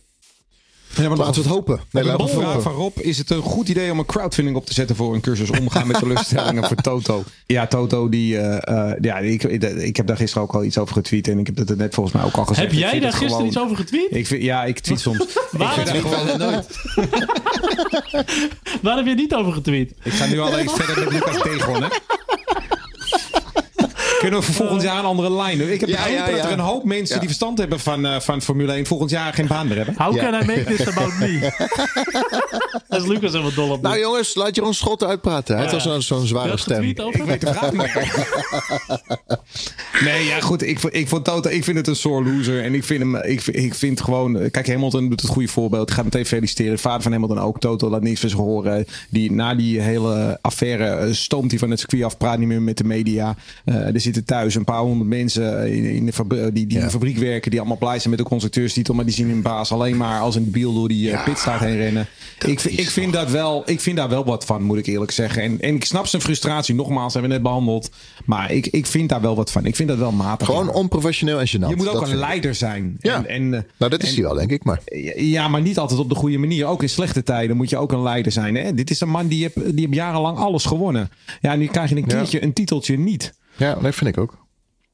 Ja, 0.96 1.08
maar 1.08 1.18
Laten 1.18 1.34
we 1.34 1.40
het 1.42 1.50
hopen. 1.50 1.80
Nee, 1.92 2.04
de 2.04 2.10
laten 2.10 2.26
we 2.26 2.32
het 2.32 2.42
vraag 2.42 2.62
van 2.62 2.72
Rob: 2.72 2.98
is 2.98 3.18
het 3.18 3.30
een 3.30 3.42
goed 3.42 3.70
idee 3.70 3.92
om 3.92 4.00
een 4.00 4.06
crowdfunding 4.06 4.58
op 4.58 4.66
te 4.66 4.74
zetten 4.74 4.96
voor 4.96 5.14
een 5.14 5.22
cursus 5.22 5.50
omgaan 5.50 5.88
met 5.88 6.00
teleurstellingen 6.04 6.64
voor 6.68 6.78
Toto? 6.78 7.24
Ja, 7.46 7.68
Toto, 7.68 8.10
die, 8.10 8.38
eh, 8.38 8.90
eh, 8.92 8.98
ja, 9.02 9.18
ik, 9.18 9.44
ik, 9.44 9.96
heb 9.98 10.08
daar 10.08 10.18
gisteren 10.18 10.44
ook 10.44 10.54
al 10.54 10.64
iets 10.64 10.78
over 10.78 10.94
getweet 10.96 11.28
en 11.28 11.40
ik 11.40 11.46
heb 11.46 11.56
dat 11.68 11.78
net 11.78 11.94
volgens 11.94 12.16
mij 12.16 12.26
ook 12.26 12.36
al 12.36 12.46
gezegd. 12.46 12.72
Heb 12.72 12.80
jij 12.80 13.00
daar 13.00 13.10
gisteren 13.10 13.30
gewoon- 13.32 13.48
iets 13.48 13.60
over 13.60 13.76
getweet? 13.76 14.08
Ik 14.16 14.28
vind, 14.28 14.44
ja, 14.44 14.64
ik 14.64 14.80
tweet 14.80 15.00
soms. 15.00 15.26
Waar, 15.52 15.80
ik, 15.96 16.02
gewoon, 16.02 16.28
waar 18.82 18.98
heb 18.98 19.06
je 19.06 19.14
niet 19.16 19.36
over 19.36 19.54
getweet? 19.54 19.94
ik 20.04 20.14
ga 20.14 20.26
nu 20.26 20.40
alleen 20.40 20.70
verder 20.70 21.04
met 21.04 21.14
Lucas 21.14 21.42
Tegon, 21.42 21.84
hè? 21.84 21.88
Kunnen 24.20 24.39
we 24.39 24.45
voor 24.45 24.55
volgend 24.65 24.82
jaar 24.82 24.97
een 24.99 25.05
andere 25.05 25.32
lijn? 25.32 25.72
Ik 25.72 25.80
heb 25.80 25.89
Ja, 25.89 25.95
begrepen 25.95 26.24
ja, 26.24 26.30
ja. 26.30 26.36
dat 26.36 26.45
er 26.45 26.51
een 26.51 26.59
hoop 26.59 26.84
mensen 26.84 27.13
Ja. 27.13 27.20
die 27.20 27.30
verstand 27.30 27.57
hebben 27.57 27.80
van, 27.80 28.05
eh, 28.05 28.20
van 28.20 28.41
Formule 28.41 28.74
1 28.74 28.86
volgend 28.86 29.09
jaar 29.09 29.34
geen 29.34 29.47
baan 29.47 29.67
meer 29.67 29.78
hebben. 29.78 29.95
How 29.97 30.15
Ja. 30.15 30.22
can 30.32 30.34
I 30.41 30.45
make 30.45 30.63
this 30.63 30.88
about 30.88 31.17
me? 31.20 31.39
Daar 32.89 32.99
is 32.99 33.05
Lucas 33.05 33.32
helemaal 33.32 33.53
dol 33.53 33.70
op. 33.72 33.82
Nou 33.82 33.99
jongens, 33.99 34.36
laat 34.36 34.55
Jeroen 34.55 34.74
Schotten 34.74 35.07
uitpraten. 35.07 35.55
Hij 35.57 35.67
heeft 35.70 35.84
Ja. 35.84 35.91
al 35.91 36.01
zo'n 36.01 36.26
zware 36.26 36.51
je 36.51 36.57
stem. 36.57 36.84
Ik 36.84 36.97
weet 37.26 37.41
de 37.41 37.53
vraag 37.53 37.72
niet. 37.72 37.91
nee, 40.03 40.26
ja, 40.26 40.39
goed. 40.39 40.61
Ik, 40.63 40.84
ik, 40.84 41.07
vond 41.07 41.26
Toto, 41.26 41.49
ik 41.49 41.63
vind 41.63 41.78
het 41.78 41.88
een 41.88 41.95
sore 41.95 42.24
loser. 42.32 42.63
En 42.63 42.74
ik 42.74 42.84
vind 42.84 42.99
hem. 42.99 43.15
Ik, 43.15 43.41
vind- 43.41 43.57
ik 43.57 43.74
vind 43.76 44.01
gewoon. 44.01 44.51
Kijk, 44.51 44.67
Hamilton 44.67 45.09
doet 45.09 45.22
het 45.22 45.30
goede 45.32 45.47
voorbeeld. 45.47 45.89
Ik 45.89 45.95
ga 45.95 46.03
meteen 46.03 46.26
feliciteren. 46.26 46.72
De 46.72 46.78
vader 46.78 47.01
van 47.01 47.11
Hamilton 47.11 47.39
ook. 47.39 47.59
Toto 47.59 47.89
laat 47.89 48.01
niks 48.01 48.20
van 48.20 48.30
zich 48.30 48.38
horen. 48.39 48.86
Die, 49.09 49.32
na 49.32 49.55
die 49.55 49.82
hele 49.82 50.38
affaire 50.41 50.86
eh, 50.86 51.13
stoomt 51.13 51.49
hij 51.51 51.59
van 51.59 51.70
het 51.70 51.80
circuit 51.80 52.03
af. 52.03 52.17
Praat 52.17 52.38
niet 52.38 52.47
meer 52.47 52.61
met 52.61 52.78
de 52.78 52.84
media. 52.84 53.36
Eh, 53.65 53.76
er 53.76 54.01
zitten 54.14 54.36
thuis 54.36 54.55
een 54.55 54.64
paar 54.64 54.80
honderd 54.82 55.10
mensen 55.10 55.72
in, 55.74 55.84
in 55.84 56.05
de 56.05 56.12
die, 56.28 56.51
die 56.51 56.68
in 56.68 56.76
Ja. 56.80 56.84
de 56.86 56.89
fabriek 56.89 57.18
werken. 57.18 57.51
Die 57.51 57.60
allemaal 57.60 57.78
blij 57.78 57.97
zijn 57.97 58.10
met 58.10 58.18
de 58.20 58.26
constructeurstitel. 58.26 58.93
Maar 58.93 59.05
die 59.05 59.14
zien 59.14 59.30
hun 59.30 59.41
baas 59.41 59.72
alleen 59.72 59.97
maar 59.97 60.20
als 60.22 60.36
een 60.36 60.51
biel 60.51 60.74
door 60.74 60.88
die 60.88 61.12
eh, 61.12 61.24
pitstraat 61.24 61.60
heen 61.60 61.76
rennen. 61.78 62.07
Ik, 62.45 62.60
vind- 62.60 62.80
ik, 62.80 62.89
vind 62.89 63.14
dat 63.14 63.32
wel, 63.32 63.64
ik 63.66 63.80
vind 63.80 63.97
daar 63.97 64.10
wel 64.10 64.26
wat 64.26 64.45
van, 64.45 64.64
moet 64.64 64.78
ik 64.78 64.86
eerlijk 64.86 65.12
zeggen. 65.12 65.41
En, 65.41 65.60
en 65.62 65.76
ik 65.76 65.86
snap 65.86 66.07
zijn 66.07 66.22
frustratie. 66.22 66.76
Nogmaals, 66.76 67.14
hebben 67.14 67.32
we 67.32 67.38
net 67.38 67.45
behandeld. 67.45 67.89
Maar 68.26 68.51
ik, 68.51 68.68
ik 68.68 68.86
vind 68.86 69.10
daar 69.10 69.22
wel 69.22 69.36
wat 69.36 69.51
van. 69.51 69.66
Ik 69.66 69.76
vind 69.76 69.89
dat 69.89 69.97
wel 69.97 70.12
matig. 70.12 70.47
Gewoon 70.47 70.66
Ja. 70.66 70.72
onprofessioneel 70.72 71.39
en 71.39 71.47
gênant. 71.47 71.70
Je 71.70 71.76
moet 71.76 71.88
ook 71.88 71.99
Dat 71.99 72.10
een 72.10 72.16
leider 72.18 72.55
zijn. 72.55 72.97
Ja. 72.99 73.16
En, 73.16 73.28
en, 73.28 73.53
eh, 73.53 73.62
Nou, 73.78 73.91
dat 73.91 74.03
is 74.03 74.10
en- 74.10 74.14
hij 74.16 74.24
wel, 74.24 74.34
denk 74.34 74.51
ik. 74.51 74.64
Maar 74.64 74.82
Ja, 75.16 75.47
maar 75.47 75.62
niet 75.62 75.78
altijd 75.78 75.99
op 75.99 76.10
de 76.10 76.16
goede 76.16 76.38
manier. 76.38 76.66
Ook 76.66 76.82
in 76.82 76.89
slechte 76.89 77.24
tijden 77.24 77.57
moet 77.57 77.70
je 77.70 77.78
ook 77.78 77.91
een 77.91 78.01
leider 78.03 78.32
zijn. 78.32 78.55
Hè? 78.55 78.74
Dit 78.74 78.89
is 78.89 79.01
een 79.01 79.10
man 79.10 79.28
die 79.28 79.41
heeft, 79.41 79.76
die 79.76 79.89
jarenlang 79.89 80.38
alles 80.38 80.66
gewonnen. 80.66 81.10
Ja, 81.41 81.55
nu 81.55 81.66
krijg 81.68 81.89
je 81.89 81.95
een 81.95 82.03
Ja. 82.07 82.16
keertje 82.16 82.43
een 82.43 82.53
titeltje 82.53 82.97
niet. 82.99 83.34
Ja, 83.60 83.76
dat 83.76 83.95
vind 83.95 84.10
ik 84.10 84.18
ook. 84.18 84.38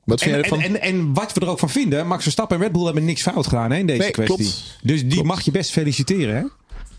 Wat 0.04 0.22
vind 0.22 0.36
En, 0.36 0.42
jij 0.42 0.50
en, 0.52 0.58
ervan? 0.64 0.76
en, 0.76 0.82
en 0.82 1.14
wat 1.14 1.34
we 1.34 1.40
er 1.40 1.48
ook 1.48 1.60
van 1.60 1.70
vinden, 1.70 2.08
Max 2.08 2.24
Verstappen 2.24 2.58
en 2.58 2.64
Red 2.64 2.72
Bull 2.72 2.86
hebben 2.86 3.06
niks 3.06 3.22
fout 3.22 3.48
gedaan 3.48 3.72
hè, 3.72 3.78
in 3.78 3.86
deze 3.88 4.02
Nee, 4.02 4.12
kwestie. 4.12 4.36
klopt. 4.38 4.78
Dus 4.84 5.02
die 5.02 5.10
Klopt. 5.12 5.28
mag 5.28 5.42
je 5.42 5.52
best 5.52 5.72
feliciteren. 5.72 6.36
Hè? 6.36 6.42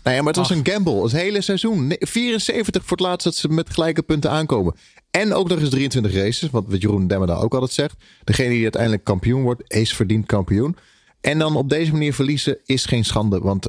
Nou 0.03 0.15
ja, 0.15 0.23
maar 0.23 0.33
het 0.33 0.47
was 0.47 0.49
een 0.57 0.67
gamble. 0.67 1.01
Het 1.03 1.11
hele 1.11 1.41
seizoen. 1.41 1.87
Nee, 1.87 1.97
74 1.99 2.81
voor 2.85 2.97
het 2.97 3.05
laatst 3.05 3.23
dat 3.23 3.35
ze 3.35 3.47
met 3.49 3.69
gelijke 3.69 4.01
punten 4.03 4.31
aankomen. 4.31 4.75
En 5.11 5.33
ook 5.33 5.47
nog 5.49 5.59
eens 5.59 5.69
23 5.69 6.13
races. 6.13 6.49
Wat 6.49 6.63
wat 6.67 6.81
Jeroen 6.81 7.07
Demmerdaal 7.07 7.41
ook 7.41 7.53
altijd 7.53 7.71
zegt. 7.71 7.95
Degene 8.23 8.49
die 8.49 8.63
uiteindelijk 8.63 9.03
kampioen 9.03 9.41
wordt, 9.41 9.63
is 9.73 9.93
verdient 9.93 10.25
kampioen. 10.25 10.75
En 11.21 11.39
dan 11.39 11.55
op 11.55 11.69
deze 11.69 11.91
manier 11.91 12.13
verliezen 12.13 12.57
is 12.65 12.85
geen 12.85 13.05
schande. 13.05 13.39
Want 13.39 13.67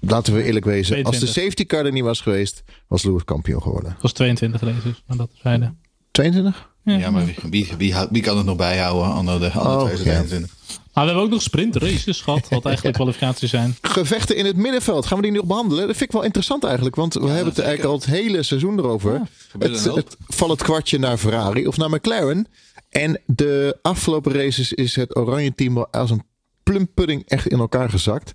laten 0.00 0.34
we 0.34 0.42
eerlijk 0.42 0.64
wezen. 0.64 0.96
Als 1.04 1.18
de 1.18 1.26
22. 1.26 1.42
safety 1.42 1.66
car 1.66 1.86
er 1.86 1.92
niet 1.92 2.02
was 2.02 2.20
geweest, 2.20 2.62
was 2.88 3.02
Lewis 3.02 3.24
kampioen 3.24 3.62
geworden. 3.62 3.90
Het 3.92 4.02
was 4.02 4.12
22 4.12 4.60
races, 4.60 5.02
maar 5.06 5.16
dat 5.16 5.30
zeide. 5.42 5.74
22? 6.16 6.70
Ja, 6.84 7.10
maar 7.10 7.24
wie, 7.24 7.36
wie, 7.50 7.68
wie, 7.78 7.94
hou- 7.94 8.08
wie 8.10 8.22
kan 8.22 8.36
het 8.36 8.46
nog 8.46 8.56
bijhouden 8.56 9.12
anno 9.12 9.38
de 9.38 9.50
anno 9.50 9.70
Oh, 9.70 9.84
2021? 9.84 10.54
Maar 10.92 11.04
we 11.04 11.10
hebben 11.10 11.26
ook 11.28 11.32
nog 11.34 11.42
sprintraces 11.42 12.20
gehad, 12.20 12.48
wat 12.48 12.64
eigenlijk 12.66 12.96
kwalificaties 12.96 13.50
zijn. 13.50 13.76
Gevechten 13.80 14.36
in 14.36 14.44
het 14.44 14.56
middenveld. 14.56 15.06
Gaan 15.06 15.16
we 15.18 15.22
die 15.24 15.32
nog 15.32 15.44
behandelen? 15.44 15.86
Dat 15.86 15.96
vind 15.96 16.08
ik 16.08 16.14
wel 16.16 16.24
interessant 16.24 16.64
eigenlijk. 16.64 16.96
Want 16.96 17.14
we 17.14 17.26
hebben 17.28 17.44
het 17.54 17.58
eigenlijk 17.58 17.88
al 17.88 17.94
het 17.94 18.04
hele 18.06 18.42
seizoen 18.42 18.78
erover. 18.78 19.20
het 19.58 20.16
valt 20.26 20.50
het 20.50 20.62
kwartje 20.62 20.98
naar 20.98 21.16
Ferrari 21.16 21.66
of 21.66 21.76
naar 21.76 21.90
McLaren. 21.90 22.46
En 22.90 23.20
de 23.26 23.78
afgelopen 23.82 24.32
races 24.32 24.72
is 24.72 24.96
het 24.96 25.16
oranje 25.16 25.54
team 25.54 25.74
wel 25.74 25.88
als 25.90 26.10
een 26.10 26.22
plumpudding 26.62 27.22
echt 27.26 27.46
in 27.46 27.58
elkaar 27.58 27.90
gezakt. 27.90 28.34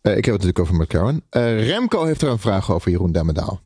Eh, 0.00 0.16
ik 0.16 0.24
heb 0.24 0.34
het 0.34 0.42
natuurlijk 0.44 0.58
over 0.58 0.74
McLaren. 0.74 1.22
Eh, 1.30 1.66
Remco 1.68 2.04
heeft 2.04 2.22
er 2.22 2.28
een 2.28 2.38
vraag 2.38 2.70
over, 2.72 2.90
Jeroen 2.90 3.12
Demmendaal. 3.12 3.60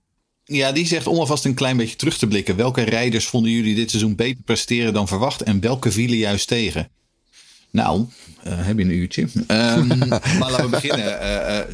Ja, 0.53 0.73
die 0.73 0.87
zegt 0.87 1.07
om 1.07 1.19
alvast 1.19 1.45
een 1.45 1.55
klein 1.55 1.77
beetje 1.77 1.97
terug 1.97 2.19
te 2.19 2.27
blikken. 2.27 2.57
Welke 2.57 2.83
rijders 2.83 3.27
vonden 3.27 3.53
jullie 3.53 3.75
dit 3.75 3.91
seizoen 3.91 4.15
beter 4.15 4.43
presteren 4.45 4.93
dan 4.93 5.09
verwacht? 5.09 5.43
En 5.43 5.61
welke 5.61 5.91
vielen 5.91 6.17
juist 6.17 6.49
tegen? 6.49 6.89
Nou, 7.71 8.07
eh, 8.43 8.53
heb 8.57 8.79
je 8.79 8.85
een 8.85 8.91
uurtje. 8.91 9.29
Ehm, 9.47 9.87
maar 10.09 10.51
laten 10.51 10.65
we 10.65 10.71
beginnen. 10.71 11.21
Eh, 11.21 11.59
eh, 11.59 11.67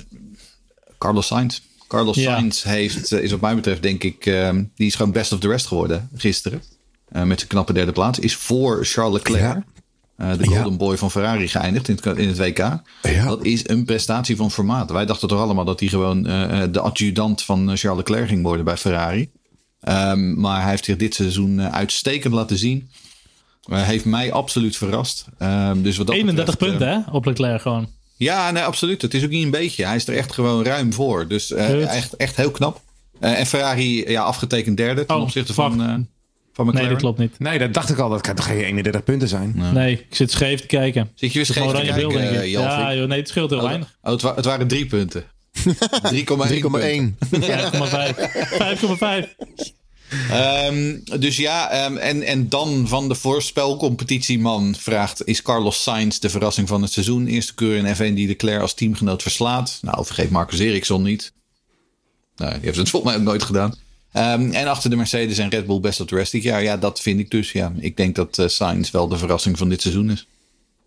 Carlos 0.99 1.27
Sainz. 1.27 1.61
Carlos 1.89 2.17
Ja. 2.17 2.37
Sainz 2.37 2.63
heeft, 2.63 3.13
is 3.13 3.31
wat 3.31 3.41
mij 3.41 3.55
betreft 3.55 3.83
denk 3.83 4.03
ik, 4.03 4.27
ehm, 4.27 4.65
die 4.75 4.87
is 4.87 4.95
gewoon 4.95 5.13
best 5.13 5.33
of 5.33 5.39
the 5.39 5.49
rest 5.49 5.67
geworden 5.67 6.09
gisteren. 6.15 6.63
Met 7.09 7.39
zijn 7.39 7.51
knappe 7.51 7.73
derde 7.73 7.93
plaats. 7.93 8.19
Is 8.19 8.35
voor 8.35 8.85
Charles 8.85 9.13
Leclerc. 9.13 9.41
Ja. 9.41 9.65
Eh, 10.17 10.31
de 10.39 10.47
golden 10.47 10.77
boy 10.77 10.97
van 10.97 11.11
Ferrari 11.11 11.49
geëindigd 11.49 11.89
in 11.89 11.99
het, 12.03 12.19
in 12.19 12.29
het 12.29 12.39
WK. 12.39 12.59
Ja. 13.03 13.25
Dat 13.25 13.45
is 13.45 13.69
een 13.69 13.85
prestatie 13.85 14.37
van 14.37 14.51
formaat. 14.51 14.91
Wij 14.91 15.07
dachten 15.07 15.29
toch 15.29 15.41
allemaal 15.41 15.65
dat 15.65 15.81
hij 15.81 15.89
gewoon 15.89 16.27
eh, 16.27 16.63
eh, 16.63 16.73
de 16.73 16.81
adjudant 16.81 17.43
van 17.43 17.77
Charles 17.77 17.99
Leclerc 17.99 18.29
ging 18.29 18.43
worden 18.43 18.65
bij 18.65 18.77
Ferrari. 18.77 19.31
Ehm, 19.81 20.41
maar 20.41 20.61
hij 20.61 20.71
heeft 20.71 20.85
zich 20.85 20.97
dit 20.97 21.15
seizoen 21.15 21.61
uitstekend 21.63 22.35
laten 22.35 22.59
zien. 22.59 22.91
Eh, 23.71 23.83
heeft 23.83 24.05
mij 24.05 24.33
absoluut 24.33 24.77
verrast. 24.77 25.25
Ehm, 25.39 25.83
dus 25.83 25.97
wat 25.97 26.07
dat 26.07 26.17
31 26.17 26.57
betreft, 26.59 26.73
eh, 26.73 26.79
punten 26.89 27.05
hè, 27.05 27.11
op 27.17 27.25
Leclerc 27.25 27.61
gewoon. 27.61 27.89
ja, 28.17 28.51
nee, 28.51 28.63
absoluut. 28.63 29.03
Het 29.03 29.15
is 29.15 29.25
ook 29.25 29.31
niet 29.31 29.45
een 29.45 29.51
beetje. 29.51 29.85
Hij 29.87 29.97
is 29.97 30.07
er 30.09 30.17
echt 30.17 30.33
gewoon 30.33 30.65
ruim 30.65 30.93
voor. 30.93 31.29
Dus 31.29 31.53
eh, 31.53 31.97
echt, 31.97 32.13
echt 32.17 32.37
heel 32.37 32.51
knap. 32.51 32.81
Eh, 33.21 33.39
en 33.39 33.47
Ferrari, 33.47 34.11
ja, 34.11 34.23
afgetekend 34.23 34.77
derde 34.77 35.05
ten 35.05 35.17
Oh, 35.17 35.23
opzichte 35.23 35.53
fuck. 35.55 35.65
van, 35.65 35.83
eh, 35.83 35.95
van 36.57 36.67
McLaren. 36.67 36.87
Nee, 36.89 36.93
dat 36.99 37.03
klopt 37.03 37.19
niet. 37.19 37.39
Nee, 37.39 37.59
dat 37.59 37.75
dacht 37.75 37.91
ik 37.91 37.99
al. 37.99 38.09
Dat 38.11 38.21
kan 38.21 38.35
toch 38.35 38.45
geen 38.47 38.61
31 38.61 39.05
punten 39.05 39.29
zijn? 39.29 39.55
Nee, 39.73 39.93
ik 39.93 40.07
zit 40.11 40.31
scheef 40.31 40.61
te 40.61 40.67
kijken. 40.67 41.11
Zit 41.15 41.31
je 41.33 41.37
weer 41.39 41.47
scheef 41.47 41.67
te 41.67 41.73
kijken, 41.73 41.95
beeld, 41.95 42.15
eh? 42.15 42.51
Ja, 42.51 42.95
joh, 42.95 43.09
nee, 43.09 43.19
het 43.19 43.29
scheelt 43.29 43.51
heel 43.51 43.59
Oh, 43.59 43.65
weinig. 43.65 43.97
oh, 44.03 44.13
het, 44.13 44.23
wa- 44.23 44.35
het 44.35 44.45
waren 44.45 44.67
drie 44.67 44.87
punten. 44.87 45.25
3,1 45.25 45.69
3,1. 46.13 47.17
5,5. 47.31 48.17
5,5. 48.59 49.35
Ehm, 50.31 50.99
dus 51.19 51.37
ja, 51.37 51.71
ehm, 51.71 51.97
en, 51.97 52.23
en 52.23 52.49
dan 52.49 52.89
van 52.89 53.09
de 53.09 53.15
voorspelcompetitieman 53.15 54.75
vraagt: 54.79 55.27
Is 55.27 55.43
Carlos 55.43 55.83
Sainz 55.83 56.19
de 56.19 56.31
verrassing 56.31 56.69
van 56.69 56.83
het 56.83 56.93
seizoen? 56.93 57.27
Eerste 57.27 57.55
keur 57.55 57.77
in 57.77 57.95
F1 57.95 58.15
die 58.15 58.27
Leclerc 58.27 58.61
als 58.61 58.75
teamgenoot 58.75 59.23
verslaat. 59.23 59.79
Nou, 59.83 60.05
vergeet 60.07 60.31
Marcus 60.31 60.59
Ericsson 60.59 61.03
niet. 61.03 61.33
Nou, 62.37 62.53
die 62.53 62.61
heeft 62.63 62.77
het 62.77 62.91
volgens 62.91 63.13
mij 63.13 63.21
ook 63.21 63.27
nooit 63.29 63.43
gedaan. 63.43 63.75
Ehm, 64.17 64.51
en 64.51 64.67
achter 64.67 64.91
de 64.91 64.97
Mercedes 64.97 65.39
en 65.39 65.49
Red 65.51 65.67
Bull 65.67 65.81
best 65.81 66.01
of 66.01 66.07
the 66.07 66.15
rest. 66.15 66.33
Ja, 66.33 66.57
ja, 66.57 66.77
dat 66.77 67.01
vind 67.01 67.21
ik 67.21 67.31
dus. 67.31 67.53
Ja, 67.53 67.73
ik 67.79 67.97
denk 67.97 68.15
dat 68.15 68.39
eh 68.39 68.47
Sainz 68.49 68.91
wel 68.91 69.09
de 69.09 69.17
verrassing 69.17 69.59
van 69.59 69.69
dit 69.69 69.81
seizoen 69.83 70.11
is. 70.11 70.27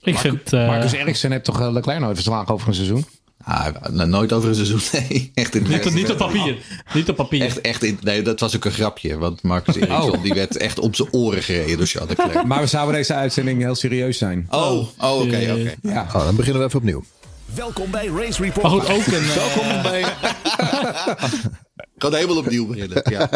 Ik 0.02 0.18
vind... 0.18 0.54
eh, 0.54 0.68
Marcus 0.68 0.92
Ericsson 0.92 1.32
heeft 1.32 1.44
toch 1.44 1.62
eh, 1.62 1.72
Leclerc 1.72 2.00
nooit 2.00 2.14
verslagen 2.16 2.54
over 2.54 2.68
een 2.68 2.74
seizoen? 2.74 3.06
Ah, 3.44 3.68
nou, 3.92 4.10
nooit 4.10 4.34
over 4.34 4.50
een 4.50 4.56
seizoen. 4.56 4.80
Nee, 5.10 5.32
echt 5.34 5.56
in 5.56 5.64
niet, 5.70 5.86
op- 5.86 5.94
niet 5.94 6.12
op 6.12 6.18
papier. 6.18 6.58
Niet 6.94 7.10
op 7.10 7.16
papier. 7.16 7.42
Echt, 7.42 7.62
echt 7.62 7.84
in, 7.84 7.98
nee, 8.02 8.22
dat 8.22 8.40
was 8.40 8.56
ook 8.56 8.66
een 8.66 8.72
grapje. 8.72 9.18
Want 9.18 9.42
Marcus 9.42 9.78
Oh. 9.78 10.24
die 10.24 10.34
werd 10.34 10.58
echt 10.58 10.80
op 10.80 10.96
zijn 10.96 11.08
oren 11.14 11.44
gereden 11.44 11.78
door 11.78 11.86
Charles 11.88 12.18
Leclerc. 12.18 12.46
Maar 12.46 12.62
we 12.62 12.68
zouden 12.68 12.96
deze 12.96 13.14
uitzending 13.14 13.62
heel 13.62 13.76
serieus 13.76 14.18
zijn. 14.18 14.48
Oh, 14.50 14.60
oh 15.00 15.20
oké, 15.22 15.56
oké. 15.60 15.74
Ja. 15.82 16.08
Oh, 16.14 16.26
dan 16.26 16.36
beginnen 16.36 16.62
we 16.62 16.68
even 16.68 16.80
opnieuw. 16.80 17.04
Welkom 17.56 17.92
bij 17.92 18.08
Race 18.08 18.44
Report. 18.44 18.62
Maar 18.62 18.72
goed, 18.72 18.90
ook 18.90 19.06
een... 19.06 19.24
eh, 19.24 19.36
Welkom 19.36 19.82
bij. 19.82 20.06
Helemaal 22.20 22.38
opnieuw 22.38 22.68
beginnen. 22.68 23.02
Ja. 23.10 23.30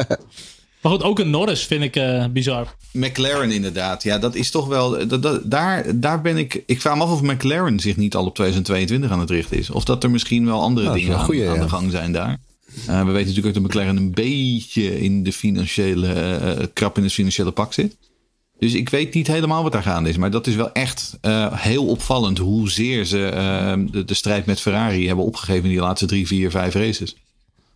Maar 0.82 0.92
goed, 0.92 1.04
ook 1.04 1.20
een 1.20 1.30
Norris 1.30 1.66
vind 1.66 1.84
ik 1.84 1.96
eh, 1.96 2.26
bizar. 2.28 2.76
McLaren 2.92 3.52
inderdaad. 3.52 4.04
Ja, 4.04 4.18
dat 4.18 4.36
is 4.36 4.52
toch 4.52 4.68
wel... 4.68 5.08
Dat, 5.08 5.22
dat- 5.22 5.52
daar, 5.52 6.00
daar 6.00 6.22
ben 6.22 6.38
ik... 6.38 6.64
Ik 6.66 6.82
vraag 6.82 6.96
me 6.96 7.04
af 7.04 7.12
of 7.12 7.22
McLaren 7.22 7.80
zich 7.80 7.98
niet 7.98 8.16
al 8.16 8.26
op 8.26 8.36
2022 8.36 9.12
aan 9.12 9.20
het 9.20 9.30
richten 9.30 9.58
is. 9.58 9.70
Of 9.70 9.84
dat 9.84 10.04
er 10.04 10.12
misschien 10.12 10.46
wel 10.46 10.62
andere 10.62 10.94
dingen 10.94 11.14
aan, 11.14 11.20
een 11.20 11.26
goeie, 11.26 11.48
aan 11.50 11.56
ja. 11.56 11.62
de 11.62 11.70
gang 11.70 11.92
zijn 11.92 12.12
daar. 12.12 12.38
Eh, 12.88 13.06
we 13.06 13.12
weten 13.12 13.28
natuurlijk 13.28 13.48
ook 13.48 13.54
dat 13.54 13.64
McLaren 13.64 13.98
een 13.98 14.12
beetje 14.12 15.00
in 15.02 15.24
de 15.24 15.34
financiële... 15.34 16.14
eh, 16.14 16.66
krap 16.74 16.98
in 16.98 17.04
het 17.04 17.14
financiële 17.14 17.52
pak 17.52 17.74
zit. 17.74 17.96
Dus 18.64 18.74
ik 18.74 18.90
weet 18.90 19.14
niet 19.14 19.28
helemaal 19.28 19.64
wat 19.64 19.72
daar 19.72 19.84
gaande 19.84 20.10
is. 20.10 20.18
Maar 20.18 20.32
dat 20.32 20.48
is 20.48 20.56
wel 20.56 20.72
echt 20.72 21.18
eh, 21.22 21.54
heel 21.54 21.86
opvallend 21.86 22.38
hoezeer 22.38 23.06
ze 23.06 23.26
eh, 23.26 23.74
de, 23.92 24.06
de 24.06 24.14
strijd 24.14 24.46
met 24.46 24.60
Ferrari 24.60 25.08
hebben 25.08 25.26
opgegeven 25.26 25.64
in 25.64 25.70
die 25.70 25.80
laatste 25.80 26.06
drie, 26.06 26.28
vier, 26.28 26.52
vijf 26.52 26.74
races. 26.74 27.16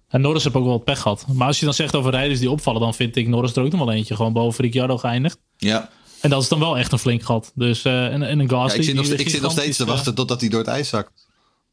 En 0.07 0.21
Norris 0.21 0.43
heeft 0.43 0.55
ook 0.55 0.63
wel 0.63 0.71
wat 0.73 0.83
pech 0.83 0.99
gehad. 0.99 1.25
Maar 1.33 1.47
als 1.47 1.59
je 1.59 1.65
dan 1.65 1.73
zegt 1.73 1.95
over 1.95 2.11
rijders 2.11 2.39
die 2.39 2.51
opvallen, 2.51 2.81
dan 2.81 2.93
vind 2.93 3.15
ik 3.15 3.27
Norris 3.27 3.55
er 3.55 3.63
ook 3.63 3.71
nog 3.71 3.85
wel 3.85 3.93
eentje. 3.93 4.15
Gewoon 4.15 4.33
boven 4.33 4.63
Ricciardo 4.63 4.97
geëindigd. 4.97 5.37
Ja, 5.57 5.89
En 6.21 6.29
dat 6.29 6.41
is 6.41 6.47
dan 6.47 6.59
wel 6.59 6.77
echt 6.77 6.91
een 6.91 6.99
flink 6.99 7.23
gat. 7.23 7.51
Dus, 7.55 7.83
eh, 7.83 8.05
en, 8.05 8.23
en 8.23 8.39
een 8.39 8.47
ja 8.49 8.57
Gasly. 8.57 8.79
ik 8.79 8.85
zit 8.85 8.95
nog, 8.95 9.05
ik 9.05 9.29
zit 9.29 9.41
nog 9.41 9.51
steeds 9.51 9.77
te 9.77 9.85
wachten 9.85 10.15
totdat 10.15 10.39
hij 10.39 10.49
door 10.49 10.59
het 10.59 10.69
ijs 10.69 10.89
zakt. 10.89 11.11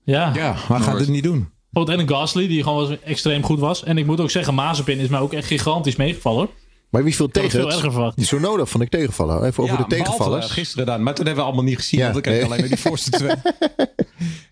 Ja, 0.05 0.33
Ja, 0.35 0.57
maar 0.69 0.81
gaat 0.81 1.01
het 1.01 1.09
niet 1.09 1.23
doen. 1.23 1.49
Oh, 1.73 1.91
en 1.91 1.99
een 1.99 2.09
Gasly 2.09 2.47
die 2.47 2.63
gewoon 2.63 2.97
extreem 3.05 3.43
goed 3.43 3.59
was. 3.59 3.85
En 3.85 3.99
ik 3.99 4.07
moet 4.07 4.21
ook 4.21 4.31
zeggen, 4.31 4.55
Mazepin 4.55 4.99
is 4.99 5.09
mij 5.09 5.21
ook 5.21 5.33
echt 5.33 5.47
gigantisch 5.47 5.97
meegevallen. 5.97 6.39
hoor. 6.47 6.64
Maar 6.95 7.05
wie 7.05 7.15
viel 7.17 7.25
het 7.25 7.35
tegen? 7.35 7.51
veel 7.51 7.71
erger 7.71 7.93
verwacht. 7.93 8.17
Die 8.17 8.27
Sonoda 8.27 8.65
vond 8.65 8.83
ik 8.83 8.91
tegenvallen. 8.91 9.45
Even 9.45 9.63
over 9.63 9.77
de 9.77 9.87
tegenvallers. 9.87 10.47
eh, 10.47 10.53
gisteren 10.53 10.87
dan. 10.87 11.03
Maar 11.03 11.15
toen 11.15 11.27
hebben 11.27 11.43
we 11.45 11.49
allemaal 11.51 11.69
niet 11.69 11.77
gezien. 11.77 12.01
Ja, 12.01 12.07
want 12.07 12.17
ik 12.19 12.25
nee. 12.25 12.45
alleen 12.45 12.61
maar 12.61 12.69
die 12.69 12.79
voorste 12.79 13.11
twee. 13.11 13.35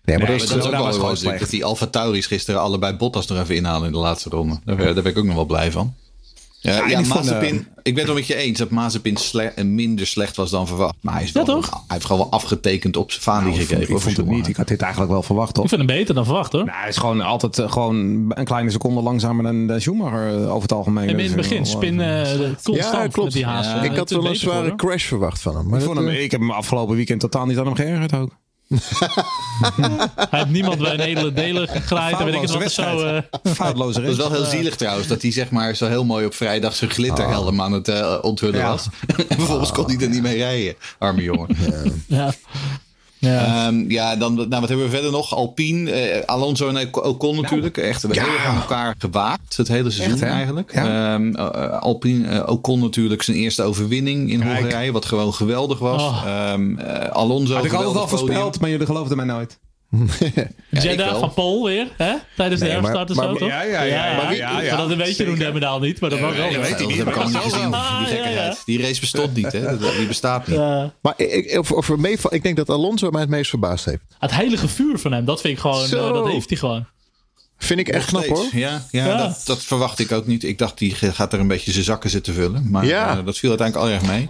Nee, 0.05 0.17
maar 0.17 0.27
Nee, 0.27 0.37
dat 0.37 0.47
is, 0.47 0.53
Maar 0.53 0.71
dat 0.71 0.93
is 0.95 0.99
ook 0.99 1.21
wel. 1.21 1.39
Dat 1.39 1.49
die 1.49 1.65
Alfa 1.65 1.87
Tauris 1.87 2.25
gisteren 2.25 2.61
allebei 2.61 2.95
Bottas 2.95 3.27
nog 3.27 3.39
even 3.39 3.55
inhalen 3.55 3.85
in 3.87 3.91
de 3.91 3.97
laatste 3.97 4.29
ronde. 4.29 4.59
Daar, 4.65 4.77
daar 4.77 4.93
ben 4.93 5.05
ik 5.05 5.17
ook 5.17 5.23
nog 5.23 5.35
wel 5.35 5.45
blij 5.45 5.71
van. 5.71 5.93
Ja, 6.63 6.87
ja, 6.87 7.01
Mazepin, 7.01 7.55
eh, 7.55 7.61
ik 7.83 7.93
ben 7.93 7.95
het 7.95 8.05
wel 8.05 8.15
met 8.15 8.27
je 8.27 8.35
eens 8.35 8.57
dat 8.59 8.69
Mazepin 8.69 9.17
sle- 9.17 9.43
eh, 9.55 9.65
minder 9.65 10.07
slecht 10.07 10.35
was 10.35 10.49
dan 10.49 10.67
verwacht. 10.67 10.95
Maar 11.01 11.13
hij, 11.13 11.23
is 11.23 11.31
wel, 11.31 11.45
toch? 11.45 11.69
hij 11.69 11.79
heeft 11.87 12.05
gewoon 12.05 12.21
wel 12.21 12.31
afgetekend 12.31 12.97
op 12.97 13.11
zijn 13.11 13.23
vaandel 13.23 13.49
Nou, 13.49 13.53
ik 13.61 13.67
vond, 13.67 13.79
gekregen. 13.79 13.95
ik 13.95 14.01
vond 14.15 14.17
het 14.17 14.35
niet. 14.35 14.47
Ik 14.47 14.55
had 14.55 14.67
dit 14.67 14.81
eigenlijk 14.81 15.11
wel 15.11 15.23
verwacht, 15.23 15.53
toch? 15.53 15.63
Ik 15.63 15.69
vind 15.69 15.81
hem 15.89 15.97
beter 15.97 16.15
dan 16.15 16.25
verwacht 16.25 16.51
hoor. 16.51 16.65
Nou, 16.65 16.77
hij 16.77 16.89
is 16.89 16.97
gewoon 16.97 17.21
altijd 17.21 17.59
eh, 17.59 17.71
gewoon 17.71 17.95
een 18.29 18.45
kleine 18.45 18.69
seconde 18.69 19.01
langzamer 19.01 19.43
dan 19.43 19.67
de 19.67 19.79
Schumacher 19.79 20.47
over 20.49 20.61
het 20.61 20.71
algemeen. 20.73 21.09
en 21.09 21.19
in 21.19 21.25
het 21.25 21.35
begin 21.35 21.65
spin 21.65 22.01
eh, 22.01 22.21
constant 22.63 22.77
Ja, 22.77 23.07
klopt. 23.07 23.15
met 23.23 23.31
die 23.33 23.45
haas. 23.45 23.65
Ja. 23.65 23.81
Ik 23.83 23.95
had 23.95 24.09
wel 24.09 24.25
een 24.25 24.35
zware 24.35 24.75
crash 24.75 25.05
verwacht 25.05 25.41
van 25.41 25.55
hem. 25.55 25.63
Maar 25.69 25.79
Ik, 25.79 25.85
dat, 25.85 25.95
vond 25.95 26.07
hem, 26.07 26.15
ik 26.17 26.31
heb 26.31 26.39
hem 26.39 26.51
afgelopen 26.51 26.95
weekend 26.95 27.19
totaal 27.19 27.45
niet 27.45 27.57
aan 27.57 27.65
hem 27.65 27.75
geërgerd 27.75 28.15
ook. 28.15 28.29
Hij 30.29 30.39
heeft 30.39 30.49
niemand 30.49 30.77
bij 30.77 30.93
een 30.93 30.99
hele 30.99 31.33
delen 31.33 31.67
gegraaid. 31.67 32.19
en 32.19 32.25
weet 32.25 32.33
ik 32.33 32.41
het 32.41 32.49
wat 32.51 32.71
Foutloze 32.73 33.23
zo. 33.31 33.39
eh, 33.43 33.51
Foutloze 33.59 34.01
Dat 34.01 34.09
is 34.11 34.17
wel 34.17 34.31
heel 34.31 34.45
zielig 34.45 34.75
trouwens, 34.75 35.07
dat 35.07 35.21
hij 35.21 35.31
zeg 35.31 35.49
maar 35.49 35.75
zo 35.75 35.87
heel 35.87 36.05
mooi 36.05 36.25
op 36.25 36.33
vrijdag 36.35 36.75
zijn 36.75 36.89
glitterhelm 36.91 37.61
aan 37.61 37.71
het 37.71 37.87
eh, 37.87 38.17
onthullen 38.21 38.59
Ja. 38.59 38.69
was. 38.69 38.87
en 39.29 39.35
vervolgens 39.37 39.71
kon 39.71 39.85
hij 39.85 39.97
er 39.99 40.09
niet 40.09 40.21
mee 40.21 40.37
rijden, 40.37 40.75
arme 40.97 41.21
jongen. 41.21 41.47
ja. 42.07 42.33
Ja. 43.23 43.67
Ehm, 43.67 43.91
ja, 43.91 44.15
dan, 44.15 44.35
nou, 44.35 44.49
wat 44.49 44.69
hebben 44.69 44.85
we 44.85 44.89
verder 44.91 45.11
nog? 45.11 45.35
Alpine, 45.35 45.91
eh, 45.91 46.25
Alonso 46.25 46.67
en 46.67 46.95
Ocon 46.95 47.41
natuurlijk. 47.41 47.77
Echt 47.77 48.01
we 48.01 48.07
hebben 48.07 48.25
heel 48.25 48.33
erg 48.33 48.45
aan 48.45 48.55
elkaar 48.55 48.95
gewaagd. 48.97 49.57
Het 49.57 49.67
hele 49.67 49.91
seizoen 49.91 50.21
Echt, 50.21 50.31
eigenlijk. 50.31 50.73
Ja. 50.73 51.13
Ehm, 51.13 51.35
eh, 51.35 51.81
Alpine, 51.81 52.27
eh, 52.27 52.49
Ocon 52.49 52.79
natuurlijk 52.79 53.21
zijn 53.21 53.37
eerste 53.37 53.63
overwinning 53.63 54.31
in 54.31 54.39
Kijk. 54.39 54.59
Hongarije. 54.59 54.91
Wat 54.91 55.05
gewoon 55.05 55.33
geweldig 55.33 55.79
was. 55.79 56.01
Oh. 56.01 56.23
Ehm, 56.25 56.77
eh, 56.77 57.09
Alonso 57.09 57.55
Had 57.55 57.65
ik 57.65 57.73
altijd 57.73 57.95
al 57.95 58.07
voorspeld, 58.07 58.59
maar 58.59 58.69
jullie 58.69 58.85
geloofden 58.85 59.17
mij 59.17 59.25
nooit. 59.25 59.59
Jeddah 60.69 61.09
wel. 61.09 61.19
van 61.19 61.33
Paul 61.33 61.63
weer, 61.63 61.87
hè? 61.97 62.13
Tijdens 62.35 62.61
de 62.61 62.67
Nee, 62.67 62.75
maar- 62.81 62.91
herfstart 62.91 63.09
en 63.09 63.15
maar- 63.15 63.25
zo, 63.25 63.33
toch? 63.35 63.47
ja, 63.47 63.61
ja, 63.61 63.81
ja, 63.81 64.31
ja, 64.31 64.61
ja, 64.61 64.75
dat 64.87 64.95
weet 64.97 65.17
je 65.17 65.25
doen 65.25 65.35
Demmerdaal 65.37 65.79
niet, 65.79 65.99
maar 66.01 66.09
dat 66.09 66.19
was 66.19 66.35
wel 66.35 66.45
dat 66.51 66.55
weet 66.55 66.69
hij 66.69 66.77
dat 66.79 66.87
niet, 66.87 66.97
heb 66.97 67.07
ik 67.07 67.13
al 67.15 67.23
maar 67.23 67.31
niet 67.33 67.41
dat 67.43 67.53
gezien. 67.53 67.73
Ah, 67.73 67.97
Die 67.97 68.07
ja, 68.07 68.13
ja. 68.13 68.23
gekkigheid. 68.23 68.61
Die 68.65 68.81
race 68.81 68.99
bestond 68.99 69.33
niet, 69.35 69.51
hè? 69.51 69.77
Dat- 69.77 69.95
Die 69.97 70.07
bestaat 70.07 70.47
niet. 70.47 70.57
Ja. 70.57 70.93
maar 71.01 71.13
ik, 71.17 71.59
of, 71.59 71.71
of 71.71 71.95
meeval- 71.95 72.33
ik 72.33 72.43
denk 72.43 72.55
dat 72.57 72.69
Alonso 72.69 73.09
mij 73.09 73.21
het 73.21 73.29
meest 73.29 73.49
verbaasd 73.49 73.85
heeft. 73.85 74.01
het 74.19 74.31
heilige 74.31 74.67
vuur 74.67 74.97
van 74.99 75.11
hem, 75.11 75.25
dat 75.25 75.41
vind 75.41 75.53
ik 75.53 75.59
gewoon, 75.59 75.87
Zo. 75.87 76.07
eh, 76.07 76.13
dat 76.13 76.27
heeft 76.27 76.49
hij 76.49 76.57
gewoon. 76.57 76.85
Vind 77.57 77.79
ik 77.79 77.87
echt 77.89 78.07
knap 78.07 78.25
hoor. 78.25 78.45
Ja, 78.51 78.85
ja, 78.91 79.05
Ja. 79.05 79.17
Dat, 79.17 79.41
dat 79.45 79.63
verwacht 79.63 79.99
ik 79.99 80.11
ook 80.11 80.25
niet. 80.27 80.43
Ik 80.43 80.57
dacht, 80.57 80.77
die 80.77 80.95
gaat 80.95 81.33
er 81.33 81.39
een 81.39 81.47
beetje 81.47 81.71
zijn 81.71 81.83
zakken 81.85 82.09
zitten 82.09 82.33
vullen. 82.33 82.67
Maar 82.71 82.85
Ja. 82.85 83.17
eh, 83.17 83.25
dat 83.25 83.37
viel 83.37 83.49
uiteindelijk 83.49 83.87
al 83.87 83.93
erg 83.93 84.05
mee. 84.07 84.29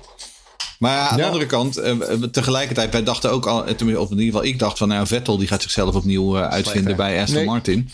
Maar 0.83 0.95
ja, 0.97 1.07
aan 1.09 1.17
de 1.17 1.25
andere 1.25 1.45
kant, 1.45 1.77
eh, 1.77 1.93
we- 1.95 2.29
tegelijkertijd, 2.29 2.91
wij 2.91 3.03
dachten 3.03 3.31
ook 3.31 3.45
al, 3.45 3.65
eh, 3.65 3.73
tenminste, 3.75 4.03
of 4.03 4.11
in 4.11 4.17
ieder 4.19 4.33
geval 4.33 4.47
ik 4.49 4.59
dacht 4.59 4.77
van, 4.77 4.87
nou, 4.87 5.07
Vettel 5.07 5.37
die 5.37 5.47
gaat 5.47 5.61
zichzelf 5.61 5.95
opnieuw 5.95 6.37
eh, 6.37 6.47
uitvinden 6.47 6.95
bij 6.95 7.21
Aston 7.21 7.35
Nee. 7.35 7.45
Martin. 7.45 7.89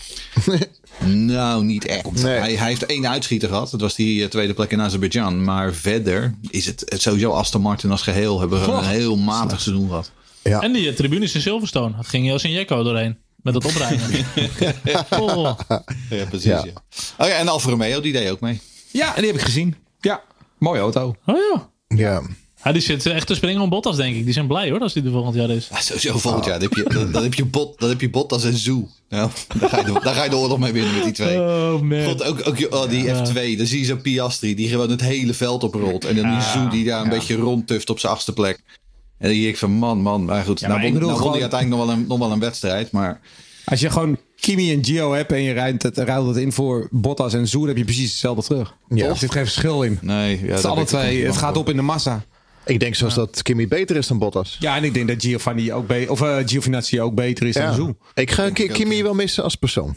nou, 1.34 1.64
niet 1.64 1.86
echt. 1.86 2.12
Nee. 2.22 2.38
Hij, 2.38 2.54
hij 2.54 2.68
heeft 2.68 2.86
één 2.86 3.08
uitschieter 3.08 3.48
gehad. 3.48 3.70
Dat 3.70 3.80
was 3.80 3.94
die 3.94 4.22
eh, 4.22 4.28
tweede 4.28 4.54
plek 4.54 4.70
in 4.70 4.80
Azerbeidzjan. 4.80 5.44
Maar 5.44 5.72
verder 5.74 6.34
is 6.50 6.66
het, 6.66 6.82
het 6.88 7.02
sowieso 7.02 7.30
Aston 7.30 7.60
Martin 7.60 7.90
als 7.90 8.02
geheel 8.02 8.40
hebben 8.40 8.60
we 8.60 8.72
een 8.72 8.84
heel 8.84 9.16
matig 9.16 9.60
seizoen 9.60 9.88
gehad. 9.88 10.10
Ja. 10.42 10.60
En 10.60 10.72
die 10.72 10.88
eh, 10.88 10.94
tribunes 10.94 11.34
in 11.34 11.40
Silverstone, 11.40 11.96
dat 11.96 12.06
ging 12.06 12.24
heel 12.26 12.38
zijn 12.38 12.52
jekko 12.52 12.82
doorheen. 12.82 13.18
Met 13.42 13.54
dat 13.54 13.64
opruimen. 13.64 14.00
oh. 15.20 15.58
Ja, 16.10 16.24
precies. 16.24 16.44
Ja. 16.44 16.64
Ja. 16.64 16.72
Oh 17.18 17.26
ja, 17.28 17.34
en 17.34 17.48
Alfa 17.48 17.70
Romeo, 17.70 18.00
die 18.00 18.12
deed 18.12 18.30
ook 18.30 18.40
mee. 18.40 18.60
Ja, 18.90 19.14
en 19.16 19.22
die 19.22 19.30
heb 19.30 19.40
ik 19.40 19.46
gezien. 19.46 19.76
Ja, 20.00 20.22
mooie 20.58 20.80
auto. 20.80 21.14
oh 21.26 21.36
ja. 21.52 21.68
Ja. 21.96 22.22
Ja, 22.64 22.72
die 22.72 22.82
zit 22.82 23.06
echt 23.06 23.26
te 23.26 23.34
springen 23.34 23.62
om 23.62 23.68
Bottas, 23.68 23.96
denk 23.96 24.16
ik. 24.16 24.24
Die 24.24 24.32
zijn 24.32 24.46
blij 24.46 24.70
hoor, 24.70 24.80
als 24.80 24.92
die 24.92 25.04
er 25.04 25.10
volgend 25.10 25.34
jaar 25.34 25.50
is. 25.50 25.68
Ja, 25.70 25.80
sowieso 25.80 26.18
volgend 26.18 26.44
jaar. 26.44 26.58
Dan 26.58 26.68
heb 26.68 26.78
je, 26.86 26.94
dan, 26.94 27.12
dan 27.12 27.22
heb 27.22 27.34
je, 27.34 27.44
bot, 27.44 27.80
dan 27.80 27.88
heb 27.88 28.00
je 28.00 28.10
Bottas 28.10 28.44
en 28.44 28.56
Zoe. 28.56 28.86
Nou, 29.08 29.30
daar, 29.58 29.68
ga 29.68 29.76
je 29.78 29.84
de, 29.84 30.00
daar 30.02 30.14
ga 30.14 30.24
je 30.24 30.30
de 30.30 30.36
oorlog 30.36 30.58
mee 30.58 30.72
winnen 30.72 30.94
met 30.94 31.04
die 31.04 31.12
twee. 31.12 31.38
Oh 31.38 31.80
man. 31.80 32.04
God, 32.04 32.22
ook, 32.24 32.46
ook 32.46 32.66
oh, 32.70 32.88
die 32.88 33.04
F2. 33.04 33.56
Dan 33.56 33.66
zie 33.66 33.78
je 33.78 33.84
zo'n 33.84 34.00
Piastri 34.00 34.54
die 34.54 34.68
gewoon 34.68 34.90
het 34.90 35.00
hele 35.00 35.34
veld 35.34 35.64
oprolt. 35.64 36.04
En 36.04 36.16
dan 36.16 36.30
die 36.30 36.40
Zoe 36.40 36.68
die 36.68 36.84
daar 36.84 37.02
een 37.02 37.08
beetje 37.08 37.34
rondtuft 37.36 37.90
op 37.90 37.98
zijn 37.98 38.12
achtste 38.12 38.32
plek. 38.32 38.62
En 39.18 39.28
dan 39.28 39.38
denk 39.38 39.48
ik 39.48 39.58
van 39.58 39.70
man, 39.70 39.98
man. 40.00 40.24
Maar 40.24 40.44
goed, 40.44 40.60
maar 40.60 40.70
nou, 40.70 40.80
ik 40.82 40.86
won, 40.86 40.94
bedoel 40.98 41.08
nou 41.10 41.20
won 41.22 41.30
hij 41.32 41.40
gewoon- 41.40 41.50
uiteindelijk 41.52 41.80
nog 41.80 41.90
wel, 41.96 41.96
een, 42.02 42.08
nog 42.08 42.18
wel 42.18 42.32
een 42.32 42.40
wedstrijd. 42.40 42.90
Maar 42.90 43.20
Als 43.64 43.80
je 43.80 43.90
gewoon 43.90 44.16
Kimi 44.36 44.72
en 44.72 44.84
Gio 44.84 45.12
hebt 45.12 45.32
en 45.32 45.42
je 45.42 45.52
rijdt 45.52 45.82
het, 45.82 45.98
ruilt 45.98 46.26
het 46.28 46.36
in 46.36 46.52
voor 46.52 46.88
Bottas 46.90 47.34
en 47.34 47.48
Zoe, 47.48 47.60
dan 47.60 47.68
heb 47.68 47.78
je 47.78 47.84
precies 47.84 48.10
hetzelfde 48.10 48.42
terug. 48.42 48.74
Ja. 48.88 49.06
Er 49.08 49.16
zit 49.16 49.32
geen 49.32 49.44
verschil 49.44 49.82
in. 49.82 49.98
nee. 50.02 50.40
Ja, 50.44 50.54
Het, 50.54 50.64
alle 50.64 50.84
twee, 50.84 51.24
het 51.26 51.36
gaat 51.36 51.56
op 51.56 51.68
in 51.68 51.76
de 51.76 51.82
massa. 51.82 52.24
Ik 52.70 52.80
denk 52.80 52.94
zelfs 52.94 53.14
dat 53.14 53.42
Kimmy 53.42 53.68
beter 53.68 53.96
is 53.96 54.06
dan 54.06 54.18
Bottas. 54.18 54.56
Ja, 54.60 54.76
en 54.76 54.84
ik 54.84 54.94
denk 54.94 55.08
dat 55.08 55.22
Giovanni 55.22 55.72
ook 55.72 55.90
of 56.08 56.20
eh, 56.22 56.36
Giovinazzi 56.44 57.00
ook 57.00 57.14
beter 57.14 57.46
is 57.46 57.54
dan 57.54 57.74
Zoe. 57.74 57.96
Ik 58.14 58.30
ga 58.30 58.50
Ki- 58.50 58.64
ook, 58.68 58.72
Kimi 58.74 58.96
ja. 58.96 59.02
wel 59.02 59.14
missen 59.14 59.44
als 59.44 59.54
persoon. 59.54 59.96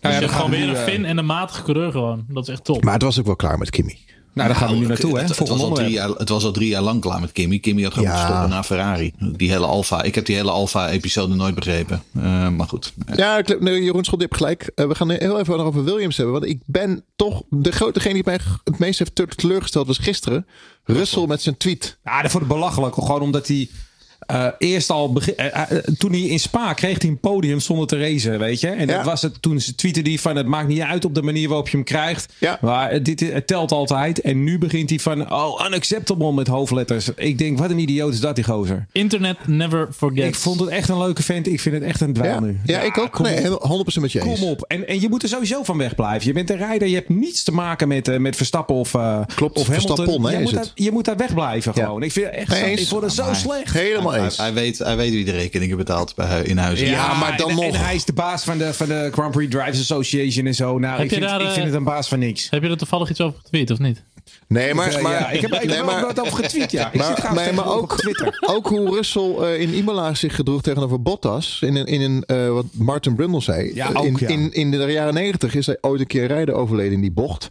Nou, 0.00 0.14
ja, 0.14 0.20
hebt 0.20 0.32
gewoon 0.32 0.50
weer 0.50 0.68
een 0.68 0.76
eh, 0.76 0.84
fin 0.84 1.04
en 1.04 1.18
een 1.18 1.26
matige 1.26 1.62
coureur 1.62 1.90
gewoon. 1.92 2.24
Dat 2.28 2.42
is 2.48 2.52
echt 2.54 2.64
top. 2.64 2.84
Maar 2.84 2.92
het 2.92 3.02
was 3.02 3.18
ook 3.18 3.26
wel 3.26 3.36
klaar 3.36 3.58
met 3.58 3.70
Kimi. 3.70 3.98
Nou, 4.32 4.48
daar 4.48 4.56
gaan 4.56 4.66
we 4.68 4.72
nu 4.74 4.78
Nou, 4.78 4.88
naartoe, 4.92 5.12
hè? 5.14 5.18
Het, 5.18 5.28
het, 5.28 5.36
Volgende 5.36 5.62
was 5.62 5.70
al 5.70 5.76
drie 5.76 5.90
jaar, 5.90 6.08
het 6.08 6.28
was 6.28 6.44
al 6.44 6.52
drie 6.52 6.68
jaar 6.68 6.82
lang 6.82 7.00
klaar 7.00 7.20
met 7.20 7.32
Kimmy. 7.32 7.58
Kimmy 7.58 7.82
had 7.82 7.92
gewoon 7.94 8.08
Ja. 8.08 8.24
stoppen 8.26 8.48
naar 8.48 8.62
Ferrari. 8.64 9.12
Die 9.18 9.50
hele 9.50 9.66
Alfa. 9.66 10.02
Ik 10.02 10.14
heb 10.14 10.26
die 10.26 10.36
hele 10.36 10.50
Alfa-episode 10.50 11.34
nooit 11.34 11.54
begrepen. 11.54 12.02
Eh, 12.16 12.48
maar 12.48 12.68
goed. 12.68 12.92
Ja, 13.16 13.38
ik- 13.38 13.60
nee, 13.60 13.82
Jeroen 13.82 14.04
Schot, 14.04 14.18
je 14.20 14.24
hebt 14.24 14.36
gelijk. 14.36 14.70
Eh, 14.74 14.86
we 14.86 14.94
gaan 14.94 15.10
heel 15.10 15.38
even 15.38 15.56
nog 15.56 15.66
over 15.66 15.84
Williams 15.84 16.16
hebben. 16.16 16.34
Want 16.34 16.46
ik 16.46 16.60
ben 16.66 17.04
toch... 17.16 17.42
De 17.48 17.72
grote, 17.72 17.92
degene 17.92 18.14
die 18.14 18.22
mij 18.24 18.40
het 18.64 18.78
meest 18.78 18.98
heeft 18.98 19.14
te- 19.14 19.26
teleurgesteld 19.26 19.86
was 19.86 19.98
gisteren. 19.98 20.46
Russell 20.84 21.26
met 21.26 21.42
zijn 21.42 21.56
tweet. 21.56 21.98
Ja, 22.04 22.22
dat 22.22 22.30
vond 22.30 22.42
ik 22.42 22.48
belachelijk. 22.48 22.94
Gewoon 22.94 23.20
omdat 23.20 23.46
hij 23.48 23.68
eh, 24.32 24.46
eerst 24.58 24.90
al... 24.90 25.12
begin- 25.12 25.36
eh, 25.36 25.70
eh, 25.70 25.78
toen 25.98 26.10
hij 26.10 26.20
in 26.20 26.40
Spa 26.40 26.72
kreeg 26.72 27.00
hij 27.00 27.10
een 27.10 27.18
podium 27.18 27.60
zonder 27.60 27.86
te 27.86 27.98
racen, 27.98 28.38
weet 28.38 28.60
je. 28.60 28.68
En 28.68 28.86
Ja. 28.88 28.96
dat 28.96 29.04
was 29.04 29.22
het, 29.22 29.42
toen 29.42 29.60
ze 29.60 29.74
tweette 29.74 30.00
hij 30.00 30.18
van... 30.18 30.36
Het 30.36 30.46
maakt 30.46 30.68
niet 30.68 30.80
uit 30.80 31.04
op 31.04 31.14
de 31.14 31.22
manier 31.22 31.48
waarop 31.48 31.68
je 31.68 31.76
hem 31.76 31.86
krijgt. 31.86 32.32
Ja. 32.38 32.58
Maar 32.60 32.90
het, 32.90 33.04
dit, 33.04 33.20
het 33.20 33.46
telt 33.46 33.72
altijd. 33.72 34.20
En 34.20 34.44
nu 34.44 34.58
begint 34.58 34.90
hij 34.90 34.98
van... 34.98 35.32
Oh, 35.32 35.66
unacceptable 35.66 36.32
met 36.32 36.46
hoofdletters. 36.46 37.08
Ik 37.16 37.38
denk, 37.38 37.58
wat 37.58 37.70
een 37.70 37.78
idioot 37.78 38.12
is 38.12 38.20
dat, 38.20 38.34
die 38.34 38.44
gozer. 38.44 38.86
Internet 38.92 39.46
never 39.46 39.88
forgets. 39.96 40.26
Ik 40.26 40.34
vond 40.34 40.60
het 40.60 40.68
echt 40.68 40.88
een 40.88 40.98
leuke 40.98 41.22
vent. 41.22 41.46
Ik 41.46 41.60
vind 41.60 41.74
het 41.74 41.84
echt 41.84 42.00
een 42.00 42.12
dweil 42.12 42.32
Ja, 42.34 42.40
nu. 42.40 42.58
ja, 42.64 42.80
ik 42.80 42.98
ook. 42.98 43.12
kom 43.12 43.24
Nee, 43.24 43.36
op. 43.36 43.62
helemaal 43.62 43.84
100% 43.84 44.00
met 44.00 44.12
je 44.12 44.20
eens. 44.24 44.40
Kom 44.40 44.48
op. 44.48 44.64
En, 44.68 44.88
en 44.88 45.00
je 45.00 45.08
moet 45.08 45.22
er 45.22 45.28
sowieso 45.28 45.62
van 45.62 45.78
wegblijven. 45.78 46.26
Je 46.26 46.32
bent 46.32 46.50
een 46.50 46.56
rijder. 46.56 46.88
Je 46.88 46.94
hebt 46.94 47.08
niets 47.08 47.42
te 47.42 47.52
maken 47.52 47.88
met, 47.88 48.18
met 48.18 48.36
Verstappen 48.36 48.74
of, 48.74 48.90
Klopt, 48.90 49.58
of 49.58 49.66
Hamilton. 49.66 49.96
Verstappen, 49.96 50.22
hè, 50.22 50.30
je, 50.30 50.36
is 50.36 50.42
moet 50.42 50.50
het. 50.52 50.62
daar, 50.64 50.72
je 50.84 50.90
moet 50.92 51.04
daar 51.04 51.16
wegblijven 51.16 51.72
Ja. 51.74 51.84
gewoon. 51.84 52.02
Ik, 52.02 52.12
vind 52.12 52.26
het 52.26 52.34
echt 52.34 52.48
Nee, 52.50 52.76
zo, 52.76 52.82
ik 52.82 52.88
vond 52.88 53.02
het 53.02 53.12
zo 53.12 53.24
slecht. 53.34 53.72
Helemaal 53.72 54.14
Hij, 54.20 54.28
eens. 54.28 54.38
hij 54.38 54.52
weet, 54.52 54.78
hij 54.78 54.96
weet 54.96 55.10
wie 55.10 55.24
de 55.24 55.30
rekeningen 55.30 55.76
betaalt 55.76 56.14
bij, 56.14 56.42
in 56.42 56.58
huis. 56.58 56.80
Ja, 56.80 57.14
maar 57.14 57.36
dan 57.36 57.48
en, 57.50 57.54
nog. 57.56 57.64
En 57.64 57.74
hij 57.74 57.94
is 57.94 58.04
de 58.04 58.12
baas 58.12 58.44
van 58.44 58.58
de, 58.58 58.74
van 58.74 58.88
de 58.88 59.08
Grand 59.12 59.30
Prix 59.30 59.52
Drivers 59.52 59.80
Association 59.80 60.46
en 60.46 60.54
zo. 60.54 60.78
Nou, 60.78 60.92
Heb 60.96 61.04
ik 61.04 61.10
je 61.10 61.16
vind, 61.16 61.28
daar, 61.28 61.40
ik 61.40 61.46
eh, 61.46 61.52
vind 61.52 61.66
het 61.66 61.74
een 61.74 61.84
baas 61.84 62.08
van 62.08 62.18
niks. 62.18 62.50
Heb 62.50 62.62
je 62.62 62.68
er 62.68 62.76
toevallig 62.76 63.10
iets 63.10 63.20
over 63.20 63.40
getweet 63.42 63.70
of 63.70 63.78
niet? 63.78 64.02
Nee, 64.46 64.74
maar... 64.74 64.92
Eh, 64.92 65.02
maar 65.02 65.12
ja, 65.12 65.30
ik 65.30 65.40
heb, 65.40 65.52
ik 65.52 65.58
heb 65.60 65.68
nee, 65.68 65.78
er 65.78 65.84
maar- 65.84 66.00
ook 66.00 66.06
wat 66.06 66.20
over 66.20 66.44
getweet, 66.44 66.70
ja. 66.70 66.92
Ik 66.92 66.98
Maar, 66.98 67.16
zit 67.44 67.54
maar, 67.54 67.66
ook, 67.66 67.92
op 67.92 67.98
Twitter. 67.98 68.38
ook 68.54 68.68
hoe 68.68 68.94
Russell 68.96 69.34
eh, 69.40 69.60
in 69.60 69.74
Imola 69.74 70.14
zich 70.14 70.34
gedroeg 70.34 70.62
tegenover 70.62 71.02
Bottas. 71.02 71.58
In 71.60 71.76
een, 71.76 71.86
in 71.86 72.00
een 72.00 72.24
eh, 72.24 72.48
wat 72.48 72.64
Martin 72.72 73.14
Brundle 73.14 73.40
zei. 73.40 73.74
Ja, 73.74 73.90
ook, 73.94 74.04
in, 74.04 74.16
ja. 74.18 74.28
in, 74.28 74.52
in 74.52 74.70
de 74.70 74.76
jaren 74.76 75.14
negentig 75.14 75.54
is 75.54 75.66
hij 75.66 75.78
ooit 75.80 76.00
een 76.00 76.06
keer 76.06 76.26
rijden 76.26 76.54
overleden 76.54 76.92
in 76.92 77.00
die 77.00 77.12
bocht. 77.12 77.48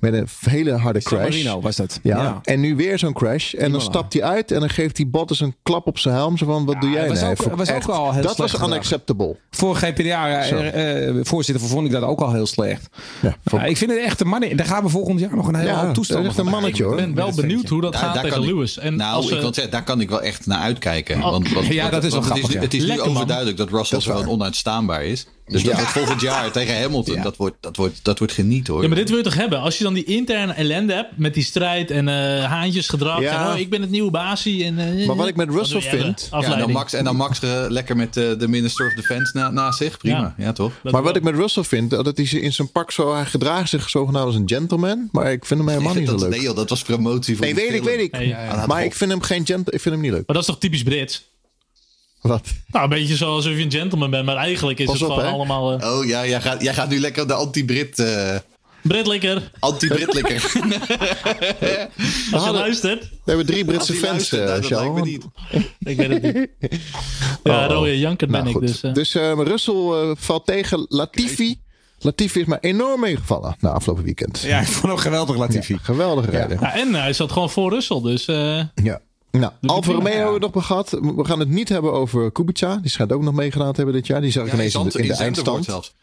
Met 0.00 0.12
een 0.14 0.28
hele 0.50 0.72
harde 0.76 1.00
San 1.00 1.18
crash. 1.18 1.28
Marino 1.30 1.60
was 1.60 1.76
dat. 1.76 2.00
Ja, 2.02 2.22
Ja. 2.22 2.38
en 2.42 2.60
nu 2.60 2.76
weer 2.76 2.98
zo'n 2.98 3.12
crash. 3.12 3.54
En 3.54 3.72
dan 3.72 3.80
stapt 3.80 4.12
hij 4.12 4.22
uit 4.22 4.50
en 4.52 4.60
dan 4.60 4.70
geeft 4.70 4.96
hij 4.96 5.08
Bottas 5.08 5.40
een 5.40 5.54
klap 5.62 5.86
op 5.86 5.98
zijn 5.98 6.14
helm. 6.14 6.36
Zo 6.36 6.46
van, 6.46 6.64
wat 6.64 6.80
doe 6.80 6.90
jij 6.90 7.00
dat 7.00 7.08
was 7.08 7.20
nou? 7.20 7.30
ook- 7.32 7.56
was 7.56 7.70
ook 7.70 7.86
wel 7.86 8.12
heel 8.12 8.22
Dat 8.22 8.36
was 8.36 8.54
unacceptable. 8.62 9.36
Voor 9.50 9.74
GPDA, 9.76 10.42
Zo. 10.42 10.56
eh, 10.56 11.08
eh, 11.08 11.14
voorzitter, 11.22 11.68
vond 11.68 11.86
ik 11.86 11.92
dat 11.92 12.02
ook 12.02 12.20
al 12.20 12.32
heel 12.32 12.46
slecht. 12.46 12.88
Ja, 13.22 13.64
ik 13.64 13.76
vind 13.76 13.90
het 13.90 14.00
echt 14.00 14.20
een 14.20 14.26
man. 14.28 14.40
Daar 14.56 14.66
gaan 14.66 14.82
we 14.82 14.88
volgend 14.88 15.20
jaar 15.20 15.36
nog 15.36 15.48
een 15.48 15.54
hele 15.54 15.68
Ja, 15.68 15.74
hoop 15.74 15.80
dat 15.80 15.90
is 15.90 15.94
toestanden 15.96 16.26
echt 16.28 16.38
een 16.38 16.44
mannetje, 16.46 16.84
hoor. 16.84 16.98
Ik 16.98 17.04
ben 17.04 17.14
wel 17.14 17.34
benieuwd 17.34 17.68
hoe 17.68 17.80
dat 17.80 17.96
gaat 17.96 18.14
daar 18.14 18.22
tegen 18.22 18.40
Lewis. 18.40 18.78
En 18.78 18.96
nou, 18.96 19.14
als 19.14 19.30
ik 19.30 19.40
wil 19.40 19.54
zeggen, 19.54 19.72
daar 19.72 19.84
kan 19.84 20.00
ik 20.00 20.08
wel 20.08 20.22
echt 20.22 20.46
naar 20.46 20.58
uitkijken. 20.58 21.16
Oh, 21.16 21.30
want, 21.30 21.52
want, 21.52 21.66
ja, 21.66 21.90
dat 21.90 22.04
is 22.04 22.12
wel 22.12 22.22
grappig. 22.22 22.52
Het 22.60 22.74
is 22.74 22.84
nu 22.86 23.00
overduidelijk 23.00 23.56
dat 23.56 23.70
Russell 23.70 24.00
gewoon 24.00 24.20
waar. 24.24 24.28
onuitstaanbaar 24.28 25.04
is. 25.04 25.26
Dus 25.48 25.62
dat 25.62 25.74
wordt 25.74 25.90
volgend 25.90 26.20
jaar 26.20 26.50
tegen 26.58 26.80
Hamilton. 26.80 27.22
Dat, 27.22 27.36
wordt, 27.36 27.56
dat, 27.60 27.76
wordt, 27.76 28.00
dat 28.02 28.18
wordt 28.18 28.32
geniet 28.32 28.66
hoor. 28.66 28.82
Ja, 28.82 28.88
maar 28.88 28.96
dit 28.96 29.08
wil 29.08 29.18
je 29.18 29.24
toch 29.24 29.34
hebben? 29.34 29.60
Als 29.60 29.78
je 29.78 29.84
dan 29.84 29.94
die 29.94 30.04
interne 30.04 30.52
ellende 30.52 30.92
hebt 30.92 31.08
met 31.16 31.34
die 31.34 31.42
strijd 31.44 31.90
en 31.90 32.08
eh 32.08 32.44
haantjesgedrag. 32.44 33.20
Ja. 33.20 33.46
En, 33.46 33.52
oh, 33.52 33.58
ik 33.58 33.70
ben 33.70 33.80
het 33.80 33.90
nieuwe 33.90 34.10
basie. 34.10 34.64
En, 34.64 34.78
eh, 34.98 35.06
Maar 35.06 35.16
wat 35.16 35.28
ik 35.28 35.36
met 35.36 35.50
Russell 35.50 35.80
vind- 35.80 36.28
ja, 36.30 36.42
en 36.42 36.58
dan 36.58 36.70
Max, 36.70 36.92
en 36.92 37.04
dan 37.04 37.16
Max 37.16 37.40
eh, 37.40 37.64
lekker 37.68 37.96
met 37.96 38.14
de 38.14 38.44
Minister 38.48 38.86
of 38.86 38.94
Defense 38.94 39.36
na, 39.36 39.50
naast 39.50 39.78
zich. 39.78 39.98
Prima, 39.98 40.34
ja, 40.38 40.44
Ja. 40.44 40.52
toch? 40.52 40.72
Dat 40.72 40.82
Maar 40.82 40.92
wel. 40.92 41.02
wat 41.02 41.16
ik 41.16 41.22
met 41.22 41.34
Russell 41.34 41.64
vind, 41.64 41.90
dat 41.90 42.16
hij 42.16 42.26
in 42.26 42.52
zijn 42.52 42.70
pak 42.72 42.90
zo, 42.90 43.14
hij 43.14 43.24
gedraagt 43.24 43.68
zich 43.68 43.90
zogenaamd 43.90 44.26
als 44.26 44.34
een 44.34 44.48
gentleman. 44.48 45.08
Maar 45.12 45.32
ik 45.32 45.44
vind 45.44 45.60
hem 45.60 45.68
helemaal 45.68 45.94
niet 45.94 46.06
zo 46.06 46.12
dat, 46.12 46.20
leuk. 46.20 46.30
nee 46.30 46.40
joh, 46.40 46.56
dat 46.56 46.68
was 46.70 46.82
promotie 46.82 47.36
voor 47.36 47.44
Nee, 47.44 47.54
weet 47.54 47.72
ik, 47.74 47.82
weet 47.82 48.00
ik. 48.00 48.14
Hey, 48.14 48.26
ja, 48.26 48.46
laat 48.56 48.66
Maar 48.66 48.84
ik 48.84 48.94
vind 48.94 49.10
hem 49.10 49.20
geen 49.22 49.46
gent, 49.46 49.74
ik 49.74 49.80
vind 49.80 49.94
hem 49.94 50.00
niet 50.04 50.12
leuk. 50.12 50.26
Maar 50.26 50.36
dat 50.36 50.44
is 50.44 50.50
toch 50.50 50.58
typisch 50.58 50.82
Brits? 50.82 51.26
Wat? 52.20 52.42
Nou, 52.66 52.84
een 52.84 52.90
beetje 52.90 53.16
zoals 53.16 53.46
of 53.46 53.52
je 53.52 53.62
een 53.64 53.70
gentleman 53.70 54.10
bent. 54.10 54.24
Maar 54.24 54.36
eigenlijk 54.36 54.78
is 54.78 54.86
Pas 54.86 55.00
het 55.00 55.08
op, 55.08 55.14
gewoon 55.14 55.28
hè. 55.28 55.34
allemaal... 55.34 55.78
eh 55.80 55.92
Oh 55.98 56.06
ja, 56.06 56.26
jij 56.26 56.40
gaat, 56.40 56.62
jij 56.62 56.74
gaat 56.74 56.88
nu 56.88 56.98
lekker 57.00 57.26
de 57.26 57.34
anti-Brit... 57.34 57.98
eh 57.98 58.36
Brit 58.82 59.06
lekker. 59.06 59.50
anti-Britlikker. 59.58 60.34
Als 60.44 60.52
je 62.30 62.36
hadden- 62.36 62.54
luistert. 62.54 63.00
We 63.02 63.08
hebben 63.24 63.46
drie 63.46 63.64
Britse 63.64 63.92
fans, 63.92 64.30
luistert, 64.30 64.40
eh, 64.40 64.46
nou, 64.48 64.60
dat 64.60 64.70
lijkt 64.70 64.94
me 64.94 65.00
Charles. 65.00 65.10
niet. 65.10 65.24
Ik 65.78 65.96
weet 65.96 66.08
het 66.22 66.22
niet. 66.22 66.48
Ja, 67.44 67.64
Oh. 67.66 67.72
rode 67.72 67.98
janker 67.98 68.26
ben 68.28 68.44
Nou, 68.44 68.48
ik. 68.48 68.56
goed. 68.56 68.66
Dus, 68.66 68.82
eh, 68.82 68.92
Dus 68.94 69.14
eh, 69.14 69.32
Russell 69.44 70.14
valt 70.18 70.46
tegen 70.46 70.86
Latifi. 70.88 71.60
Latifi 71.98 72.40
is 72.40 72.46
maar 72.46 72.58
enorm 72.60 73.00
meegevallen 73.00 73.56
na 73.60 73.70
afgelopen 73.70 74.04
weekend. 74.04 74.40
Ja, 74.40 74.60
ik 74.60 74.66
vond 74.66 74.86
hem 74.92 74.96
geweldig, 74.96 75.36
Latifi. 75.36 75.78
Geweldige 75.82 76.30
rijder. 76.30 76.60
ja, 76.60 76.76
en 76.76 76.94
hij 76.94 77.12
zat 77.12 77.32
gewoon 77.32 77.50
voor 77.50 77.72
Russell. 77.72 78.00
Dus 78.02 78.26
eh, 78.26 78.60
Ja. 78.74 79.00
Nou, 79.30 79.52
Alfa 79.62 79.80
prima. 79.80 79.96
Romeo 79.98 80.14
hebben 80.30 80.40
we 80.50 80.50
nog 80.54 80.66
gehad. 80.66 80.90
We 80.90 81.24
gaan 81.24 81.38
het 81.38 81.48
niet 81.48 81.68
hebben 81.68 81.92
over 81.92 82.32
Kubica. 82.32 82.76
Die 82.76 82.90
schijnt 82.90 83.12
ook 83.12 83.22
nog 83.22 83.34
meegedaan 83.34 83.70
te 83.70 83.76
hebben 83.76 83.94
dit 83.94 84.06
jaar. 84.06 84.20
Die 84.20 84.30
zag 84.30 84.42
ik 84.44 84.48
Ja, 84.48 84.54
ineens 84.54 84.74
in 84.74 84.84
de, 84.88 84.98
in 84.98 85.06
de 85.08 85.14
eindstand. 85.14 85.64
zelfs. 85.74 85.94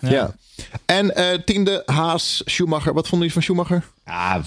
Ja. 0.00 0.10
Ja. 0.10 0.34
En 0.84 1.14
eh, 1.16 1.38
tiende, 1.44 1.82
Haas, 1.86 2.42
Schumacher. 2.44 2.94
Wat 2.94 3.08
vonden 3.08 3.28
jullie 3.28 3.32
van 3.32 3.42
Schumacher? 3.42 3.84
Ja, 4.04 4.42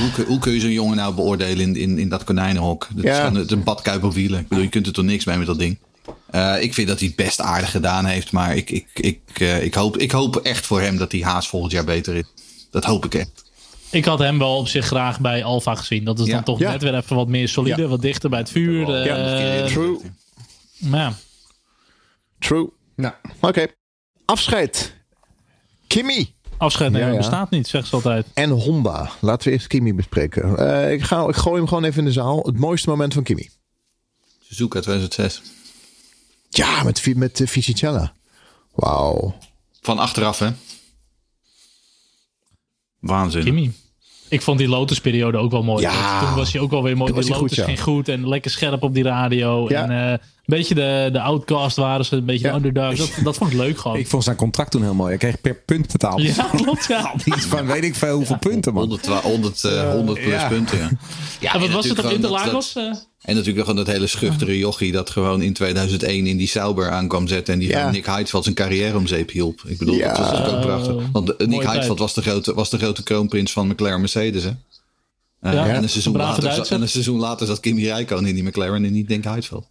Hoe, 0.00 0.10
kun- 0.14 0.24
hoe 0.26 0.38
kun 0.38 0.52
je 0.52 0.60
zo'n 0.60 0.70
jongen 0.70 0.96
nou 0.96 1.14
beoordelen 1.14 1.60
in, 1.66 1.76
in, 1.76 1.98
in 1.98 2.08
dat 2.08 2.24
konijnenhok? 2.24 2.86
Het 2.88 2.96
is, 2.96 3.02
Ja. 3.04 3.30
is 3.30 3.50
een 3.50 3.62
badkuip 3.64 4.04
op 4.04 4.12
wielen. 4.14 4.40
Ik 4.40 4.48
bedoel, 4.48 4.64
je 4.64 4.70
kunt 4.70 4.86
er 4.86 4.92
toch 4.92 5.04
niks 5.04 5.24
mee 5.24 5.36
met 5.38 5.46
dat 5.46 5.58
ding. 5.58 5.78
Eh, 6.30 6.62
ik 6.62 6.74
vind 6.74 6.88
dat 6.88 6.98
hij 6.98 7.06
het 7.06 7.16
best 7.16 7.40
aardig 7.40 7.70
gedaan 7.70 8.04
heeft. 8.04 8.32
Maar 8.32 8.56
ik, 8.56 8.70
ik, 8.70 8.86
ik, 8.94 9.20
eh, 9.34 9.62
ik, 9.64 9.74
hoop, 9.74 9.96
ik 9.96 10.10
hoop 10.10 10.36
echt 10.36 10.66
voor 10.66 10.80
hem 10.80 10.96
dat 10.96 11.10
die 11.10 11.24
Haas 11.24 11.48
volgend 11.48 11.72
jaar 11.72 11.84
beter 11.84 12.14
is. 12.14 12.24
Dat 12.70 12.84
hoop 12.84 13.04
ik 13.04 13.14
echt. 13.14 13.44
Ik 13.96 14.04
had 14.04 14.18
hem 14.18 14.38
wel 14.38 14.56
op 14.56 14.68
zich 14.68 14.86
graag 14.86 15.20
bij 15.20 15.44
Alfa 15.44 15.74
gezien. 15.74 16.04
Dat 16.04 16.18
is 16.18 16.26
Ja. 16.26 16.32
dan 16.32 16.44
toch 16.44 16.58
Ja. 16.58 16.70
net 16.70 16.82
weer 16.82 16.94
even 16.94 17.16
wat 17.16 17.28
meer 17.28 17.48
solide. 17.48 17.82
Ja. 17.82 17.88
Wat 17.88 18.02
dichter 18.02 18.30
bij 18.30 18.38
het 18.38 18.50
vuur. 18.50 18.94
eh, 18.94 19.04
Ja, 19.04 19.66
True. 19.68 20.00
maar 20.78 21.00
ja. 21.00 21.14
True. 22.38 22.68
nou, 22.96 23.14
Oké. 23.40 23.66
Afscheid. 24.24 24.94
Kimi 25.86 26.34
Afscheid 26.58 26.90
nemen 26.90 27.06
Ja, 27.06 27.12
ja. 27.12 27.18
bestaat 27.20 27.50
niet, 27.50 27.68
zegt 27.68 27.88
ze 27.88 27.94
altijd. 27.94 28.26
en 28.34 28.50
Honda. 28.50 29.10
Laten 29.20 29.48
we 29.48 29.54
eerst 29.54 29.66
Kimi 29.66 29.94
bespreken. 29.94 30.56
Eh, 30.58 30.92
ik, 30.92 31.02
ga, 31.02 31.28
ik 31.28 31.34
gooi 31.36 31.56
hem 31.56 31.68
gewoon 31.68 31.84
even 31.84 31.98
in 31.98 32.04
de 32.04 32.12
zaal. 32.12 32.42
Het 32.42 32.58
mooiste 32.58 32.88
moment 32.88 33.14
van 33.14 33.22
Kimi. 33.22 33.50
Suzuka 34.40 34.80
2006. 34.80 35.42
Ja, 36.48 36.82
met, 36.82 37.14
met 37.16 37.40
uh, 37.40 37.48
Fisichella. 37.48 38.12
Wauw. 38.74 39.34
Van 39.80 39.98
achteraf, 39.98 40.38
hè? 40.38 40.50
Waanzin. 43.00 43.44
Kimi. 43.44 43.72
Ik 44.28 44.42
vond 44.42 44.58
die 44.58 44.68
Lotus-periode 44.68 45.38
ook 45.38 45.50
wel 45.50 45.62
mooi. 45.62 45.82
Ja. 45.82 46.20
Toen 46.20 46.34
was 46.34 46.52
hij 46.52 46.60
ook 46.62 46.70
wel 46.70 46.82
weer 46.82 46.96
mooi. 46.96 47.06
Toen 47.06 47.16
was 47.16 47.24
Die 47.26 47.34
goed, 47.34 47.42
Lotus 47.42 47.56
ja. 47.56 47.64
ging 47.64 47.80
goed 47.82 48.08
en 48.08 48.28
lekker 48.28 48.50
scherp 48.50 48.82
op 48.82 48.94
die 48.94 49.02
radio. 49.02 49.68
Ja. 49.68 49.82
En 49.82 49.90
eh, 49.90 50.10
een 50.10 50.18
beetje 50.44 50.74
de, 50.74 51.08
de 51.12 51.20
outcast 51.20 51.76
waren 51.76 52.04
ze, 52.04 52.16
een 52.16 52.24
beetje 52.24 52.46
Ja. 52.46 52.58
de 52.58 52.66
underdog. 52.66 52.96
Dat, 52.96 53.10
dat 53.24 53.36
vond 53.36 53.50
ik 53.52 53.56
leuk 53.56 53.78
gewoon. 53.78 53.96
ik 53.96 54.06
vond 54.08 54.24
zijn 54.24 54.36
contract 54.36 54.70
toen 54.70 54.82
heel 54.82 54.94
mooi. 54.94 55.08
Hij 55.08 55.18
kreeg 55.18 55.40
per 55.40 55.54
punt 55.54 55.92
betaald. 55.92 56.22
ja, 56.22 56.48
klopt, 56.56 56.86
ja. 56.88 57.12
Iets 57.36 57.44
van 57.46 57.66
weet 57.66 57.84
ik 57.84 57.94
veel 57.94 58.16
hoeveel 58.16 58.38
punten, 58.38 58.72
man. 58.74 58.88
100, 58.88 59.06
100, 59.06 59.64
eh, 59.64 59.90
100 59.92 60.20
plus 60.20 60.32
ja. 60.40 60.48
punten, 60.48 60.78
ja. 60.78 60.90
ja 61.40 61.54
En 61.54 61.60
wat 61.60 61.70
was 61.70 61.88
het 61.88 62.04
op 62.04 62.10
Interlagos? 62.10 62.72
dat- 62.72 62.84
eh? 62.84 62.92
En 63.26 63.34
natuurlijk 63.34 63.66
gewoon 63.66 63.84
dat 63.84 63.94
hele 63.94 64.06
schuchtere 64.06 64.58
jochie 64.58 64.92
dat 64.92 65.10
gewoon 65.10 65.42
in 65.42 65.52
2001 65.52 66.26
in 66.26 66.36
die 66.36 66.46
Sauber 66.48 66.90
aankwam 66.90 67.28
zetten. 67.28 67.54
En 67.54 67.60
die 67.60 67.68
Ja. 67.68 67.78
gewoon 67.78 67.92
Nick 67.92 68.06
Heidfeld 68.06 68.42
zijn 68.42 68.54
carrière 68.54 68.96
om 68.96 69.06
zeep 69.06 69.30
hielp. 69.30 69.62
Ik 69.66 69.78
bedoel, 69.78 69.94
Ja. 69.94 70.08
dat 70.08 70.18
was 70.18 70.30
natuurlijk 70.30 70.56
ook 70.56 70.62
prachtig. 70.66 71.08
Want 71.12 71.36
eh, 71.36 71.46
Nick 71.46 71.60
tijd. 71.60 71.86
was 71.86 72.14
de, 72.14 72.22
grote, 72.22 72.54
was 72.54 72.70
de 72.70 72.78
grote 72.78 73.02
kroonprins 73.02 73.52
van 73.52 73.66
McLaren 73.66 74.00
Mercedes, 74.00 74.42
hè? 74.42 74.50
Eh, 75.40 75.52
Ja. 75.52 75.66
en, 75.66 75.82
een 75.82 75.88
seizoen 75.88 76.14
Een 76.14 76.20
later, 76.20 76.72
en 76.72 76.82
een 76.82 76.88
seizoen 76.88 77.18
later 77.18 77.46
zat 77.46 77.60
Kimi 77.60 77.86
Räikkönen 77.88 78.26
in 78.28 78.34
die 78.34 78.44
McLaren 78.44 78.84
en 78.84 78.92
niet 78.92 79.08
Nick 79.08 79.24
Heidfeld. 79.24 79.66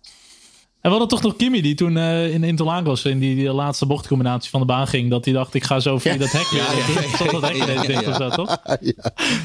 En 0.86 0.92
we 0.92 0.98
hadden 0.98 1.18
toch 1.18 1.28
nog 1.28 1.36
Kimi 1.36 1.62
die 1.62 1.76
toen 1.76 1.98
eh, 1.98 2.34
in 2.34 2.44
Interlagos 2.44 3.06
in 3.06 3.20
die, 3.20 3.36
die 3.36 3.54
laatste 3.54 3.86
bochtcombinatie 3.86 4.50
van 4.50 4.60
de 4.60 4.66
baan 4.66 4.88
ging. 4.88 5.10
Dat 5.10 5.26
hij 5.26 5.34
dacht, 5.34 5.54
ik 5.54 5.64
ga 5.64 5.80
zo 5.80 5.98
via 5.98 6.18
dat 6.18 6.32
hek. 6.32 6.46
Ja, 6.46 6.66
dat 7.32 7.44
hek 7.44 8.18
ja, 8.18 8.30
toch? 8.30 8.58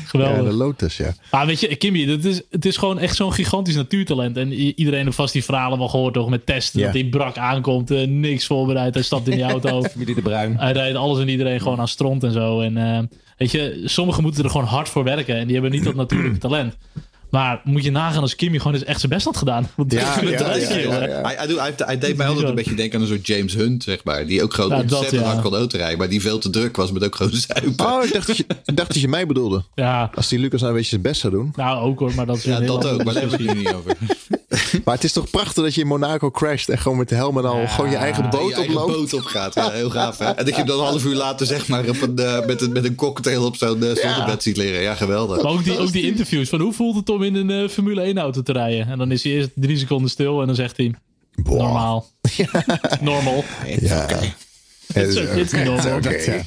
Geweldig. 0.07 0.45
de 0.45 0.53
Lotus, 0.53 0.97
ja. 0.97 1.15
Maar 1.31 1.47
weet 1.47 1.61
je, 1.61 1.77
Kimi, 1.77 2.07
dat 2.07 2.25
is, 2.25 2.43
het 2.51 2.65
is 2.65 2.77
gewoon 2.77 2.99
echt 2.99 3.17
zo'n 3.17 3.33
gigantisch 3.33 3.75
natuurtalent. 3.75 4.37
En 4.37 4.53
iedereen 4.53 5.05
heeft 5.05 5.17
vast 5.17 5.33
die 5.33 5.45
verhalen 5.45 5.79
wel 5.79 5.89
gehoord, 5.89 6.15
toch? 6.15 6.29
Met 6.29 6.47
testen, 6.47 6.81
dat 6.81 6.93
hij 6.93 7.05
brak 7.05 7.37
aankomt, 7.37 7.91
eh, 7.91 8.07
niks 8.07 8.47
voorbereid. 8.47 8.95
Hij 8.95 9.03
stapt 9.03 9.29
in 9.29 9.37
die 9.37 9.45
auto. 9.45 9.83
Familie 9.93 10.15
de 10.15 10.23
Bruin. 10.23 10.57
Hij 10.59 10.73
rijdt 10.73 10.97
alles 10.97 11.19
en 11.19 11.29
iedereen 11.29 11.61
gewoon 11.61 11.81
aan 11.81 11.89
stront 11.89 12.25
en 12.25 12.33
zo. 12.33 12.61
En 12.61 12.77
eh, 12.77 12.99
weet 13.37 13.51
je, 13.51 13.83
sommigen 13.85 14.23
moeten 14.23 14.45
er 14.45 14.51
gewoon 14.51 14.67
hard 14.67 14.89
voor 14.89 15.05
werken. 15.05 15.37
En 15.37 15.45
die 15.45 15.53
hebben 15.53 15.73
niet 15.73 15.85
dat 15.85 15.95
natuurlijke 15.95 16.39
talent. 16.39 16.77
Maar 17.31 17.61
moet 17.65 17.85
je 17.85 17.91
nagaan 17.91 18.23
als 18.23 18.37
Kimi 18.37 18.59
gewoon 18.59 18.73
eens 18.75 18.85
echt 18.85 19.01
zijn 19.01 19.13
best 19.13 19.25
had 19.25 19.37
gedaan. 19.37 19.69
Want 19.77 19.93
Ja. 19.93 19.99
Hij, 20.15 20.25
hij, 21.37 21.47
doet- 21.47 21.57
hij, 21.59 21.67
heeft- 21.67 21.85
hij 21.85 21.99
deed 21.99 22.17
mij 22.17 22.27
altijd 22.27 22.49
een 22.49 22.55
beetje 22.55 22.75
denken 22.75 22.97
aan 22.99 23.05
een 23.05 23.11
soort 23.11 23.27
James 23.27 23.55
Hunt, 23.55 23.83
zeg 23.83 24.05
maar. 24.05 24.27
Die 24.27 24.43
ook 24.43 24.55
gewoon 24.55 24.71
Ja, 24.71 24.77
dat, 24.77 24.85
ontzettend 24.93 25.21
ja. 25.23 25.27
hard 25.27 25.43
kon 25.43 25.55
autorijden. 25.55 25.99
Maar 25.99 26.09
die 26.09 26.21
veel 26.21 26.39
te 26.39 26.51
druk 26.51 26.77
was 26.77 26.93
met 26.93 27.05
ook 27.05 27.15
gewoon 27.15 27.33
zuipen. 27.33 27.87
Oh, 27.87 28.05
ik 28.05 28.13
dacht, 28.13 28.27
dat 28.27 28.37
je, 28.37 28.45
ik 28.65 28.77
dacht 28.77 28.93
dat 28.93 29.01
je 29.01 29.09
mij 29.09 29.27
bedoelde. 29.27 29.65
Ja, 29.75 30.11
Als 30.15 30.29
die 30.29 30.39
Lucas 30.39 30.61
nou 30.61 30.73
een 30.73 30.77
beetje 30.77 30.91
zijn 30.91 31.03
best 31.03 31.21
zou 31.21 31.33
doen. 31.33 31.53
nou 31.57 31.81
ook 31.83 31.99
hoor, 31.99 32.15
maar 32.15 32.27
dat 32.27 32.37
is 32.37 32.43
ja, 32.43 32.61
dat 32.61 32.87
ook. 32.87 33.05
Maar 33.05 33.15
daar 33.15 33.23
hebben 33.23 33.39
we 33.39 33.45
discussie. 33.45 33.47
het 33.49 33.57
nu 33.57 33.63
niet 33.63 33.75
over. 33.75 34.39
Maar 34.85 34.95
het 34.95 35.05
is 35.05 35.13
toch 35.13 35.31
prachtig 35.31 35.65
dat 35.65 35.75
je 35.75 35.81
in 35.81 35.87
Monaco 35.87 36.31
crasht 36.31 36.69
en 36.69 36.79
gewoon 36.79 36.99
met 36.99 37.09
de 37.09 37.15
helm 37.15 37.39
en 37.39 37.45
al 37.45 37.67
gewoon 37.69 37.91
je 37.91 37.97
eigen 37.97 38.23
Dat 38.23 38.33
je 38.33 38.39
boot 38.39 38.53
eigen 38.53 38.77
oploopt. 38.77 38.99
boot 38.99 39.13
opgaat. 39.15 39.55
Ja, 39.55 39.71
heel 39.71 39.91
gaaf, 39.91 40.19
hè? 40.19 40.25
En 40.39 40.45
dat 40.45 40.49
je 40.49 40.55
hem 40.55 40.67
dan 40.67 40.79
een 40.79 40.85
half 40.85 41.05
uur 41.05 41.15
later 41.15 41.47
zeg 41.47 41.69
maar 41.69 41.89
op 41.89 42.01
een, 42.03 42.19
eh, 42.19 42.47
met, 42.47 42.61
een, 42.61 42.73
met 42.73 42.85
een 42.85 42.95
cocktail 42.95 43.45
op 43.45 43.57
zo'n 43.57 43.83
uh, 43.85 43.95
zonnebed 43.95 44.43
ziet 44.43 44.57
leren. 44.57 44.83
Ja, 44.83 44.95
geweldig. 44.95 45.43
Maar 45.43 45.53
ook 45.53 45.65
die, 45.65 45.79
ook 45.79 45.93
die 45.93 46.07
interviews 46.07 46.49
van 46.49 46.61
hoe 46.61 46.73
voelt 46.73 46.97
het 46.97 47.09
om 47.09 47.23
in 47.23 47.35
een 47.35 47.51
eh, 47.51 47.69
Formule 47.69 48.01
1 48.03 48.19
auto 48.19 48.43
te 48.43 48.53
rijden? 48.53 48.89
En 48.89 48.99
dan 48.99 49.13
is 49.13 49.23
hij 49.25 49.33
eerst 49.33 49.51
drie 49.55 49.77
seconden 49.79 50.11
stil 50.11 50.41
en 50.41 50.47
dan 50.47 50.55
zegt 50.57 50.77
hij, 50.77 50.95
normaal. 51.45 52.07
Normal. 53.01 53.45
Ja. 53.81 54.07
It's, 54.95 55.15
Eh, 55.17 55.37
it's 55.37 55.53
oké, 55.53 55.65
normal. 55.65 55.97
oké. 55.97 56.45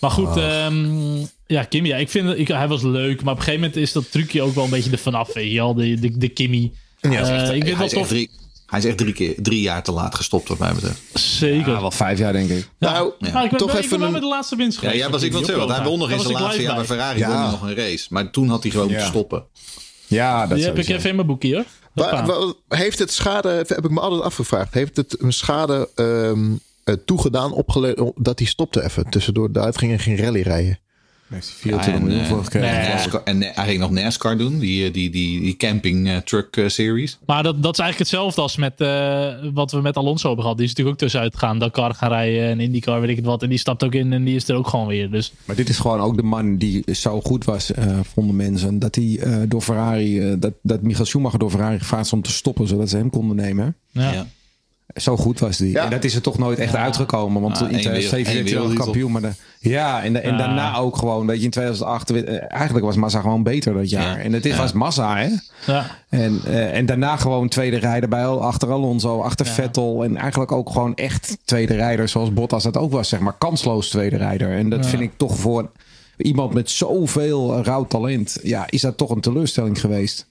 Maar 0.00 0.10
goed, 0.10 0.36
ehm, 0.36 1.16
ja, 1.46 1.62
Kimmy, 1.64 1.88
ja, 1.88 1.96
ik 1.96 2.08
vind, 2.08 2.38
ik, 2.38 2.48
hij 2.48 2.68
was 2.68 2.82
leuk. 2.82 3.22
Maar 3.22 3.32
op 3.32 3.38
een 3.38 3.44
gegeven 3.44 3.60
moment 3.66 3.76
is 3.82 3.92
dat 3.92 4.10
trucje 4.10 4.42
ook 4.42 4.54
wel 4.54 4.64
een 4.64 4.70
beetje 4.70 4.90
er 4.90 4.98
vanaf, 4.98 5.32
weet 5.32 5.50
je 5.50 5.56
wel. 5.56 5.74
De, 5.74 5.94
de, 6.00 6.18
de 6.18 6.28
Kimmy. 6.28 6.72
Ja. 7.00 7.10
Eh, 7.10 7.54
ik 7.54 7.62
hij, 7.62 7.62
vind 7.62 7.66
is 7.66 7.80
echt 7.80 7.90
tof. 7.92 8.08
drie, 8.08 8.30
hij 8.66 8.78
is 8.78 8.84
echt 8.84 8.96
drie, 8.98 9.12
keer, 9.12 9.34
drie 9.42 9.60
jaar 9.60 9.82
te 9.82 9.92
laat 9.92 10.14
gestopt, 10.14 10.48
wat 10.48 10.58
mij 10.58 10.72
betreft. 10.72 11.00
Zeker. 11.14 11.72
Ja, 11.72 11.80
wel 11.80 11.90
vijf 11.90 12.18
jaar, 12.18 12.32
denk 12.32 12.50
ik. 12.50 12.68
Nou, 12.78 13.08
ik 13.08 13.14
ben, 13.32 13.32
toch 13.58 13.68
ik 13.68 13.74
ben 13.74 13.82
even 13.84 13.98
wel 13.98 14.06
een... 14.06 14.12
met 14.12 14.22
de 14.22 14.28
laatste 14.28 14.56
winst 14.56 14.80
Ja, 14.80 14.86
geweest. 14.88 15.04
ja 15.04 15.10
was 15.10 15.22
ik 15.22 15.32
wel 15.32 15.44
zeggen. 15.44 15.66
Want 15.66 15.78
hij 15.78 15.86
won 15.88 15.98
nog 15.98 16.10
in 16.10 16.20
zijn 16.20 16.30
ik 16.32 16.38
laatste 16.40 16.62
jaar 16.62 16.74
bij 16.76 16.84
Ferrari. 16.84 17.18
Ja. 17.18 17.42
won 17.42 17.50
nog 17.50 17.62
een 17.62 17.74
race. 17.74 18.06
Maar 18.10 18.30
toen 18.30 18.48
had 18.48 18.62
hij 18.62 18.70
gewoon 18.70 18.86
Ja. 18.86 18.92
moeten 18.92 19.10
stoppen. 19.10 19.44
Ja, 20.06 20.46
dat 20.46 20.56
Die 20.56 20.66
heb 20.66 20.78
ik 20.78 20.88
even 20.88 21.08
in 21.10 21.14
mijn 21.14 21.26
boekje 21.26 21.54
hoor. 21.54 21.64
Wa- 21.92 22.16
Hoppa. 22.24 22.26
wa- 22.68 22.76
heeft 22.76 22.98
het 22.98 23.12
schade, 23.12 23.48
heb 23.48 23.84
ik 23.84 23.90
me 23.90 24.00
altijd 24.00 24.22
afgevraagd, 24.22 24.74
heeft 24.74 24.96
het 24.96 25.16
een 25.22 25.32
schade 25.32 25.88
ehm, 25.94 26.50
eh, 26.84 26.94
toegedaan 27.04 27.52
opgele- 27.52 28.12
dat 28.16 28.38
hij 28.38 28.48
stopte 28.48 28.84
even 28.84 29.10
tussendoor 29.10 29.48
eruit 29.52 29.78
ging 29.78 29.92
en 29.92 29.98
geen 29.98 30.16
rally 30.16 30.40
rijden? 30.40 30.78
Heeft 31.28 31.46
hij 31.48 31.56
24 31.58 32.02
miljoen 32.02 32.20
eh, 32.22 32.28
voor 32.28 32.44
gekregen. 32.44 32.78
nee. 32.80 32.88
NASCAR- 32.88 33.22
en 33.24 33.42
hij 33.42 33.66
ging 33.66 33.80
nog 33.80 33.90
NASCAR 33.90 34.38
doen, 34.38 34.58
die, 34.58 34.90
die, 34.90 35.10
die, 35.10 35.40
die 35.40 35.56
camping 35.56 36.08
eh, 36.08 36.16
truck 36.16 36.56
eh, 36.56 36.68
series. 36.68 37.18
Maar 37.26 37.42
dat, 37.42 37.62
dat 37.62 37.72
is 37.72 37.78
eigenlijk 37.78 38.10
hetzelfde 38.10 38.40
als 38.40 38.56
met 38.56 38.80
eh, 38.80 39.28
wat 39.54 39.70
we 39.72 39.80
met 39.80 39.96
Alonso 39.96 40.26
hebben 40.26 40.42
gehad. 40.42 40.56
Die 40.58 40.66
is 40.66 40.72
natuurlijk 40.72 40.96
ook 40.96 41.02
tussenuit 41.02 41.34
gegaan. 41.36 41.58
Dakar 41.58 41.94
gaan 41.94 42.08
rijden 42.08 42.48
en 42.48 42.60
IndyCar, 42.60 43.00
weet 43.00 43.10
ik 43.10 43.16
het 43.16 43.24
wat. 43.24 43.42
En 43.42 43.48
die 43.48 43.58
stapt 43.58 43.84
ook 43.84 43.94
in 43.94 44.12
en 44.12 44.24
die 44.24 44.36
is 44.36 44.48
er 44.48 44.56
ook 44.56 44.68
gewoon 44.68 44.86
weer. 44.86 45.10
Dus 45.10 45.32
Maar 45.44 45.56
dit 45.56 45.68
is 45.68 45.78
gewoon 45.78 46.00
ook 46.00 46.16
de 46.16 46.22
man 46.22 46.56
die 46.56 46.84
zo 46.94 47.20
goed 47.20 47.44
was, 47.44 47.72
eh, 47.72 47.98
vonden 48.12 48.36
mensen. 48.36 48.78
Dat 48.78 48.94
hij 48.94 49.18
eh, 49.20 49.36
door 49.48 49.60
Ferrari, 49.60 50.20
eh, 50.20 50.34
dat, 50.38 50.52
dat 50.62 50.82
Michael 50.82 51.06
Schumacher 51.06 51.38
door 51.38 51.50
Ferrari 51.50 51.78
gevraagd 51.78 52.04
is 52.06 52.12
om 52.12 52.22
te 52.22 52.32
stoppen, 52.32 52.66
zodat 52.66 52.88
ze 52.88 52.96
hem 52.96 53.10
konden 53.10 53.36
nemen. 53.36 53.76
ja. 53.92 54.12
Ja. 54.12 54.26
Zo 54.94 55.16
goed 55.16 55.38
was 55.40 55.56
die. 55.56 55.70
Ja. 55.70 55.84
En 55.84 55.90
dat 55.90 56.04
is 56.04 56.14
er 56.14 56.20
toch 56.22 56.38
nooit 56.38 56.58
echt 56.58 56.74
uitgekomen. 56.76 57.42
Want 57.42 57.54
Ah, 57.56 57.60
in 57.62 57.68
één 57.74 57.80
2007 57.80 58.34
werd 58.34 58.44
wereld- 58.44 58.60
hij 58.60 58.68
één 58.68 58.76
wel 58.76 58.84
kampioen. 58.84 59.12
Maar 59.12 59.20
de, 59.20 59.30
ja, 59.58 60.02
en, 60.02 60.12
de- 60.12 60.18
en 60.18 60.36
daarna 60.38 60.76
ook 60.76 60.96
gewoon. 60.96 61.26
Weet 61.26 61.38
je, 61.38 61.44
in 61.44 61.50
2008. 61.50 62.10
eh, 62.10 62.42
Eigenlijk 62.52 62.84
was 62.84 62.96
Massa 62.96 63.20
gewoon 63.20 63.42
beter 63.42 63.74
dat 63.74 63.90
jaar. 63.90 64.18
Ja. 64.18 64.24
En 64.24 64.32
het 64.32 64.44
is, 64.46 64.56
was 64.56 64.72
Massa, 64.72 65.16
hè? 65.16 65.28
Ja. 65.72 65.86
En, 66.08 66.40
eh, 66.46 66.76
en 66.76 66.86
daarna 66.86 67.16
gewoon 67.16 67.48
tweede 67.48 67.76
rijder 67.76 68.08
bij 68.08 68.26
achter 68.26 68.70
Alonso, 68.72 69.20
achter 69.20 69.46
Ja. 69.46 69.52
Vettel. 69.52 70.04
En 70.04 70.16
eigenlijk 70.16 70.52
ook 70.52 70.70
gewoon 70.70 70.94
echt 70.94 71.36
tweede 71.44 71.74
rijder 71.74 72.08
zoals 72.08 72.32
Bottas 72.32 72.62
dat 72.62 72.76
ook 72.76 72.92
was. 72.92 73.08
Zeg 73.08 73.20
maar 73.20 73.34
kansloos 73.38 73.88
tweede 73.88 74.16
rijder. 74.16 74.50
En 74.50 74.68
dat 74.68 74.84
Ja. 74.84 74.90
vind 74.90 75.02
ik 75.02 75.12
toch 75.16 75.36
voor 75.36 75.70
iemand 76.16 76.54
met 76.54 76.70
zoveel 76.70 77.62
rauw 77.62 77.86
talent. 77.86 78.38
Ja, 78.42 78.64
is 78.68 78.80
dat 78.80 78.96
toch 78.96 79.10
een 79.10 79.20
teleurstelling 79.20 79.80
geweest. 79.80 80.26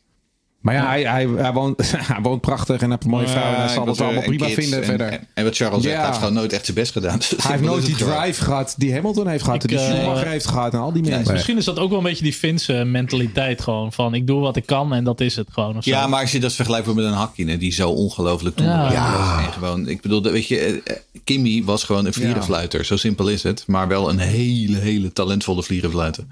Maar 0.62 0.76
ja, 0.76 0.88
hij, 0.88 1.02
hij, 1.02 1.28
hij, 1.28 1.54
woont, 1.54 1.92
hij 2.14 2.22
woont 2.22 2.42
prachtig 2.42 2.82
en 2.82 2.90
heeft 2.90 3.04
een 3.04 3.10
mooie 3.10 3.26
Ja, 3.26 3.32
vrouw. 3.32 3.54
En 3.54 3.56
hij 3.60 3.68
zal 3.70 3.88
het 3.88 4.02
allemaal 4.02 4.22
en 4.22 4.28
prima 4.30 4.46
kids 4.46 4.60
vinden 4.60 4.80
en, 4.80 4.86
verder. 4.86 5.08
En, 5.08 5.28
en 5.34 5.44
wat 5.44 5.56
Charles 5.56 5.84
zegt, 5.84 5.96
hij 5.96 6.06
heeft 6.06 6.18
gewoon 6.18 6.34
nooit 6.34 6.54
echt 6.54 6.66
zijn 6.66 6.78
best 6.78 6.92
gedaan. 6.92 7.18
Dus 7.18 7.30
Hij 7.38 7.52
heeft 7.52 7.64
nooit 7.64 7.86
die 7.86 7.96
drive 7.96 8.44
gehad 8.44 8.76
die 8.78 8.94
Hamilton 8.94 9.28
heeft 9.28 9.44
gehad. 9.44 9.64
Ik, 9.64 9.70
die 9.70 9.80
eh, 9.80 9.86
Schumacher 9.86 10.28
heeft 10.28 10.48
gehad 10.48 10.74
en 10.74 10.80
al 10.80 10.94
die 10.94 11.04
mensen. 11.04 11.34
Misschien 11.34 11.58
is 11.58 11.66
dat 11.66 11.80
ook 11.80 11.90
wel 11.90 11.98
een 11.98 12.04
beetje 12.04 12.24
die 12.24 12.34
Finse 12.34 12.74
mentaliteit 12.74 13.62
gewoon. 13.62 13.94
Van 13.94 14.14
ik 14.14 14.28
doe 14.28 14.40
wat 14.40 14.56
ik 14.56 14.66
kan 14.66 14.94
en 14.94 15.04
dat 15.04 15.22
is 15.22 15.36
het 15.36 15.48
gewoon. 15.52 15.78
Of 15.78 15.84
zo. 15.84 15.90
Ja, 15.90 16.08
maar 16.08 16.22
als 16.22 16.32
je 16.32 16.40
dat 16.40 16.54
vergelijkt 16.54 16.94
met 16.94 17.06
een 17.06 17.12
Hakkinen 17.12 17.60
die 17.60 17.72
zo 17.72 17.90
ongelooflijk 17.90 18.56
toegewijd 18.56 18.92
Ja. 18.92 19.12
was. 19.18 19.46
En 19.46 19.54
gewoon, 19.54 19.88
ik 19.88 20.02
bedoel, 20.02 20.22
weet 20.22 20.48
je, 20.48 20.60
eh, 20.60 20.74
eh, 20.94 20.98
Kimmy 21.24 21.64
was 21.64 21.84
gewoon 21.84 22.06
een 22.06 22.14
vlierenfluiter. 22.14 22.86
Zo 22.86 22.98
simpel 22.98 23.30
is 23.30 23.44
het. 23.44 23.64
Maar 23.68 23.88
wel 23.88 24.10
een 24.10 24.20
hele, 24.20 24.78
hele 24.78 25.14
talentvolle 25.14 25.64
vlierenfluiter. 25.64 26.24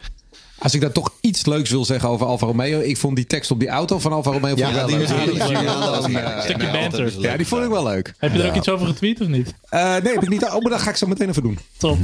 Als 0.60 0.74
ik 0.74 0.82
daar 0.82 0.92
toch 0.92 1.14
iets 1.22 1.46
leuks 1.46 1.70
wil 1.70 1.86
zeggen 1.86 2.10
over 2.10 2.26
Alfa 2.26 2.46
Romeo. 2.46 2.80
Ik 2.80 2.98
vond 2.98 3.16
die 3.16 3.26
tekst 3.26 3.52
op 3.52 3.60
die 3.60 3.68
auto 3.70 4.00
van 4.00 4.12
Alfa 4.14 4.32
Romeo 4.32 4.56
Ja, 4.56 4.74
wel 4.74 4.88
die 4.88 4.98
leuk. 4.98 5.08
Ja, 5.08 5.14
Ja, 5.16 5.22
ja, 5.22 5.28
heerlijk. 5.28 6.42
stukje 6.44 6.66
Ja, 6.66 6.72
banter. 6.72 7.14
Ja, 7.20 7.38
die 7.38 7.48
vond 7.48 7.64
ik 7.64 7.70
wel 7.70 7.84
leuk. 7.84 8.14
Heb 8.18 8.34
je 8.34 8.42
er 8.42 8.50
ook 8.50 8.56
iets 8.56 8.70
over 8.70 8.88
getweet 8.88 9.22
of 9.22 9.28
niet? 9.28 9.54
Eh, 9.70 9.82
nee, 9.82 10.14
heb 10.14 10.24
ik 10.24 10.30
niet. 10.30 10.44
Oh, 10.44 10.52
maar 10.52 10.72
dat 10.72 10.80
ga 10.82 10.90
ik 10.90 10.96
zo 10.96 11.08
meteen 11.08 11.30
even 11.30 11.42
doen. 11.44 11.60
Top. 11.78 11.98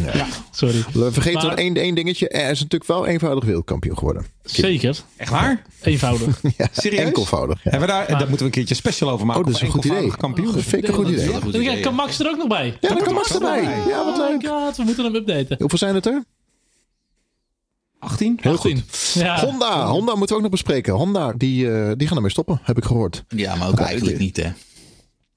Sorry. 0.51 0.83
We 0.93 1.11
vergeten 1.11 1.39
Maar- 1.39 1.49
nog 1.49 1.55
één, 1.59 1.75
één 1.75 1.95
dingetje. 1.95 2.29
Er 2.29 2.49
is 2.51 2.59
natuurlijk 2.59 2.89
wel 2.91 3.05
eenvoudig 3.07 3.43
wereldkampioen 3.45 3.97
geworden. 3.97 4.25
Zeker. 4.43 4.97
Echt 5.17 5.31
waar? 5.31 5.61
Eenvoudig. 5.81 6.41
Ja, 6.57 6.67
Serieus? 6.71 7.03
Enkelvoudig. 7.05 7.55
Ja. 7.63 7.69
Hebben 7.71 7.87
we 7.89 7.93
daar, 7.95 8.07
daar 8.07 8.17
moeten 8.19 8.37
we 8.37 8.43
een 8.45 8.51
keertje 8.51 8.75
special 8.75 9.09
over 9.09 9.25
maken. 9.25 9.41
Oh, 9.41 9.47
dat 9.47 9.55
is 9.55 9.61
een 9.61 9.73
goed 9.73 9.85
idee. 9.85 10.15
Kampioen. 10.17 10.53
Dat 10.53 10.63
vind 10.63 10.83
ik 10.83 10.87
een 10.89 10.93
goed 10.95 11.07
idee. 11.09 11.25
Dat 11.25 11.35
een 11.35 11.41
goed 11.41 11.53
Ja, 11.53 11.59
idee, 11.59 11.79
kan 11.79 11.91
ja. 11.91 11.97
Max 11.97 12.19
er 12.19 12.27
ook 12.29 12.37
nog 12.37 12.47
bij? 12.47 12.77
Ja, 12.79 12.89
dan 12.89 13.03
kan 13.03 13.13
Max 13.13 13.33
erbij. 13.33 13.61
Ja, 13.87 14.05
wat 14.05 14.19
Oh 14.19 14.25
my 14.25 14.31
leuk. 14.31 14.47
god, 14.47 14.77
we 14.77 14.83
moeten 14.83 15.03
hem 15.03 15.15
updaten. 15.15 15.55
Hoeveel 15.59 15.77
zijn 15.77 15.95
het 15.95 16.05
er? 16.05 16.23
18? 18.01 18.37
Heel 18.41 18.57
goed. 18.57 18.71
18. 18.71 19.21
Ja. 19.21 19.39
Honda. 19.45 19.85
Honda 19.85 20.11
moeten 20.15 20.27
we 20.27 20.35
ook 20.35 20.41
nog 20.41 20.51
bespreken. 20.51 20.93
Honda, 20.93 21.33
die, 21.37 21.71
eh, 21.71 21.91
die 21.97 22.07
gaan 22.07 22.15
ermee 22.15 22.31
stoppen, 22.31 22.59
heb 22.63 22.77
ik 22.77 22.85
gehoord. 22.85 23.23
Ja, 23.27 23.55
maar 23.55 23.67
ook 23.67 23.79
eigenlijk 23.79 24.19
niet, 24.19 24.37
hè. 24.37 24.49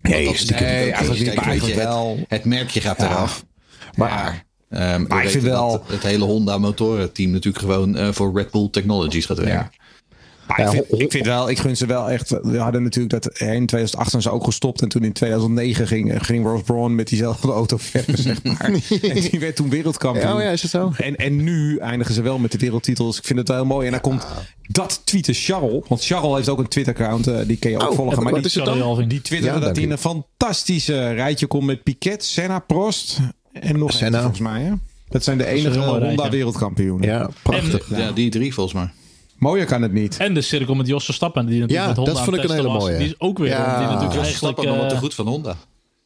Nee, 0.01 0.25
dat 0.25 0.35
is 0.35 0.45
Nee, 0.45 0.59
eigenlijk 0.61 1.25
niet, 1.25 1.35
maar 1.35 1.55
het- 1.55 1.75
wel. 1.75 2.19
Het 2.29 2.45
merkje 2.45 2.81
gaat 2.81 3.03
eraf. 3.03 3.45
Maar, 3.97 4.45
ehm, 4.71 5.01
we 5.03 5.09
Maar 5.09 5.25
ik 5.25 5.31
vind 5.31 5.43
wel- 5.43 5.71
dat 5.71 5.83
het 5.87 6.03
hele 6.03 6.25
Honda 6.25 6.59
motorenteam 6.59 7.31
natuurlijk 7.31 7.65
gewoon 7.65 7.97
eh, 7.97 8.09
voor 8.13 8.37
Red 8.37 8.51
Bull 8.51 8.69
Technologies 8.71 9.27
gaat 9.27 9.39
werken. 9.39 9.71
Ja. 10.57 10.65
Ik, 10.65 10.69
vind, 10.71 11.01
ik 11.03 11.11
vind 11.11 11.27
wel, 11.27 11.51
ik 11.51 11.59
gun 11.59 11.77
ze 11.77 11.87
wel 11.87 12.11
echt. 12.11 12.29
We 12.43 12.59
hadden 12.59 12.83
natuurlijk 12.83 13.23
dat 13.23 13.27
in 13.39 13.67
2008 13.67 14.11
zijn 14.11 14.23
ze 14.23 14.31
ook 14.31 14.45
gestopt. 14.45 14.83
En 14.83 14.89
toen 14.89 15.03
in 15.03 15.13
2009 15.13 15.87
ging, 15.87 16.27
ging 16.27 16.45
Ross 16.47 16.63
Brawn 16.63 16.95
met 16.95 17.09
diezelfde 17.09 17.49
auto 17.61 17.77
verder, 17.77 18.19
zeg 18.19 18.43
maar. 18.43 18.71
En 19.03 19.21
die 19.21 19.41
werd 19.41 19.57
toen 19.57 19.69
wereldkampioen. 19.71 20.27
Ja, 20.29 20.35
oh 20.37 20.43
ja, 20.43 20.49
is 20.51 20.63
het 20.63 20.71
zo? 20.71 20.93
En, 20.97 21.17
en 21.17 21.43
nu 21.45 21.79
eindigen 21.79 22.15
ze 22.15 22.23
wel 22.23 22.39
met 22.39 22.53
de 22.53 22.59
wereldtitels. 22.59 23.19
Ik 23.19 23.25
vind 23.25 23.39
het 23.39 23.49
wel 23.49 23.57
heel 23.57 23.67
mooi. 23.67 23.87
En 23.87 23.93
dan 23.93 24.01
komt 24.01 24.27
dat 24.69 25.01
tweeten 25.05 25.35
Charles. 25.35 25.83
Want 25.89 26.05
Charles 26.05 26.35
heeft 26.37 26.49
ook 26.49 26.59
een 26.59 26.69
Twitter-account. 26.69 27.27
eh, 27.27 27.39
die 27.47 27.57
kun 27.57 27.71
je 27.71 27.77
ook 27.79 27.91
Oh, 27.91 27.97
volgen. 27.97 28.17
en 28.17 28.23
Maar 28.23 28.33
wat 28.33 28.43
die, 28.43 28.51
is 28.51 28.55
het 28.55 28.65
Sorry, 28.65 28.79
dan? 28.81 28.89
Alvin. 28.89 29.09
die 29.09 29.21
twitterde 29.23 29.59
Ja, 29.59 29.65
dat 29.65 29.75
hij 29.77 29.85
in 29.85 29.91
een 29.91 29.99
fantastische 29.99 31.11
rijtje 31.11 31.47
komt 31.47 31.67
met 31.67 31.83
Piquet, 31.83 32.25
Senna, 32.25 32.59
Prost. 32.59 33.19
En 33.53 33.79
nog 33.79 33.93
Senna. 33.93 34.05
eentje 34.07 34.21
volgens 34.21 34.41
mij. 34.41 34.63
Hè? 34.63 34.73
Dat 35.09 35.25
zijn 35.25 35.39
de 35.39 35.47
enige 35.47 35.67
een 35.67 35.73
heel 35.73 35.81
mooi 35.85 35.99
rijtje. 36.01 36.17
Honda 36.21 36.31
wereldkampioenen. 36.37 37.09
Ja, 37.09 37.31
prachtig. 37.43 37.89
Ja, 37.97 38.13
die 38.13 38.31
drie 38.31 38.55
volgens 38.55 38.75
mij. 38.75 38.91
Mooier 39.45 39.67
kan 39.67 39.83
het 39.83 39.93
niet. 39.93 40.17
En 40.17 40.35
de 40.35 40.41
cirkel 40.41 40.75
met 40.75 40.87
Jos 40.87 41.05
Verstappen. 41.05 41.47
Die 41.47 41.61
natuurlijk 41.61 41.81
Ja, 41.81 41.87
met 41.87 41.97
Honda 41.97 42.13
dat 42.13 42.21
vond 42.25 42.37
ik 42.37 42.45
een 42.45 42.51
hele 42.51 42.69
was. 42.69 42.83
mooie. 42.83 42.97
Die 42.99 43.07
is 43.07 43.15
ook 43.19 43.39
weer. 43.39 43.49
Ja. 43.49 43.57
Die 43.79 43.87
natuurlijk 43.87 44.01
Jos 44.15 44.23
eigenlijk, 44.23 44.27
Verstappen 44.27 44.67
nog 44.67 44.77
wat 44.77 44.89
te 44.89 44.95
eh, 44.95 45.01
goed 45.01 45.15
van 45.15 45.27
Honda. 45.27 45.57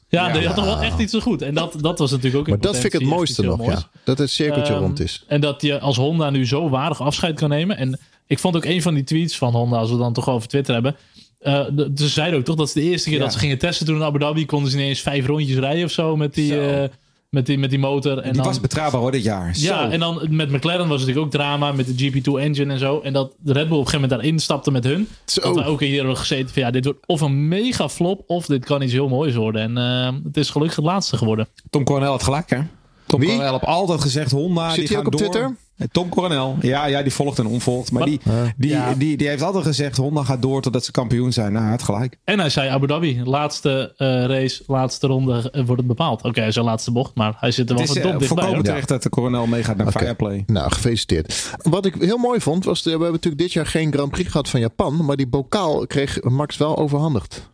Ja, 0.09 0.33
die 0.33 0.47
had 0.47 0.57
toch 0.57 0.65
wel 0.65 0.81
echt 0.81 0.99
iets 0.99 1.13
te 1.13 1.21
goed. 1.21 1.43
En 1.43 1.55
dat, 1.55 1.75
dat 1.81 1.99
was 1.99 2.11
natuurlijk 2.11 2.37
ook 2.39 2.49
Maar 2.49 2.59
dat 2.61 2.73
vind 2.79 2.95
ik 2.95 3.01
het 3.01 3.09
mooiste 3.09 3.43
nog, 3.43 3.67
ja. 3.67 3.83
Dat 4.05 4.19
het 4.19 4.31
cirkeltje 4.31 4.73
Ehm, 4.73 4.83
rond 4.83 5.01
is. 5.01 5.25
En 5.27 5.41
dat 5.41 5.63
je 5.63 5.81
als 5.81 5.97
Honda 5.97 6.31
nu 6.31 6.47
zo 6.47 6.69
waardig 6.69 7.01
afscheid 7.01 7.35
kan 7.39 7.49
nemen. 7.49 7.77
En 7.77 7.99
ik 8.27 8.39
vond 8.39 8.57
ook 8.57 8.65
een 8.65 8.83
van 8.83 8.95
die 8.95 9.05
tweets 9.05 9.37
van 9.37 9.53
Honda, 9.53 9.77
als 9.77 9.91
we 9.91 9.97
dan 9.97 10.13
toch 10.13 10.29
over 10.29 10.49
Twitter 10.49 10.75
hebben. 10.75 10.97
eh, 11.39 11.65
ze 11.97 12.09
zeiden 12.09 12.39
ook 12.39 12.45
toch 12.45 12.57
dat 12.57 12.67
is 12.67 12.73
de 12.73 12.83
eerste 12.83 13.09
keer 13.09 13.19
Ja. 13.19 13.25
dat 13.25 13.33
ze 13.33 13.39
gingen 13.39 13.59
testen 13.59 13.87
toen 13.87 13.97
in 13.97 14.03
Abu 14.03 14.19
Dhabi. 14.19 14.47
Konden 14.47 14.71
ze 14.71 14.77
ineens 14.77 15.01
vijf 15.01 15.27
rondjes 15.27 15.57
rijden 15.59 15.85
of 15.85 15.91
zo 15.91 16.17
met 16.17 16.35
die, 16.35 16.53
Zo. 16.53 16.61
eh, 16.61 16.89
met 17.31 17.47
die, 17.47 17.59
met 17.59 17.71
die 17.71 17.79
motor. 17.79 18.19
En 18.19 18.23
die 18.23 18.33
dan, 18.33 18.45
was 18.45 18.61
betrouwbaar 18.61 19.01
hoor 19.01 19.11
dit 19.11 19.23
jaar. 19.23 19.47
ja, 19.55 19.85
Zo. 19.85 19.91
en 19.91 20.01
dan 20.01 20.27
met 20.31 20.51
McLaren 20.51 20.89
was 20.89 21.01
het 21.01 21.09
natuurlijk 21.09 21.27
ook 21.27 21.31
drama 21.41 21.73
met 21.73 21.87
de 21.87 22.11
GP2 22.11 22.41
engine 22.41 22.73
en 22.73 22.79
zo. 22.79 23.01
En 23.01 23.13
dat 23.13 23.35
de 23.39 23.53
Red 23.53 23.69
Bull 23.69 23.79
op 23.79 23.85
een 23.85 23.91
gegeven 23.91 24.01
moment 24.01 24.11
daarin 24.21 24.39
stapte 24.39 24.71
met 24.71 24.85
hun. 24.85 25.09
Zo. 25.25 25.41
Dat 25.41 25.55
we 25.55 25.65
ook 25.65 25.81
hier 25.81 25.97
hebben 25.97 26.17
gezeten 26.17 26.49
van 26.55 26.63
ja, 26.63 26.71
dit 26.71 26.85
wordt 26.85 27.07
of 27.07 27.21
een 27.21 27.49
mega 27.49 27.89
flop 27.89 28.23
of 28.27 28.47
dit 28.47 28.65
kan 28.65 28.83
iets 28.83 28.93
heel 28.93 29.09
moois 29.09 29.35
worden. 29.35 29.63
En 29.63 29.79
eh, 29.79 30.15
het 30.25 30.37
is 30.37 30.51
gelukkig 30.51 30.77
het 30.77 30.85
laatste 30.85 31.17
geworden. 31.17 31.49
Tom 31.71 31.85
Coronel 31.85 32.11
had 32.11 32.23
gelijk, 32.23 32.51
hè? 32.51 32.61
Tom 33.07 33.21
Wie? 33.21 33.29
Coronel 33.29 33.53
heeft 33.53 33.65
altijd 33.65 34.01
gezegd: 34.01 34.31
Honda. 34.31 34.71
Zit 34.71 34.79
die 34.79 34.89
gaan 34.89 34.99
ook 34.99 35.07
op 35.07 35.13
door. 35.13 35.21
Twitter? 35.21 35.57
Eh, 35.79 35.87
Tom 35.93 36.09
Coronel. 36.09 36.57
Ja, 36.61 36.87
ja, 36.87 37.03
die 37.03 37.13
volgt 37.13 37.39
en 37.39 37.47
onvolgt. 37.47 37.93
Maar 37.93 38.05
die, 38.05 38.21
die, 38.57 38.71
Ja. 38.71 38.95
die, 38.95 39.17
die 39.17 39.29
heeft 39.29 39.43
altijd 39.43 39.65
gezegd: 39.65 39.97
Honda 39.97 40.23
gaat 40.23 40.43
door 40.43 40.63
totdat 40.63 40.85
ze 40.85 40.91
kampioen 40.91 41.33
zijn. 41.33 41.51
Nou, 41.53 41.63
hij 41.63 41.73
had 41.73 41.83
gelijk. 41.83 42.19
En 42.25 42.39
hij 42.39 42.51
zei 42.51 42.69
Abu 42.69 42.87
Dhabi, 42.87 43.23
laatste 43.25 43.95
eh, 43.97 44.07
race, 44.25 44.63
laatste 44.67 45.07
ronde 45.07 45.51
eh, 45.51 45.65
wordt 45.65 45.77
het 45.79 45.87
bepaald. 45.87 46.23
Oké, 46.23 46.39
hij 46.39 46.49
is 46.49 46.55
zijn 46.55 46.67
laatste 46.67 46.91
bocht, 46.93 47.15
maar 47.15 47.37
hij 47.39 47.51
zit 47.51 47.69
er 47.71 47.75
wel 47.77 47.83
Het 47.85 47.91
is 47.91 47.97
eh, 47.97 48.03
verdomd 48.03 48.29
dichtbij. 48.29 48.55
hoor. 48.55 48.63
terecht 48.63 48.89
dat 48.89 49.03
de 49.03 49.09
Coronel 49.09 49.47
meegaat 49.47 49.77
naar 49.77 49.87
Oké. 49.87 49.99
Fireplay. 49.99 50.43
Nou, 50.47 50.73
gefeliciteerd. 50.73 51.51
Wat 51.63 51.87
ik 51.87 51.95
heel 51.95 52.19
mooi 52.19 52.41
vond, 52.41 52.65
was... 52.65 52.83
we 52.83 52.91
hebben 52.91 53.11
natuurlijk 53.13 53.43
dit 53.43 53.53
jaar 53.53 53.67
geen 53.67 53.93
Grand 53.93 54.11
Prix 54.11 54.31
gehad 54.31 54.49
van 54.49 54.61
Japan. 54.61 55.05
Maar 55.05 55.17
die 55.17 55.29
bokaal 55.29 55.87
kreeg 55.87 56.23
Max 56.23 56.57
wel 56.57 56.77
overhandigd. 56.79 57.51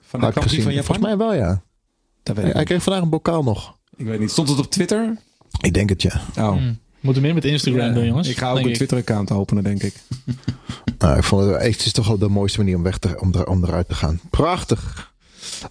Van 0.00 0.20
de 0.20 0.26
Grand 0.30 0.46
Prix 0.46 0.62
van. 0.62 0.72
Japan? 0.72 0.86
Volgens 0.96 1.06
mij 1.06 1.16
wel, 1.26 1.34
ja. 1.34 1.62
Dat 2.22 2.36
weet 2.36 2.44
Hij 2.44 2.52
ik, 2.52 2.58
niet. 2.58 2.66
kreeg 2.68 2.82
vandaag 2.82 3.02
een 3.02 3.08
bokaal 3.08 3.42
nog. 3.42 3.76
ik 3.96 4.06
weet 4.06 4.20
niet. 4.20 4.30
Stond 4.30 4.48
het 4.48 4.58
op 4.58 4.70
Twitter? 4.70 5.16
Ik 5.60 5.74
denk 5.74 5.88
het, 5.88 6.02
ja. 6.02 6.20
Oh. 6.38 6.56
Moeten 7.04 7.22
we 7.22 7.28
meer 7.28 7.36
met 7.42 7.44
Instagram 7.44 7.86
Ja, 7.86 7.92
doen, 7.92 8.06
jongens. 8.06 8.28
Ik 8.28 8.38
ga 8.38 8.48
ook 8.48 8.54
Denk 8.54 8.66
een. 8.68 8.72
Twitter-account 8.72 9.30
openen, 9.30 9.62
denk 9.64 9.82
ik. 9.82 9.94
Nou, 10.98 11.16
ik 11.16 11.24
vond 11.24 11.44
het, 11.44 11.62
het 11.62 11.84
is 11.84 11.92
toch 11.92 12.06
wel 12.06 12.18
de 12.18 12.28
mooiste 12.28 12.58
manier 12.58 12.76
om, 12.76 12.82
weg 12.82 12.98
te, 12.98 13.20
om, 13.20 13.34
er, 13.34 13.46
om 13.46 13.64
eruit 13.64 13.88
te 13.88 13.94
gaan. 13.94 14.20
Prachtig. 14.30 15.12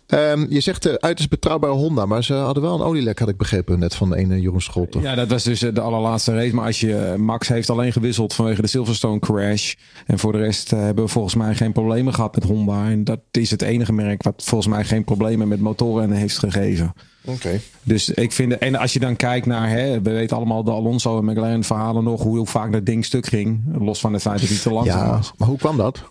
Ehm, 0.07 0.45
je 0.49 0.59
zegt 0.59 0.83
de 0.83 1.01
uiterst 1.01 1.29
betrouwbare 1.29 1.73
Honda, 1.73 2.05
maar 2.05 2.23
ze 2.23 2.33
hadden 2.33 2.63
wel 2.63 2.73
een 2.75 2.81
olielek, 2.85 3.19
had 3.19 3.29
ik 3.29 3.37
begrepen, 3.37 3.79
net 3.79 3.95
van 3.95 4.09
de 4.09 4.15
ene 4.17 4.41
Jeroen 4.41 4.61
Scholten. 4.61 5.01
Ja, 5.01 5.15
dat 5.15 5.27
was 5.27 5.43
dus 5.43 5.61
eh, 5.61 5.73
de 5.73 5.81
allerlaatste 5.81 6.33
race. 6.33 6.55
Maar 6.55 6.65
als 6.65 6.79
je, 6.79 6.95
eh, 6.97 7.15
Max 7.15 7.47
heeft 7.47 7.69
alleen 7.69 7.91
gewisseld 7.91 8.33
vanwege 8.33 8.61
de 8.61 8.67
Silverstone 8.67 9.19
crash. 9.19 9.73
En 10.05 10.19
voor 10.19 10.31
de 10.31 10.37
rest 10.37 10.73
eh, 10.73 10.79
hebben 10.79 11.03
we 11.03 11.09
volgens 11.09 11.35
mij 11.35 11.55
geen 11.55 11.71
problemen 11.71 12.13
gehad 12.13 12.35
met 12.35 12.43
Honda. 12.43 12.85
En 12.89 13.03
dat 13.03 13.19
is 13.31 13.51
het 13.51 13.61
enige 13.61 13.93
merk 13.93 14.23
wat 14.23 14.43
volgens 14.45 14.73
mij 14.73 14.83
geen 14.83 15.03
problemen 15.03 15.47
met 15.47 15.59
motoren 15.59 16.11
heeft 16.11 16.37
gegeven. 16.37 16.93
Oké. 17.25 17.59
Dus 17.83 18.09
ik 18.09 18.31
vind, 18.31 18.57
en 18.57 18.75
als 18.75 18.93
je 18.93 18.99
dan 18.99 19.15
kijkt 19.15 19.45
naar, 19.45 19.69
hè, 19.69 20.01
we 20.01 20.11
weten 20.11 20.37
allemaal 20.37 20.63
de 20.63 20.71
Alonso 20.71 21.17
en 21.17 21.25
McLaren 21.25 21.63
verhalen 21.63 22.03
nog, 22.03 22.21
hoe 22.23 22.45
vaak 22.47 22.71
dat 22.71 22.85
ding 22.85 23.05
stuk 23.05 23.25
ging. 23.25 23.61
Los 23.79 23.99
van 23.99 24.13
het 24.13 24.21
feit 24.21 24.39
dat 24.39 24.49
hij 24.49 24.57
te 24.57 24.71
langzaam 24.71 25.05
Ja, 25.07 25.15
was. 25.15 25.33
maar 25.37 25.47
hoe 25.47 25.57
kwam 25.57 25.77
dat? 25.77 26.03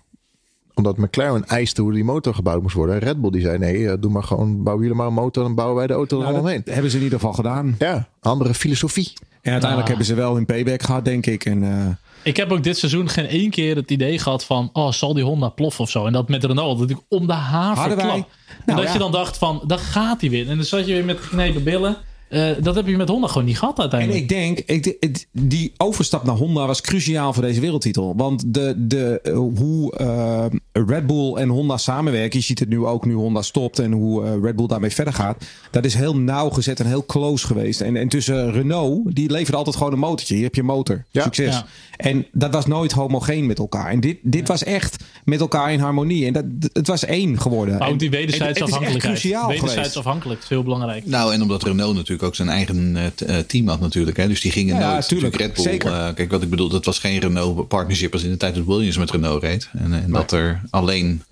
Omdat 0.74 0.96
McLaren 0.96 1.46
eiste 1.46 1.82
hoe 1.82 1.92
die 1.92 2.04
motor 2.04 2.34
gebouwd 2.34 2.62
moest 2.62 2.74
worden. 2.74 2.94
En 2.94 3.00
Red 3.00 3.20
Bull 3.20 3.30
die 3.30 3.40
zei, 3.40 3.58
nee, 3.58 3.88
eh, 3.88 3.94
doe 4.00 4.10
maar 4.10 4.22
gewoon, 4.22 4.62
bouw 4.62 4.80
jullie 4.80 4.94
maar 4.96 5.06
een 5.06 5.12
motor 5.14 5.44
en 5.44 5.54
bouwen 5.54 5.76
wij 5.78 5.86
de 5.86 5.92
auto 5.92 6.16
er 6.16 6.22
Nou, 6.22 6.34
allemaal 6.34 6.52
dat 6.54 6.64
heen. 6.64 6.74
hebben 6.74 6.90
ze 6.90 6.96
in 6.96 7.02
ieder 7.02 7.18
geval 7.18 7.34
gedaan. 7.34 7.74
Ja, 7.78 8.08
andere 8.20 8.54
filosofie. 8.54 9.12
En 9.42 9.52
uiteindelijk 9.52 9.80
Ah. 9.80 9.86
hebben 9.88 10.06
ze 10.06 10.14
wel 10.14 10.34
hun 10.34 10.46
payback 10.46 10.82
gehad, 10.82 11.04
denk 11.04 11.26
ik. 11.26 11.44
En, 11.44 11.62
eh, 11.62 11.86
Ik 12.22 12.36
heb 12.36 12.50
ook 12.52 12.62
dit 12.62 12.78
seizoen 12.78 13.08
geen 13.08 13.26
één 13.26 13.50
keer 13.50 13.76
het 13.76 13.90
idee 13.90 14.18
gehad 14.18 14.44
van... 14.44 14.70
oh, 14.72 14.90
zal 14.92 15.14
die 15.14 15.24
Honda 15.24 15.48
ploffen 15.48 15.84
of 15.84 15.90
zo? 15.90 16.06
En 16.06 16.12
dat 16.12 16.28
met 16.28 16.44
Renault, 16.44 16.78
dat 16.78 16.90
ik 16.90 16.98
om 17.08 17.26
de 17.26 17.32
Hadden 17.32 17.96
wij- 17.96 17.96
verklap. 18.06 18.16
en 18.48 18.62
Nou, 18.66 18.78
dat 18.78 18.86
ja. 18.86 18.92
je 18.92 18.98
dan 18.98 19.12
dacht 19.12 19.38
van, 19.38 19.62
daar 19.66 19.78
gaat 19.78 20.20
hij 20.20 20.30
weer. 20.30 20.48
En 20.48 20.56
dan 20.56 20.64
zat 20.64 20.86
je 20.86 20.92
weer 20.92 21.04
met 21.04 21.20
geknepen 21.20 21.62
billen. 21.64 21.96
Eh, 22.32 22.50
dat 22.60 22.74
heb 22.74 22.86
je 22.86 22.96
met 22.96 23.09
Honda 23.09 23.26
gewoon 23.26 23.44
niet 23.44 23.59
gehad 23.59 23.76
En 23.76 23.80
uiteindelijk. 23.80 24.20
ik 24.22 24.28
denk, 24.28 24.59
ik, 24.59 25.26
die 25.32 25.72
overstap 25.76 26.24
naar 26.24 26.34
Honda 26.36 26.66
was 26.66 26.80
cruciaal 26.80 27.32
voor 27.32 27.42
deze 27.42 27.60
wereldtitel. 27.60 28.14
Want 28.16 28.54
de, 28.54 28.74
de, 28.76 29.20
eh, 29.22 29.34
hoe 29.34 29.92
eh, 29.96 30.44
Red 30.72 31.06
Bull 31.06 31.34
en 31.34 31.48
Honda 31.48 31.76
samenwerken, 31.76 32.38
je 32.38 32.44
ziet 32.44 32.59
het 32.59 32.68
nu 32.68 32.84
ook 32.84 33.04
nu 33.06 33.14
Honda 33.14 33.42
stopt 33.42 33.78
en 33.78 33.92
hoe 33.92 34.24
eh, 34.24 34.32
Red 34.42 34.56
Bull 34.56 34.66
daarmee 34.66 34.90
verder 34.90 35.14
gaat. 35.14 35.44
Dat 35.70 35.84
is 35.84 35.94
heel 35.94 36.16
nauwgezet 36.16 36.80
en 36.80 36.86
heel 36.86 37.06
close 37.06 37.46
geweest. 37.46 37.80
En, 37.80 37.96
en 37.96 38.09
tussen 38.09 38.52
Renault, 38.52 39.14
die 39.14 39.30
levert 39.30 39.56
altijd 39.56 39.76
gewoon 39.76 39.92
een 39.92 39.98
motortje. 39.98 40.34
Hier 40.34 40.44
heb 40.44 40.54
je 40.54 40.62
motor. 40.62 41.04
Ja. 41.10 41.22
Succes. 41.22 41.54
Ja. 41.54 41.66
En 41.96 42.26
dat 42.32 42.52
was 42.52 42.66
nooit 42.66 42.92
homogeen 42.92 43.46
met 43.46 43.59
elkaar. 43.59 43.90
En 43.90 44.00
dit, 44.00 44.18
dit 44.22 44.48
was 44.48 44.64
echt 44.64 45.04
met 45.24 45.40
elkaar 45.40 45.72
in 45.72 45.78
harmonie. 45.80 46.26
En 46.26 46.32
dat, 46.32 46.44
het 46.72 46.86
was 46.86 47.04
één 47.04 47.40
geworden. 47.40 47.78
maar 47.78 47.86
En- 47.86 47.92
ook 47.92 47.98
die 47.98 48.09
en 48.10 48.14
wederzijdse 48.16 48.46
het 48.46 48.56
is 48.56 48.62
echt 48.62 48.72
afhankelijkheid. 48.72 49.18
cruciaal 49.20 49.46
Wederzijds 49.48 49.74
geweest. 49.78 49.96
afhankelijk 49.96 50.42
is 50.42 50.48
heel 50.48 50.62
belangrijk. 50.62 51.06
Nou, 51.06 51.32
en 51.32 51.42
omdat 51.42 51.62
Renault 51.62 51.94
natuurlijk 51.94 52.21
natuurlijk 52.30 52.66
ook 52.66 52.66
zijn 52.66 52.78
eigen 52.82 53.12
eh, 53.26 53.38
eh, 53.38 53.44
team 53.46 53.68
had 53.68 53.80
natuurlijk. 53.80 54.16
Hè? 54.16 54.28
Dus 54.28 54.40
die 54.40 54.50
gingen 54.52 54.76
Ja, 54.76 55.02
nooit 55.08 55.36
Red 55.36 55.52
Bull. 55.54 55.64
Zeker. 55.64 55.92
eh, 55.92 56.14
kijk, 56.14 56.30
wat 56.30 56.42
ik 56.42 56.50
bedoel, 56.50 56.68
dat 56.68 56.84
was 56.84 56.98
geen 56.98 57.18
Renault 57.20 57.68
partnership 57.68 58.12
als 58.12 58.22
in 58.22 58.30
de 58.30 58.36
tijd 58.36 58.54
dat 58.54 58.64
Williams 58.64 58.96
met 58.96 59.10
Renault 59.10 59.42
reed. 59.42 59.68
En, 59.78 59.92
en 59.92 60.10
dat 60.10 60.32
er 60.32 60.60
alleen 60.70 61.22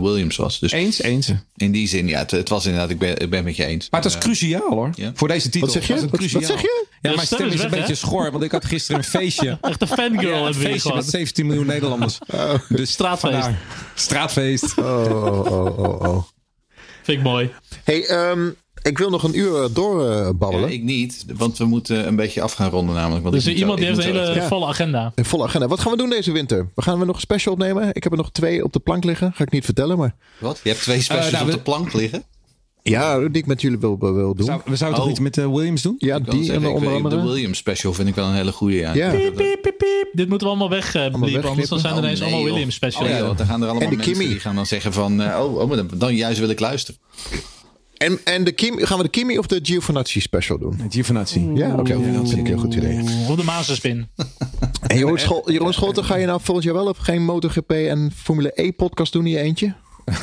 Williams 0.00 0.36
was. 0.36 0.58
Dus 0.58 0.72
Eens, 0.72 1.02
eens. 1.02 1.32
in 1.56 1.72
die 1.72 1.88
zin, 1.88 2.08
ja, 2.08 2.18
het, 2.18 2.30
het 2.30 2.48
was 2.48 2.64
inderdaad, 2.64 2.90
ik 2.90 2.98
ben, 2.98 3.10
ik 3.10 3.18
ben 3.30 3.34
het 3.38 3.44
met 3.44 3.56
je 3.56 3.64
eens. 3.64 3.90
Maar 3.90 4.02
het 4.02 4.12
was 4.12 4.22
cruciaal 4.22 4.70
hoor. 4.70 4.90
Voor 5.14 5.28
deze 5.28 5.48
titel. 5.48 5.60
Wat 5.60 5.72
zeg 5.72 5.86
je? 5.86 5.92
Was 5.92 6.02
het 6.02 6.32
Wat- 6.32 6.44
zeg 6.44 6.60
je? 6.60 6.86
Ja, 7.00 7.10
Je 7.10 7.16
mijn 7.16 7.26
stem 7.26 7.48
is 7.48 7.62
een 7.62 7.70
beetje 7.70 7.94
schor, 7.94 8.30
want 8.30 8.44
ik 8.44 8.52
had 8.52 8.64
gisteren 8.64 9.00
een 9.00 9.06
feestje. 9.06 9.58
Echt 9.60 9.80
een 9.80 9.88
fangirl 9.88 10.38
Ja, 10.40 10.46
een 10.46 10.54
feestje 10.54 10.94
met 10.94 11.06
17 11.08 11.46
miljoen 11.46 11.66
Nederlanders. 11.66 12.18
Dus 12.68 12.90
Straatfeest. 12.92 13.32
vandaar. 13.32 13.60
Straatfeest. 13.94 14.78
Oh, 14.78 14.84
oh, 15.10 15.52
oh, 15.52 15.78
oh, 15.78 16.00
oh. 16.00 16.22
Vind 17.02 17.18
ik 17.18 17.24
mooi. 17.24 17.50
Hey, 17.84 18.06
ehm, 18.06 18.48
ik 18.82 18.98
wil 18.98 19.10
nog 19.10 19.22
een 19.22 19.38
uur 19.38 19.68
doorbabbelen. 19.72 20.68
ja, 20.68 20.74
ik 20.74 20.82
niet, 20.82 21.24
want 21.36 21.58
we 21.58 21.64
moeten 21.64 22.06
een 22.06 22.16
beetje 22.16 22.42
af 22.42 22.52
gaan 22.52 22.70
ronden 22.70 22.94
namelijk. 22.94 23.22
Want 23.22 23.34
Dus 23.34 23.46
iemand 23.46 23.78
zo- 23.78 23.84
die 23.86 23.94
heeft 23.94 24.08
een 24.08 24.14
hele 24.16 24.34
weg. 24.34 24.46
Volle 24.48 24.66
agenda. 24.66 25.12
Een 25.14 25.24
volle 25.24 25.44
agenda. 25.44 25.68
Wat 25.68 25.80
gaan 25.80 25.90
we 25.92 25.98
doen 25.98 26.10
deze 26.10 26.32
winter? 26.32 26.68
We 26.74 26.82
gaan 26.82 26.98
we 26.98 27.04
nog 27.04 27.14
een 27.14 27.20
special 27.20 27.52
opnemen. 27.54 27.88
Ik 27.92 28.02
heb 28.02 28.12
er 28.12 28.18
nog 28.18 28.30
twee 28.32 28.64
op 28.64 28.72
de 28.72 28.78
plank 28.80 29.04
liggen. 29.04 29.32
Ga 29.34 29.44
ik 29.44 29.50
niet 29.52 29.64
vertellen, 29.64 29.98
maar... 29.98 30.14
Wat? 30.38 30.60
Je 30.62 30.68
hebt 30.68 30.82
twee 30.82 31.00
specials 31.00 31.30
nou, 31.30 31.44
op 31.44 31.50
we- 31.50 31.56
de 31.56 31.62
plank 31.62 31.92
liggen? 31.92 32.22
Ja, 32.84 33.18
die 33.18 33.28
ik 33.30 33.46
met 33.46 33.60
jullie 33.60 33.78
wil, 33.78 33.98
wil 33.98 34.34
doen. 34.34 34.46
Zou, 34.46 34.60
we 34.64 34.76
zouden 34.76 34.98
toch 34.98 35.06
Oh. 35.08 35.12
iets 35.14 35.20
met 35.22 35.38
eh, 35.38 35.46
Williams 35.46 35.82
doen? 35.82 35.94
ja, 35.98 36.18
die 36.18 36.44
zeggen, 36.44 36.62
en 36.64 36.68
ik 36.70 36.74
onder 36.74 36.88
weet- 36.92 37.02
andere. 37.02 37.22
De 37.22 37.28
Williams 37.28 37.58
special 37.58 37.92
vind 37.92 38.08
ik 38.08 38.14
wel 38.14 38.26
een 38.26 38.34
hele 38.34 38.52
goede. 38.52 38.76
Ja. 38.76 38.94
Ja. 38.94 39.10
Piep, 39.10 39.34
piep, 39.36 39.62
piep, 39.62 39.78
piep. 39.78 40.08
Dit 40.12 40.28
moeten 40.28 40.46
we 40.46 40.52
allemaal 40.52 40.70
wegbliepen, 40.70 41.10
wegknippen. 41.20 41.50
anders 41.50 41.68
dan 41.68 41.78
zijn 41.78 41.92
er 41.92 41.98
Oh, 41.98 42.04
ineens 42.04 42.18
nee, 42.20 42.28
allemaal 42.28 42.44
joh. 42.46 42.52
Williams 42.54 42.74
specials. 42.74 43.08
Oh 43.10 43.16
ja, 43.16 43.24
want 43.24 43.38
dan 43.38 43.46
gaan 43.46 43.62
er 43.62 43.68
allemaal 43.68 43.82
En 43.82 43.90
de 43.90 43.96
mensen 43.96 44.14
Kimi. 44.14 44.28
die 44.28 44.40
gaan 44.40 44.54
dan 44.54 44.66
zeggen 44.66 44.92
van... 44.92 45.22
eh, 45.22 45.40
oh, 45.44 45.70
oh, 45.70 45.78
dan 45.94 46.14
juist 46.14 46.38
wil 46.38 46.48
ik 46.48 46.60
luisteren. 46.60 47.00
En, 48.02 48.18
en 48.24 48.44
de 48.44 48.52
Kimi, 48.52 48.86
gaan 48.86 48.96
we 48.96 49.02
de 49.02 49.10
Kimi 49.10 49.38
of 49.38 49.46
de 49.46 49.58
Giovinazzi 49.62 50.20
special 50.20 50.58
doen? 50.58 50.80
Giovinazzi. 50.88 51.50
Ja, 51.54 51.74
oké. 51.74 51.92
dat 52.12 52.28
vind 52.28 52.32
ik 52.32 52.38
een 52.38 52.46
heel 52.46 52.58
goed 52.58 52.74
idee. 52.74 53.00
Op 53.28 53.36
de 53.36 53.44
Mazenspin. 53.44 54.08
En 54.86 54.98
Jeroen, 54.98 55.18
Schol, 55.18 55.50
Jeroen 55.50 55.72
Scholten, 55.72 56.04
ga 56.04 56.16
je 56.16 56.26
nou 56.26 56.40
volgend 56.42 56.66
jaar 56.66 56.74
wel 56.74 56.86
of 56.86 56.98
geen 56.98 57.24
MotoGP 57.24 57.70
en 57.70 58.12
Formule 58.16 58.52
E 58.54 58.72
podcast 58.72 59.12
doen 59.12 59.26
in 59.26 59.32
je 59.32 59.38
eentje? 59.38 59.74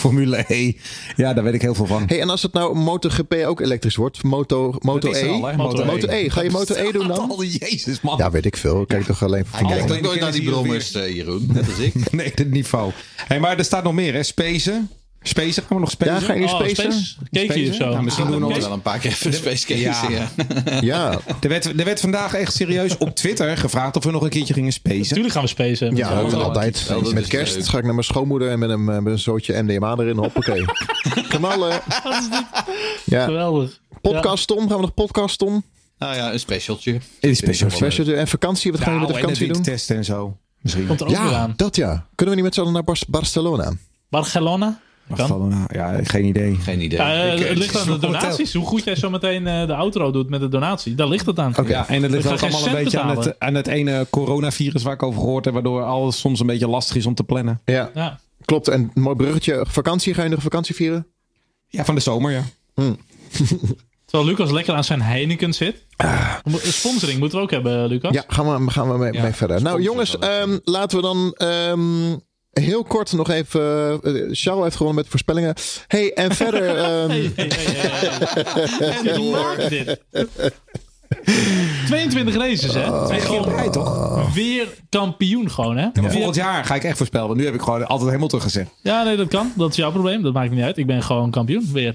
Formule 0.00 0.44
E. 0.48 0.72
Ja, 1.16 1.34
daar 1.34 1.44
weet 1.44 1.54
ik 1.54 1.62
heel 1.62 1.74
veel 1.74 1.86
van. 1.86 2.02
Hey, 2.06 2.20
en 2.20 2.30
als 2.30 2.42
het 2.42 2.52
nou 2.52 2.76
MotoGP 2.76 3.34
ook 3.46 3.60
elektrisch 3.60 3.96
wordt, 3.96 4.22
Moto, 4.22 4.74
Moto 4.78 5.12
er 5.12 5.24
E. 5.24 5.28
al, 5.28 5.38
Moto 5.56 5.84
Moto 5.84 6.08
E. 6.08 6.30
Ga 6.30 6.42
je 6.42 6.50
Moto 6.50 6.74
E 6.74 6.92
doen 6.92 7.08
dan? 7.08 7.30
Oh, 7.30 7.44
jezus 7.44 8.00
man. 8.00 8.18
Ja, 8.18 8.30
weet 8.30 8.46
ik 8.46 8.56
veel. 8.56 8.80
Ik 8.80 8.88
Kijk 8.88 9.04
toch 9.04 9.22
alleen 9.22 9.46
voor 9.46 9.68
Kijk 9.68 9.80
1. 9.80 9.96
ook 9.96 10.00
nooit 10.00 10.20
naar 10.20 10.32
die 10.32 10.42
brommers, 10.42 10.92
eh, 10.92 11.14
Jeroen. 11.14 11.48
Net 11.52 11.68
als 11.68 11.78
ik. 11.78 11.94
Nee, 12.10 12.32
dit 12.34 12.50
niveau. 12.50 12.92
Hey, 13.16 13.40
maar 13.40 13.58
er 13.58 13.64
staat 13.64 13.84
nog 13.84 13.92
meer 13.92 14.14
hè. 14.14 14.22
Spacen. 14.22 14.90
Spacen, 15.28 15.62
gaan 15.62 15.76
we 15.76 15.82
nog 15.82 15.90
spacen? 15.90 16.14
Ja, 16.14 16.20
ga 16.20 16.32
je 16.32 16.38
nu 16.38 16.44
Oh, 16.44 16.54
spacen? 16.54 16.92
Space? 16.92 17.14
Cake 17.46 17.68
of 17.68 17.74
zo. 17.74 17.90
Ja, 17.90 18.00
misschien 18.00 18.26
doen 18.26 18.34
we 18.34 18.40
nog 18.40 18.58
wel 18.58 18.72
een 18.72 18.82
paar 18.82 18.98
keer 18.98 19.10
even 19.10 19.32
space. 19.56 19.78
Ja. 19.78 20.08
Ja. 20.10 20.28
Ja, 20.80 21.18
Er 21.40 21.48
werd, 21.48 21.64
er 21.78 21.84
werd 21.84 22.00
vandaag 22.00 22.34
echt 22.34 22.54
serieus 22.54 22.98
op 22.98 23.14
Twitter 23.14 23.56
gevraagd 23.56 23.96
of 23.96 24.04
we 24.04 24.10
nog 24.10 24.22
een 24.22 24.28
keertje 24.28 24.54
gingen 24.54 24.72
spacen. 24.72 24.98
Natuurlijk 25.00 25.32
gaan 25.34 25.42
we 25.42 25.48
spacen. 25.48 25.96
ja, 25.96 26.14
dat 26.22 26.30
wel. 26.32 26.42
altijd. 26.42 26.86
Met 27.12 27.22
is 27.22 27.28
kerst 27.28 27.56
leuk. 27.56 27.66
ga 27.66 27.78
ik 27.78 27.84
naar 27.84 27.92
mijn 27.94 28.04
schoonmoeder 28.06 28.50
en 28.50 28.58
met 28.58 28.70
een, 28.70 28.84
met 28.84 29.06
een 29.06 29.18
zootje 29.18 29.62
MDMA 29.62 29.94
erin. 29.98 30.16
Hoppakee. 30.16 30.64
Knallen. 31.28 31.80
Ja. 33.04 33.24
Geweldig. 33.24 33.80
Podcast 34.00 34.46
Tom. 34.46 34.58
Gaan 34.68 34.76
we 34.76 34.80
nog 34.82 34.94
podcast 34.94 35.38
Tom? 35.38 35.64
Nou 35.98 36.16
ja, 36.16 36.32
een 36.32 36.40
specialtje. 36.40 37.00
is 37.20 37.38
special. 37.38 37.70
Special 37.70 38.06
en 38.06 38.28
vakantie. 38.28 38.72
Wat 38.72 38.80
gaan 38.80 38.92
we 38.92 38.98
met 38.98 39.08
de 39.08 39.14
Nou, 39.14 39.24
en 39.26 39.30
vakantie 39.34 39.52
doen? 39.54 39.62
testen 39.62 39.96
en 39.96 40.04
zo. 40.04 40.36
Misschien. 40.60 40.86
Komt 40.86 41.00
er 41.00 41.06
ook 41.06 41.12
weer 41.16 41.22
Ja, 41.30 41.32
aan. 41.38 41.52
dat 41.56 41.76
ja. 41.76 42.06
Kunnen 42.14 42.34
we 42.34 42.40
niet 42.40 42.44
met 42.50 42.54
z'n 42.54 42.60
allen 42.60 42.72
naar 42.72 42.84
Bar- 42.84 43.02
Barcelona? 43.08 43.72
Barcelona? 44.10 44.80
Kan. 45.08 45.16
Barcelona. 45.16 45.64
Ja, 45.72 45.98
geen 46.02 46.24
idee. 46.24 46.54
Geen 46.54 46.80
idee. 46.80 46.98
Ja, 46.98 47.24
eh, 47.24 47.32
Ik, 47.34 47.40
eh, 47.40 47.48
het 47.48 47.58
ligt 47.58 47.76
aan 47.78 47.86
de 47.86 47.98
donaties. 47.98 48.54
Hoe 48.54 48.66
goed 48.66 48.84
jij 48.84 48.96
zo 48.96 49.10
meteen 49.10 49.46
eh, 49.46 49.66
de 49.66 49.74
outro 49.74 50.10
doet 50.10 50.28
met 50.30 50.40
de 50.40 50.48
donatie. 50.48 50.94
Daar 50.94 51.08
ligt 51.08 51.26
het 51.26 51.38
aan. 51.38 51.54
Oké. 51.58 51.68
Ja, 51.68 51.88
en 51.88 52.02
het 52.02 52.10
ligt 52.12 52.32
ook 52.32 52.40
allemaal 52.42 52.66
een 52.66 52.72
beetje 52.84 53.00
aan 53.00 53.18
het, 53.18 53.38
aan 53.38 53.54
het 53.54 53.66
ene 53.66 54.06
coronavirus 54.10 54.82
waar 54.82 54.92
ik 54.94 55.02
over 55.02 55.20
gehoord 55.20 55.44
heb, 55.44 55.54
waardoor 55.54 55.82
alles 55.82 56.18
soms 56.20 56.40
een 56.40 56.46
beetje 56.46 56.68
lastig 56.68 56.96
is 56.96 57.06
om 57.06 57.14
te 57.14 57.24
plannen. 57.24 57.60
Ja, 57.64 57.90
Ja. 57.94 58.20
klopt. 58.44 58.68
En 58.68 58.90
een 58.94 59.02
mooi 59.02 59.16
bruggetje. 59.16 59.64
Vakantie. 59.68 60.14
Ga 60.14 60.22
je 60.22 60.28
nog 60.28 60.42
vakantie 60.42 60.74
vieren? 60.74 61.06
Ja, 61.68 61.84
van 61.84 61.94
de 61.94 62.00
zomer, 62.00 62.32
ja. 62.32 62.42
Terwijl 64.06 64.30
Lucas 64.30 64.50
lekker 64.50 64.74
aan 64.74 64.84
zijn 64.84 65.02
Heineken 65.02 65.52
zit. 65.52 65.84
Mo- 66.44 66.58
Sponsoring 66.62 67.18
moeten 67.18 67.38
we 67.38 67.44
ook 67.44 67.50
hebben, 67.50 67.86
Lucas. 67.86 68.14
Ja, 68.14 68.24
gaan 68.28 68.64
we, 68.64 68.70
gaan 68.70 68.92
we 68.92 68.98
mee, 68.98 69.12
Ja, 69.12 69.22
mee 69.22 69.32
verder. 69.32 69.62
Nou 69.62 69.82
jongens, 69.82 70.18
ehm, 70.18 70.58
laten 70.64 70.96
we 70.96 71.02
dan 71.02 71.32
ehm, 71.32 72.16
heel 72.60 72.82
kort 72.82 73.12
nog 73.12 73.30
even... 73.30 73.60
eh, 74.02 74.12
Charles 74.30 74.62
heeft 74.62 74.76
gewonnen 74.76 74.94
met 74.94 75.08
voorspellingen. 75.08 75.54
Hey, 75.86 76.12
en 76.12 76.34
verder... 76.34 76.76
ehm, 76.84 77.08
Hey, 77.08 77.32
hey, 77.36 77.50
hey, 77.50 77.66
hey, 77.66 78.14
hey. 78.78 79.60
En 79.60 79.68
dit. 79.68 80.00
22 81.86 82.36
races, 82.36 82.74
hè? 82.74 82.90
Oh. 82.90 83.62
Toch? 83.70 84.34
weer 84.34 84.68
kampioen 84.88 85.50
gewoon, 85.50 85.76
hè? 85.76 85.88
Maar 86.00 86.10
volgend 86.12 86.34
jaar 86.34 86.64
ga 86.64 86.74
ik 86.74 86.84
echt 86.84 86.96
voorspellen, 86.96 87.26
want 87.26 87.38
nu 87.38 87.44
heb 87.44 87.54
ik 87.54 87.60
gewoon 87.60 87.86
altijd 87.86 88.08
helemaal 88.08 88.28
teruggezet. 88.28 88.68
Ja, 88.82 89.02
nee, 89.02 89.16
dat 89.16 89.28
kan. 89.28 89.52
Dat 89.56 89.70
is 89.70 89.76
jouw 89.76 89.90
probleem. 89.90 90.22
Dat 90.22 90.32
maakt 90.32 90.50
niet 90.50 90.62
uit. 90.62 90.76
Ik 90.76 90.86
ben 90.86 91.02
gewoon 91.02 91.30
kampioen 91.30 91.68
weer. 91.72 91.94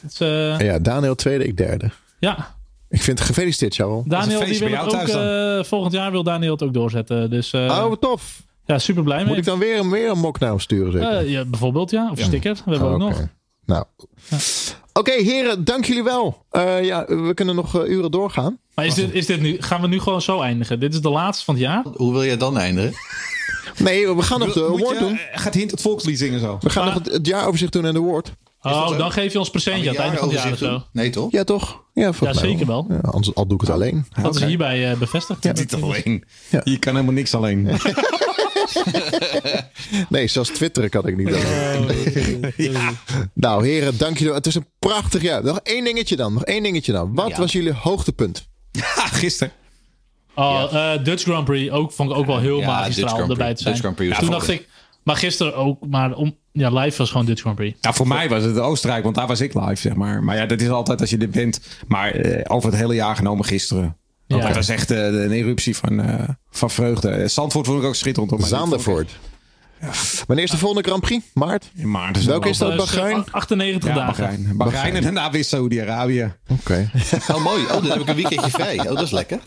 Het 0.00 0.12
is, 0.12 0.20
eh, 0.20 0.58
ja, 0.58 0.78
Daniel 0.78 1.14
tweede, 1.14 1.44
ik 1.46 1.56
derde. 1.56 1.90
ja, 2.18 2.54
Ik 2.88 3.02
vind 3.02 3.18
het 3.18 3.26
gefeliciteerd, 3.28 3.74
Charles. 3.74 4.04
Daniel 4.06 4.44
die 4.44 4.58
wil 4.58 4.68
bij 4.68 4.78
het 4.78 4.90
jou 4.90 5.02
ook, 5.02 5.08
thuis 5.08 5.58
eh, 5.58 5.68
volgend 5.68 5.92
jaar 5.92 6.10
wil 6.10 6.22
Daniel 6.22 6.52
het 6.52 6.62
ook 6.62 6.74
doorzetten. 6.74 7.30
Dus 7.30 7.52
eh, 7.52 7.60
oh, 7.60 7.88
wat 7.88 8.00
tof. 8.00 8.42
Ja, 8.72 8.78
super 8.78 9.02
blij 9.02 9.18
Moet 9.18 9.28
mee. 9.28 9.36
ik 9.38 9.44
dan 9.44 9.58
weer, 9.58 9.90
weer 9.90 10.10
een 10.10 10.18
mok 10.18 10.38
naar 10.38 10.48
hem 10.48 10.60
sturen? 10.60 10.92
Zeker? 10.92 11.08
Eh, 11.18 11.30
ja, 11.30 11.44
bijvoorbeeld, 11.44 11.90
ja. 11.90 12.08
Of 12.10 12.18
een 12.18 12.24
sticker. 12.24 12.54
We 12.64 12.70
hebben 12.70 12.88
ook 12.88 12.94
Oké. 13.02 13.04
nog. 13.04 13.26
Nou. 13.66 13.84
Oké, 14.92 15.12
heren, 15.12 15.64
dank 15.64 15.84
jullie 15.84 16.02
wel. 16.02 16.44
Eh, 16.50 16.84
ja, 16.84 17.04
we 17.06 17.34
kunnen 17.34 17.54
nog 17.54 17.76
eh, 17.82 17.90
uren 17.90 18.10
doorgaan. 18.10 18.58
Maar 18.74 18.86
is 18.86 18.94
dit, 18.94 19.12
is 19.14 19.26
dit 19.26 19.40
nu, 19.40 19.56
gaan 19.60 19.80
we 19.80 19.86
nu 19.88 20.00
gewoon 20.00 20.22
zo 20.22 20.40
eindigen? 20.40 20.80
Dit 20.80 20.94
is 20.94 21.00
de 21.00 21.10
laatste 21.10 21.44
van 21.44 21.54
het 21.54 21.62
jaar. 21.62 21.84
Hoe 21.94 22.12
wil 22.12 22.24
jij 22.24 22.36
dan 22.36 22.58
eindigen? 22.58 22.92
Nee, 23.78 24.08
we 24.14 24.22
gaan 24.22 24.38
nog 24.38 24.52
de 24.52 24.66
Moet 24.70 24.80
award 24.80 24.98
doen. 24.98 25.18
Gaat 25.32 25.54
Hint 25.54 25.70
het 25.70 25.80
volkslied 25.80 26.18
zingen 26.18 26.40
zo? 26.40 26.58
We 26.60 26.70
gaan 26.70 26.84
Maar- 26.84 26.94
nog 26.94 27.04
het, 27.04 27.12
het 27.12 27.26
jaaroverzicht 27.26 27.72
doen 27.72 27.84
en 27.84 27.92
de 27.92 27.98
award. 27.98 28.32
Oh, 28.62 28.98
dan 28.98 29.12
geef 29.12 29.32
je 29.32 29.38
ons 29.38 29.50
presentje 29.50 29.88
aan 29.88 29.94
het 29.94 30.04
einde 30.04 30.16
van 30.18 30.28
het 30.28 30.36
jaar 30.42 30.52
of 30.52 30.58
zo. 30.58 30.82
Nee, 30.92 31.10
toch? 31.10 31.30
Ja, 31.32 31.44
toch? 31.44 31.82
Ja, 31.94 32.12
Ja, 32.20 32.32
zeker 32.32 32.66
wel. 32.66 32.86
Ja, 32.88 32.98
anders, 33.02 33.34
al 33.34 33.46
doe 33.46 33.54
ik 33.54 33.60
het 33.60 33.70
alleen. 33.70 34.06
Dat 34.22 34.34
is 34.36 34.44
hierbij 34.44 34.96
bevestigd. 34.98 35.52
Niet 35.54 35.74
alleen. 35.74 36.24
Ja. 36.50 36.60
Je 36.64 36.78
kan 36.78 36.92
helemaal 36.92 37.14
niks 37.14 37.34
alleen. 37.34 37.68
Nee, 40.08 40.26
zelfs 40.28 40.50
twitteren 40.50 40.90
kan 40.90 41.06
ik 41.06 41.16
niet. 41.16 41.34
Oh, 41.34 42.80
Nou, 43.34 43.66
heren, 43.66 43.98
dank 43.98 44.12
jullie 44.12 44.26
wel. 44.26 44.34
Het 44.36 44.46
is 44.46 44.54
een 44.54 44.66
prachtig 44.78 45.22
jaar. 45.22 45.44
Nog 45.44 45.60
één 45.62 45.84
dingetje 45.84 46.16
dan. 46.16 46.32
Nog 46.32 46.44
één 46.44 46.62
dingetje 46.62 46.92
dan. 46.92 47.14
Wat 47.14 47.28
Ja. 47.28 47.36
was 47.38 47.52
jullie 47.52 47.72
hoogtepunt? 47.72 48.48
Gisteren. 49.12 49.52
Oh, 50.34 50.64
eh, 50.94 51.04
Dutch 51.04 51.22
Grand 51.22 51.44
Prix 51.44 51.70
ook, 51.72 51.92
vond 51.92 52.10
ik 52.10 52.16
ook 52.16 52.26
wel 52.26 52.38
heel 52.38 52.58
Ja, 52.60 52.66
magistraal 52.66 53.22
om 53.22 53.30
erbij 53.30 53.54
te 53.54 53.62
zijn. 53.62 53.74
Dutch 53.74 53.78
Grand 53.80 53.96
Prix 53.96 54.10
was 54.10 54.18
Toen 54.20 54.30
dacht 54.30 54.48
ik, 54.48 54.68
maar 55.02 55.16
gisteren 55.16 55.54
ook, 55.54 55.86
maar 55.86 56.14
om, 56.14 56.36
ja, 56.52 56.70
live 56.70 56.98
was 56.98 57.10
gewoon 57.10 57.26
Dutch 57.26 57.40
Grand 57.40 57.56
Prix. 57.56 57.78
Ja, 57.80 57.92
voor 57.92 58.08
mij 58.08 58.28
was 58.28 58.42
het 58.44 58.58
Oostenrijk, 58.58 59.02
want 59.02 59.14
daar 59.14 59.26
was 59.26 59.40
ik 59.40 59.54
live, 59.54 59.74
zeg 59.76 59.94
maar. 59.94 60.22
Maar 60.24 60.36
ja, 60.36 60.46
dat 60.46 60.60
is 60.60 60.68
altijd 60.68 61.00
als 61.00 61.10
je 61.10 61.18
er 61.18 61.28
bent. 61.28 61.60
Maar 61.88 62.10
eh, 62.10 62.54
over 62.56 62.70
het 62.70 62.80
hele 62.80 62.94
jaar 62.94 63.16
genomen 63.16 63.44
gisteren. 63.44 63.96
Ja. 64.36 64.46
Dat 64.46 64.54
was 64.54 64.68
echt 64.68 64.90
eh, 64.90 65.04
een 65.04 65.30
eruptie 65.32 65.76
van, 65.76 66.00
eh, 66.00 66.28
van 66.50 66.70
vreugde. 66.70 67.08
Eh, 67.08 67.28
Zandvoort 67.28 67.66
vond 67.66 67.80
ik 67.82 67.84
ook 67.86 67.94
schitterend. 67.94 68.30
hoor, 68.84 69.04
Zandervoort. 69.80 70.24
Wanneer 70.26 70.44
is 70.44 70.50
de 70.50 70.58
volgende 70.58 70.88
Grand 70.88 71.02
Prix? 71.02 71.24
Maart? 71.34 71.70
In 71.76 71.90
maart 71.90 72.16
is 72.16 72.24
Welke 72.24 72.48
is 72.48 72.58
dat? 72.58 72.70
eh, 72.70 72.76
Bahrein? 72.76 73.24
98 73.30 73.88
Ja, 73.88 73.94
dagen. 73.94 74.16
Bahrein. 74.22 74.56
Bahrein 74.56 74.94
en 74.94 75.02
daarna 75.02 75.30
weer 75.30 75.44
Saudi-Arabië. 75.44 76.32
Oké. 76.48 76.90
Oh, 77.32 77.44
mooi. 77.44 77.62
Oh, 77.62 77.68
dan 77.70 77.84
heb 77.84 78.00
ik 78.00 78.08
een 78.08 78.14
weekendje 78.14 78.50
vrij. 78.60 78.78
Oh, 78.78 78.84
dat 78.84 79.02
is 79.02 79.10
lekker. 79.10 79.38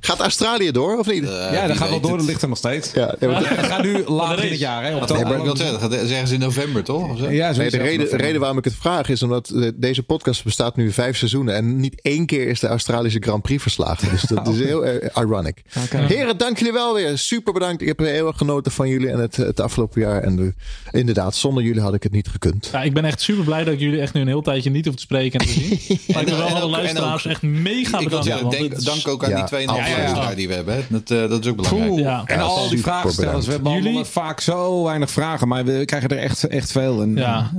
Gaat 0.00 0.20
Australië 0.20 0.70
door 0.70 0.98
of 0.98 1.06
niet? 1.06 1.24
Eh, 1.24 1.52
ja, 1.52 1.66
dat 1.66 1.76
gaat 1.76 1.88
wel 1.90 2.00
door. 2.00 2.10
het. 2.10 2.18
Dat 2.20 2.28
ligt 2.28 2.42
er 2.42 2.48
nog 2.48 2.58
steeds. 2.58 2.92
ja, 2.92 3.14
Het 3.18 3.66
gaat 3.66 3.82
nu 3.82 4.04
later 4.06 4.44
in 4.44 4.50
het 4.50 4.58
jaar. 4.58 4.84
Hè, 4.84 4.90
Dat, 4.90 5.10
oktober. 5.10 5.36
ik 5.36 5.42
wil 5.42 5.56
zeggen, 5.56 5.80
dat 5.80 5.92
gaat 5.92 6.08
ergens 6.10 6.30
in 6.30 6.38
november, 6.40 6.84
toch? 6.84 7.10
Of 7.10 7.18
zo? 7.18 7.30
Ja, 7.30 7.50
nee, 7.52 7.70
de 7.70 7.76
reden, 7.76 8.10
de 8.10 8.16
reden 8.16 8.40
waarom 8.40 8.58
ik 8.58 8.64
het 8.64 8.74
vraag 8.74 9.08
is 9.08 9.22
omdat 9.22 9.48
eh, 9.48 9.68
deze 9.74 10.02
podcast 10.02 10.44
bestaat 10.44 10.76
nu 10.76 10.92
vijf 10.92 11.16
seizoenen. 11.16 11.54
En 11.54 11.76
niet 11.80 12.00
één 12.02 12.26
keer 12.26 12.48
is 12.48 12.60
de 12.60 12.66
Australische 12.66 13.18
Grand 13.22 13.42
Prix 13.42 13.62
verslagen. 13.62 14.10
Dus 14.10 14.22
dat 14.22 14.48
is 14.54 14.58
heel 14.58 14.84
ironic. 15.14 15.62
Heren, 15.90 16.36
dank 16.38 16.58
jullie 16.58 16.72
wel 16.72 16.94
weer. 16.94 17.18
Super 17.18 17.52
bedankt. 17.52 17.82
Ik 17.82 17.88
heb 17.88 17.98
heel 17.98 18.26
erg 18.26 18.36
genoten 18.36 18.72
van 18.72 18.88
jullie 18.88 19.10
en 19.10 19.18
het, 19.18 19.36
het 19.56 19.66
afgelopen 19.66 20.00
jaar. 20.00 20.22
En 20.22 20.36
de, 20.36 20.54
inderdaad, 20.90 21.34
zonder 21.34 21.62
jullie 21.62 21.80
had 21.80 21.94
ik 21.94 22.02
het 22.02 22.12
niet 22.12 22.28
gekund. 22.28 22.68
Ja, 22.72 22.82
ik 22.82 22.94
ben 22.94 23.04
echt 23.04 23.20
super 23.20 23.44
blij 23.44 23.64
dat 23.64 23.74
ik 23.74 23.80
jullie 23.80 24.00
echt 24.00 24.14
nu 24.14 24.20
een 24.20 24.26
heel 24.26 24.42
tijdje 24.42 24.70
niet 24.70 24.86
hoef 24.86 24.94
te 24.94 25.00
spreken 25.02 25.40
en 25.40 25.46
te 25.46 25.52
zien. 25.52 25.98
Maar 26.12 26.22
ik 26.22 26.28
wil 26.28 26.36
wel 26.38 26.46
alle 26.48 26.70
luisteraars 26.70 27.24
ook- 27.26 27.30
echt 27.32 27.42
mega 27.42 27.98
denk, 27.98 28.72
is- 28.72 28.84
dank 28.84 29.08
ook 29.08 29.24
aan 29.24 29.30
Ja. 29.30 29.36
die 29.36 29.44
2,5 29.44 29.76
Ja, 29.76 29.86
ja, 29.86 29.86
ja. 29.86 29.96
luisteraar 30.02 30.34
die 30.36 30.48
we 30.48 30.54
hebben. 30.54 30.74
hè. 30.74 30.80
Dat, 30.88 31.10
eh, 31.10 31.28
dat 31.28 31.44
is 31.44 31.50
ook 31.50 31.56
belangrijk. 31.56 31.86
Cool. 31.88 31.98
Ja. 31.98 32.22
En 32.26 32.36
Ja, 32.36 32.42
al 32.42 32.68
die 32.68 32.80
vraagstellers. 32.80 33.46
We 33.46 33.52
hebben 33.52 33.72
Jullie- 33.82 34.04
vaak 34.04 34.40
zo 34.40 34.84
weinig 34.84 35.10
vragen. 35.10 35.48
Maar 35.48 35.64
we 35.64 35.84
krijgen 35.84 36.08
er 36.08 36.18
echt, 36.18 36.44
echt 36.44 36.72
veel. 36.72 37.02
En, 37.02 37.16
Ja. 37.16 37.50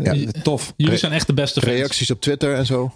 tof. 0.44 0.74
Jullie 0.78 0.98
zijn 0.98 1.12
echt 1.12 1.28
de 1.28 1.34
beste 1.34 1.62
fans. 1.62 1.74
Reacties 1.74 2.12
op 2.12 2.22
Twitter 2.22 2.54
en 2.56 2.66
zo. 2.66 2.92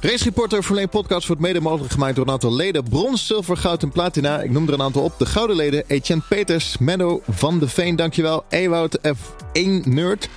Race 0.00 0.24
Reporter 0.24 0.64
Verleen 0.64 0.88
Podcast 0.88 1.26
wordt 1.26 1.42
mede 1.42 1.60
mogelijk 1.60 1.92
gemaakt 1.92 2.16
door 2.16 2.26
een 2.26 2.32
aantal 2.32 2.54
leden. 2.54 2.84
Brons, 2.84 3.26
zilver, 3.26 3.56
goud 3.56 3.82
en 3.82 3.90
platina. 3.90 4.40
Ik 4.40 4.50
noem 4.50 4.66
er 4.68 4.74
een 4.74 4.82
aantal 4.82 5.02
op. 5.02 5.18
De 5.18 5.26
gouden 5.26 5.56
leden. 5.56 5.84
Etienne 5.86 6.24
Peters, 6.28 6.78
Menno 6.78 7.22
van 7.28 7.58
de 7.58 7.68
Veen, 7.68 7.96
dankjewel. 7.96 8.44
Ewout 8.48 8.98
F1 8.98 9.84
Nerd. 9.84 10.28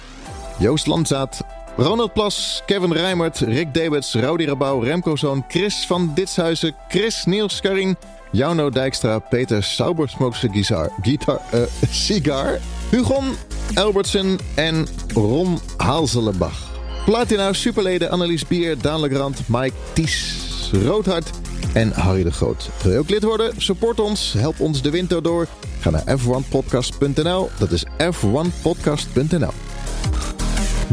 Joost 0.59 0.87
Landzaat. 0.87 1.41
Ronald 1.77 2.13
Plas, 2.13 2.63
Kevin 2.65 2.93
Rijmert, 2.93 3.39
Rick 3.39 3.73
Debets, 3.73 4.13
Rowdy 4.13 4.45
Rabouw, 4.45 4.83
Remco 4.83 5.15
Zoon, 5.15 5.45
Chris 5.47 5.85
van 5.87 6.11
Ditshuizen, 6.15 6.75
Chris 6.89 7.25
Niels 7.25 7.61
Karin, 7.61 7.97
Jauno 8.31 8.69
Dijkstra, 8.69 9.19
Peter 9.19 9.63
Saubersmokse 9.63 10.49
Gizar, 10.51 10.91
Guitar, 11.01 11.41
uh, 11.53 11.61
Cigar, 11.89 12.59
Hugon 12.89 13.35
Albertsen 13.73 14.39
en 14.55 14.87
Ron 15.13 15.59
Haalzelenbach. 15.77 16.68
Platina 17.05 17.53
superleden 17.53 18.09
Annelies 18.11 18.47
Bier, 18.47 18.77
Daan 18.81 18.99
Legrand, 18.99 19.41
Mike 19.47 19.75
Ties, 19.93 20.35
Roodhart 20.83 21.29
en 21.73 21.91
Harry 21.91 22.23
de 22.23 22.31
Groot. 22.31 22.69
Wil 22.83 22.91
je 22.91 22.97
ook 22.97 23.09
lid 23.09 23.23
worden? 23.23 23.53
Support 23.61 23.99
ons, 23.99 24.33
help 24.33 24.59
ons 24.59 24.81
de 24.81 24.89
winter 24.89 25.23
door. 25.23 25.47
Ga 25.79 25.89
naar 25.89 26.17
f1podcast.nl. 26.19 27.49
Dat 27.59 27.71
is 27.71 27.83
f1podcast.nl. 27.97 29.51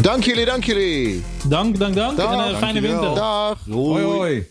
Dank 0.03 0.25
jullie, 0.25 0.45
dank 0.45 0.65
jullie. 0.65 1.23
Dank, 1.49 1.79
dank, 1.79 1.95
dank. 1.95 2.17
Dag. 2.17 2.33
en 2.33 2.39
een 2.39 2.57
fijne 2.57 2.81
Dankjewel. 2.81 3.01
winter. 3.01 3.15
Dag. 3.15 3.59
Hoi 3.71 4.05
hoi. 4.05 4.47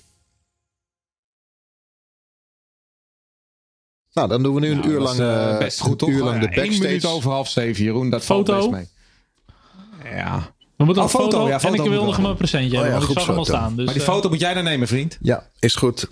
Nou, 4.14 4.27
dan 4.27 4.44
doen 4.44 4.53
we 4.53 4.60
nu 4.60 4.69
een 4.69 4.77
Nou, 4.77 4.88
uur 4.90 4.99
dat 4.99 5.03
lang, 5.03 5.15
is, 5.19 5.19
eh, 5.26 5.52
eh, 5.53 5.60
best 5.60 5.80
goed 5.80 5.99
toch? 5.99 6.10
een 6.10 6.15
uur 6.15 6.23
lang 6.23 6.40
de 6.41 6.45
backstage. 6.56 6.82
minuut 6.82 7.06
over 7.06 7.32
half 7.32 7.49
zeven, 7.49 7.84
Jeroen. 7.84 8.10
Dat 8.10 8.23
Foto? 8.23 8.53
valt 8.60 8.72
best 8.72 8.90
mee. 10.03 10.14
Ja. 10.14 10.53
We 10.78 10.86
moeten 10.86 11.04
Oh, 11.04 11.10
een 11.10 11.16
foto, 11.16 11.38
foto, 11.38 11.48
ja, 11.48 11.62
en 11.62 11.74
ik 11.74 11.82
wil 11.82 12.06
nog 12.06 12.18
een 12.18 12.36
presentje 12.36 12.68
Oh 12.78 12.86
ja, 12.86 12.92
hebben, 12.92 13.00
want 13.00 13.12
ik 13.12 13.18
zag 13.18 13.28
hem 13.28 13.38
al 13.38 13.46
staan. 13.46 13.76
Dus, 13.76 13.86
Maar 13.86 13.94
die 13.94 14.04
eh, 14.04 14.10
foto 14.10 14.30
moet 14.30 14.40
jij 14.40 14.54
dan 14.54 14.64
nemen, 14.64 14.88
vriend. 14.88 15.18
Ja, 15.22 15.48
is 15.60 15.76
goed. 15.76 16.08